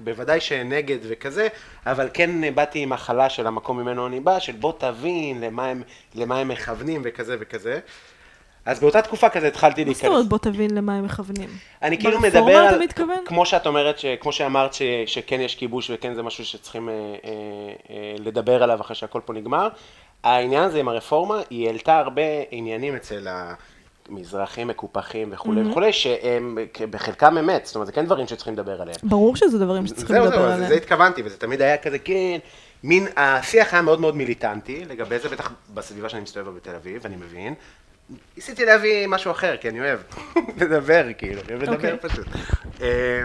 בוודאי 0.01 0.41
שנגד 0.41 0.99
וכזה, 1.03 1.49
אבל 1.87 2.09
כן 2.15 2.55
באתי 2.55 2.79
עם 2.79 2.93
הכלה 2.93 3.31
של 3.31 3.47
המקום 3.47 3.81
ממנו 3.81 4.07
אני 4.07 4.21
בא, 4.21 4.39
של 4.39 4.53
בוא 4.53 4.73
תבין 4.79 5.41
למה 5.41 5.67
הם, 5.67 5.83
למה 6.15 6.39
הם 6.39 6.49
מכוונים 6.49 7.03
וכזה 7.05 7.37
וכזה. 7.41 7.81
אז 8.67 8.81
באותה 8.81 9.03
תקופה 9.03 9.29
כזה 9.29 9.47
התחלתי 9.47 9.85
מה 9.85 9.93
זאת 9.93 10.03
להיכנס. 10.03 10.11
אומרת 10.11 10.29
בוא 10.29 10.39
תבין 10.39 10.75
למה 10.75 10.97
הם 10.97 11.05
מכוונים? 11.05 11.49
אני 11.83 11.99
כאילו 11.99 12.21
ברפורמה 12.21 12.29
מדבר 12.49 12.69
אתה 12.69 12.75
על, 12.75 12.83
מתכוון? 12.83 13.19
כמו 13.25 13.47
שאת 13.47 13.67
אומרת, 13.67 14.01
כמו 14.21 14.33
שאמרת 14.33 14.75
ש, 14.75 14.83
שכן 15.07 15.41
יש 15.41 15.55
כיבוש 15.55 15.91
וכן 15.95 16.15
זה 16.15 16.23
משהו 16.23 16.45
שצריכים 16.45 16.89
אה, 16.89 16.95
אה, 16.95 17.31
אה, 17.91 18.15
לדבר 18.19 18.63
עליו 18.63 18.81
אחרי 18.81 18.97
שהכל 18.97 19.21
פה 19.25 19.33
נגמר. 19.33 19.69
העניין 20.25 20.63
הזה 20.63 20.79
עם 20.79 20.89
הרפורמה, 20.89 21.41
היא 21.51 21.67
העלתה 21.67 21.99
הרבה 21.99 22.23
עניינים 22.51 22.97
אצל 22.97 23.29
המזרחים 24.09 24.69
מקופחים 24.69 25.29
וכולי 25.33 25.63
Mm-hmm. 25.63 25.71
וכולי, 25.71 25.93
שהם 25.93 26.59
בחלקם 26.91 27.39
אמת, 27.39 27.67
זאת 27.67 27.75
אומרת, 27.75 27.87
זה 27.87 27.93
כן 27.93 28.07
דברים 28.07 28.27
שצריכים 28.27 28.55
לדבר 28.55 28.83
עליהם. 28.83 28.97
ברור 29.03 29.37
שזה 29.37 29.59
דברים 29.59 29.87
שצריכים 29.87 30.17
לדבר 30.17 30.53
עליהם. 30.53 30.69
זה 30.69 30.75
התכוונתי, 30.75 31.23
וזה 31.25 31.37
תמיד 31.37 31.63
היה 31.63 31.77
כזה, 31.77 31.99
כן, 31.99 32.39
מין, 32.85 33.07
השיח 33.17 33.73
היה 33.73 33.83
מאוד 33.83 34.01
מאוד 34.01 34.17
מיליטנטי, 34.17 34.85
לגבי 34.85 35.19
זה 35.19 35.29
בטח 35.29 35.53
בסביבה 35.75 36.09
שאני 36.09 36.23
מסתובב 36.23 36.47
בה 36.47 36.53
בתל 36.53 36.75
אביב, 36.75 37.07
אני 37.07 37.17
מבין, 37.17 37.55
ניסיתי 38.37 38.65
להביא 38.65 39.07
משהו 39.07 39.31
אחר, 39.31 39.57
כי 39.57 39.69
אני 39.69 39.81
אוהב 39.81 39.99
לדבר, 40.61 41.07
כאילו, 41.19 41.41
אני 41.43 41.51
אוהב 41.51 41.63
לדבר 41.63 41.75
אוקיי. 41.75 41.99
פשוט. 42.11 42.27
אה, 42.83 43.23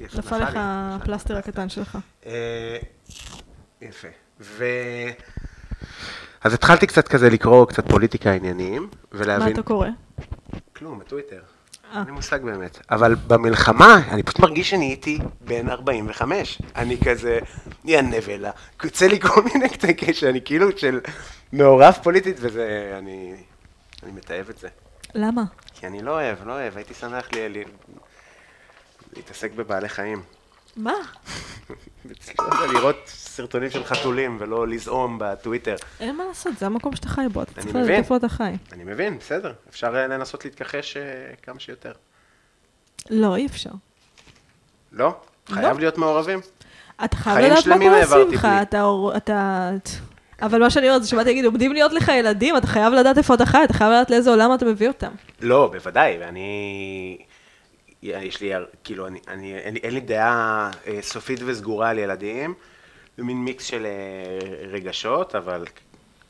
נפל 0.00 0.38
לך. 0.38 0.52
הפלסטר 0.56 1.36
הקטן 1.36 1.68
שלך. 1.68 1.98
אה, 2.26 2.78
יפה. 3.82 4.08
ו... 4.40 4.64
אז 6.40 6.54
התחלתי 6.54 6.86
קצת 6.86 7.08
כזה 7.08 7.30
לקרוא 7.30 7.66
קצת 7.66 7.90
פוליטיקה 7.90 8.32
עניינים, 8.32 8.88
ולהבין... 9.12 9.48
מה 9.48 9.52
אתה 9.52 9.62
קורא? 9.62 9.88
כלום, 10.76 10.98
בטוויטר. 10.98 11.40
אה. 11.92 11.98
אין 11.98 12.06
לי 12.06 12.12
מושג 12.12 12.42
באמת. 12.42 12.78
אבל 12.90 13.14
במלחמה, 13.26 14.00
אני 14.10 14.22
פשוט 14.22 14.38
מרגיש 14.38 14.70
שנהייתי 14.70 15.18
בן 15.40 15.68
45. 15.68 16.62
אני 16.76 16.96
כזה, 17.04 17.38
יא 17.84 18.00
נבלה. 18.00 18.50
יוצא 18.84 19.06
לי 19.06 19.20
כל 19.20 19.42
מיני 19.42 19.68
קטעי 19.68 20.14
שאני 20.14 20.40
כאילו 20.44 20.78
של 20.78 21.00
מעורב 21.52 21.94
פוליטית, 22.02 22.36
וזה, 22.40 22.94
אני, 22.98 23.34
אני 24.04 24.12
מתעב 24.12 24.50
את 24.50 24.58
זה. 24.58 24.68
למה? 25.14 25.42
כי 25.74 25.86
אני 25.86 26.02
לא 26.02 26.10
אוהב, 26.10 26.46
לא 26.46 26.52
אוהב, 26.52 26.76
הייתי 26.76 26.94
שמח 26.94 27.32
לי, 27.32 27.48
לי, 27.48 27.64
להתעסק 29.16 29.52
בבעלי 29.52 29.88
חיים. 29.88 30.22
מה? 30.76 30.92
לא 32.38 32.72
לראות 32.72 32.96
סרטונים 33.06 33.70
של 33.70 33.84
חתולים 33.84 34.36
ולא 34.40 34.68
לזעום 34.68 35.18
בטוויטר. 35.20 35.76
אין 36.00 36.16
מה 36.16 36.24
לעשות, 36.24 36.58
זה 36.58 36.66
המקום 36.66 36.96
שאתה 36.96 37.08
חי 37.08 37.26
בו, 37.32 37.42
אתה 37.42 37.52
צריך. 37.52 37.74
לדעת 37.74 37.90
איפה 37.90 38.16
אתה 38.16 38.28
חי. 38.28 38.52
אני 38.72 38.84
מבין, 38.84 39.18
בסדר. 39.18 39.52
אפשר 39.68 39.96
אה, 39.96 40.06
לנסות 40.06 40.44
להתכחש 40.44 40.96
אה, 40.96 41.02
כמה 41.42 41.60
שיותר. 41.60 41.92
לא, 43.10 43.36
אי 43.36 43.46
אפשר. 43.46 43.70
לא? 44.92 45.16
חייב 45.48 45.78
להיות 45.78 45.98
מעורבים? 45.98 46.40
אתה 47.04 47.16
חייב 47.16 47.52
לדעת 47.52 47.66
מה 47.66 47.78
קורה 47.78 48.06
סביבך. 48.06 48.48
אתה... 49.16 49.70
אבל 50.44 50.60
מה 50.60 50.70
שאני 50.70 50.88
אומרת 50.88 51.02
זה 51.02 51.08
שבאתי 51.08 51.28
להגיד, 51.28 51.44
עומדים 51.44 51.72
להיות 51.72 51.92
לך 51.92 52.08
ילדים, 52.08 52.56
אתה 52.56 52.66
חייב 52.66 52.92
לדעת 52.92 53.18
איפה 53.18 53.34
אתה 53.34 53.46
חי, 53.46 53.58
אתה 53.64 53.72
חייב 53.72 53.90
לדעת 53.90 54.10
לאיזה 54.10 54.30
עולם 54.30 54.54
אתה 54.54 54.64
מביא 54.64 54.88
אותם. 54.88 55.10
לא, 55.40 55.68
בוודאי, 55.72 56.16
ואני... 56.20 57.18
יש 58.02 58.40
לי, 58.40 58.52
כאילו, 58.84 59.06
אני, 59.06 59.18
אני, 59.28 59.54
אין, 59.54 59.76
אין 59.76 59.94
לי 59.94 60.00
דעה 60.00 60.70
אה, 60.86 60.98
סופית 61.02 61.40
וסגורה 61.46 61.90
על 61.90 61.98
ילדים, 61.98 62.54
זה 63.18 63.24
מין 63.24 63.36
מיקס 63.36 63.64
של 63.64 63.86
אה, 63.86 64.68
רגשות, 64.68 65.34
אבל 65.34 65.64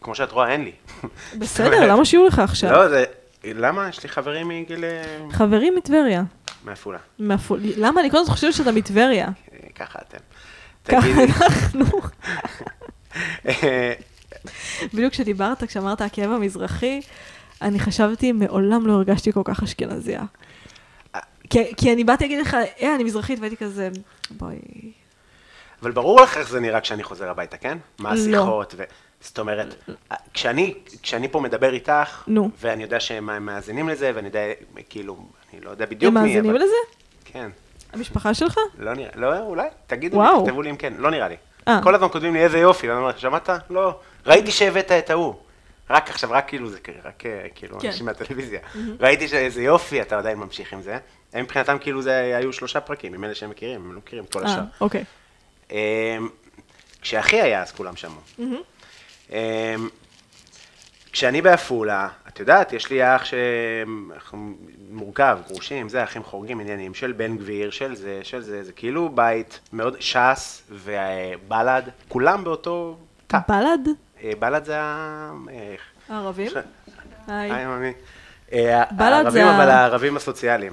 כמו 0.00 0.14
שאת 0.14 0.32
רואה, 0.32 0.52
אין 0.52 0.64
לי. 0.64 0.72
בסדר, 1.40 1.92
למה 1.92 2.04
שיהיו 2.04 2.26
לך 2.26 2.38
עכשיו? 2.38 2.72
לא, 2.72 2.88
זה... 2.88 3.04
למה? 3.44 3.88
יש 3.88 4.02
לי 4.02 4.08
חברים 4.08 4.48
מגיל... 4.48 4.84
אה, 4.84 5.02
חברים 5.32 5.74
מטבריה. 5.76 6.22
מעפולה. 6.64 6.98
מעפול- 7.18 7.60
למה? 7.76 8.00
אני 8.00 8.10
כל 8.10 8.16
הזמן 8.16 8.34
חושבת 8.34 8.52
שאתה 8.54 8.72
מטבריה. 8.72 9.28
ככה 9.74 9.98
אתם. 10.08 10.18
ככה 10.88 11.08
אנחנו. 11.24 11.84
בדיוק 14.94 15.12
כשדיברת, 15.12 15.64
כשאמרת 15.64 16.00
הכאב 16.00 16.30
המזרחי, 16.30 17.00
אני 17.62 17.80
חשבתי, 17.80 18.32
מעולם 18.32 18.86
לא 18.86 18.92
הרגשתי 18.92 19.32
כל 19.32 19.42
כך 19.44 19.62
אשכנזייה. 19.62 20.22
כי, 21.50 21.74
כי 21.76 21.92
אני 21.92 22.04
באתי 22.04 22.24
להגיד 22.24 22.40
לך, 22.40 22.56
אה, 22.82 22.94
אני 22.94 23.04
מזרחית, 23.04 23.38
והייתי 23.38 23.56
כזה, 23.56 23.88
בואי. 24.30 24.58
אבל 25.82 25.90
ברור 25.90 26.20
לך 26.20 26.36
איך 26.36 26.50
זה 26.50 26.60
נראה 26.60 26.80
כשאני 26.80 27.02
חוזר 27.02 27.30
הביתה, 27.30 27.56
כן? 27.56 27.78
מה 27.98 28.14
לא. 28.14 28.20
השיחות, 28.20 28.74
ו... 28.76 28.82
זאת 29.20 29.38
אומרת, 29.38 29.74
כשאני, 30.34 30.74
כשאני 31.02 31.28
פה 31.28 31.40
מדבר 31.40 31.72
איתך, 31.72 32.22
נו. 32.26 32.50
ואני 32.60 32.82
יודע 32.82 33.00
שהם 33.00 33.46
מאזינים 33.46 33.88
לזה, 33.88 34.12
ואני 34.14 34.26
יודע, 34.26 34.40
כאילו, 34.88 35.26
אני 35.52 35.60
לא 35.60 35.70
יודע 35.70 35.86
בדיוק 35.86 36.16
הם 36.16 36.22
מי, 36.22 36.28
מאזינים 36.28 36.50
אבל... 36.50 36.58
לזה? 36.58 36.74
כן. 37.24 37.50
המשפחה 37.92 38.34
שלך? 38.34 38.58
לא 38.78 38.94
נראה, 38.94 39.10
לא, 39.14 39.38
אולי, 39.38 39.68
תגידו 39.86 40.16
וואו. 40.16 40.38
לי, 40.38 40.44
תכתבו 40.44 40.62
לי 40.62 40.70
אם 40.70 40.76
כן, 40.76 40.94
לא 40.98 41.10
נראה 41.10 41.28
לי. 41.28 41.36
אה. 41.68 41.80
כל 41.82 41.94
הזמן 41.94 42.08
כותבים 42.08 42.34
לי 42.34 42.44
איזה 42.44 42.58
יופי, 42.58 42.88
ואני 42.88 43.00
אומר, 43.00 43.16
שמעת? 43.16 43.48
לא. 43.70 43.98
ראיתי 44.26 44.50
שהבאת 44.50 44.92
את 44.92 45.10
ההוא. 45.10 45.34
רק 45.90 46.10
עכשיו, 46.10 46.30
רק 46.30 46.48
כאילו 46.48 46.70
זה, 46.70 46.78
רק 47.04 47.26
אה, 47.26 47.46
כאילו, 47.54 47.80
כן. 47.80 47.86
אנשים 47.88 48.06
מהטלוויזיה. 48.06 48.60
ראיתי 49.00 49.28
שאיזה 49.28 49.62
יופי, 49.62 50.02
אתה 50.02 50.18
עדיין 50.18 50.38
ממשיך 50.38 50.72
עם 50.72 50.82
זה. 50.82 50.98
הם 51.32 51.44
מבחינתם 51.44 51.76
כאילו 51.80 52.02
זה 52.02 52.36
היו 52.36 52.52
שלושה 52.52 52.80
פרקים, 52.80 53.14
עם 53.14 53.24
אלה 53.24 53.34
שהם 53.34 53.50
מכירים, 53.50 53.80
הם 53.84 53.92
לא 53.92 53.98
מכירים 53.98 54.24
כל 54.32 54.44
השאר. 54.44 54.58
אה, 54.58 54.64
אוקיי. 54.80 55.04
אמ, 55.70 56.28
כשאחי 57.00 57.40
היה, 57.40 57.62
אז 57.62 57.72
כולם 57.72 57.96
שמעו. 57.96 58.20
אמ, 59.30 59.36
כשאני 61.12 61.42
בעפולה, 61.42 62.08
את 62.34 62.40
יודעת, 62.40 62.72
יש 62.72 62.90
לי 62.90 63.14
אח 63.16 63.24
שמורכב, 64.90 65.38
גרושים, 65.48 65.88
זה, 65.88 66.04
אחים 66.04 66.22
חורגים, 66.24 66.60
עניינים 66.60 66.94
של 66.94 67.12
בן 67.12 67.36
גביר, 67.36 67.70
של 67.70 67.94
זה, 67.94 68.20
של 68.22 68.40
זה, 68.40 68.64
זה 68.64 68.72
כאילו 68.72 69.08
בית 69.08 69.60
מאוד, 69.72 69.96
ש"ס 70.00 70.62
ובל"ד, 70.70 71.82
כולם 72.08 72.44
באותו 72.44 72.96
תא. 73.26 73.38
בל"ד? 73.48 73.88
אה, 74.22 74.32
בל"ד 74.38 74.64
זה 74.64 74.80
ה... 74.80 75.32
אה, 75.50 75.74
הערבים? 76.08 76.50
היי. 77.26 77.52
היי, 77.52 77.66
ממי. 77.66 77.92
אה, 78.52 78.84
בל"ד 78.90 79.02
הערבים, 79.12 79.30
זה 79.32 79.44
ה- 79.46 79.56
אבל 79.56 79.70
הערבים 79.70 80.16
הסוציאליים. 80.16 80.72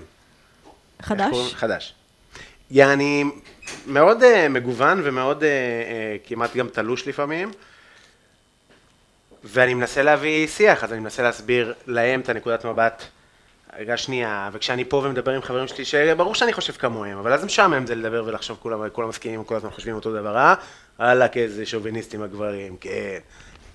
חדש? 1.01 1.53
חדש. 1.53 1.93
יעני, 2.71 3.23
מאוד 3.87 4.47
מגוון 4.49 5.01
ומאוד 5.03 5.43
כמעט 6.25 6.55
גם 6.55 6.67
תלוש 6.67 7.07
לפעמים. 7.07 7.51
ואני 9.43 9.73
מנסה 9.73 10.01
להביא 10.03 10.47
שיח, 10.47 10.83
אז 10.83 10.93
אני 10.93 10.99
מנסה 10.99 11.23
להסביר 11.23 11.73
להם 11.87 12.19
את 12.19 12.29
הנקודת 12.29 12.65
מבט. 12.65 13.03
רגע 13.77 13.97
שנייה, 13.97 14.49
וכשאני 14.53 14.85
פה 14.85 14.97
ומדבר 14.97 15.31
עם 15.31 15.41
חברים 15.41 15.67
שלי, 15.67 15.85
שברור 15.85 16.35
שאני 16.35 16.53
חושב 16.53 16.73
כמוהם, 16.73 17.17
אבל 17.17 17.33
אז 17.33 17.45
משעמם 17.45 17.87
זה 17.87 17.95
לדבר 17.95 18.23
ולחשוב 18.25 18.57
כולם, 18.61 18.89
כולם 18.89 19.09
מסכימים, 19.09 19.43
כל 19.43 19.55
הזמן 19.55 19.69
חושבים 19.69 19.95
אותו 19.95 20.13
דבר, 20.13 20.37
אה? 20.37 20.55
וואלכ, 20.99 21.37
איזה 21.37 21.65
שוביניסטים 21.65 22.21
הגברים, 22.23 22.77
כן. 22.77 23.19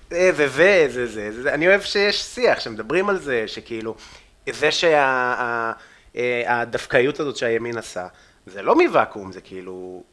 זה 0.09 0.31
וזה, 0.33 0.87
זה, 0.89 1.07
זה, 1.07 1.31
זה, 1.31 1.41
זה, 1.41 1.53
אני 1.53 1.67
אוהב 1.67 1.81
שיש 1.81 2.23
שיח, 2.23 2.59
שמדברים 2.59 3.09
על 3.09 3.17
זה, 3.17 3.43
שכאילו, 3.47 3.95
זה 4.51 4.69
שהדווקאיות 6.15 7.19
הזאת 7.19 7.37
שהימין 7.37 7.77
עשה, 7.77 8.07
זה 8.45 8.61
לא 8.61 8.75
מוואקום, 8.75 9.31
זה 9.31 9.41
כאילו, 9.41 10.03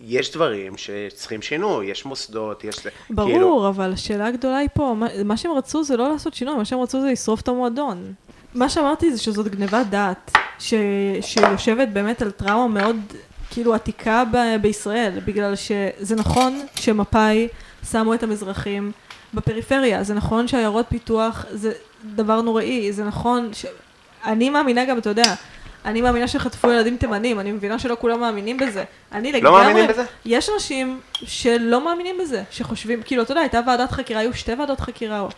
יש 0.00 0.32
דברים 0.32 0.76
שצריכים 0.76 1.42
שינוי, 1.42 1.86
יש 1.86 2.04
מוסדות, 2.04 2.64
יש... 2.64 2.76
ברור, 3.10 3.30
כאילו, 3.30 3.68
אבל 3.68 3.92
השאלה 3.92 4.26
הגדולה 4.26 4.56
היא 4.56 4.68
פה, 4.74 4.94
מה, 4.98 5.06
מה 5.24 5.36
שהם 5.36 5.52
רצו 5.52 5.84
זה 5.84 5.96
לא 5.96 6.12
לעשות 6.12 6.34
שינוי, 6.34 6.56
מה 6.56 6.64
שהם 6.64 6.80
רצו 6.80 7.00
זה 7.00 7.10
לשרוף 7.12 7.40
את 7.40 7.48
המועדון. 7.48 8.12
מה 8.54 8.68
שאמרתי 8.68 9.12
זה 9.12 9.22
שזאת 9.22 9.48
גניבת 9.48 9.86
דעת, 9.86 10.30
ש, 10.58 10.74
שיושבת 11.20 11.88
באמת 11.88 12.22
על 12.22 12.30
טראומה 12.30 12.80
מאוד 12.80 12.96
כאילו 13.50 13.74
עתיקה 13.74 14.24
ב, 14.32 14.36
בישראל, 14.62 15.20
בגלל 15.24 15.56
שזה 15.56 16.16
נכון 16.16 16.60
שמפא"י 16.74 17.48
שמו 17.90 18.14
את 18.14 18.22
המזרחים 18.22 18.92
בפריפריה, 19.34 20.02
זה 20.02 20.14
נכון 20.14 20.48
שעיירות 20.48 20.86
פיתוח 20.88 21.44
זה 21.50 21.72
דבר 22.04 22.40
נוראי, 22.40 22.92
זה 22.92 23.04
נכון 23.04 23.48
ש... 23.52 23.66
אני 24.24 24.50
מאמינה 24.50 24.84
גם, 24.84 24.98
אתה 24.98 25.10
יודע, 25.10 25.34
אני 25.84 26.00
מאמינה 26.00 26.28
שחטפו 26.28 26.70
ילדים 26.70 26.96
תימנים, 26.96 27.40
אני 27.40 27.52
מבינה 27.52 27.78
שלא 27.78 27.96
כולם 28.00 28.20
מאמינים 28.20 28.56
בזה. 28.56 28.84
אני 29.12 29.32
לגמרי... 29.32 29.60
לא 29.60 29.64
מאמינים 29.66 29.86
בזה? 29.90 30.04
יש 30.24 30.48
אנשים 30.54 31.00
שלא 31.14 31.84
מאמינים 31.84 32.16
בזה, 32.20 32.42
שחושבים, 32.50 33.02
כאילו, 33.02 33.22
אתה 33.22 33.32
יודע, 33.32 33.40
הייתה 33.40 33.60
ועדת 33.66 33.90
חקירה, 33.90 34.20
היו 34.20 34.34
שתי 34.34 34.54
ועדות 34.54 34.80
חקירה 34.80 35.28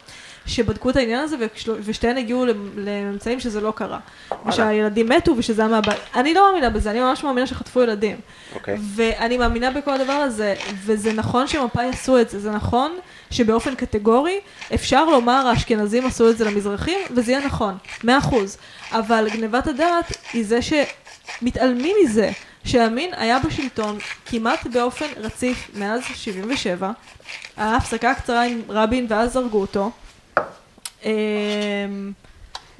שבדקו 0.47 0.91
את 0.91 0.97
העניין 0.97 1.21
הזה, 1.21 1.37
ושתיהן 1.85 2.19
הגיעו 2.19 2.47
למ- 2.47 2.71
לממצאים 2.77 3.41
שזה 3.41 3.61
לא 3.61 3.73
קרה. 3.77 3.99
ושהילדים 4.47 5.09
מתו 5.09 5.35
ושזה 5.37 5.63
היה 5.63 5.71
מהבית. 5.71 5.97
אני 6.15 6.35
לא 6.35 6.49
מאמינה 6.51 6.71
בזה, 6.71 6.91
אני 6.91 7.01
ממש 7.01 7.25
מאמינה 7.25 7.47
שחטפו 7.47 7.83
ילדים. 7.83 8.17
אוקיי. 8.55 8.79
ואני 8.95 9.39
מאמינה 9.39 9.71
בכל 9.71 9.91
הדבר 9.95 10.13
הזה, 10.13 10.55
וזה 10.85 11.13
נכון 11.13 11.47
שמפא"י 11.47 11.89
עשו 11.89 12.21
את 12.21 12.31
זה, 12.31 12.39
זה 12.41 12.51
נכון 12.51 12.93
שבאופן 13.31 13.75
קטגורי 13.75 14.41
אפשר 14.75 15.05
לומר 15.05 15.47
האשכנזים 15.49 16.07
עשו 16.07 16.31
את 16.31 16.39
זה 16.39 16.45
למזרחים, 16.45 16.99
וזה 17.11 17.33
יהיה 17.33 17.47
נכון, 17.47 17.75
מאה 18.05 18.19
אחוז. 18.19 18.57
אבל 18.93 19.29
גניבת 19.33 19.67
הדעת 19.67 20.17
היא 20.33 20.45
זה 20.47 20.59
שמתעלמים 20.63 21.97
מזה, 22.05 22.31
שהימין 22.65 23.11
היה 23.17 23.39
בשלטון 23.39 23.99
כמעט 24.27 24.67
באופן 24.67 25.07
רציף 25.17 25.71
מאז 25.75 26.01
77, 26.15 26.91
היה 27.57 27.77
הפסקה 27.77 28.15
קצרה 28.15 28.43
עם 28.45 28.61
רבין 28.69 29.07
ואז 29.09 29.37
הרגו 29.37 29.61
אותו. 29.61 29.91
אמ, 31.05 32.13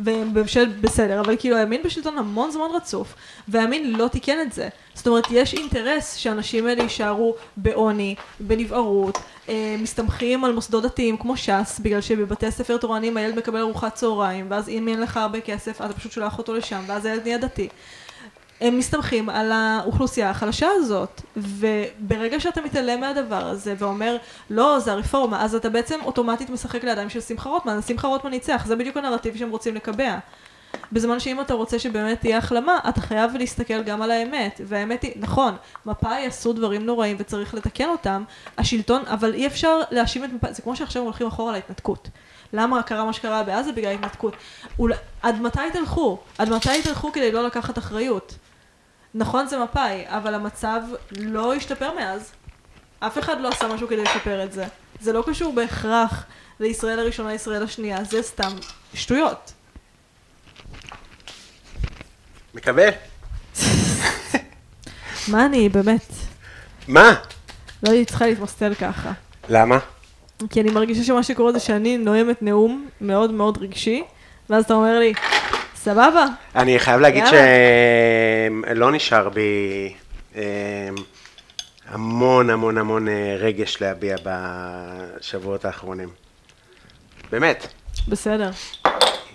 ובממשל 0.01 0.67
בסדר, 0.81 1.21
אבל 1.21 1.37
כאילו 1.37 1.57
הימין 1.57 1.83
בשלטון 1.83 2.19
המון 2.19 2.51
זמן 2.51 2.67
רצוף, 2.75 3.15
והימין 3.49 3.97
לא 3.97 4.09
תיקן 4.09 4.41
את 4.43 4.53
זה. 4.53 4.69
זאת 4.95 5.07
אומרת, 5.07 5.25
יש 5.31 5.55
אינטרס 5.55 6.17
שהאנשים 6.17 6.67
האלה 6.67 6.83
יישארו 6.83 7.35
בעוני, 7.57 8.15
בנבערות, 8.41 9.19
אה, 9.49 9.77
מסתמכים 9.79 10.45
על 10.45 10.53
מוסדות 10.53 10.83
דתיים 10.85 11.17
כמו 11.17 11.37
ש"ס, 11.37 11.81
בגלל 11.83 12.01
שבבתי 12.01 12.51
ספר 12.51 12.77
תורניים 12.77 13.17
הילד 13.17 13.37
מקבל 13.37 13.61
ארוחת 13.61 13.95
צהריים, 13.95 14.47
ואז 14.51 14.69
אם 14.69 14.89
אין 14.89 15.01
לך 15.01 15.17
הרבה 15.17 15.41
כסף, 15.41 15.81
אתה 15.81 15.93
פשוט 15.93 16.13
שולח 16.13 16.39
אותו 16.39 16.55
לשם, 16.55 16.81
ואז 16.87 17.05
הילד 17.05 17.23
נהיה 17.25 17.39
דתי. 17.39 17.69
הם 18.61 18.79
מסתמכים 18.79 19.29
על 19.29 19.53
האוכלוסייה 19.53 20.31
החלשה 20.31 20.69
הזאת, 20.77 21.21
וברגע 21.37 22.41
שאתה 22.41 22.61
מתעלם 22.61 23.01
מהדבר 23.01 23.47
הזה 23.47 23.75
ואומר, 23.79 24.17
לא, 24.51 24.79
זה 24.79 24.93
הרפורמה, 24.93 25.45
אז 25.45 25.55
אתה 25.55 25.71
בעצם 25.71 26.01
אוטומטית 26.05 26.51
משחק 26.51 26.85
לידיים 26.85 27.11
של 27.11 27.21
שמחה 27.21 27.49
רוטמן, 27.49 27.83
שמחה 27.83 28.09
רוטמן 28.09 28.31
ניצח, 28.31 28.65
זה 28.67 28.77
בדיוק 28.77 28.97
הנרטיב 28.97 29.37
שהם 29.37 29.51
רוצים 29.51 29.75
לקבע. 29.75 30.19
בזמן 30.93 31.21
שאם 31.21 31.41
אתה 31.41 31.55
רוצה 31.55 31.79
שבאמת 31.79 32.21
תהיה 32.21 32.39
החלמה, 32.39 32.79
אתה 32.89 33.01
חייב 33.01 33.37
להסתכל 33.37 33.83
גם 33.83 34.03
על 34.03 34.11
האמת, 34.11 34.61
והאמת 34.65 35.03
היא, 35.03 35.13
נכון, 35.17 35.55
מפא"י 35.87 36.27
עשו 36.27 36.53
דברים 36.53 36.87
נוראים 36.87 37.17
וצריך 37.21 37.55
לתקן 37.55 37.89
אותם, 37.89 38.25
השלטון, 38.59 39.03
אבל 39.07 39.35
אי 39.35 39.47
אפשר 39.47 39.81
להאשים 39.91 40.25
את 40.25 40.31
מפא"י, 40.33 40.55
זה 40.55 40.63
כמו 40.63 40.77
שעכשיו 40.77 41.03
הולכים 41.03 41.27
אחורה 41.27 41.53
להתנתקות. 41.53 42.09
למה 42.53 42.83
קרה 42.83 43.05
מה 43.05 43.13
שקרה 43.13 43.43
בעזה 43.43 43.73
בגלל 43.73 43.91
ההתנתקות. 43.91 44.37
עד 45.23 45.41
מתי 45.41 45.61
תלכו? 45.73 46.19
עד 46.39 46.49
מתי 46.49 46.83
תלכו 46.83 47.13
כדי 47.13 47.33
לא 47.33 47.47
לקחת 47.47 47.79
אחריות? 47.79 48.35
נכון 49.15 49.47
זה 49.47 49.59
מפא"י, 49.59 50.05
אבל 50.07 50.35
המצב 50.35 50.81
לא 51.11 51.55
השתפר 51.55 51.95
מאז. 51.95 52.33
אף 53.01 53.19
אחד 53.19 53.41
לא 53.41 53.49
עשה 53.49 53.69
משהו 53.69 53.89
כדי 53.89 54.03
לשפר 54.03 54.45
את 54.45 54.53
זה. 54.53 54.65
זה 55.01 55.13
לא 55.13 55.25
קשור 55.27 55.53
בהכרח 55.53 56.25
לישראל 56.61 56.99
הראשונה, 56.99 57.35
ישראל 57.35 57.63
השנייה, 57.63 58.05
זה 58.05 58.23
סתם 58.23 58.51
שטויות. 58.95 59.53
מקבל? 62.55 62.89
מה 65.33 65.47
אני, 65.47 65.69
באמת, 65.69 66.13
מה? 66.89 67.15
לא 67.83 67.91
הייתי 67.91 68.05
צריכה 68.05 68.27
להתמסטל 68.27 68.75
ככה. 68.75 69.13
למה? 69.49 69.79
כי 70.51 70.61
אני 70.61 70.71
מרגישה 70.71 71.05
שמה 71.05 71.23
שקורה 71.23 71.53
זה 71.53 71.61
שאני 71.61 71.99
נואמת 71.99 72.43
נאום 72.43 72.89
מאוד 73.01 73.31
מאוד 73.31 73.59
רגשי, 73.59 74.03
ואז 74.51 74.65
אתה 74.65 74.75
אומר 74.75 74.99
לי, 74.99 75.13
סבבה, 75.85 76.25
אני 76.57 76.79
חייב 76.79 77.01
להגיד. 77.01 77.25
שלא 77.27 78.93
נשאר 78.93 79.29
בי 79.29 79.95
אה, 80.37 80.43
המון 81.89 82.51
המון 82.51 82.79
המון 82.79 83.09
אה, 83.09 83.37
רגש 83.39 83.81
להביע 83.81 84.17
בשבועות 84.25 85.65
האחרונים. 85.65 86.09
באמת, 87.31 87.67
בסדר, 88.09 88.51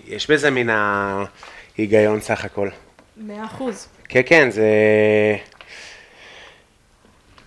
יש 0.06 0.30
בזה 0.30 0.50
מן 0.50 0.68
ההיגיון 0.70 2.20
סך 2.20 2.44
הכל. 2.44 2.68
מאה 3.16 3.44
אחוז. 3.44 3.88
כן, 4.08 4.22
כן, 4.26 4.50
זה... 4.50 4.66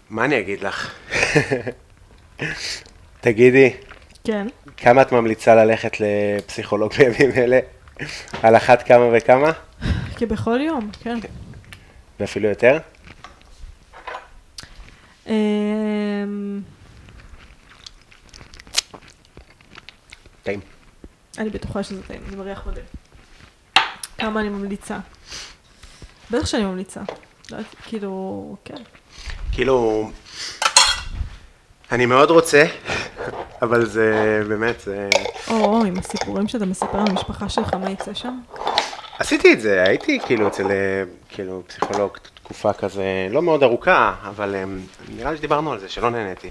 מה 0.09 0.25
אני 0.25 0.39
אגיד 0.39 0.63
לך? 0.63 0.93
תגידי, 3.21 3.73
כן. 4.23 4.47
כמה 4.77 5.01
את 5.01 5.11
ממליצה 5.11 5.55
ללכת 5.55 5.97
לפסיכולוג 5.99 6.93
בימים 6.93 7.31
אלה? 7.37 7.59
על 8.43 8.55
אחת 8.57 8.83
כמה 8.83 9.05
וכמה? 9.13 9.51
כבכל 10.17 10.59
יום, 10.61 10.89
כן. 11.03 11.19
ואפילו 12.19 12.49
יותר? 12.49 12.77
אמ, 15.27 16.61
טעים. 20.43 20.59
אני 21.37 21.49
בטוחה 21.49 21.83
שזה 21.83 22.03
טעים, 22.03 22.21
זה 22.29 22.37
מריח 22.37 22.67
מדהים. 22.67 22.85
כמה 24.17 24.39
אני 24.39 24.49
ממליצה? 24.49 24.97
בטח 26.31 26.45
שאני 26.45 26.65
ממליצה. 26.65 27.01
לא 27.51 27.57
כאילו, 27.85 28.55
כן. 28.65 28.83
כאילו, 29.51 30.11
אני 31.91 32.05
מאוד 32.05 32.29
רוצה, 32.29 32.65
אבל 33.61 33.85
זה 33.85 34.41
באמת, 34.47 34.79
זה... 34.79 35.09
או, 35.47 35.83
עם 35.85 35.99
הסיפורים 35.99 36.47
שאתה 36.47 36.65
מספר 36.65 36.99
על 36.99 37.07
המשפחה 37.09 37.49
שלך, 37.49 37.73
מה 37.73 37.89
יצא 37.89 38.13
שם? 38.13 38.39
עשיתי 39.19 39.53
את 39.53 39.61
זה, 39.61 39.83
הייתי 39.83 40.19
כאילו 40.25 40.47
אצל 40.47 40.67
כאילו 41.29 41.63
פסיכולוג 41.67 42.17
תקופה 42.33 42.73
כזה, 42.73 43.27
לא 43.31 43.41
מאוד 43.41 43.63
ארוכה, 43.63 44.13
אבל 44.27 44.55
אה, 44.55 44.63
נראה 45.17 45.31
לי 45.31 45.37
שדיברנו 45.37 45.71
על 45.71 45.79
זה, 45.79 45.89
שלא 45.89 46.09
נהניתי. 46.09 46.49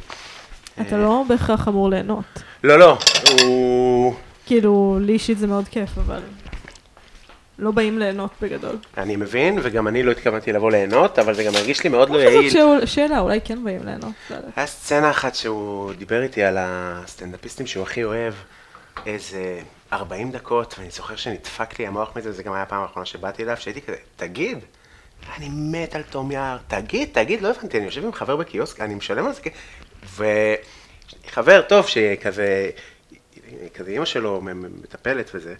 אתה 0.80 0.96
לא 0.96 1.22
בהכרח 1.28 1.68
אמור 1.68 1.90
ליהנות. 1.90 2.24
לא, 2.64 2.78
לא, 2.78 2.98
הוא... 3.42 4.14
כאילו, 4.46 4.98
לי 5.00 5.12
אישית 5.12 5.38
זה 5.38 5.46
מאוד 5.46 5.68
כיף, 5.68 5.90
אבל 5.98 6.20
לא 7.62 7.70
באים 7.70 7.98
ליהנות 7.98 8.30
בגדול. 8.42 8.76
אני 8.96 9.16
מבין, 9.16 9.58
וגם 9.62 9.88
אני 9.88 10.02
לא 10.02 10.10
התכוונתי 10.10 10.52
לבוא 10.52 10.70
ליהנות, 10.70 11.18
אבל 11.18 11.34
זה 11.34 11.44
גם 11.44 11.54
הרגיש 11.56 11.84
לי 11.84 11.90
מאוד 11.90 12.10
לא 12.10 12.14
זאת 12.18 12.24
יעיל. 12.32 12.50
שאול- 12.50 12.86
שאלה, 12.86 13.20
אולי 13.20 13.40
כן 13.44 13.64
באים 13.64 13.80
ליהנות. 13.84 14.12
לא. 14.30 14.36
היה 14.56 14.66
סצנה 14.66 15.10
אחת 15.10 15.34
שהוא 15.34 15.92
דיבר 15.92 16.22
איתי 16.22 16.42
על 16.42 16.56
הסטנדאפיסטים 16.60 17.66
שהוא 17.66 17.82
הכי 17.82 18.04
אוהב, 18.04 18.34
איזה 19.06 19.60
40 19.92 20.30
דקות, 20.30 20.74
ואני 20.78 20.90
זוכר 20.90 21.16
שנדפק 21.16 21.78
לי 21.78 21.86
המוח 21.86 22.16
מזה, 22.16 22.32
זה 22.32 22.42
גם 22.42 22.52
היה 22.52 22.62
הפעם 22.62 22.82
האחרונה 22.82 23.06
שבאתי 23.06 23.42
אליו, 23.42 23.56
שהייתי 23.56 23.80
כזה, 23.82 23.96
תגיד, 24.16 24.58
אני 25.36 25.48
מת 25.52 25.94
על 25.94 26.02
תום 26.02 26.30
יער, 26.30 26.56
תגיד, 26.68 27.08
תגיד, 27.12 27.42
לא 27.42 27.50
הבנתי, 27.50 27.76
אני 27.78 27.84
יושב 27.86 28.04
עם 28.04 28.12
חבר 28.12 28.36
בקיוסק, 28.36 28.80
אני 28.80 28.94
משלם 28.94 29.26
על 29.26 29.32
זה, 29.32 29.40
וחבר 31.28 31.62
טוב 31.62 31.86
שכזה, 31.86 32.70
כזה 33.74 33.90
אימא 33.90 34.04
שלו 34.04 34.40
מטפלת 34.82 35.30
וזה, 35.34 35.54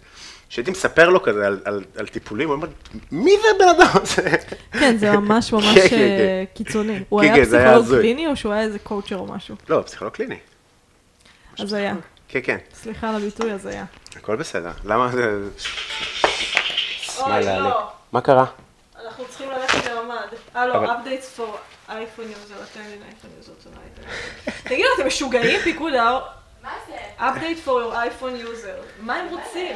שהייתי 0.53 0.71
מספר 0.71 1.09
לו 1.09 1.23
כזה 1.23 1.47
על, 1.47 1.59
על, 1.65 1.83
על 1.97 2.07
טיפולים, 2.07 2.47
הוא 2.47 2.55
אומר, 2.55 2.67
מי 3.11 3.31
זה 3.41 3.47
הבן 3.55 3.67
אדם 3.67 4.01
הזה? 4.01 4.29
כן, 4.71 4.97
זה 4.97 5.11
ממש 5.11 5.51
ממש 5.53 5.65
כן, 5.65 5.89
כן, 5.89 5.95
אה, 5.97 6.43
כן. 6.55 6.63
קיצוני. 6.63 7.03
הוא 7.09 7.21
כן, 7.21 7.33
היה 7.33 7.35
כן, 7.35 7.45
פסיכולוג. 7.45 7.99
קליני 8.01 8.27
או 8.27 8.35
שהוא 8.35 8.53
היה 8.53 8.61
איזה 8.61 8.79
קואוצ'ר 8.79 9.17
או 9.17 9.25
משהו? 9.27 9.55
לא, 9.69 9.83
פסיכולוג 9.85 10.13
קליני. 10.13 10.37
אז 11.59 11.73
היה. 11.73 11.95
כן, 12.27 12.39
כן, 12.43 12.57
סליחה 12.73 13.09
על 13.09 13.15
הביטוי, 13.15 13.53
אז 13.53 13.65
היה. 13.65 13.85
הכל 14.15 14.35
בסדר. 14.35 14.71
למה 14.83 15.09
זה... 15.09 15.37
אוי. 17.19 17.45
לא. 17.45 17.89
מה 18.11 18.21
קרה? 18.21 18.45
אנחנו 19.05 19.25
צריכים 19.29 19.49
ללכת 19.51 19.91
לממ"ד. 19.91 20.37
הלו, 20.53 20.85
updates 20.85 21.39
for 21.39 21.57
iPhone 21.89 22.19
user, 22.19 22.53
attending 22.53 23.01
iPhone 23.11 23.43
user 23.43 23.67
tonight. 23.67 24.01
תגידו, 24.63 24.87
אתם 24.97 25.07
משוגעים? 25.07 25.59
פיקוד 25.59 25.93
האור? 25.93 26.21
מה 26.63 26.69
זה? 26.87 26.95
update 27.19 27.67
for 27.67 27.69
your 27.69 27.93
iPhone 27.93 28.47
user. 28.47 28.81
מה 28.99 29.15
הם 29.15 29.27
רוצים? 29.29 29.75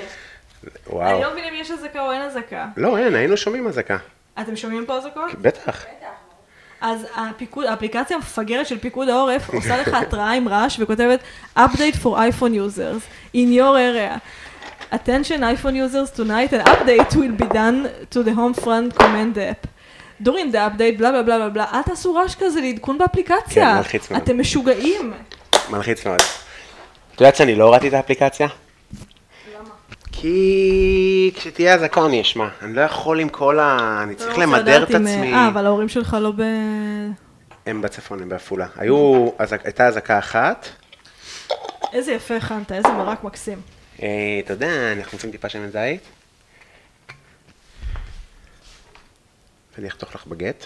אני 0.68 0.96
וואו. 0.96 1.22
לא 1.22 1.32
מבינה 1.32 1.50
אם 1.50 1.54
יש 1.56 1.72
אזעקה 1.72 2.02
או 2.02 2.12
אין 2.12 2.22
אזעקה. 2.22 2.66
לא, 2.78 2.98
אין, 2.98 3.16
היינו 3.16 3.38
שומעים 3.38 3.68
אזעקה. 3.68 3.98
אתם 4.42 4.56
שומעים 4.56 4.86
פה 4.86 4.98
אזעקות? 4.98 5.36
בטח. 5.42 5.86
אז 6.82 7.06
הפיקוד, 7.16 7.66
האפליקציה 7.66 8.18
המפגרת 8.18 8.68
של 8.68 8.80
פיקוד 8.80 9.10
העורף 9.10 9.50
עושה 9.54 9.78
לך 9.82 9.88
התראה 9.88 10.32
עם 10.32 10.48
רעש 10.48 10.80
וכותבת 10.80 11.20
update 11.58 11.96
for 12.04 12.18
iPhone 12.18 12.54
users 12.54 13.02
in 13.36 13.58
your 13.58 13.76
area. 13.76 14.20
attention 14.92 15.40
iPhone 15.42 15.76
users 15.76 16.12
tonight 16.12 16.54
an 16.54 16.64
update 16.66 17.16
will 17.16 17.36
be 17.44 17.48
done 17.54 17.88
to 18.12 18.24
the 18.24 18.34
home 18.34 18.54
front 18.64 18.96
command 19.00 19.38
app. 19.38 19.68
during 20.24 20.52
the 20.52 20.58
update 20.58 20.98
בלה 20.98 21.12
בלה 21.12 21.24
בלה 21.24 21.50
בלה, 21.50 21.66
אל 21.74 21.82
תעשו 21.82 22.14
רעש 22.14 22.36
כזה 22.36 22.62
לעדכון 22.62 22.98
באפליקציה. 22.98 23.66
כן, 23.66 23.76
מלחיץ 23.78 24.12
מאוד. 24.12 24.22
אתם 24.22 24.40
משוגעים. 24.40 25.14
מלחיץ 25.70 26.06
מאוד. 26.06 26.20
את 27.16 27.22
יודעת 27.22 27.36
שאני 27.36 27.56
לא 27.56 27.64
הורדתי 27.64 27.88
את 27.88 27.94
האפליקציה? 27.94 28.48
כי 30.22 31.32
כשתהיה 31.36 31.74
אזעקה 31.74 32.06
אני 32.06 32.22
אשמע. 32.22 32.48
אני 32.62 32.74
לא 32.74 32.82
יכול 32.82 33.20
עם 33.20 33.30
כל 33.30 33.60
ה... 33.60 34.00
אני 34.04 34.16
צריך 34.16 34.38
למדר 34.38 34.84
את 34.84 34.90
עצמי. 34.90 35.34
אה, 35.34 35.48
אבל 35.48 35.66
ההורים 35.66 35.90
שלך 35.90 36.18
לא 36.22 36.32
ב... 36.32 36.42
הם 37.66 37.82
בצפון, 37.82 38.22
הם 38.22 38.30
בעפולה. 38.30 38.68
היו... 38.76 39.30
הייתה 39.64 39.88
אזעקה 39.88 40.20
אחת. 40.20 40.68
איזה 41.94 42.12
יפה 42.12 42.36
הכנת, 42.36 42.72
איזה 42.72 42.88
מרק 42.88 43.24
מקסים. 43.24 43.62
אתה 43.96 44.04
יודע, 44.50 44.94
אנחנו 44.98 45.16
עושים 45.18 45.32
טיפה 45.32 45.50
שמן 45.50 45.70
זית. 45.70 46.02
אני 49.78 49.88
אחתוך 49.88 50.16
לך 50.16 50.28
בגט. 50.28 50.66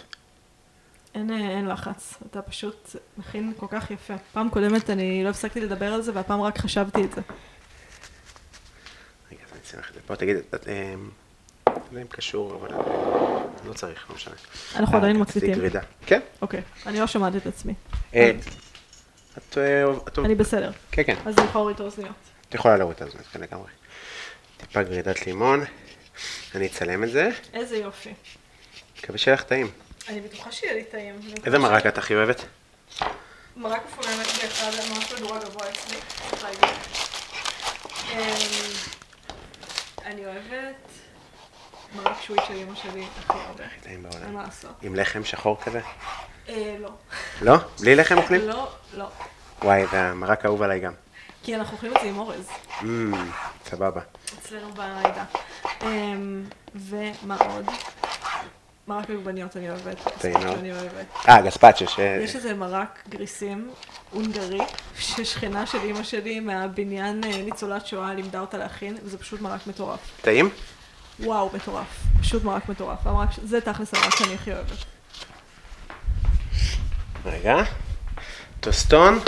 אין, 1.15 1.32
אה, 1.32 1.38
אין 1.38 1.68
לחץ, 1.68 2.14
אתה 2.30 2.41
פשוט 2.41 2.95
מכין 3.18 3.53
כל 3.57 3.68
כך 3.69 3.91
יפה. 3.91 4.14
פעם 4.34 4.49
קודמת 4.49 4.90
אני 4.90 5.23
לא 5.23 5.30
הפסקתי 5.30 5.61
לדבר 5.61 5.94
על 5.94 6.02
זה, 6.02 6.11
והפעם 6.15 6.41
רק 6.41 6.57
חשבתי 6.57 7.03
את 7.03 7.11
זה. 7.14 7.22
לך 9.80 9.89
את 9.89 9.93
זה 9.93 9.99
פה. 10.06 10.15
תגיד, 10.15 10.38
את... 10.56 10.68
אה, 10.68 10.93
לא 11.68 11.73
יודע 11.91 12.02
אם 12.02 12.07
קשור, 12.07 12.56
אבל... 12.56 12.73
אה, 12.73 13.31
לא 13.65 13.73
צריך, 13.73 14.10
לא 14.10 14.15
משנה. 14.15 14.35
אנחנו 14.76 14.93
אה, 14.93 14.99
עדיין 14.99 15.18
מקליטים. 15.18 15.53
גרידה. 15.53 15.81
כן. 16.06 16.19
אוקיי, 16.41 16.61
אני 16.85 16.99
לא 16.99 17.07
שומעת 17.07 17.35
את 17.35 17.45
עצמי. 17.45 17.73
אה, 18.15 18.31
את... 19.38 19.57
אה, 19.57 19.84
אני 20.26 20.35
בסדר, 20.35 20.72
כן, 20.91 21.03
כן. 21.06 21.15
אז 21.26 21.38
אני 21.38 21.45
יכולה 21.45 21.53
להוריד 21.53 21.76
את 21.76 21.81
האוזניות. 21.81 22.15
את 22.49 22.53
יכולה 22.56 22.77
להוריד 22.77 22.95
את 22.95 23.02
הזמן, 23.02 23.22
כן 23.31 23.41
לגמרי. 23.41 23.69
טיפה 24.57 24.84
גרידת 24.84 25.26
לימון. 25.26 25.64
אני 26.56 26.68
אצלם 26.68 27.03
את 27.03 27.11
זה. 27.11 27.30
איזה 27.53 27.77
יופי. 27.77 28.14
מקווה 28.99 29.18
שיהיה 29.18 29.35
לך 29.35 29.43
טעים. 29.43 29.69
אני 30.10 30.22
בטוחה 30.22 30.52
שיהיה 30.52 30.73
לי 30.73 30.84
טעים. 30.84 31.19
איזה 31.45 31.60
מרק 31.60 31.85
את 31.85 31.98
הכי 31.98 32.15
אוהבת? 32.15 32.45
מרק 33.57 33.81
מפוננת 33.85 34.27
באחד, 34.41 34.72
ממש 34.89 35.14
מדורג 35.14 35.43
גבוה 35.43 35.69
אצלי. 35.69 35.98
אמ, 38.11 38.18
אני 40.06 40.26
אוהבת 40.26 40.76
מרק 41.95 42.22
שוי 42.22 42.38
של 42.48 42.53
אמא 42.53 42.76
שלי 42.76 43.06
הכי 43.19 43.34
הרבה. 43.48 43.65
הכי 43.65 43.80
טעים 43.80 44.06
אין. 44.06 44.34
מה 44.34 44.44
לעשות. 44.44 44.72
עם 44.82 44.95
לחם 44.95 45.23
שחור 45.23 45.61
כזה? 45.61 45.82
אה, 46.49 46.76
לא. 46.80 46.90
לא? 47.41 47.57
בלי 47.80 47.95
לחם 47.95 48.18
אוכלים? 48.18 48.41
לא, 48.48 48.72
לא. 48.94 49.07
וואי, 49.64 49.88
זה 49.91 50.02
המרק 50.02 50.45
האהוב 50.45 50.61
עליי 50.61 50.80
גם. 50.80 50.94
כי 51.44 51.56
אנחנו 51.56 51.76
אוכלים 51.76 51.95
את 51.95 52.02
זה 52.02 52.07
עם 52.07 52.19
אורז. 52.19 52.49
סבבה. 53.65 54.02
אצלנו 54.40 54.73
בעדה. 54.73 55.23
אמ, 55.82 56.44
ומה 56.76 57.38
עוד? 57.38 57.65
מרק 58.88 59.10
עגבניות 59.10 59.58
אני 59.58 59.70
אוהבת. 59.70 60.26
מאוד. 60.26 60.58
אני 60.58 60.72
אוהבת. 60.72 61.06
אה, 61.30 61.41
גספצ'ו, 61.41 61.88
ש... 61.88 61.99
יש 61.99 62.36
איזה 62.36 62.53
מרק 62.53 62.99
גריסים 63.10 63.72
הונגרי, 64.12 64.60
ששכנה 64.99 65.66
של 65.66 65.78
אימא 65.78 66.03
שלי 66.03 66.40
מהבניין 66.40 67.24
אה, 67.24 67.41
ניצולת 67.44 67.88
שואה 67.88 68.14
לימדה 68.14 68.40
אותה 68.40 68.58
להכין, 68.58 68.98
וזה 69.03 69.18
פשוט 69.18 69.41
מרק 69.41 69.68
מטורף. 69.68 69.99
טעים? 70.22 70.49
וואו, 71.20 71.49
מטורף. 71.53 72.03
פשוט 72.22 72.44
מרק 72.44 72.70
מטורף. 72.70 73.08
המרק, 73.08 73.30
זה 73.44 73.62
תכלס 73.62 73.94
המרק 73.94 74.16
שאני 74.16 74.34
הכי 74.34 74.53
אוהבת. 74.53 74.78
רגע. 77.26 77.56
טוסטון. 78.60 79.20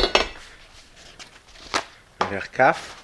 נראה 2.21 2.41
כף. 2.41 2.95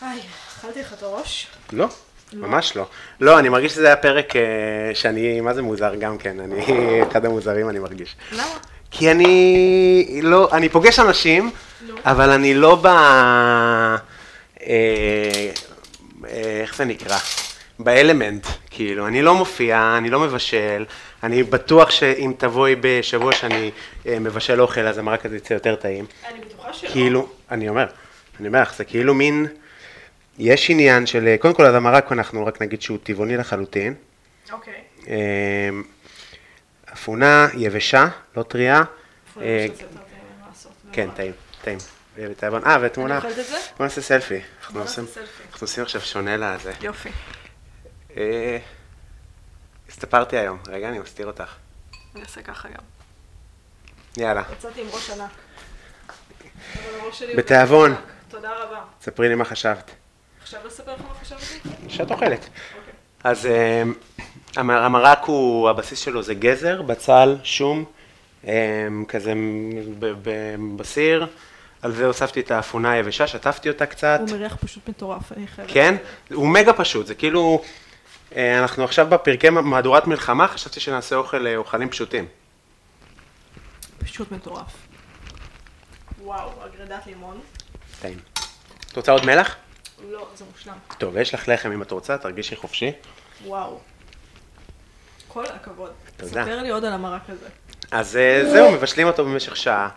היי, 0.00 0.20
אכלתי 0.48 0.80
לך 0.80 0.92
את 0.92 1.02
הראש. 1.02 1.46
לא, 1.72 1.88
ממש 2.32 2.76
לא. 2.76 2.86
לא, 3.20 3.38
אני 3.38 3.48
מרגיש 3.48 3.72
שזה 3.72 3.86
היה 3.86 3.96
פרק 3.96 4.36
אה, 4.36 4.42
שאני, 4.94 5.40
מה 5.40 5.54
זה 5.54 5.62
מוזר 5.62 5.94
גם 5.94 6.18
כן, 6.18 6.40
אני 6.40 6.62
אחד 7.10 7.24
המוזרים 7.24 7.68
אני 7.68 7.78
מרגיש. 7.78 8.16
למה? 8.32 8.44
כי 8.90 9.10
אני 9.10 10.20
לא, 10.22 10.48
אני 10.52 10.68
פוגש 10.68 10.98
אנשים. 10.98 11.50
אבל 12.04 12.30
אני 12.30 12.54
לא 12.54 12.76
ב... 12.82 12.86
אה, 12.86 13.96
אה, 14.66 16.60
איך 16.62 16.76
זה 16.76 16.84
נקרא? 16.84 17.16
באלמנט, 17.78 18.46
כאילו, 18.70 19.06
אני 19.06 19.22
לא 19.22 19.34
מופיע, 19.34 19.94
אני 19.98 20.10
לא 20.10 20.20
מבשל, 20.20 20.84
אני 21.22 21.42
בטוח 21.42 21.90
שאם 21.90 22.32
תבואי 22.38 22.74
בשבוע 22.80 23.32
שאני 23.32 23.70
מבשל 24.06 24.60
אוכל, 24.60 24.80
אז 24.80 24.98
המרק 24.98 25.26
הזה 25.26 25.36
יצא 25.36 25.54
יותר 25.54 25.74
טעים. 25.74 26.04
אני 26.28 26.40
בטוחה 26.40 26.72
שלא. 26.72 26.90
כאילו, 26.90 27.28
אני 27.50 27.68
אומר, 27.68 27.86
אני 28.40 28.48
אומר 28.48 28.62
לך, 28.62 28.74
זה 28.76 28.84
כאילו 28.84 29.14
מין, 29.14 29.46
יש 30.38 30.70
עניין 30.70 31.06
של, 31.06 31.36
קודם 31.40 31.54
כל, 31.54 31.66
אז 31.66 31.74
המרק, 31.74 32.12
אנחנו 32.12 32.46
רק 32.46 32.62
נגיד 32.62 32.82
שהוא 32.82 32.98
טבעוני 33.02 33.36
לחלוטין. 33.36 33.94
אוקיי. 34.52 34.74
אה, 35.08 35.68
אפונה 36.92 37.48
יבשה, 37.54 38.06
לא 38.36 38.42
טריה. 38.42 38.82
אה, 39.40 39.66
יותר 39.68 39.76
טעים 39.86 39.96
לעשות. 40.48 40.72
כן, 40.92 41.08
טעים, 41.16 41.32
טעים. 41.62 41.78
בתיאבון. 42.18 42.64
אה, 42.66 42.76
ותמונה. 42.82 43.18
אני 43.18 43.26
אוכלת 43.26 43.38
את 43.38 43.46
זה? 43.46 43.56
בוא 43.76 43.86
נעשה 43.86 44.00
סלפי. 44.00 44.40
אנחנו 44.60 44.74
בוא 44.74 44.82
עושים- 44.82 45.04
נעשה 45.04 45.14
סלפי. 45.20 45.42
אנחנו 45.52 45.64
עושים 45.64 45.82
עכשיו 45.84 46.00
שונה 46.00 46.36
לזה. 46.36 46.72
יופי. 46.80 47.08
אה, 48.16 48.58
הסתפרתי 49.88 50.36
היום. 50.36 50.58
רגע, 50.68 50.88
אני 50.88 50.98
מסתיר 50.98 51.26
אותך. 51.26 51.54
אני 52.14 52.22
אעשה 52.22 52.42
ככה 52.42 52.68
גם. 52.68 52.82
יאללה, 54.16 54.42
יצאתי 54.52 54.80
עם 54.80 54.86
ראש 54.92 55.10
ענק. 55.10 55.30
בתיאבון. 57.36 57.94
תודה 58.28 58.50
רבה. 58.64 58.80
ספרי 59.02 59.28
לי 59.28 59.34
מה 59.34 59.44
חשבת. 59.44 59.90
עכשיו 60.48 60.60
לספר 60.66 60.92
לך 60.94 61.00
מה 61.00 61.14
חשבתי? 61.22 61.68
שאת 61.88 62.10
אוכלת. 62.10 62.40
אוקיי. 62.78 62.92
אז 63.24 63.48
המ- 64.56 64.70
המרק 64.70 65.24
הוא, 65.24 65.68
הבסיס 65.70 65.98
שלו 65.98 66.22
זה 66.22 66.34
גזר, 66.34 66.82
בצל, 66.82 67.36
שום, 67.44 67.84
אה, 68.46 68.52
כזה 69.08 69.32
בסיר. 70.76 71.26
על 71.82 71.92
זה 71.92 72.06
הוספתי 72.06 72.40
את 72.40 72.50
האפונה 72.50 72.90
היבשה, 72.92 73.26
שטפתי 73.26 73.68
אותה 73.68 73.86
קצת. 73.86 74.20
הוא 74.20 74.30
מריח 74.30 74.56
פשוט 74.56 74.88
מטורף, 74.88 75.32
אני 75.32 75.46
חייבת. 75.46 75.70
כן? 75.72 75.94
הוא 76.34 76.48
מגה 76.48 76.72
פשוט, 76.72 77.06
זה 77.06 77.14
כאילו, 77.14 77.62
אה, 78.36 78.58
אנחנו 78.60 78.84
עכשיו 78.84 79.06
בפרקי 79.06 79.50
מהדורת 79.50 80.06
מלחמה, 80.06 80.48
חשבתי 80.48 80.80
שנעשה 80.80 81.16
אוכל, 81.16 81.46
אה, 81.46 81.56
אוכלים 81.56 81.88
פשוטים. 81.90 82.26
פשוט 83.98 84.32
מטורף. 84.32 84.72
וואו, 86.22 86.50
אגרדת 86.66 87.06
לימון. 87.06 87.40
טעים. 88.02 88.18
את 88.92 88.96
רוצה 88.96 89.12
עוד 89.12 89.26
מלח? 89.26 89.56
זה 90.38 90.44
מושלם. 90.52 90.74
טוב, 90.98 91.16
יש 91.16 91.34
לך 91.34 91.48
לחם 91.48 91.72
אם 91.72 91.82
את 91.82 91.90
רוצה, 91.90 92.18
תרגישי 92.18 92.56
חופשי. 92.56 92.92
וואו. 93.46 93.78
כל 95.28 95.44
הכבוד. 95.46 95.90
תודה. 96.16 96.30
ספר 96.30 96.62
לי 96.62 96.70
עוד 96.70 96.84
על 96.84 96.92
המרק 96.92 97.22
הזה. 97.28 97.46
אז 97.90 98.16
אה, 98.16 98.42
זהו, 98.52 98.72
מבשלים 98.72 99.06
אותו 99.06 99.24
במשך 99.24 99.56
שעה. 99.56 99.88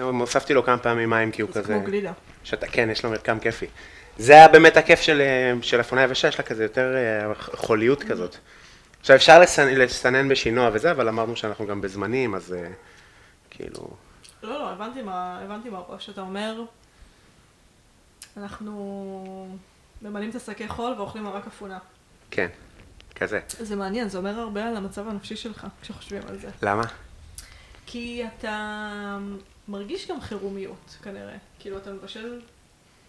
הוספתי 0.00 0.54
לו 0.54 0.64
כמה 0.64 0.78
פעמים 0.78 1.10
מים 1.10 1.30
כי 1.30 1.42
הוא 1.42 1.50
זה 1.52 1.62
כזה... 1.62 1.74
כמו 1.74 1.82
גלידה. 1.82 2.12
שאתה, 2.44 2.66
כן, 2.66 2.88
יש 2.90 3.04
לו 3.04 3.10
מרקם 3.10 3.38
כיפי. 3.38 3.66
זה 4.18 4.32
היה 4.32 4.48
באמת 4.48 4.76
הכיף 4.76 5.00
של, 5.00 5.20
אה, 5.20 5.62
של 5.62 5.80
אפונה 5.80 6.02
יבשה, 6.02 6.28
יש 6.28 6.38
לה 6.38 6.44
כזה 6.44 6.62
יותר 6.62 6.94
אה, 6.96 7.34
חוליות 7.34 8.02
כזאת. 8.02 8.36
עכשיו 9.00 9.16
אפשר 9.16 9.40
לסנ... 9.40 9.68
לסנן 9.74 10.28
בשינוע 10.28 10.70
וזה, 10.72 10.90
אבל 10.90 11.08
אמרנו 11.08 11.36
שאנחנו 11.36 11.66
גם 11.66 11.80
בזמנים, 11.80 12.34
אז 12.34 12.56
כאילו... 13.50 13.90
לא, 14.42 14.58
לא, 14.58 14.70
הבנתי 14.70 15.02
מה, 15.02 15.40
הבנתי 15.44 15.68
מה 15.68 15.78
הראש. 15.78 16.10
אתה 16.10 16.20
אומר, 16.20 16.62
אנחנו 18.36 19.56
ממלאים 20.02 20.30
את 20.30 20.34
השקי 20.34 20.68
חול 20.68 20.92
ואוכלים 20.98 21.24
מרק 21.24 21.46
אפונה. 21.46 21.78
כן, 22.30 22.48
כזה. 23.14 23.40
זה 23.48 23.76
מעניין, 23.76 24.08
זה 24.08 24.18
אומר 24.18 24.40
הרבה 24.40 24.64
על 24.68 24.76
המצב 24.76 25.08
הנפשי 25.08 25.36
שלך, 25.36 25.66
כשחושבים 25.82 26.22
על 26.28 26.38
זה. 26.38 26.50
למה? 26.62 26.82
כי 27.86 28.24
אתה 28.26 29.18
מרגיש 29.68 30.10
גם 30.10 30.20
חירומיות, 30.20 30.96
כנראה. 31.02 31.36
כאילו, 31.58 31.78
אתה 31.78 31.92
מבשל... 31.92 32.40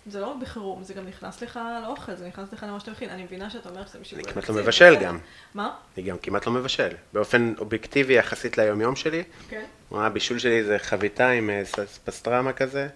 זה 0.06 0.20
לא 0.20 0.28
רק 0.28 0.38
בחירום, 0.42 0.84
זה 0.84 0.94
גם 0.94 1.08
נכנס 1.08 1.42
לך 1.42 1.60
לאוכל, 1.84 2.16
זה 2.16 2.28
נכנס 2.28 2.54
לך 2.54 2.64
למה 2.64 2.80
שאתה 2.80 2.92
מכין. 2.92 3.10
אני 3.10 3.24
מבינה 3.24 3.50
שאתה 3.50 3.70
אומר 3.70 3.86
שזה 3.86 3.94
אני 3.94 4.02
משיקולי 4.02 4.34
כמעט 4.34 4.50
לא 4.50 4.56
מבשל. 4.56 4.96
גם. 5.02 5.20
מה? 5.54 5.76
אני 5.98 6.06
גם 6.06 6.18
כמעט 6.18 6.46
לא 6.46 6.54
מבשל. 6.54 6.90
באופן 7.14 7.54
אובייקטיבי 7.58 8.14
יחסית 8.14 8.58
ליומיום 8.58 8.96
שלי, 8.96 9.24
כן. 9.50 9.66
הבישול 9.92 10.40
שלי 10.40 10.64
זה 10.64 10.80
חביתה 10.80 11.30
עם 11.30 11.50
אה, 11.50 11.64
פסטרמה 12.06 12.54
כזה, 12.54 12.88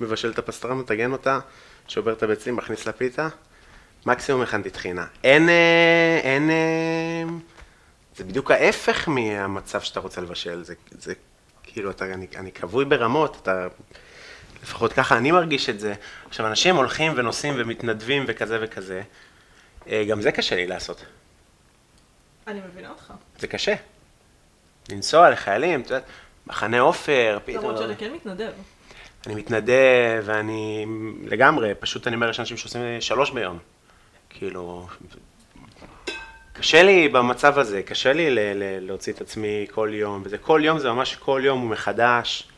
מבשל 0.00 0.30
את 0.30 0.38
הפסטרמה, 0.38 0.82
טגן 0.82 1.12
אותה, 1.12 1.38
שובר 1.88 2.12
את 2.12 2.22
הביצים, 2.22 2.56
מכניס 2.56 2.86
לפיתה, 2.86 3.28
מקסימום 4.06 4.42
הכנתי 4.42 4.70
טחינה. 4.70 5.06
אין, 5.24 5.48
אה, 5.48 6.20
אין, 6.22 6.50
אה, 6.50 7.24
זה 8.16 8.24
בדיוק 8.24 8.50
ההפך 8.50 9.08
מהמצב 9.08 9.80
שאתה 9.80 10.00
רוצה 10.00 10.20
לבשל, 10.20 10.62
זה, 10.62 10.74
זה 10.90 11.14
כאילו, 11.62 11.90
אתה, 11.90 12.04
אני, 12.04 12.26
אני 12.36 12.52
כבוי 12.52 12.84
ברמות, 12.84 13.36
אתה, 13.42 13.66
לפחות 14.62 14.92
ככה 14.92 15.16
אני 15.16 15.32
מרגיש 15.32 15.68
את 15.68 15.80
זה. 15.80 15.94
עכשיו, 16.28 16.46
אנשים 16.46 16.76
הולכים 16.76 17.12
ונוסעים 17.16 17.54
ומתנדבים 17.56 18.24
וכזה 18.28 18.58
וכזה, 18.60 19.02
אה, 19.88 20.04
גם 20.08 20.20
זה 20.20 20.32
קשה 20.32 20.56
לי 20.56 20.66
לעשות. 20.66 21.04
אני 22.46 22.60
מבינה 22.60 22.90
אותך. 22.90 23.12
זה 23.38 23.46
קשה. 23.46 23.74
לנסוע 24.90 25.30
לחיילים, 25.30 25.80
את 25.80 25.86
יודעת, 25.86 26.04
מחנה 26.46 26.80
עופר, 26.80 27.38
פתאום. 27.44 27.64
למרות 27.64 27.78
שאתה 27.78 27.94
כן 27.94 28.12
מתנדב. 28.12 28.52
אני 29.26 29.34
מתנדב, 29.34 30.22
ואני 30.24 30.86
לגמרי, 31.24 31.72
פשוט 31.80 32.06
אני 32.06 32.16
אומר, 32.16 32.30
יש 32.30 32.40
אנשים 32.40 32.56
שעושים 32.56 32.82
שלוש 33.00 33.30
ביום. 33.30 33.58
כאילו, 34.30 34.88
קשה 36.52 36.82
לי 36.82 37.08
במצב 37.08 37.58
הזה, 37.58 37.82
קשה 37.82 38.12
לי 38.12 38.30
ל- 38.30 38.38
ל- 38.38 38.86
להוציא 38.86 39.12
את 39.12 39.20
עצמי 39.20 39.66
כל 39.70 39.90
יום, 39.92 40.22
וזה 40.24 40.38
כל 40.38 40.60
יום, 40.64 40.78
זה 40.78 40.92
ממש 40.92 41.14
כל 41.14 41.40
יום 41.44 41.60
הוא 41.60 41.70
מחדש, 41.70 42.48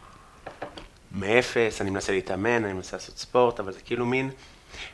מאפס, 1.12 1.81
אני 1.81 1.90
מנסה 1.90 2.12
להתאמן, 2.12 2.65
אני 2.65 2.73
מנסה 2.73 2.97
לעשות 2.97 3.19
ספורט, 3.19 3.61
אבל 3.61 3.73
זה 3.73 3.81
כאילו 3.81 4.07
מין, 4.07 4.31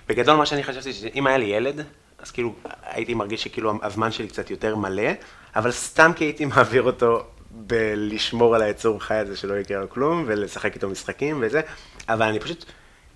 בגדול 0.09 0.37
מה 0.37 0.47
שאני 0.47 0.63
חשבתי, 0.63 0.93
שאם 0.93 1.27
היה 1.27 1.37
לי 1.39 1.45
ילד, 1.45 1.85
אז 2.19 2.31
כאילו 2.31 2.55
הייתי 2.83 3.15
מרגיש 3.15 3.43
שכאילו 3.43 3.73
הזמן 3.83 4.13
שלי 4.13 4.29
קצת 4.29 4.51
יותר 4.51 4.77
מלא, 4.77 5.11
אבל 5.57 5.71
סתם 5.71 6.11
כי 6.17 6.25
הייתי 6.25 6.45
מעביר 6.55 6.83
אותו 6.83 7.27
בלשמור 7.55 8.55
על 8.55 8.63
היצור 8.63 9.01
חי 9.01 9.15
הזה 9.15 9.37
שלא 9.37 9.55
יקרה 9.55 9.81
לו 9.81 9.91
כלום, 9.91 10.25
ולשחק 10.27 10.75
איתו 10.75 10.89
משחקים 10.89 11.39
וזה, 11.43 11.61
אבל 12.09 12.27
אני 12.27 12.41
פשוט, 12.41 12.65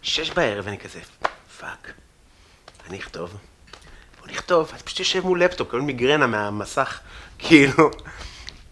שש 0.03 0.31
בערב 0.31 0.67
ואני 0.67 0.79
כזה, 0.79 1.01
fuck, 1.59 1.93
אני 2.89 2.99
אכתוב. 2.99 3.37
בוא 4.21 4.29
נכתוב, 4.29 4.71
אז 4.75 4.83
פשוט 4.83 4.99
יושב 4.99 5.25
מול 5.25 5.45
לפטופ, 5.45 5.71
כל 5.71 5.81
מיגרנה 5.81 6.27
מהמסך, 6.27 7.01
כאילו, 7.39 7.91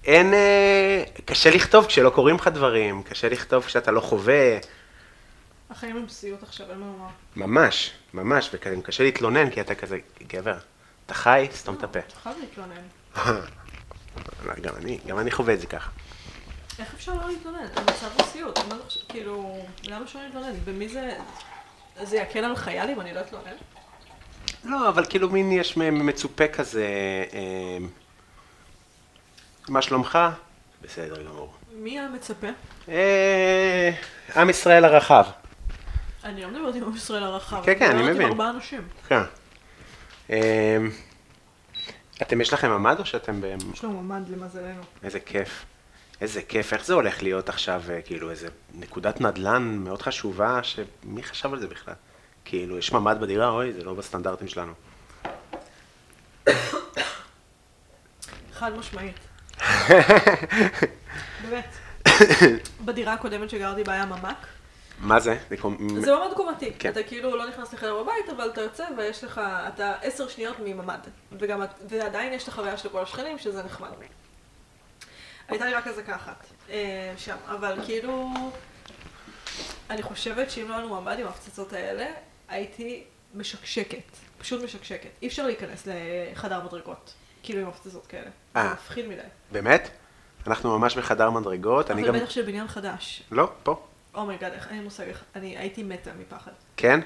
אין, 0.05 0.35
אה, 0.35 1.05
קשה 1.25 1.51
לכתוב 1.51 1.87
כשלא 1.87 2.11
קורים 2.11 2.37
לך 2.37 2.49
דברים, 2.49 3.03
קשה 3.03 3.29
לכתוב 3.29 3.65
כשאתה 3.65 3.91
לא 3.91 4.01
חווה, 4.01 4.59
החיים 5.71 5.97
הם 5.97 6.09
סיוט 6.09 6.43
עכשיו, 6.43 6.71
אין 6.71 6.79
מה 6.79 6.87
לומר. 6.87 7.09
ממש, 7.37 7.93
ממש, 8.15 8.51
וגם 8.53 8.83
קשה 8.83 9.05
להתלונן, 9.05 9.51
כי 9.51 9.61
אתה 9.61 9.75
כזה, 9.75 9.99
גבר, 10.27 10.57
אתה 11.07 11.15
חי, 11.15 11.49
סתום 11.53 11.75
את 11.75 11.85
הפה. 11.85 11.99
אתה 11.99 12.15
חייב 12.23 12.37
להתלונן. 12.41 12.83
גם 14.61 14.75
אני, 14.77 14.99
גם 15.07 15.19
אני 15.19 15.31
חווה 15.31 15.55
את 15.55 15.61
זה 15.61 15.67
ככה. 15.67 15.91
איך 16.79 16.95
אפשר 16.95 17.15
לא 17.15 17.29
להתלונן? 17.29 17.67
המצב 17.77 18.09
הוא 18.19 18.27
סיוט. 18.27 18.59
כאילו, 19.09 19.59
למה 19.85 20.07
שלא 20.07 20.23
להתלונן? 20.23 20.53
במי 20.65 20.89
זה... 20.89 21.11
זה 22.03 22.17
יקל 22.17 22.45
על 22.45 22.57
חיי 22.57 22.93
אם 22.93 23.01
אני 23.01 23.15
לא 23.15 23.21
אתלונן? 23.21 23.57
לא, 24.65 24.89
אבל 24.89 25.05
כאילו 25.09 25.31
מין 25.31 25.53
יש 25.53 25.77
מצופה 25.77 26.49
כזה, 26.49 26.87
אה, 27.33 27.79
מה 29.69 29.83
שלומך? 29.83 30.19
בסדר 30.83 31.23
גמור. 31.23 31.55
מי 31.73 32.01
המצפה? 32.01 32.47
אה, 32.89 33.91
עם 34.37 34.51
ישראל 34.51 34.85
הרחב. 34.85 35.25
אני 36.25 36.43
לא 36.43 36.49
מדברת 36.49 36.75
עם 36.75 36.85
עם 36.85 36.97
ישראל 36.97 37.23
הרחב. 37.23 37.63
כן, 37.65 37.79
כן, 37.79 37.91
אני 37.91 37.95
מדברת 37.99 38.15
מבין. 38.15 38.23
עם 38.27 38.33
ארבעה 38.33 38.51
אנשים. 38.51 38.89
כן. 39.09 39.21
אה, 40.31 40.77
אתם, 42.23 42.41
יש 42.41 42.53
לכם 42.53 42.71
ממ"ד 42.71 42.97
או 42.99 43.05
שאתם 43.07 43.41
ב... 43.41 43.45
יש 43.73 43.85
לנו 43.85 44.03
ממ"ד 44.03 44.29
למזלנו. 44.29 44.83
איזה 45.03 45.21
כיף. 45.21 45.65
איזה 46.21 46.43
כיף. 46.43 46.73
איך 46.73 46.85
זה 46.85 46.95
הולך 46.95 47.23
להיות 47.23 47.49
עכשיו, 47.49 47.83
אה, 47.91 48.03
כאילו, 48.03 48.31
איזה 48.31 48.49
נקודת 48.75 49.21
נדל"ן 49.21 49.63
מאוד 49.63 50.03
חשובה, 50.03 50.61
שמי 50.63 51.23
חשב 51.23 51.53
על 51.53 51.61
זה 51.61 51.67
בכלל? 51.67 51.95
כאילו, 52.45 52.79
יש 52.79 52.93
ממ"ד 52.93 53.21
בדירה? 53.21 53.49
אוי, 53.49 53.73
זה 53.73 53.85
לא 53.85 53.95
בסטנדרטים 53.95 54.49
שלנו. 54.49 54.73
חד 58.53 58.73
משמעית. 58.79 59.17
באמת. 61.43 61.75
בדירה 62.87 63.13
הקודמת 63.13 63.51
שגרתי 63.51 63.85
בה 63.85 63.93
היה 63.93 64.07
ממ"ק. 64.07 64.47
מה 65.01 65.21
זה? 65.21 65.39
זה 65.51 65.57
זה 66.01 66.15
ממ"ד 66.15 66.35
קומתי. 66.37 66.73
כן. 66.79 66.91
אתה 66.91 67.03
כאילו 67.03 67.37
לא 67.37 67.49
נכנס 67.49 67.73
לחדר 67.73 68.03
בבית, 68.03 68.29
אבל 68.37 68.51
אתה 68.51 68.61
יוצא 68.61 68.85
ויש 68.97 69.25
לך, 69.25 69.41
אתה 69.75 69.95
עשר 70.03 70.29
שניות 70.29 70.57
מממ"ד. 70.65 70.99
וגם, 71.33 71.63
ועדיין 71.89 72.33
יש 72.33 72.43
את 72.43 72.49
החוויה 72.49 72.77
של 72.77 72.89
כל 72.89 73.03
השכנים, 73.03 73.39
שזה 73.39 73.63
נחמד. 73.63 73.89
הייתה 75.49 75.65
לי 75.65 75.75
רק 75.75 75.87
אזעקה 75.87 76.17
אחת 76.17 76.47
אה, 76.71 77.15
שם, 77.17 77.37
אבל 77.47 77.79
כאילו, 77.85 78.31
אני 79.91 80.03
חושבת 80.03 80.51
שאם 80.51 80.69
לא 80.69 80.75
היה 80.75 80.85
לנו 80.85 81.01
ממ"ד 81.01 81.19
עם 81.19 81.27
ההפצצות 81.27 81.73
האלה, 81.73 82.07
הייתי 82.49 83.05
משקשקת, 83.35 84.17
פשוט 84.39 84.63
משקשקת. 84.63 85.11
אי 85.23 85.27
אפשר 85.27 85.47
להיכנס 85.47 85.87
לחדר 85.87 86.65
מדרגות, 86.65 87.15
כאילו 87.43 87.61
עם 87.61 87.69
הפצצות 87.69 88.07
כאלה. 88.07 88.31
זה 88.55 88.61
אה. 88.61 88.73
מפחיד 88.73 89.07
מדי. 89.07 89.21
באמת? 89.53 89.91
אנחנו 90.47 90.79
ממש 90.79 90.97
בחדר 90.97 91.31
מדרגות, 91.31 91.91
אני 91.91 92.03
אבל 92.03 92.13
גם... 92.13 92.21
בטח 92.21 92.31
של 92.31 92.43
בניין 92.43 92.69
חדש. 92.69 93.23
לא, 93.31 93.51
פה. 93.63 93.87
oh 94.17 94.26
my 94.26 94.35
god, 94.35 94.53
איך 94.53 94.69
אין 94.69 94.79
לי 94.79 94.85
מושג 94.85 95.09
איך, 95.09 95.23
אני 95.37 95.59
הייתי 95.59 95.83
מתה 95.83 96.11
מפחד. 96.19 96.51
כן? 96.77 97.01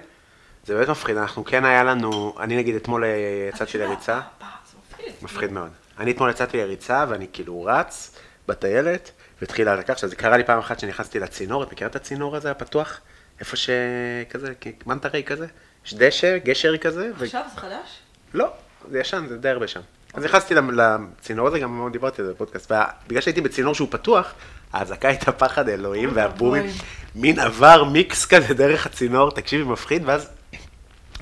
זה 0.67 0.75
באמת 0.75 0.89
מפחיד, 0.89 1.17
אנחנו 1.17 1.45
כן 1.45 1.65
היה 1.65 1.85
לנו, 1.85 2.35
אני 2.41 2.57
נגיד 2.57 2.75
אתמול 2.75 3.05
אה, 3.05 3.49
יצאתי 3.55 3.77
יודע, 3.77 3.89
לריצה, 3.89 4.15
אה, 4.15 4.21
אה, 4.43 5.11
מפחיד. 5.23 5.53
מאוד. 5.53 5.71
אני 5.99 6.11
אתמול 6.11 6.31
יצאתי 6.31 6.59
לריצה 6.59 7.05
ואני 7.09 7.27
כאילו 7.33 7.65
רץ 7.65 8.17
בטיילת, 8.49 9.11
והתחילה 9.41 9.73
הדקה, 9.73 9.93
עכשיו 9.93 10.09
זה 10.09 10.17
קרה 10.17 10.37
לי 10.37 10.45
פעם 10.45 10.59
אחת 10.59 10.81
שנכנסתי 10.81 11.21
לצינור, 11.21 11.63
את 11.63 11.73
מכירה 11.73 11.91
את 11.91 11.97
הצינור 11.97 12.37
הזה 12.37 12.51
הפתוח? 12.51 13.01
איפה 13.41 13.57
שכזה, 13.57 14.53
מנטרי 14.87 15.25
כזה? 15.25 15.47
יש 15.87 15.95
דשא, 15.95 16.39
גשר 16.39 16.77
כזה, 16.77 17.11
ו... 17.17 17.25
עכשיו 17.25 17.43
זה 17.55 17.61
חדש? 17.61 17.99
לא, 18.35 18.53
זה 18.91 18.99
ישן, 18.99 19.27
זה 19.29 19.39
די 19.39 19.49
הרבה 19.49 19.69
שם. 19.69 19.81
אז 20.15 20.25
נכנסתי 20.25 20.55
לצינור 20.55 21.47
הזה, 21.49 21.59
גם 21.59 21.77
מאוד 21.77 21.93
דיברתי 21.93 22.23
על 22.23 22.27
זה 22.27 22.35
בפודקאסט, 22.35 22.73
ובגלל 23.05 23.21
שהייתי 23.21 23.41
בצינור 23.41 23.75
שהוא 23.75 23.89
פתוח, 23.91 24.35
האזעקה 24.73 25.09
הייתה 25.09 25.33
פחד 25.33 25.69
אלוהים, 25.69 26.11
והבומים. 26.15 26.67
מין 27.15 27.39
עבר 27.39 27.85
מיקס 27.85 28.27
כזה 28.27 28.55
דרך 28.55 28.87
הצינור, 28.87 29.31
תקשיבי, 29.31 29.65
מפחיד, 29.65 30.03
ואז 30.07 30.29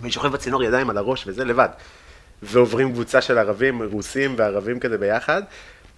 אני 0.03 0.11
שוכב 0.11 0.29
בצינור 0.29 0.62
ידיים 0.62 0.91
על 0.91 0.99
הראש 0.99 1.27
וזה 1.27 1.45
לבד. 1.45 1.69
ועוברים 2.43 2.93
קבוצה 2.93 3.20
של 3.20 3.39
ערבים, 3.39 3.83
רוסים 3.83 4.35
וערבים 4.39 4.81
כזה 4.81 4.99
ביחד, 4.99 5.43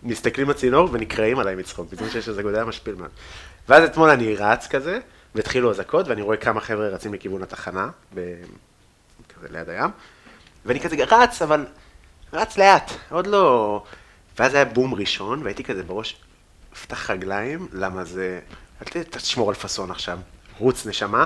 מסתכלים 0.02 0.46
בצינור 0.46 0.88
ונקרעים 0.92 1.38
עליי 1.38 1.54
מצחוק, 1.54 1.92
בזמן 1.92 2.10
שיש 2.10 2.28
איזה 2.28 2.42
גודל 2.42 2.64
משפיל 2.64 2.94
מאוד. 2.94 3.10
ואז 3.68 3.84
אתמול 3.84 4.10
אני 4.10 4.36
רץ 4.36 4.66
כזה, 4.66 4.98
והתחילו 5.34 5.70
אזעקות, 5.70 6.08
ואני 6.08 6.22
רואה 6.22 6.36
כמה 6.36 6.60
חבר'ה 6.60 6.88
רצים 6.88 7.14
לכיוון 7.14 7.42
התחנה, 7.42 7.88
ב... 8.14 8.34
כזה 9.28 9.48
ליד 9.50 9.68
הים, 9.68 9.90
ואני 10.66 10.80
כזה 10.80 10.96
רץ, 11.10 11.42
אבל 11.42 11.66
רץ 12.32 12.58
לאט, 12.58 12.92
עוד 13.10 13.26
לא... 13.26 13.82
ואז 14.38 14.54
היה 14.54 14.64
בום 14.64 14.94
ראשון, 14.94 15.42
והייתי 15.42 15.64
כזה 15.64 15.82
בראש, 15.82 16.16
פתח 16.82 17.10
רגליים, 17.10 17.68
למה 17.72 18.04
זה... 18.04 18.40
אל 18.96 19.02
תשמור 19.02 19.48
על 19.48 19.54
פאסון 19.54 19.90
עכשיו, 19.90 20.18
רוץ 20.58 20.86
נשמה, 20.86 21.24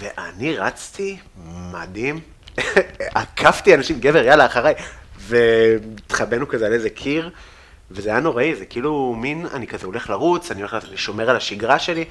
ואני 0.00 0.56
רצתי, 0.56 1.18
מדהים, 1.72 2.20
עקפתי 3.14 3.74
אנשים, 3.74 4.00
גבר, 4.00 4.24
יאללה, 4.24 4.46
אחריי, 4.46 4.74
והתחבאנו 5.18 6.48
כזה 6.48 6.66
על 6.66 6.72
איזה 6.72 6.90
קיר, 6.90 7.30
וזה 7.90 8.10
היה 8.10 8.20
נוראי, 8.20 8.54
זה 8.54 8.64
כאילו 8.64 9.14
מין, 9.18 9.46
אני 9.46 9.66
כזה 9.66 9.86
הולך 9.86 10.10
לרוץ, 10.10 10.50
אני 10.50 10.60
הולך 10.60 10.76
לשומר 10.90 11.30
על 11.30 11.36
השגרה 11.36 11.78
שלי, 11.78 12.04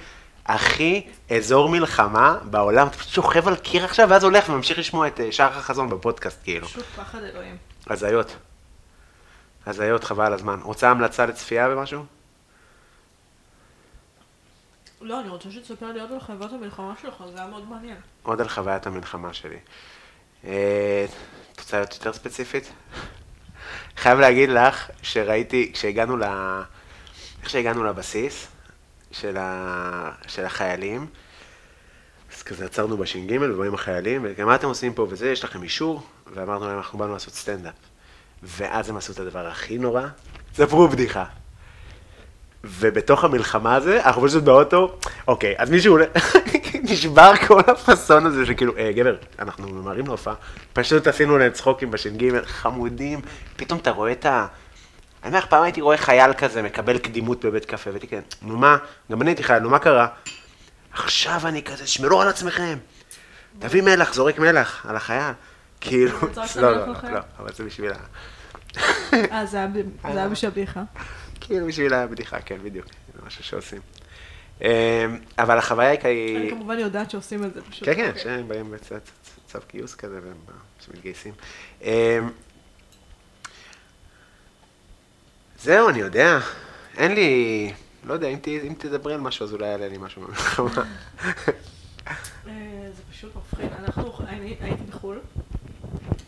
הכי 0.45 1.07
אזור 1.29 1.69
מלחמה 1.69 2.37
בעולם, 2.43 2.87
אתה 2.87 2.97
פשוט 2.97 3.13
שוכב 3.13 3.47
על 3.47 3.55
קיר 3.55 3.85
עכשיו, 3.85 4.09
ואז 4.09 4.23
הולך 4.23 4.49
וממשיך 4.49 4.79
לשמוע 4.79 5.07
את 5.07 5.19
אה, 5.19 5.31
שער 5.31 5.57
החזון 5.57 5.89
בפודקאסט, 5.89 6.37
כאילו. 6.43 6.67
פשוט 6.67 6.85
פחד 6.95 7.23
אלוהים. 7.23 7.57
הזיות. 7.87 8.35
הזיות, 9.65 10.03
חבל 10.03 10.25
על 10.25 10.33
הזמן. 10.33 10.59
רוצה 10.63 10.89
המלצה 10.89 11.25
לצפייה 11.25 11.69
במשהו? 11.69 12.05
לא, 15.03 15.19
אני 15.19 15.29
רוצה 15.29 15.51
שתספר 15.51 15.91
לי 15.91 15.99
עוד 15.99 16.11
על 16.11 16.19
חייבות 16.19 16.53
המלחמה 16.53 16.93
שלך, 17.01 17.23
זה 17.33 17.37
היה 17.37 17.47
מאוד 17.47 17.69
מעניין. 17.69 17.97
עוד 18.23 18.41
על 18.41 18.49
חוויית 18.49 18.87
המלחמה 18.87 19.33
שלי. 19.33 19.57
אה, 20.45 21.05
את 21.51 21.59
רוצה 21.59 21.77
להיות 21.77 21.93
יותר 21.93 22.13
ספציפית? 22.13 22.73
חייב 24.01 24.19
להגיד 24.19 24.49
לך 24.49 24.89
שראיתי, 25.01 25.71
כשהגענו 25.73 26.17
ל... 26.17 26.23
איך 27.41 27.49
שהגענו 27.49 27.83
לבסיס 27.83 28.47
של, 29.11 29.37
ה... 29.37 30.11
של 30.27 30.45
החיילים, 30.45 31.07
אז 32.35 32.43
כזה 32.43 32.65
עצרנו 32.65 32.97
בש"ג 32.97 33.37
ובאים 33.41 33.73
החיילים, 33.73 34.21
וגם 34.23 34.47
מה 34.47 34.55
אתם 34.55 34.67
עושים 34.67 34.93
פה 34.93 35.07
וזה, 35.09 35.31
יש 35.31 35.43
לכם 35.43 35.63
אישור? 35.63 36.07
ואמרנו 36.33 36.67
להם, 36.67 36.77
אנחנו 36.77 36.99
באנו 36.99 37.13
לעשות 37.13 37.33
סטנדאפ. 37.33 37.75
ואז 38.43 38.89
הם 38.89 38.97
עשו 38.97 39.13
את 39.13 39.19
הדבר 39.19 39.47
הכי 39.47 39.77
נורא, 39.77 40.07
ספרו 40.53 40.87
בדיחה. 40.87 41.25
ובתוך 42.63 43.23
המלחמה 43.23 43.75
הזה, 43.75 44.05
אנחנו 44.05 44.27
פשוט 44.27 44.43
באוטו, 44.43 44.97
אוקיי, 45.27 45.55
אז 45.57 45.69
מישהו 45.69 45.97
נשבר 46.89 47.31
כל 47.47 47.59
הפאסון 47.67 48.25
הזה 48.25 48.45
שכאילו, 48.45 48.77
אה, 48.77 48.91
גבר, 48.95 49.15
אנחנו 49.39 49.69
ממהרים 49.69 50.07
להופעה, 50.07 50.33
פשוט 50.73 51.07
עשינו 51.07 51.37
להם 51.37 51.51
צחוקים 51.51 51.91
בש"ג, 51.91 52.43
חמודים, 52.45 53.21
פתאום 53.55 53.79
אתה 53.79 53.91
רואה 53.91 54.11
את 54.11 54.25
ה... 54.25 54.47
אני 55.23 55.29
אומר 55.29 55.39
לך, 55.39 55.45
פעם 55.45 55.63
הייתי 55.63 55.81
רואה 55.81 55.97
חייל 55.97 56.33
כזה 56.33 56.61
מקבל 56.61 56.97
קדימות 56.97 57.45
בבית 57.45 57.65
קפה, 57.65 57.89
והייתי 57.89 58.07
כזה, 58.07 58.21
נו 58.41 58.57
מה, 58.57 58.77
גם 59.11 59.21
אני 59.21 59.29
הייתי 59.29 59.43
חייל, 59.43 59.59
נו 59.59 59.69
מה 59.69 59.79
קרה? 59.79 60.07
עכשיו 60.93 61.41
אני 61.45 61.63
כזה, 61.63 61.87
שמרו 61.87 62.21
על 62.21 62.27
עצמכם, 62.27 62.77
תביא 63.59 63.81
מלח, 63.81 64.13
זורק 64.13 64.39
מלח 64.39 64.85
על 64.89 64.95
החייל. 64.95 65.33
כאילו, 65.81 66.19
לא, 66.55 66.71
לא, 66.71 66.87
לא? 66.87 66.93
לא, 67.11 67.19
אבל 67.39 67.53
זה 67.53 67.63
בשביל 67.63 67.91
ה... 67.91 67.95
אה, 69.31 69.45
זה 69.45 69.57
היה 69.57 69.67
ב- 69.67 70.07
כאילו 71.43 71.67
בשביל 71.67 71.93
הבדיחה, 71.93 72.41
כן, 72.41 72.57
בדיוק, 72.63 72.85
זה 73.15 73.21
משהו 73.25 73.43
שעושים. 73.43 73.81
אמ, 74.61 74.67
אבל 75.39 75.57
החוויה 75.57 75.89
היא 75.89 75.99
אני. 76.37 76.47
כמובן 76.49 76.79
יודעת 76.79 77.11
שעושים 77.11 77.43
את 77.43 77.53
זה 77.53 77.61
פשוט. 77.61 77.85
כן, 77.85 77.93
כן, 77.95 78.07
אוקיי. 78.07 78.23
שהם 78.23 78.47
באים 78.47 78.71
בצו 78.71 78.95
צו 79.47 79.59
גיוס 79.71 79.95
כזה, 79.95 80.19
והם 80.23 80.37
שמתגייסים. 80.85 81.33
אמ, 81.81 81.89
זהו, 85.59 85.89
אני 85.89 85.99
יודע. 85.99 86.39
אין 86.97 87.11
לי... 87.15 87.71
לא 88.05 88.13
יודע, 88.13 88.27
אם 88.27 88.37
ת- 88.41 88.47
אם 88.47 88.73
תדברי 88.77 89.13
על 89.13 89.19
משהו, 89.21 89.43
אז 89.45 89.53
אולי 89.53 89.67
יעלה 89.67 89.87
לי 89.87 89.97
משהו 89.97 90.21
במלחמה. 90.21 90.69
אה, 92.47 92.53
זה 92.95 93.01
פשוט 93.11 93.35
מפחיד. 93.35 93.69
אנחנו, 93.79 94.13
אני 94.27 94.55
הייתי 94.59 94.83
בחו"ל, 94.83 95.19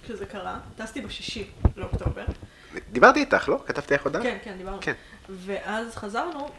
כשזה 0.04 0.26
קרה, 0.26 0.60
טסתי 0.76 1.02
בשישי 1.02 1.48
לאוקטובר. 1.76 2.26
דיברתי 2.92 3.20
איתך, 3.20 3.50
לא? 3.50 3.60
כתבתי 3.66 3.94
לך 3.94 4.04
הודעה? 4.04 4.24
כן, 4.24 4.38
כן, 4.44 4.58
דיברנו. 4.58 4.78
כן. 4.82 4.94
ואז 5.30 5.96
חזרנו, 5.96 6.50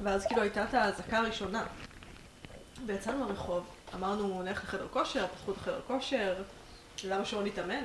ואז 0.00 0.26
כאילו 0.26 0.42
הייתה 0.42 0.64
את 0.64 0.74
האזעקה 0.74 1.18
הראשונה. 1.18 1.66
ויצאנו 2.86 3.28
לרחוב, 3.28 3.64
אמרנו, 3.94 4.42
נלך 4.42 4.64
לחדר 4.64 4.86
כושר, 4.90 5.26
פתחו 5.26 5.52
את 5.52 5.56
החדר 5.56 5.80
כושר, 5.86 6.34
למה 7.04 7.24
שלא 7.24 7.42
נתאמן? 7.44 7.84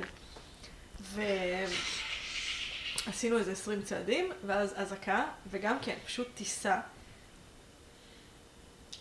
ועשינו 3.08 3.38
איזה 3.38 3.52
20 3.52 3.82
צעדים, 3.82 4.32
ואז 4.46 4.74
אזעקה, 4.78 5.24
וגם 5.52 5.78
כן, 5.82 5.96
פשוט 6.06 6.28
טיסה. 6.36 6.80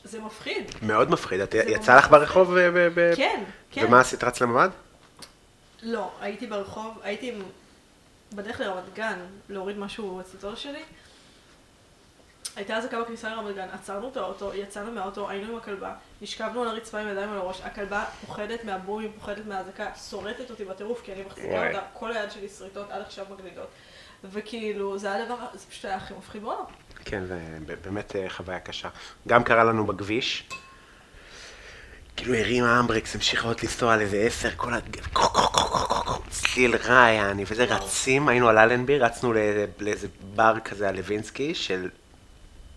זה 0.05 0.21
מפחיד. 0.21 0.65
מאוד 0.83 1.11
מפחיד. 1.11 1.41
את 1.41 1.55
יצא 1.55 1.97
לך 1.97 2.11
ברחוב? 2.11 2.55
ב- 2.59 2.69
ב- 2.75 2.89
ב- 2.95 3.15
כן, 3.17 3.45
כן. 3.71 3.85
ומה 3.87 4.01
עשית? 4.01 4.25
רץ 4.25 4.41
לממ"ד? 4.41 4.71
לא, 5.83 6.13
הייתי 6.21 6.47
ברחוב, 6.47 6.99
הייתי 7.03 7.29
עם- 7.29 7.43
בדרך 8.33 8.61
לרמת 8.61 8.95
גן 8.95 9.19
להוריד 9.49 9.79
משהו 9.79 10.17
בציטור 10.17 10.55
שלי. 10.55 10.83
הייתה 12.57 12.77
אזעקה 12.77 13.03
בכניסה 13.03 13.31
לרמת 13.31 13.55
גן, 13.55 13.69
עצרנו 13.73 14.09
את 14.09 14.17
האוטו, 14.17 14.55
יצאנו 14.55 14.93
מהאוטו, 14.93 15.31
היינו 15.31 15.53
עם 15.53 15.59
הכלבה, 15.59 15.95
נשכבנו 16.23 16.63
על 16.63 16.69
הרצפה 16.69 16.99
עם 16.99 17.09
ידיים 17.09 17.31
על 17.31 17.39
הראש, 17.39 17.61
הכלבה 17.61 18.05
פוחדת 18.27 18.65
מהבומים, 18.65 19.13
פוחדת 19.13 19.47
מהאזעקה, 19.47 19.91
שורטת 20.11 20.51
אותי 20.51 20.65
בטירוף, 20.65 21.03
כי 21.05 21.13
אני 21.13 21.23
מחזיקה. 21.23 21.69
אותה, 21.69 21.81
כל 21.93 22.13
היד 22.13 22.31
שלי 22.31 22.49
שריטות, 22.49 22.91
עד 22.91 23.03
עכשיו 23.03 23.27
מגלידות. 23.31 23.69
וכאילו, 24.25 24.99
זה 24.99 25.13
היה 25.13 25.23
הדבר, 25.23 25.47
זה 25.55 25.67
פשוט 25.67 25.85
היה 25.85 25.97
הכי 25.97 26.15
מפחיד 26.15 26.43
בעולם. 26.43 26.65
כן, 27.05 27.27
זה 27.27 27.39
באמת 27.85 28.17
אה, 28.17 28.31
חוויה 28.31 28.61
קשה. 28.61 28.89
גם 29.29 29.45
קרה 29.45 29.65
לנו 29.65 29.87
בכביש. 29.87 30.49
כאילו 32.23 32.35
הרימה 32.35 32.81
אמברקס, 32.81 33.15
המשיכה 33.15 33.49
עוד 33.49 33.57
לנסוע 33.63 33.95
על 33.95 34.01
איזה 34.01 34.17
עשר, 34.17 34.49
כל 34.57 34.75
ה... 34.75 34.79
צליל 36.31 36.77
רע, 36.77 37.09
יעני, 37.11 37.45
וזה 37.51 37.65
וואו. 37.65 37.85
רצים, 37.85 38.29
היינו 38.29 38.49
על 38.49 38.59
אלנבי, 38.59 38.99
רצנו 38.99 39.33
לאיזה- 39.33 40.07
בר 40.35 40.55
כזה 40.65 40.89
על 40.89 40.97
לוינסקי, 40.97 41.55
של 41.55 41.89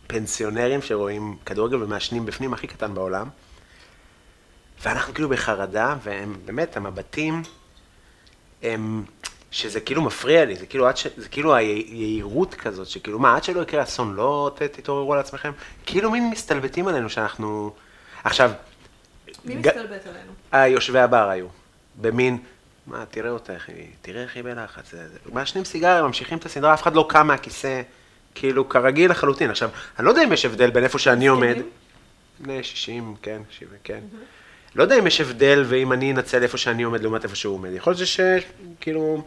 פנסיונרים 0.08 0.82
שרואים 0.82 1.38
כדורגל 1.46 1.84
ומעשנים 1.84 2.26
בפנים, 2.26 2.54
הכי 2.54 2.68
קטן 2.68 2.94
בעולם. 2.94 3.30
ואנחנו 4.84 5.14
כאילו 5.14 5.30
בחרדה, 5.30 5.96
והם, 6.04 6.36
באמת, 6.46 6.78
המבטים, 6.78 7.42
הם, 8.64 9.04
שזה 9.52 9.80
כאילו 9.80 10.02
מפריע 10.02 10.46
לי, 10.46 10.56
זה 10.56 10.66
כאילו, 10.66 10.88
ש, 10.96 11.08
זה 11.18 11.30
כאילו 11.30 11.56
היהירות 11.56 12.54
כזאת, 12.54 12.88
שכאילו, 12.88 13.20
מה, 13.20 13.36
עד 13.36 13.44
שלא 13.44 13.62
יקרה 13.62 13.84
אסון, 13.84 14.16
לא 14.16 14.52
תתעוררו 14.72 15.14
על 15.14 15.20
עצמכם? 15.20 15.52
כאילו 15.86 16.12
מין 16.12 16.30
מסתלבטים 16.30 16.88
עלינו 16.88 17.10
שאנחנו... 17.10 17.74
עכשיו, 18.24 18.52
מי 19.46 19.56
מסתלבט 19.56 20.08
עלינו? 20.08 20.32
היושבי 20.52 21.00
הבר 21.00 21.30
היו, 21.30 21.48
במין, 22.02 22.38
מה, 22.88 23.04
תראה 23.12 23.30
אותה, 23.30 23.54
איך 23.54 23.70
היא, 23.70 23.88
תראה 24.02 24.24
איך 24.24 24.36
היא 24.36 24.44
בלחץ. 24.44 24.94
מעשנים 25.32 25.66
סיגריה, 25.66 26.04
ממשיכים 26.04 26.38
את 26.38 26.46
הסדרה, 26.46 26.74
אף 26.74 26.84
אחד 26.84 26.96
לא 26.96 27.06
קם 27.10 27.28
מהכיסא, 27.28 27.82
כאילו, 28.36 28.70
כרגיל 28.70 29.12
לחלוטין. 29.12 29.50
עכשיו, 29.50 29.70
אני 30.00 30.06
לא 30.06 30.12
יודע 30.12 30.24
אם 30.24 30.34
יש 30.34 30.46
הבדל 30.46 30.70
בין 30.70 30.84
איפה 30.84 31.00
שאני 31.00 31.28
עומד? 31.28 31.56
בני 32.40 32.64
60, 32.64 33.16
כן, 33.22 33.42
70, 33.50 33.70
כן. 33.84 34.00
לא 34.76 34.84
יודע 34.84 35.00
אם 35.00 35.08
יש 35.08 35.22
הבדל 35.22 35.64
ואם 35.68 35.94
אני 35.94 36.12
אנצל 36.12 36.44
איפה 36.44 36.58
שאני 36.58 36.84
עומד 36.84 37.02
לעומת 37.02 37.24
איפה 37.24 37.36
שהוא 37.36 37.56
עומד. 37.56 37.70
יכול 37.74 37.94
להיות 37.94 38.08
ש... 38.08 38.20
כאילו, 38.80 39.24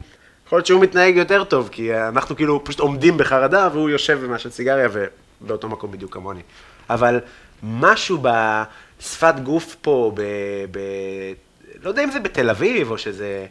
יכול 0.46 0.56
להיות 0.56 0.66
שהוא 0.66 0.80
מתנהג 0.80 1.16
יותר 1.16 1.44
טוב, 1.44 1.68
כי 1.72 1.94
אנחנו 1.94 2.36
כאילו 2.36 2.64
פשוט 2.64 2.80
עומדים 2.80 3.18
בחרדה 3.18 3.68
והוא 3.72 3.90
יושב 3.90 4.18
ומעשן 4.20 4.50
סיגריה 4.50 4.88
ובאותו 4.92 5.68
מקום 5.68 5.92
בדיוק 5.92 6.14
כמוני. 6.14 6.40
אבל 6.90 7.20
משהו 7.62 8.18
בשפת 8.98 9.34
גוף 9.42 9.76
פה, 9.82 10.12
ב... 10.14 10.22
ב... 10.70 10.78
לא 11.82 11.88
יודע 11.88 12.04
אם 12.04 12.10
זה 12.10 12.20
בתל 12.20 12.50
אביב, 12.50 12.90
או 12.90 12.98
שזה... 12.98 13.46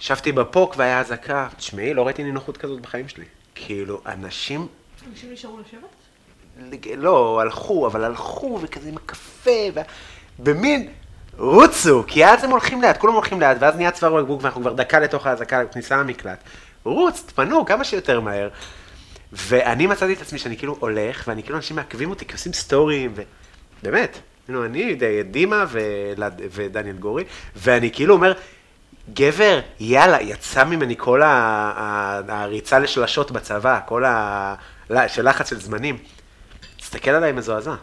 ישבתי 0.00 0.32
בפוק 0.32 0.74
והיה 0.76 1.00
אזעקה. 1.00 1.48
תשמעי, 1.56 1.94
לא 1.94 2.06
ראיתי 2.06 2.22
נינוחות 2.22 2.56
כזאת 2.56 2.80
בחיים 2.80 3.08
שלי. 3.08 3.24
כאילו, 3.54 4.00
אנשים 4.06 4.66
אנשים 5.10 5.32
נשארו 5.32 5.58
לשבת? 5.58 6.96
לא, 6.96 7.40
הלכו, 7.40 7.86
אבל 7.86 8.04
הלכו, 8.04 8.58
וכזה 8.62 8.88
עם 8.88 8.96
הקפה, 8.96 9.50
ו... 9.74 9.80
במין, 10.38 10.88
רוצו, 11.38 12.04
כי 12.06 12.26
אז 12.26 12.44
הם 12.44 12.50
הולכים 12.50 12.82
לאט, 12.82 12.96
כולם 12.96 13.14
הולכים 13.14 13.40
לאט, 13.40 13.56
ואז 13.60 13.76
נהיה 13.76 13.90
צוואר 13.90 14.22
בקבוק, 14.22 14.42
ואנחנו 14.42 14.60
כבר 14.60 14.72
דקה 14.72 15.00
לתוך 15.00 15.26
האזעקה, 15.26 15.64
בכניסה 15.64 15.96
למקלט. 15.96 16.38
רוץ, 16.84 17.22
תפנו, 17.26 17.64
כמה 17.64 17.84
שיותר 17.84 18.20
מהר. 18.20 18.48
ואני 19.32 19.86
מצאתי 19.86 20.12
את 20.12 20.20
עצמי 20.20 20.38
שאני 20.38 20.56
כאילו 20.56 20.76
הולך, 20.80 21.24
ואני 21.28 21.42
כאילו, 21.42 21.56
אנשים 21.56 21.76
מעכבים 21.76 22.10
אותי, 22.10 22.24
כי 22.26 22.32
עושים 22.32 22.52
סטורים, 22.52 23.12
ו... 23.16 23.22
באמת, 23.82 24.18
כאילו, 24.44 24.64
אני, 24.64 24.96
דימה 25.30 25.64
ודניאל 26.50 26.96
גורי, 26.96 27.24
ואני 27.56 27.90
כאילו 27.90 28.14
אומר, 28.14 28.32
גבר, 29.14 29.60
יאללה, 29.80 30.22
יצא 30.22 30.64
ממני 30.64 30.94
כל 30.98 31.22
הריצה 31.24 32.78
לשלשות 32.78 33.30
בצבא, 33.30 33.80
כל 33.86 34.04
ה... 34.04 34.54
של 35.08 35.28
לחץ 35.28 35.50
של 35.50 35.60
זמנים. 35.60 35.98
תסתכל 36.80 37.10
עליי 37.10 37.32
מזועזע. 37.32 37.74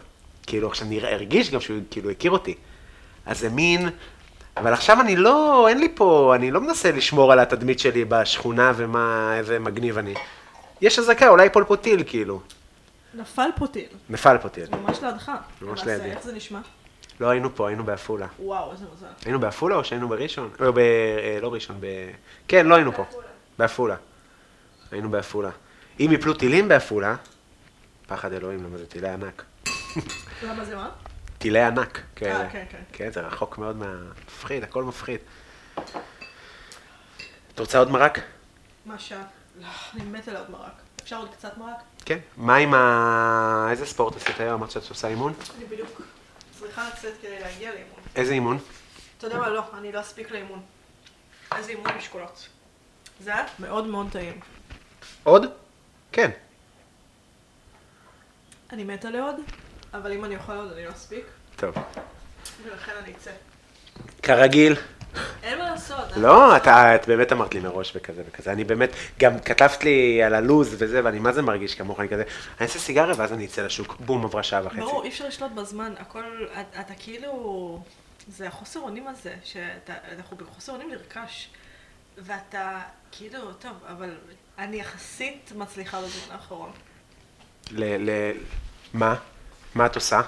כאילו, 0.46 0.68
עכשיו 0.68 0.86
אני 0.86 1.00
הרגיש 1.02 1.50
גם 1.50 1.60
שהוא 1.60 1.78
כאילו 1.90 2.10
הכיר 2.10 2.30
אותי. 2.30 2.54
אז 3.26 3.38
זה 3.38 3.48
מין... 3.48 3.88
אבל 4.56 4.72
עכשיו 4.72 5.00
אני 5.00 5.16
לא, 5.16 5.68
אין 5.68 5.78
לי 5.78 5.88
פה, 5.94 6.32
אני 6.36 6.50
לא 6.50 6.60
מנסה 6.60 6.92
לשמור 6.92 7.32
על 7.32 7.38
התדמית 7.38 7.78
שלי 7.78 8.04
בשכונה 8.04 8.72
ומה, 8.76 9.34
איזה 9.38 9.58
מגניב 9.58 9.98
אני. 9.98 10.14
יש 10.80 10.98
אזעקה, 10.98 11.28
אולי 11.28 11.44
ייפול 11.44 11.64
פה 11.64 11.76
טיל, 11.76 12.02
כאילו. 12.06 12.40
נפל 13.18 13.50
פה 13.56 13.66
טיל. 13.66 13.88
נפל 14.10 14.38
פה 14.38 14.48
טיל. 14.48 14.66
ממש 14.70 15.02
לידך. 15.02 15.32
ממש 15.62 15.84
לידי. 15.84 16.10
איך 16.10 16.22
זה 16.22 16.32
נשמע? 16.32 16.60
לא 17.20 17.28
היינו 17.28 17.54
פה, 17.54 17.68
היינו 17.68 17.84
בעפולה. 17.84 18.26
וואו, 18.38 18.72
איזה 18.72 18.84
מזל. 18.94 19.06
היינו 19.24 19.40
בעפולה 19.40 19.76
או 19.76 19.84
שהיינו 19.84 20.08
בראשון? 20.08 20.50
לא, 20.60 20.70
ב... 20.70 20.78
אה, 20.78 21.38
לא 21.42 21.52
ראשון, 21.52 21.76
ב... 21.80 21.86
כן, 22.48 22.66
לא 22.66 22.74
היינו 22.74 22.92
פה. 22.92 23.04
בעפולה. 23.58 23.96
היינו 24.90 25.10
בעפולה. 25.10 25.50
אם 26.00 26.10
יפלו 26.12 26.34
טילים 26.34 26.68
בעפולה, 26.68 27.16
פחד 28.06 28.32
אלוהים, 28.32 28.64
למה 28.64 28.78
זה 28.78 28.86
טילי 28.86 29.08
ענק. 29.08 29.44
למה 30.46 30.64
זה 30.64 30.76
מה? 30.76 30.90
טילי 31.38 31.62
ענק 31.62 32.02
כאלה. 32.16 32.50
כן, 32.50 32.64
כן. 32.70 32.82
כן, 32.92 33.12
זה 33.12 33.20
רחוק 33.20 33.58
מאוד 33.58 33.76
מה... 33.76 33.94
מפחיד, 34.26 34.62
הכל 34.62 34.84
מפחיד. 34.84 35.20
את 37.54 37.60
רוצה 37.60 37.78
עוד 37.78 37.90
מרק? 37.90 38.20
מה 38.86 38.98
שאת? 38.98 39.18
לא, 39.60 39.66
אני 39.94 40.04
מתה 40.04 40.32
לעוד 40.32 40.50
מרק. 40.50 40.87
אפשר 41.08 41.18
עוד 41.18 41.30
קצת 41.32 41.58
מרק? 41.58 41.76
כן. 42.04 42.18
מה 42.36 42.56
עם 42.56 42.74
ה... 42.74 43.68
איזה 43.70 43.86
ספורט 43.86 44.16
עשית 44.16 44.40
היום? 44.40 44.54
אמרת 44.54 44.70
שאת 44.70 44.90
עושה 44.90 45.08
אימון? 45.08 45.34
אני 45.56 45.64
בדיוק 45.64 46.02
צריכה 46.60 46.88
לצאת 46.88 47.14
כדי 47.22 47.40
להגיע 47.40 47.70
לאימון. 47.70 48.00
איזה 48.16 48.32
אימון? 48.32 48.58
אתה 49.18 49.26
יודע 49.26 49.38
מה? 49.38 49.48
לא, 49.48 49.62
אני 49.78 49.92
לא 49.92 50.00
אספיק 50.00 50.30
לאימון. 50.30 50.62
איזה 51.56 51.70
אימון 51.70 51.86
משקולות. 51.98 52.48
זה 53.20 53.34
היה 53.34 53.44
מאוד 53.58 53.86
מאוד 53.86 54.06
טעים. 54.12 54.40
עוד? 55.24 55.46
כן. 56.12 56.30
אני 58.72 58.84
מתה 58.84 59.10
לעוד, 59.10 59.36
אבל 59.94 60.12
אם 60.12 60.24
אני 60.24 60.36
אוכל 60.36 60.56
עוד 60.56 60.72
אני 60.72 60.84
לא 60.84 60.90
אספיק, 60.90 61.24
טוב. 61.56 61.74
ולכן 62.64 62.92
אני 63.02 63.12
אצא. 63.12 63.30
כרגיל. 64.22 64.76
אין 65.42 65.58
מה 65.58 65.70
לעשות. 65.70 66.16
לא, 66.16 66.56
אתה, 66.56 66.94
את 66.94 67.08
באמת 67.08 67.32
אמרת 67.32 67.54
לי 67.54 67.60
מראש 67.60 67.92
וכזה 67.96 68.22
וכזה. 68.28 68.52
אני 68.52 68.64
באמת, 68.64 68.90
גם 69.20 69.38
כתבת 69.38 69.84
לי 69.84 70.22
על 70.22 70.34
הלוז 70.34 70.74
וזה, 70.78 71.00
ואני 71.04 71.18
מה 71.18 71.32
זה 71.32 71.42
מרגיש 71.42 71.74
כמוך, 71.74 72.00
אני 72.00 72.08
כזה, 72.08 72.22
אני 72.22 72.66
אעשה 72.66 72.78
סיגריה 72.78 73.14
ואז 73.16 73.32
אני 73.32 73.46
אצא 73.46 73.62
לשוק. 73.62 73.96
בום, 74.00 74.24
עברה 74.24 74.42
שעה 74.42 74.66
וחצי. 74.66 74.80
ברור, 74.80 75.04
אי 75.04 75.08
אפשר 75.08 75.26
לשלוט 75.26 75.52
בזמן, 75.52 75.92
הכל, 75.98 76.46
אתה, 76.80 76.94
כאילו, 76.98 77.80
זה 78.28 78.48
החוסר 78.48 78.80
אונים 78.80 79.08
הזה, 79.08 79.34
שאנחנו 79.44 80.36
בחוסר 80.36 80.72
אונים 80.72 80.90
נרכש, 80.90 81.48
ואתה 82.18 82.80
כאילו, 83.12 83.52
טוב, 83.52 83.72
אבל 83.88 84.10
אני 84.58 84.76
יחסית 84.76 85.52
מצליחה 85.56 85.98
בזמן 86.00 86.34
האחרון. 86.34 86.70
ל... 87.70 88.10
ל... 88.10 88.32
מה? 88.92 89.14
מה 89.74 89.86
את 89.86 89.94
עושה? 89.94 90.20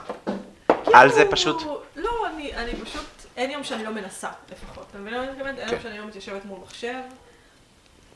על 0.94 1.08
זה 1.08 1.14
כאילו, 1.14 1.30
פשוט? 1.30 1.62
לא, 1.96 2.26
אני, 2.26 2.54
אני 2.54 2.72
פשוט, 2.84 3.19
אין 3.40 3.50
יום 3.50 3.64
שאני 3.64 3.84
לא 3.84 3.90
מנסה, 3.90 4.28
לפחות. 4.52 4.86
אתה 4.90 4.98
מבין 4.98 5.14
מה 5.14 5.22
אני 5.22 5.30
מתכוונת? 5.32 5.58
אין 5.58 5.68
יום 5.68 5.76
כן. 5.76 5.82
שאני 5.82 5.98
לא 5.98 6.06
מתיישבת 6.06 6.44
מול 6.44 6.58
מחשב, 6.62 7.00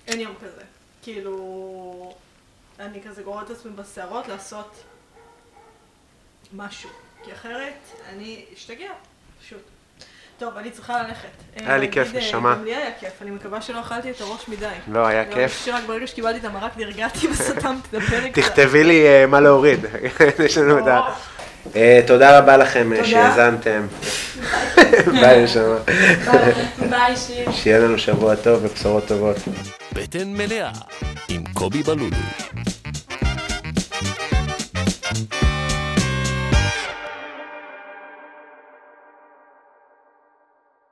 אין 0.07 0.21
יום 0.21 0.35
כזה. 0.43 0.63
כאילו, 1.03 2.15
אני 2.81 3.03
כזה 3.03 3.23
גוררת 3.23 3.51
את 3.51 3.57
עצמי 3.57 3.73
בשערות 3.73 4.29
לעשות 4.29 4.85
משהו. 6.53 6.91
כי 7.25 7.33
אחרת, 7.33 7.75
אני 8.09 8.45
אשתגע, 8.55 8.91
פשוט. 9.41 9.63
טוב, 10.39 10.57
אני 10.57 10.71
צריכה 10.71 11.03
ללכת. 11.03 11.29
היה 11.57 11.77
לי 11.77 11.87
אה, 11.87 11.93
כיף, 11.93 12.15
אה, 12.15 12.21
נשמה. 12.21 12.55
גם 12.55 12.65
לי 12.65 12.75
היה 12.75 12.99
כיף, 13.01 13.23
אני 13.23 13.31
מקווה 13.31 13.63
שלא 13.63 13.81
אכלתי 13.81 14.11
את 14.11 14.21
הראש 14.21 14.49
מדי. 14.49 14.75
לא, 14.89 15.07
היה 15.07 15.23
אני 15.23 15.35
כיף. 15.35 15.59
חושבת 15.59 15.75
שרק 15.75 15.85
ברגע 15.87 16.07
שקיבלתי 16.07 16.39
את 16.39 16.45
המרק 16.45 16.77
נרגעתי 16.77 17.29
וסתמתי 17.31 17.89
את 17.89 18.03
הפרק. 18.03 18.39
תכתבי 18.39 18.85
לי 18.85 19.07
אה, 19.07 19.27
מה 19.27 19.41
להוריד. 19.41 19.81
יש 20.45 20.59
לנו 20.59 20.79
את 20.79 20.87
ה... 20.87 21.34
אה, 21.77 22.01
תודה 22.07 22.39
רבה 22.39 22.57
לכם 22.57 22.93
אה, 22.93 22.97
תודה. 22.97 23.09
שהאזנתם. 23.09 23.87
ביי, 25.21 25.45
נשמה. 25.45 25.77
ביי, 26.91 27.17
שיר. 27.17 27.53
שיהיה 27.53 27.79
לנו 27.79 27.99
שבוע 27.99 28.35
טוב 28.35 28.65
ובשורות 28.65 29.07
טובות. 29.07 29.37
בטן 29.93 30.33
מלאה 30.33 30.71
עם 31.29 31.45
קובי 31.53 31.83
בלולו. 31.83 32.17